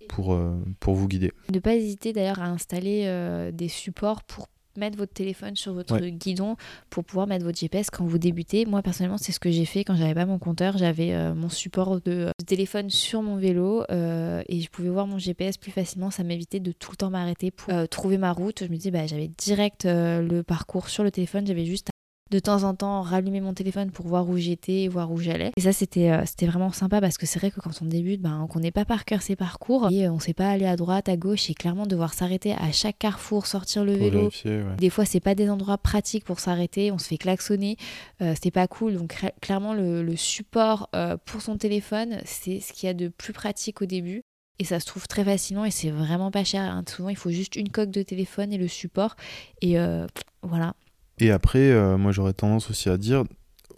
pour, 0.07 0.34
euh, 0.34 0.56
pour 0.80 0.95
vous 0.95 1.07
guider. 1.07 1.31
Ne 1.53 1.60
pas 1.60 1.76
hésiter 1.76 2.14
d'ailleurs 2.14 2.41
à 2.41 2.47
installer 2.47 3.03
euh, 3.06 3.51
des 3.51 3.68
supports 3.68 4.23
pour 4.23 4.47
mettre 4.80 4.97
votre 4.97 5.14
téléphone 5.14 5.56
sur 5.56 5.73
votre 5.73 5.99
guidon 5.99 6.56
pour 6.89 7.03
pouvoir 7.03 7.27
mettre 7.27 7.45
votre 7.45 7.60
GPS 7.60 7.89
quand 7.89 8.06
vous 8.06 8.18
débutez. 8.18 8.65
Moi 8.65 8.81
personnellement, 8.81 9.18
c'est 9.18 9.31
ce 9.31 9.39
que 9.39 9.51
j'ai 9.51 9.65
fait 9.65 9.84
quand 9.84 9.95
j'avais 9.95 10.15
pas 10.15 10.26
mon 10.26 10.39
compteur. 10.39 10.77
J'avais 10.77 11.14
euh, 11.14 11.35
mon 11.35 11.49
support 11.49 12.01
de, 12.01 12.27
de 12.39 12.45
téléphone 12.45 12.89
sur 12.89 13.22
mon 13.22 13.38
vélo 13.38 13.84
euh, 13.91 14.41
et 14.47 14.61
je 14.61 14.69
pouvais 14.69 14.89
voir 14.89 15.06
mon 15.06 15.19
GPS 15.19 15.57
plus 15.57 15.72
facilement. 15.72 16.10
Ça 16.10 16.23
m'évitait 16.23 16.60
de 16.60 16.72
tout 16.72 16.91
le 16.91 16.97
temps 16.97 17.10
m'arrêter 17.10 17.51
pour 17.51 17.73
euh, 17.73 17.85
trouver 17.85 18.18
ma 18.18 18.31
route. 18.31 18.64
Je 18.64 18.69
me 18.69 18.76
disais, 18.76 18.91
bah, 18.91 19.06
j'avais 19.06 19.30
direct 19.38 19.85
euh, 19.85 20.22
le 20.22 20.43
parcours 20.43 20.89
sur 20.89 21.03
le 21.03 21.11
téléphone. 21.11 21.45
J'avais 21.45 21.65
juste 21.65 21.89
de 22.31 22.39
temps 22.39 22.64
en 22.64 22.76
temps 22.76 23.01
rallumer 23.01 23.41
mon 23.41 23.53
téléphone 23.53 23.91
pour 23.91 24.07
voir 24.07 24.30
où 24.30 24.38
j'étais, 24.38 24.88
voir 24.88 25.11
où 25.11 25.18
j'allais. 25.19 25.51
Et 25.57 25.61
ça, 25.61 25.73
c'était 25.73 26.11
euh, 26.11 26.23
c'était 26.26 26.45
vraiment 26.45 26.72
sympa 26.72 27.01
parce 27.01 27.18
que 27.18 27.26
c'est 27.26 27.39
vrai 27.39 27.49
que 27.51 27.60
quand 27.60 27.72
on 27.81 27.85
débute, 27.85 28.22
ben, 28.22 28.39
on 28.43 28.47
connaît 28.47 28.72
pas 28.72 28.85
par 28.85 29.06
cœur 29.06 29.22
ses 29.22 29.35
parcours 29.35 29.89
et 29.91 30.06
euh, 30.07 30.11
on 30.11 30.19
sait 30.19 30.34
pas 30.34 30.49
aller 30.49 30.65
à 30.65 30.76
droite, 30.76 31.10
à 31.10 31.18
gauche 31.18 31.49
et 31.49 31.53
clairement 31.53 31.85
devoir 31.88 32.14
s'arrêter 32.14 32.53
à 32.53 32.72
chaque 32.72 32.99
carrefour, 32.99 33.47
sortir 33.47 33.84
le 33.84 33.93
Pour 33.93 34.01
vélo. 34.03 34.19
vérifier, 34.19 34.57
ouais. 34.61 34.76
Des 34.77 34.89
fois, 34.89 35.06
c'est 35.06 35.19
pas 35.19 35.35
des 35.35 35.49
endroits 35.49 35.77
pratiques 35.77 36.23
pour 36.23 36.39
s'arrêter, 36.39 36.91
on 36.91 36.97
se 36.97 37.07
fait 37.07 37.18
klaxonner, 37.18 37.77
euh, 38.22 38.34
c'est 38.41 38.51
pas 38.51 38.68
cool. 38.68 38.93
Donc, 38.95 39.14
cla- 39.14 39.34
clairement, 39.41 39.73
le, 39.73 40.03
le 40.03 40.15
support 40.15 40.89
euh, 40.95 41.18
pour 41.26 41.41
son 41.41 41.57
téléphone, 41.57 42.19
c'est 42.26 42.60
ce 42.60 42.73
qu'il 42.73 42.88
y 42.88 42.89
a 42.89 42.93
de 42.93 43.07
plus 43.07 43.34
pratique 43.34 43.81
au 43.81 43.85
début. 43.85 44.22
Et 44.61 44.65
ça 44.65 44.80
se 44.81 44.85
trouve 44.85 45.07
très 45.07 45.23
facilement 45.23 45.64
et 45.64 45.72
c'est 45.72 45.89
vraiment 45.89 46.31
pas 46.31 46.43
cher. 46.43 46.61
hein. 46.64 46.84
Souvent, 46.88 47.07
il 47.10 47.15
faut 47.15 47.30
juste 47.31 47.56
une 47.56 47.69
coque 47.69 47.91
de 47.91 48.03
téléphone 48.03 48.51
et 48.51 48.57
le 48.57 48.68
support. 48.68 49.15
Et 49.61 49.80
euh, 49.80 50.06
voilà. 50.41 50.73
Et 51.19 51.31
après, 51.31 51.59
euh, 51.71 51.97
moi 51.97 52.11
j'aurais 52.11 52.33
tendance 52.33 52.69
aussi 52.69 52.89
à 52.89 52.97
dire, 52.97 53.23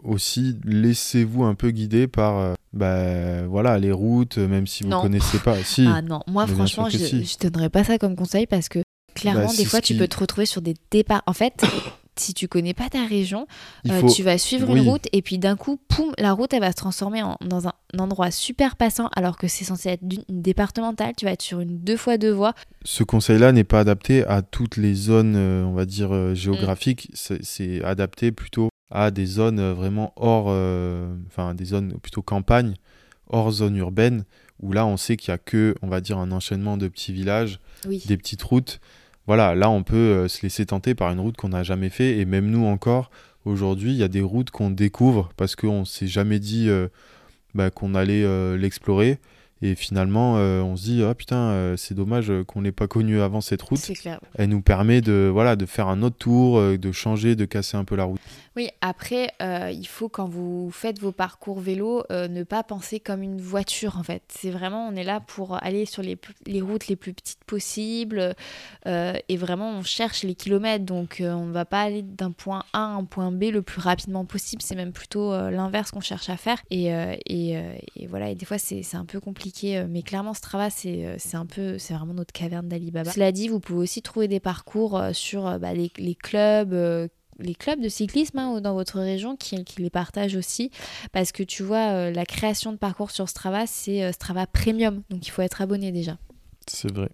aussi 0.04 0.58
laissez-vous 0.64 1.44
un 1.44 1.56
peu 1.56 1.72
guider 1.72 2.08
par 2.08 2.38
euh, 2.38 2.54
bah, 2.74 3.46
voilà, 3.48 3.78
les 3.80 3.92
routes, 3.92 4.38
euh, 4.38 4.48
même 4.48 4.68
si 4.68 4.84
vous 4.84 4.90
Non. 4.90 5.02
connaissez 5.02 5.40
pas. 5.40 5.56
Si, 5.64 5.86
Ah 5.88 6.02
non, 6.02 6.22
moi 6.28 6.48
franchement, 6.48 6.90
je, 6.90 6.98
que 6.98 7.24
si. 7.24 7.38
donnerais 7.42 7.70
pas 7.70 7.84
ça 7.84 7.98
comme 7.98 8.16
conseil 8.16 8.48
parce 8.48 8.70
que 8.70 8.80
clairement, 9.16 9.42
Bah, 9.42 9.48
des 9.52 9.56
c'est 9.58 9.66
fois, 9.66 9.82
tu 9.82 9.96
peux 9.96 10.08
te 10.08 10.18
retrouver 10.20 10.46
sur 10.46 10.62
des 10.62 10.76
départs. 10.92 11.24
En 11.26 11.34
fait, 11.34 11.64
si 12.18 12.34
tu 12.34 12.48
connais 12.48 12.74
pas 12.74 12.90
ta 12.90 13.06
région, 13.06 13.48
euh, 13.90 14.00
faut... 14.02 14.10
tu 14.10 14.22
vas 14.24 14.38
suivre 14.38 14.70
oui. 14.70 14.80
une 14.82 14.90
route 14.90 15.08
et 15.14 15.22
puis 15.22 15.38
d'un 15.38 15.56
coup, 15.56 15.80
poum, 15.88 16.12
la 16.18 16.34
route, 16.34 16.54
elle 16.54 16.60
va 16.60 16.72
se 16.72 16.76
transformer 16.76 17.24
en, 17.24 17.38
dans 17.42 17.68
un, 17.68 17.74
endroit 17.98 18.32
super 18.32 18.76
passant 18.76 19.10
alors 19.16 19.38
que 19.38 19.48
c'est 19.48 19.64
censé 19.66 19.90
être 19.90 20.02
une 20.02 20.42
départementale. 20.42 21.14
Tu 21.18 21.26
vas 21.26 21.32
être 21.32 21.42
sur 21.42 21.60
une 21.62 21.80
deux 21.80 21.98
fois 21.98 22.18
deux 22.18 22.32
voies. 22.32 22.54
Ce 22.84 23.04
conseil-là 23.04 23.52
n'est 23.52 23.64
pas 23.64 23.80
adapté 23.80 24.26
à 24.26 24.42
toutes 24.42 24.78
les 24.78 24.94
zones, 24.94 25.36
euh, 25.36 25.64
on 25.64 25.74
va 25.74 25.86
dire, 25.86 26.10
Mm. 26.10 26.14
euh, 26.14 26.36
géographiques. 26.36 27.10
C'est- 27.14 27.44
C'est 27.44 27.84
adapté 27.84 28.32
plutôt 28.32 28.70
à 28.92 29.10
des 29.12 29.26
zones 29.26 29.72
vraiment 29.72 30.12
hors, 30.18 30.48
enfin 31.28 31.54
des 31.56 31.66
zones 31.66 31.94
plutôt 32.02 32.22
campagne, 32.22 32.76
hors 33.28 33.52
zone 33.52 33.78
urbaine, 33.78 34.26
où 34.62 34.74
là 34.74 34.86
on 34.86 34.98
sait 34.98 35.16
qu'il 35.18 35.30
y 35.30 35.34
a 35.34 35.38
que, 35.38 35.76
on 35.82 35.88
va 35.88 36.02
dire, 36.02 36.18
un 36.18 36.32
enchaînement 36.32 36.76
de 36.78 36.88
petits 36.90 37.14
villages, 37.14 37.60
Oui. 37.88 38.04
des 38.06 38.18
petites 38.18 38.44
routes. 38.44 38.80
Voilà, 39.32 39.56
là 39.56 39.70
on 39.70 39.82
peut 39.82 39.96
euh, 39.96 40.28
se 40.28 40.42
laisser 40.42 40.66
tenter 40.66 40.94
par 40.94 41.10
une 41.10 41.22
route 41.22 41.38
qu'on 41.38 41.48
n'a 41.48 41.64
jamais 41.64 41.90
fait, 41.90 42.18
et 42.18 42.26
même 42.26 42.50
nous 42.50 42.66
encore, 42.66 43.10
aujourd'hui, 43.46 43.92
il 43.92 43.96
y 43.96 44.04
a 44.04 44.10
des 44.10 44.20
routes 44.20 44.52
qu'on 44.52 44.70
découvre 44.70 45.30
parce 45.38 45.56
qu'on 45.56 45.86
s'est 45.86 46.08
jamais 46.08 46.38
dit 46.38 46.68
euh, 46.68 46.90
bah, 47.54 47.70
qu'on 47.70 47.96
allait 47.96 48.26
euh, 48.26 48.58
l'explorer. 48.58 49.20
Et 49.62 49.76
finalement, 49.76 50.36
euh, 50.36 50.60
on 50.62 50.76
se 50.76 50.84
dit, 50.84 51.04
ah 51.04 51.14
putain, 51.14 51.76
c'est 51.78 51.94
dommage 51.94 52.30
qu'on 52.48 52.62
l'ait 52.62 52.72
pas 52.74 52.88
connue 52.88 53.22
avant 53.22 53.40
cette 53.42 53.62
route. 53.62 53.80
Clair. 53.94 54.20
Elle 54.36 54.50
nous 54.50 54.62
permet 54.62 55.00
de, 55.02 55.30
voilà, 55.32 55.56
de 55.56 55.68
faire 55.68 55.88
un 55.88 56.02
autre 56.02 56.18
tour, 56.18 56.60
de 56.60 56.92
changer, 56.92 57.36
de 57.36 57.46
casser 57.46 57.78
un 57.78 57.86
peu 57.86 57.96
la 57.96 58.06
route. 58.06 58.20
Oui, 58.56 58.70
après, 58.82 59.30
il 59.40 59.86
faut 59.86 60.10
quand 60.10 60.28
vous 60.28 60.72
faites 60.72 61.00
vos 61.00 61.12
parcours 61.12 61.60
vélo, 61.60 62.04
ne 62.10 62.42
pas 62.42 62.64
penser 62.64 63.00
comme 63.00 63.22
une 63.22 63.40
voiture 63.40 63.98
en 63.98 64.04
fait. 64.04 64.24
C'est 64.30 64.50
vraiment, 64.50 64.88
on 64.88 64.96
est 64.96 65.04
là 65.04 65.20
pour 65.20 65.64
aller 65.64 65.86
sur 65.86 66.02
les 66.02 66.62
routes 66.62 66.88
les 66.88 66.96
plus 66.96 67.14
petites 67.14 67.41
possibles 67.52 68.34
euh, 68.88 69.14
et 69.28 69.36
vraiment 69.36 69.72
on 69.72 69.84
cherche 69.84 70.24
les 70.24 70.36
kilomètres. 70.36 70.86
Donc 70.86 71.20
euh, 71.20 71.34
on 71.34 71.46
ne 71.46 71.52
va 71.52 71.66
pas 71.66 71.82
aller 71.82 72.02
d'un 72.02 72.32
point 72.32 72.64
A 72.72 72.80
à 72.80 72.88
un 72.88 73.04
point 73.04 73.32
B 73.32 73.44
le 73.52 73.62
plus 73.62 73.82
rapidement 73.82 74.24
possible. 74.24 74.62
C'est 74.62 74.76
même 74.76 74.94
plutôt 74.94 75.34
euh, 75.34 75.52
l'inverse 75.52 75.92
qu'on 75.92 76.00
cherche 76.00 76.30
à 76.30 76.38
faire. 76.38 76.60
Et, 76.70 76.86
et, 76.86 78.08
voilà, 78.08 78.30
et 78.30 78.36
des 78.36 78.46
fois 78.46 78.58
c'est 78.58 78.96
un 78.96 79.06
peu 79.06 79.20
compliqué. 79.20 79.84
Mais 79.90 80.02
clairement, 80.02 80.34
Strava, 80.34 80.70
c'est 80.70 81.18
un 81.34 81.46
peu, 81.46 81.78
c'est 81.78 81.94
vraiment 81.94 82.14
notre 82.14 82.32
caverne 82.32 82.68
d'Alibaba. 82.68 83.12
Cela 83.12 83.32
dit, 83.32 83.50
vous 83.50 83.60
pouvez 83.60 83.80
aussi 83.80 84.02
trouver 84.02 84.28
des 84.28 84.40
parcours 84.40 85.02
sur 85.12 85.60
bah, 85.60 85.74
les, 85.74 85.90
clubs. 86.16 87.10
les 87.40 87.56
clubs 87.56 87.82
de 87.82 87.90
cyclisme 87.90 88.40
hein, 88.40 88.62
dans 88.62 88.74
votre 88.74 89.00
région 89.00 89.36
qui, 89.36 89.64
les 89.78 89.90
partagent 89.90 90.36
aussi 90.36 90.72
parce 91.12 91.32
que 91.32 91.44
tu 91.44 91.64
vois 91.64 92.12
la 92.12 92.26
création 92.26 92.72
de 92.72 92.78
parcours 92.78 93.12
sur 93.12 93.28
Strava 93.28 93.66
c'est 93.66 94.12
Strava 94.14 94.46
Premium 94.46 95.02
donc 95.10 95.26
il 95.26 95.32
faut 95.32 95.42
être 95.42 95.62
abonné 95.62 95.92
déjà 95.92 96.18
C'est 96.68 96.94
vrai. 96.94 97.10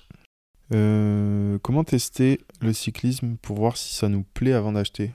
Euh, 0.74 1.58
comment 1.62 1.84
tester 1.84 2.40
le 2.62 2.74
cyclisme 2.74 3.38
pour 3.42 3.58
voir 3.58 3.78
si 3.78 3.96
ça 3.96 4.10
nous 4.10 4.24
plaît 4.34 4.54
avant 4.54 4.74
d'acheter? 4.74 5.12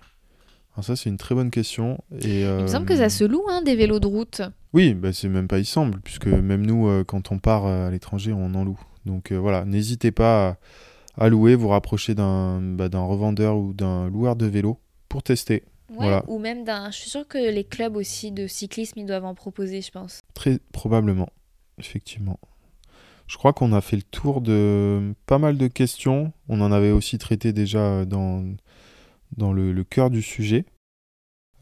Alors 0.74 0.84
ça, 0.84 0.96
c'est 0.96 1.10
une 1.10 1.18
très 1.18 1.34
bonne 1.34 1.50
question. 1.50 1.98
Et, 2.20 2.40
il 2.40 2.46
me 2.46 2.50
euh, 2.62 2.66
semble 2.66 2.86
que 2.86 2.96
ça 2.96 3.10
se 3.10 3.24
loue 3.24 3.44
hein, 3.48 3.60
des 3.62 3.76
vélos 3.76 4.00
de 4.00 4.06
route 4.06 4.40
Oui, 4.72 4.94
bah, 4.94 5.12
c'est 5.12 5.28
même 5.28 5.48
pas 5.48 5.58
il 5.58 5.66
semble, 5.66 6.00
puisque 6.00 6.28
même 6.28 6.64
nous, 6.64 6.88
euh, 6.88 7.04
quand 7.04 7.30
on 7.30 7.38
part 7.38 7.66
euh, 7.66 7.88
à 7.88 7.90
l'étranger, 7.90 8.32
on 8.32 8.54
en 8.54 8.64
loue. 8.64 8.80
Donc 9.04 9.32
euh, 9.32 9.36
voilà, 9.36 9.66
n'hésitez 9.66 10.12
pas 10.12 10.56
à, 11.16 11.24
à 11.24 11.28
louer, 11.28 11.54
vous 11.56 11.68
rapprocher 11.68 12.14
d'un 12.14 12.60
bah, 12.62 12.88
d'un 12.88 13.02
revendeur 13.04 13.58
ou 13.58 13.74
d'un 13.74 14.08
loueur 14.08 14.36
de 14.36 14.46
vélo 14.46 14.78
pour 15.10 15.22
tester. 15.22 15.64
Ouais, 15.90 15.96
Voilà. 15.98 16.24
ou 16.28 16.38
même 16.38 16.64
d'un 16.64 16.90
je 16.90 16.96
suis 16.96 17.10
sûre 17.10 17.28
que 17.28 17.36
les 17.36 17.64
clubs 17.64 17.96
aussi 17.96 18.32
de 18.32 18.46
cyclisme 18.46 18.98
ils 19.00 19.04
doivent 19.04 19.26
en 19.26 19.34
proposer 19.34 19.82
je 19.82 19.90
pense 19.90 20.20
Très 20.32 20.58
probablement, 20.72 21.28
effectivement. 21.78 22.38
Je 23.32 23.38
crois 23.38 23.54
qu'on 23.54 23.72
a 23.72 23.80
fait 23.80 23.96
le 23.96 24.02
tour 24.02 24.42
de 24.42 25.14
pas 25.24 25.38
mal 25.38 25.56
de 25.56 25.66
questions. 25.66 26.34
On 26.50 26.60
en 26.60 26.70
avait 26.70 26.90
aussi 26.90 27.16
traité 27.16 27.54
déjà 27.54 28.04
dans, 28.04 28.44
dans 29.38 29.54
le, 29.54 29.72
le 29.72 29.84
cœur 29.84 30.10
du 30.10 30.20
sujet. 30.20 30.66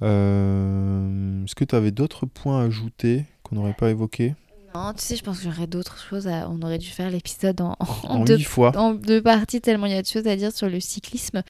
Euh, 0.02 1.44
Est-ce 1.44 1.54
que 1.54 1.62
tu 1.64 1.76
avais 1.76 1.92
d'autres 1.92 2.26
points 2.26 2.60
à 2.60 2.64
ajouter 2.64 3.24
qu'on 3.44 3.54
n'aurait 3.54 3.76
pas 3.78 3.88
évoqués? 3.90 4.34
Non, 4.74 4.92
tu 4.94 5.02
sais, 5.04 5.14
je 5.14 5.22
pense 5.22 5.38
que 5.38 5.44
j'aurais 5.44 5.68
d'autres 5.68 6.02
choses. 6.02 6.26
À... 6.26 6.50
On 6.50 6.60
aurait 6.62 6.78
dû 6.78 6.88
faire 6.88 7.08
l'épisode 7.08 7.60
en, 7.60 7.76
En 8.02 8.24
deux, 8.24 8.40
fois. 8.40 8.76
en 8.76 8.94
deux 8.94 9.22
parties, 9.22 9.60
tellement 9.60 9.86
il 9.86 9.92
y 9.92 9.96
a 9.96 10.02
de 10.02 10.08
choses 10.08 10.26
à 10.26 10.34
dire 10.34 10.50
sur 10.50 10.68
le 10.68 10.80
cyclisme. 10.80 11.44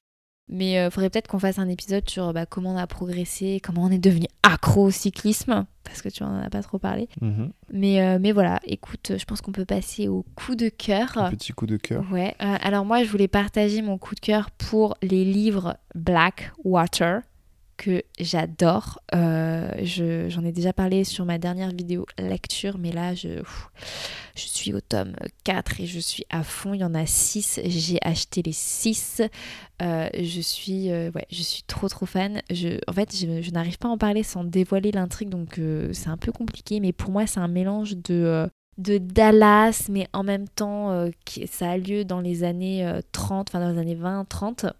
Mais 0.49 0.73
il 0.73 0.91
faudrait 0.91 1.09
peut-être 1.09 1.27
qu'on 1.27 1.39
fasse 1.39 1.59
un 1.59 1.69
épisode 1.69 2.09
sur 2.09 2.33
bah, 2.33 2.45
comment 2.45 2.73
on 2.73 2.77
a 2.77 2.87
progressé, 2.87 3.61
comment 3.63 3.83
on 3.85 3.91
est 3.91 3.99
devenu 3.99 4.27
accro 4.43 4.85
au 4.85 4.91
cyclisme, 4.91 5.65
parce 5.83 6.01
que 6.01 6.09
tu 6.09 6.23
en 6.23 6.37
as 6.37 6.49
pas 6.49 6.61
trop 6.61 6.77
parlé. 6.77 7.07
Mhm. 7.21 7.51
Mais, 7.71 8.01
euh, 8.01 8.17
mais 8.19 8.31
voilà, 8.31 8.59
écoute, 8.65 9.13
je 9.17 9.25
pense 9.25 9.41
qu'on 9.41 9.51
peut 9.51 9.65
passer 9.65 10.07
au 10.07 10.25
coup 10.35 10.55
de 10.55 10.69
cœur. 10.69 11.17
Un 11.17 11.31
petit 11.31 11.53
coup 11.53 11.67
de 11.67 11.77
cœur. 11.77 12.05
Ouais, 12.11 12.35
euh, 12.41 12.57
alors 12.61 12.85
moi 12.85 13.03
je 13.03 13.09
voulais 13.09 13.27
partager 13.27 13.81
mon 13.81 13.97
coup 13.97 14.15
de 14.15 14.19
cœur 14.19 14.51
pour 14.51 14.97
les 15.01 15.23
livres 15.25 15.77
Blackwater 15.95 17.21
que 17.81 18.03
j'adore. 18.19 18.99
Euh, 19.15 19.71
je- 19.81 20.29
J'en 20.29 20.45
ai 20.45 20.51
déjà 20.51 20.71
parlé 20.71 21.03
sur 21.03 21.25
ma 21.25 21.39
dernière 21.39 21.71
vidéo 21.71 22.05
lecture, 22.19 22.77
mais 22.77 22.91
là 22.91 23.15
je, 23.15 23.41
je 24.35 24.41
suis 24.45 24.71
au 24.73 24.81
tome 24.81 25.15
4 25.43 25.81
et 25.81 25.87
je 25.87 25.99
suis 25.99 26.23
à 26.29 26.43
fond. 26.43 26.73
Il 26.75 26.81
y 26.81 26.83
en 26.83 26.93
a 26.93 27.05
6, 27.07 27.59
j'ai 27.65 27.97
acheté 28.03 28.43
les 28.43 28.51
6. 28.53 29.21
je, 29.81 30.41
suis, 30.41 30.91
euh, 30.91 31.09
ouais, 31.15 31.25
je 31.31 31.41
suis 31.41 31.63
trop 31.63 31.89
trop 31.89 32.05
fan. 32.05 32.41
Je, 32.51 32.77
en 32.87 32.93
fait, 32.93 33.15
je, 33.15 33.51
n'arrive 33.51 33.77
pas 33.79 33.87
à 33.87 33.91
en 33.91 33.97
parler 33.97 34.23
sans 34.23 34.43
dévoiler 34.43 34.91
l'intrigue, 34.91 35.29
donc 35.29 35.57
euh, 35.59 35.91
c'est 35.93 36.09
un 36.09 36.17
peu 36.17 36.31
compliqué, 36.31 36.79
mais 36.79 36.93
pour 36.93 37.11
moi 37.11 37.25
c'est 37.27 37.39
un 37.39 37.47
mélange 37.47 37.95
de... 37.97 38.13
euh, 38.13 38.47
de 38.77 38.97
Dallas, 38.97 39.87
mais 39.89 40.07
en 40.13 40.23
même 40.23 40.47
temps, 40.47 40.91
euh, 40.91 41.09
ça 41.51 41.71
a 41.71 41.77
lieu 41.77 42.05
dans 42.05 42.21
les 42.21 42.43
années 42.43 42.85
euh, 42.87 43.01
30, 43.11 43.49
enfin 43.49 43.59
dans 43.59 43.71
les 43.73 43.77
années 43.79 43.95
20-30, 43.95 44.71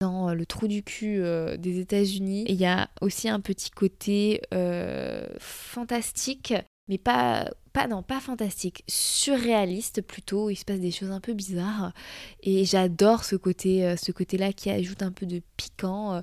dans 0.00 0.28
euh, 0.28 0.34
le 0.34 0.46
trou 0.46 0.68
du 0.68 0.82
cul 0.82 1.20
euh, 1.20 1.56
des 1.56 1.80
États-Unis. 1.80 2.44
Il 2.48 2.56
y 2.56 2.66
a 2.66 2.88
aussi 3.00 3.28
un 3.28 3.40
petit 3.40 3.70
côté 3.70 4.42
euh, 4.54 5.26
fantastique, 5.38 6.54
mais 6.88 6.98
pas, 6.98 7.50
pas, 7.72 7.86
non, 7.86 8.02
pas 8.02 8.20
fantastique, 8.20 8.82
surréaliste 8.88 10.02
plutôt. 10.02 10.50
Il 10.50 10.56
se 10.56 10.64
passe 10.64 10.80
des 10.80 10.90
choses 10.90 11.10
un 11.10 11.20
peu 11.20 11.34
bizarres. 11.34 11.92
Et 12.42 12.64
j'adore 12.64 13.24
ce 13.24 13.36
côté, 13.36 13.86
euh, 13.86 13.94
côté-là 14.14 14.52
qui 14.52 14.70
ajoute 14.70 15.02
un 15.02 15.12
peu 15.12 15.26
de 15.26 15.42
piquant. 15.56 16.14
euh, 16.14 16.20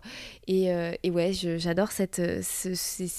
et, 0.47 0.73
euh, 0.73 0.93
et 1.03 1.11
ouais, 1.11 1.33
j'adore 1.33 1.91
ces, 1.91 2.07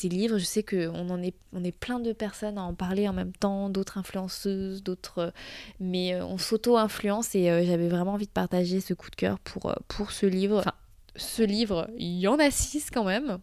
livres. 0.08 0.38
Je 0.38 0.44
sais 0.44 0.62
qu'on 0.62 1.22
est, 1.22 1.34
on 1.52 1.64
est 1.64 1.72
plein 1.72 2.00
de 2.00 2.12
personnes 2.12 2.58
à 2.58 2.62
en 2.62 2.74
parler 2.74 3.08
en 3.08 3.12
même 3.12 3.32
temps, 3.32 3.70
d'autres 3.70 3.98
influenceuses, 3.98 4.82
d'autres. 4.82 5.32
mais 5.80 6.20
on 6.20 6.38
s'auto-influence 6.38 7.34
et 7.34 7.44
j'avais 7.64 7.88
vraiment 7.88 8.14
envie 8.14 8.26
de 8.26 8.32
partager 8.32 8.80
ce 8.80 8.94
coup 8.94 9.10
de 9.10 9.16
cœur 9.16 9.38
pour, 9.38 9.74
pour 9.88 10.10
ce 10.10 10.26
livre. 10.26 10.58
Enfin, 10.58 10.74
ce 11.14 11.42
livre, 11.42 11.88
il 11.96 12.18
y 12.18 12.28
en 12.28 12.38
a 12.38 12.50
six 12.50 12.90
quand 12.90 13.04
même. 13.04 13.38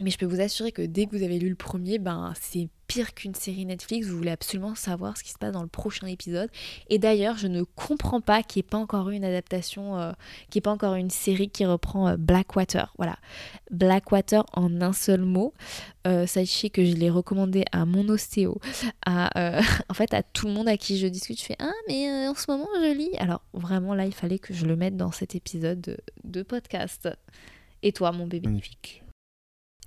Mais 0.00 0.10
je 0.10 0.18
peux 0.18 0.26
vous 0.26 0.40
assurer 0.40 0.72
que 0.72 0.82
dès 0.82 1.06
que 1.06 1.16
vous 1.16 1.22
avez 1.22 1.38
lu 1.38 1.50
le 1.50 1.54
premier, 1.54 1.98
ben 1.98 2.32
c'est 2.40 2.68
pire 2.86 3.14
qu'une 3.14 3.34
série 3.34 3.66
Netflix. 3.66 4.06
Vous 4.06 4.16
voulez 4.16 4.30
absolument 4.30 4.74
savoir 4.74 5.16
ce 5.16 5.22
qui 5.22 5.30
se 5.30 5.38
passe 5.38 5.52
dans 5.52 5.62
le 5.62 5.68
prochain 5.68 6.06
épisode. 6.06 6.50
Et 6.88 6.98
d'ailleurs, 6.98 7.36
je 7.36 7.46
ne 7.46 7.62
comprends 7.62 8.20
pas 8.20 8.42
qu'il 8.42 8.60
n'y 8.60 8.66
ait 8.66 8.70
pas 8.70 8.78
encore 8.78 9.10
eu 9.10 9.14
une 9.14 9.24
adaptation, 9.24 9.98
euh, 9.98 10.12
qu'il 10.50 10.58
n'y 10.58 10.62
ait 10.62 10.62
pas 10.62 10.72
encore 10.72 10.94
une 10.94 11.10
série 11.10 11.50
qui 11.50 11.66
reprend 11.66 12.08
euh, 12.08 12.16
Blackwater. 12.16 12.92
Voilà. 12.96 13.16
Blackwater 13.70 14.44
en 14.54 14.80
un 14.80 14.92
seul 14.92 15.20
mot. 15.20 15.52
Euh, 16.06 16.26
sachez 16.26 16.70
que 16.70 16.84
je 16.84 16.94
l'ai 16.94 17.10
recommandé 17.10 17.64
à 17.70 17.84
mon 17.84 18.08
ostéo, 18.08 18.58
à, 19.06 19.60
en 19.88 19.94
fait 19.94 20.12
à 20.14 20.22
tout 20.22 20.46
le 20.46 20.52
monde 20.54 20.68
à 20.68 20.76
qui 20.78 20.98
je 20.98 21.06
discute. 21.06 21.38
Je 21.38 21.44
fais 21.44 21.56
Ah, 21.60 21.70
mais 21.86 22.26
en 22.26 22.34
ce 22.34 22.50
moment 22.50 22.66
je 22.76 22.96
lis. 22.96 23.14
Alors 23.18 23.42
vraiment 23.52 23.94
là, 23.94 24.06
il 24.06 24.14
fallait 24.14 24.38
que 24.38 24.54
je 24.54 24.64
le 24.66 24.74
mette 24.74 24.96
dans 24.96 25.12
cet 25.12 25.34
épisode 25.34 25.80
de, 25.80 25.98
de 26.24 26.42
podcast. 26.42 27.08
Et 27.82 27.92
toi, 27.92 28.10
mon 28.10 28.26
bébé? 28.26 28.48
Magnifique. 28.48 29.01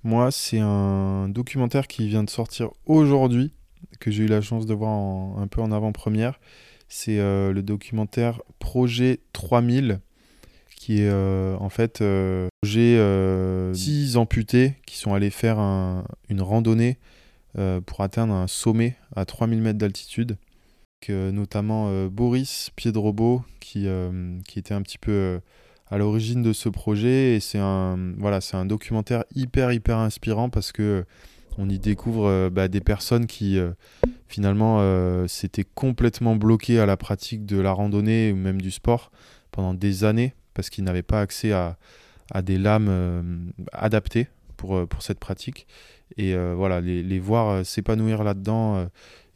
Moi, 0.06 0.30
c'est 0.30 0.60
un 0.60 1.28
documentaire 1.28 1.88
qui 1.88 2.06
vient 2.06 2.22
de 2.22 2.30
sortir 2.30 2.70
aujourd'hui, 2.84 3.52
que 3.98 4.12
j'ai 4.12 4.22
eu 4.22 4.28
la 4.28 4.40
chance 4.40 4.64
de 4.64 4.72
voir 4.72 4.92
un 5.36 5.48
peu 5.48 5.60
en 5.60 5.72
avant-première. 5.72 6.38
C'est 6.88 7.18
euh, 7.18 7.52
le 7.52 7.60
documentaire 7.64 8.40
Projet 8.60 9.18
3000, 9.32 9.98
qui 10.76 11.00
est 11.00 11.08
euh, 11.08 11.56
en 11.58 11.70
fait 11.70 12.02
euh, 12.02 12.46
projet 12.62 12.96
euh, 12.98 13.74
six 13.74 14.16
amputés 14.16 14.76
qui 14.86 14.96
sont 14.96 15.12
allés 15.12 15.30
faire 15.30 15.58
un- 15.58 16.04
une 16.28 16.40
randonnée 16.40 16.98
pour 17.86 18.02
atteindre 18.02 18.32
un 18.34 18.46
sommet 18.46 18.96
à 19.16 19.24
3000 19.24 19.60
mètres 19.60 19.78
d'altitude. 19.78 20.36
Notamment 21.08 22.06
Boris 22.06 22.70
Piedrobo, 22.76 23.42
qui, 23.58 23.88
était 24.56 24.74
un 24.74 24.82
petit 24.82 24.98
peu 24.98 25.40
à 25.88 25.98
l'origine 25.98 26.42
de 26.42 26.52
ce 26.52 26.68
projet 26.68 27.36
et 27.36 27.40
c'est 27.40 27.58
un 27.58 27.96
voilà 28.18 28.40
c'est 28.40 28.56
un 28.56 28.66
documentaire 28.66 29.24
hyper 29.34 29.72
hyper 29.72 29.98
inspirant 29.98 30.50
parce 30.50 30.72
que 30.72 31.04
on 31.58 31.68
y 31.68 31.78
découvre 31.78 32.26
euh, 32.26 32.50
bah, 32.50 32.68
des 32.68 32.80
personnes 32.80 33.26
qui 33.26 33.58
euh, 33.58 33.70
finalement 34.28 34.78
euh, 34.80 35.26
s'étaient 35.26 35.64
complètement 35.64 36.36
bloquées 36.36 36.80
à 36.80 36.86
la 36.86 36.96
pratique 36.96 37.46
de 37.46 37.58
la 37.58 37.72
randonnée 37.72 38.32
ou 38.32 38.36
même 38.36 38.60
du 38.60 38.70
sport 38.70 39.10
pendant 39.52 39.74
des 39.74 40.04
années 40.04 40.34
parce 40.54 40.70
qu'ils 40.70 40.84
n'avaient 40.84 41.02
pas 41.02 41.20
accès 41.20 41.52
à, 41.52 41.76
à 42.30 42.42
des 42.42 42.58
lames 42.58 42.88
euh, 42.88 43.22
adaptées 43.72 44.28
pour, 44.56 44.76
euh, 44.76 44.86
pour 44.86 45.02
cette 45.02 45.18
pratique. 45.18 45.66
Et 46.16 46.34
euh, 46.34 46.54
voilà 46.56 46.80
les, 46.80 47.02
les 47.02 47.18
voir 47.18 47.48
euh, 47.48 47.64
s'épanouir 47.64 48.24
là-dedans 48.24 48.76
euh, 48.76 48.86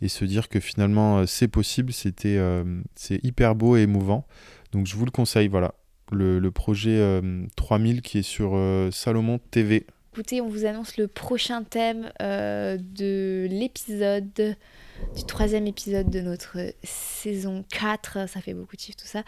et 0.01 0.09
se 0.09 0.25
dire 0.25 0.49
que 0.49 0.61
finalement 0.61 1.19
euh, 1.19 1.27
c'est 1.27 1.49
possible 1.49 1.93
c'était 1.93 2.37
euh, 2.39 2.81
c'est 2.95 3.23
hyper 3.25 3.55
beau 3.55 3.77
et 3.77 3.83
émouvant. 3.83 4.27
Donc 4.73 4.87
je 4.87 4.97
vous 4.97 5.05
le 5.05 5.11
conseille 5.11 5.49
voilà 5.49 5.75
le, 6.11 6.39
le 6.39 6.51
projet 6.51 6.99
euh, 6.99 7.47
3000 7.57 8.03
qui 8.03 8.19
est 8.19 8.23
sur 8.23 8.53
euh, 8.55 8.91
Salomon 8.91 9.39
TV. 9.51 9.87
Écoutez, 10.13 10.41
on 10.41 10.49
vous 10.49 10.65
annonce 10.65 10.97
le 10.97 11.07
prochain 11.07 11.63
thème 11.63 12.11
euh, 12.21 12.77
de 12.81 13.47
l'épisode, 13.49 14.57
du 15.15 15.25
troisième 15.25 15.69
épisode 15.69 16.11
de 16.11 16.21
notre 16.21 16.59
saison 16.83 17.65
4. 17.71 18.29
Ça 18.29 18.41
fait 18.41 18.53
beaucoup 18.53 18.75
de 18.75 18.81
chiffres 18.81 18.99
tout 18.99 19.07
ça. 19.07 19.21
Euh, 19.21 19.23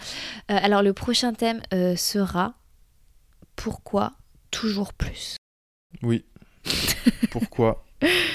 alors 0.60 0.82
le 0.82 0.92
prochain 0.92 1.34
thème 1.34 1.62
euh, 1.72 1.94
sera 1.94 2.54
Pourquoi 3.54 4.14
toujours 4.50 4.92
plus? 4.92 5.36
Oui. 6.02 6.24
Pourquoi 7.30 7.84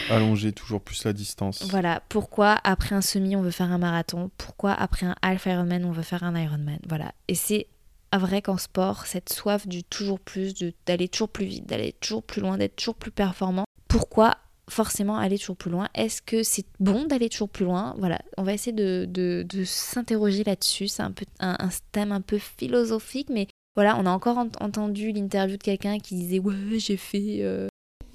allonger 0.10 0.54
toujours 0.54 0.80
plus 0.80 1.04
la 1.04 1.12
distance? 1.12 1.64
Voilà, 1.70 2.02
pourquoi 2.08 2.60
après 2.64 2.96
un 2.96 3.02
semi 3.02 3.36
on 3.36 3.42
veut 3.42 3.52
faire 3.52 3.74
un 3.74 3.78
marathon? 3.78 4.32
Pourquoi 4.38 4.72
après 4.72 5.06
un 5.06 5.16
half 5.22 5.46
Ironman 5.46 5.84
on 5.84 5.92
veut 5.92 6.02
faire 6.02 6.24
un 6.24 6.40
Ironman? 6.40 6.80
Voilà, 6.88 7.12
et 7.28 7.36
c'est 7.36 7.68
vrai 8.14 8.42
qu'en 8.42 8.58
sport, 8.58 9.06
cette 9.06 9.30
soif 9.34 9.68
du 9.68 9.84
toujours 9.84 10.20
plus, 10.20 10.54
d'aller 10.86 11.10
toujours 11.10 11.30
plus 11.30 11.46
vite, 11.46 11.66
d'aller 11.66 11.94
toujours 12.00 12.24
plus 12.24 12.42
loin, 12.42 12.58
d'être 12.58 12.76
toujours 12.76 12.96
plus 12.96 13.12
performant, 13.12 13.66
pourquoi 13.88 14.38
forcément 14.70 15.18
aller 15.18 15.38
toujours 15.38 15.58
plus 15.58 15.72
loin? 15.72 15.88
Est-ce 15.96 16.22
que 16.22 16.44
c'est 16.44 16.66
bon 16.80 17.06
d'aller 17.06 17.30
toujours 17.30 17.50
plus 17.50 17.66
loin? 17.66 17.96
Voilà, 17.98 18.20
on 18.38 18.44
va 18.44 18.54
essayer 18.54 18.74
de, 18.74 19.06
de- 19.10 19.46
de 19.48 19.64
s'interroger 19.64 20.44
là-dessus. 20.44 20.88
C'est 20.88 21.04
un, 21.04 21.12
peu, 21.12 21.26
un, 21.40 21.70
thème 21.92 22.12
un 22.12 22.22
peu 22.22 22.38
philosophique, 22.38 23.30
mais 23.30 23.48
voilà, 23.76 23.98
on 23.98 24.06
a 24.06 24.10
encore 24.12 24.38
ent- 24.38 24.52
entendu 24.60 25.12
l'interview 25.12 25.58
de 25.58 25.64
quelqu'un 25.64 26.00
qui 26.00 26.16
disait 26.16 26.40
Ouais, 26.40 26.54
j'ai 26.80 26.98
fait, 26.98 27.40
euh, 27.42 27.68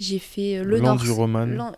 j'ai 0.03 0.19
fait 0.19 0.59
euh, 0.59 0.65
le 0.65 0.79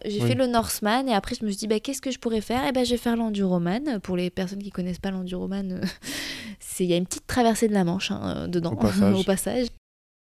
J'ai 0.05 0.21
Oui. 0.21 0.29
fait 0.29 0.35
le 0.35 0.47
Norseman 0.47 1.09
et 1.09 1.15
après 1.15 1.35
je 1.39 1.45
me 1.45 1.51
suis 1.51 1.59
dit 1.59 1.67
bah, 1.67 1.81
qu'est-ce 1.81 2.01
que 2.01 2.11
je 2.11 2.19
pourrais 2.19 2.41
faire? 2.41 2.67
Et 2.67 2.73
ben 2.73 2.85
je 2.85 2.91
vais 2.93 2.97
faire 2.97 3.17
l'enduroman. 3.17 4.01
Pour 4.03 4.17
les 4.17 4.31
personnes 4.31 4.63
qui 4.63 4.71
connaissent 4.71 4.99
pas 4.99 5.11
l'enduroman, 5.11 5.73
euh, 5.73 5.87
c'est 6.61 6.85
il 6.85 6.91
y 6.91 6.95
a 6.95 6.97
une 6.97 7.07
petite 7.07 7.27
traversée 7.27 7.69
de 7.69 7.75
la 7.75 7.85
Manche 7.85 8.11
hein, 8.11 8.21
euh, 8.25 8.47
dedans 8.47 8.73
Au 8.73 8.77
passage. 8.77 9.15
au 9.21 9.23
passage. 9.25 9.67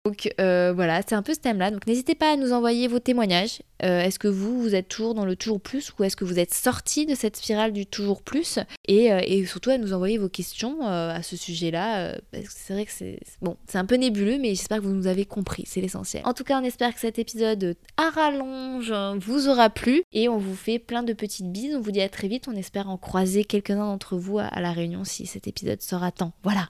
Donc 0.06 0.34
euh, 0.42 0.74
voilà, 0.74 1.02
c'est 1.08 1.16
un 1.16 1.22
peu 1.22 1.34
ce 1.34 1.40
thème-là. 1.40 1.72
Donc 1.72 1.88
n'hésitez 1.88 2.14
pas 2.14 2.34
à 2.34 2.36
nous 2.36 2.52
envoyer 2.52 2.90
vos 2.90 3.00
témoignages. 3.00 3.62
Euh, 3.84 4.02
est-ce 4.02 4.20
que 4.20 4.28
vous, 4.28 4.62
vous 4.62 4.76
êtes 4.76 4.90
toujours 4.90 5.14
dans 5.14 5.24
le 5.24 5.38
toujours 5.38 5.62
plus 5.62 5.94
ou 5.98 6.04
est-ce 6.04 6.18
que 6.18 6.26
vous 6.26 6.40
êtes 6.40 6.54
sorti 6.54 7.06
de 7.06 7.16
cette 7.16 7.38
spirale 7.38 7.72
du 7.72 7.86
toujours 7.86 8.22
plus? 8.22 8.60
Et, 8.86 9.14
euh, 9.14 9.22
et 9.26 9.46
surtout 9.46 9.70
à 9.70 9.78
nous 9.78 9.94
envoyer 9.94 10.18
vos 10.18 10.28
questions 10.28 10.86
à 10.86 11.22
ce 11.24 11.38
sujet-là. 11.38 12.18
parce 12.32 12.46
que 12.46 12.52
c'est 12.54 12.74
vrai 12.74 12.86
que 12.86 12.92
c'est 12.92 13.20
bon, 13.42 13.56
c'est 13.68 13.78
un 13.78 13.86
peu 13.86 13.96
nébuleux, 13.96 14.38
mais 14.40 14.50
j'espère 14.50 14.80
que 14.80 14.84
vous 14.84 14.94
nous 14.94 15.08
avez 15.08 15.26
compris. 15.26 15.64
C'est 15.66 15.80
l'essentiel. 15.80 16.22
En 16.26 16.34
tout 16.34 16.44
cas, 16.44 16.60
on 16.60 16.66
espère 16.66 16.94
que 16.94 17.00
cet 17.00 17.18
épisode 17.18 17.76
à 17.96 18.10
rallonge 18.10 18.92
euh, 18.92 19.16
vous 19.18 19.48
aura 19.48 19.70
plu 19.70 20.04
et 20.12 20.28
on 20.28 20.38
vous 20.38 20.56
fait 20.56 20.80
plein 20.80 21.04
de 21.04 21.14
petites 21.14 21.50
bises. 21.50 21.76
On 21.76 21.82
vous 21.82 21.92
dit 21.92 22.02
à 22.02 22.10
très 22.10 22.28
vite. 22.28 22.50
On 22.50 22.56
espère 22.56 22.90
en 22.90 22.98
croiser 22.98 23.46
quelques-uns 23.46 23.78
d'entre 23.78 24.18
vous 24.18 24.40
à, 24.40 24.44
à 24.44 24.60
la 24.60 24.74
réunion 24.74 25.06
si 25.06 25.26
cet 25.26 25.48
épisode 25.48 25.82
sera 25.82 26.12
temps. 26.12 26.34
Voilà. 26.44 26.70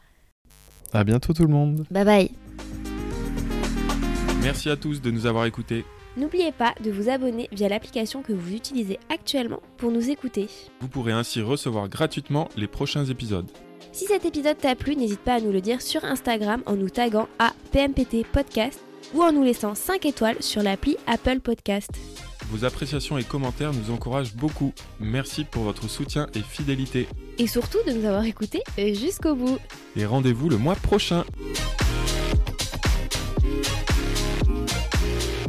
À 0.94 1.04
bientôt 1.04 1.34
tout 1.34 1.44
le 1.44 1.50
monde. 1.50 1.86
Bye 1.90 2.06
bye. 2.06 2.43
Merci 4.44 4.70
à 4.70 4.76
tous 4.76 5.02
de 5.02 5.10
nous 5.10 5.26
avoir 5.26 5.46
écoutés. 5.46 5.86
N'oubliez 6.18 6.52
pas 6.52 6.76
de 6.84 6.92
vous 6.92 7.08
abonner 7.08 7.48
via 7.54 7.70
l'application 7.70 8.22
que 8.22 8.34
vous 8.34 8.54
utilisez 8.54 9.00
actuellement 9.10 9.62
pour 9.78 9.90
nous 9.90 10.10
écouter. 10.10 10.48
Vous 10.82 10.90
pourrez 10.90 11.14
ainsi 11.14 11.42
recevoir 11.42 11.88
gratuitement 11.88 12.50
les 12.58 12.68
prochains 12.68 13.06
épisodes. 13.06 13.50
Si 13.94 14.06
cet 14.06 14.26
épisode 14.26 14.58
t'a 14.58 14.76
plu, 14.76 14.98
n'hésite 14.98 15.22
pas 15.22 15.36
à 15.36 15.40
nous 15.40 15.54
le 15.54 15.62
dire 15.62 15.82
sur 15.82 16.04
Instagram 16.04 16.62
en 16.66 16.76
nous 16.76 16.90
taguant 16.90 17.30
à 17.40 17.54
PMPT 17.72 18.26
Podcast 18.28 18.82
ou 19.14 19.24
en 19.24 19.32
nous 19.32 19.44
laissant 19.44 19.76
5 19.76 20.06
étoiles 20.06 20.42
sur 20.44 20.62
l'appli 20.62 20.98
Apple 21.08 21.40
Podcast. 21.40 21.92
Vos 22.50 22.66
appréciations 22.66 23.18
et 23.18 23.24
commentaires 23.24 23.72
nous 23.72 23.94
encouragent 23.94 24.36
beaucoup. 24.36 24.74
Merci 25.00 25.46
pour 25.46 25.64
votre 25.64 25.90
soutien 25.90 26.28
et 26.36 26.42
fidélité. 26.42 27.08
Et 27.38 27.48
surtout 27.48 27.80
de 27.88 27.94
nous 27.94 28.06
avoir 28.06 28.26
écoutés 28.26 28.62
jusqu'au 28.78 29.36
bout. 29.36 29.58
Et 29.96 30.06
rendez-vous 30.06 30.50
le 30.50 30.58
mois 30.58 30.76
prochain. 30.76 31.24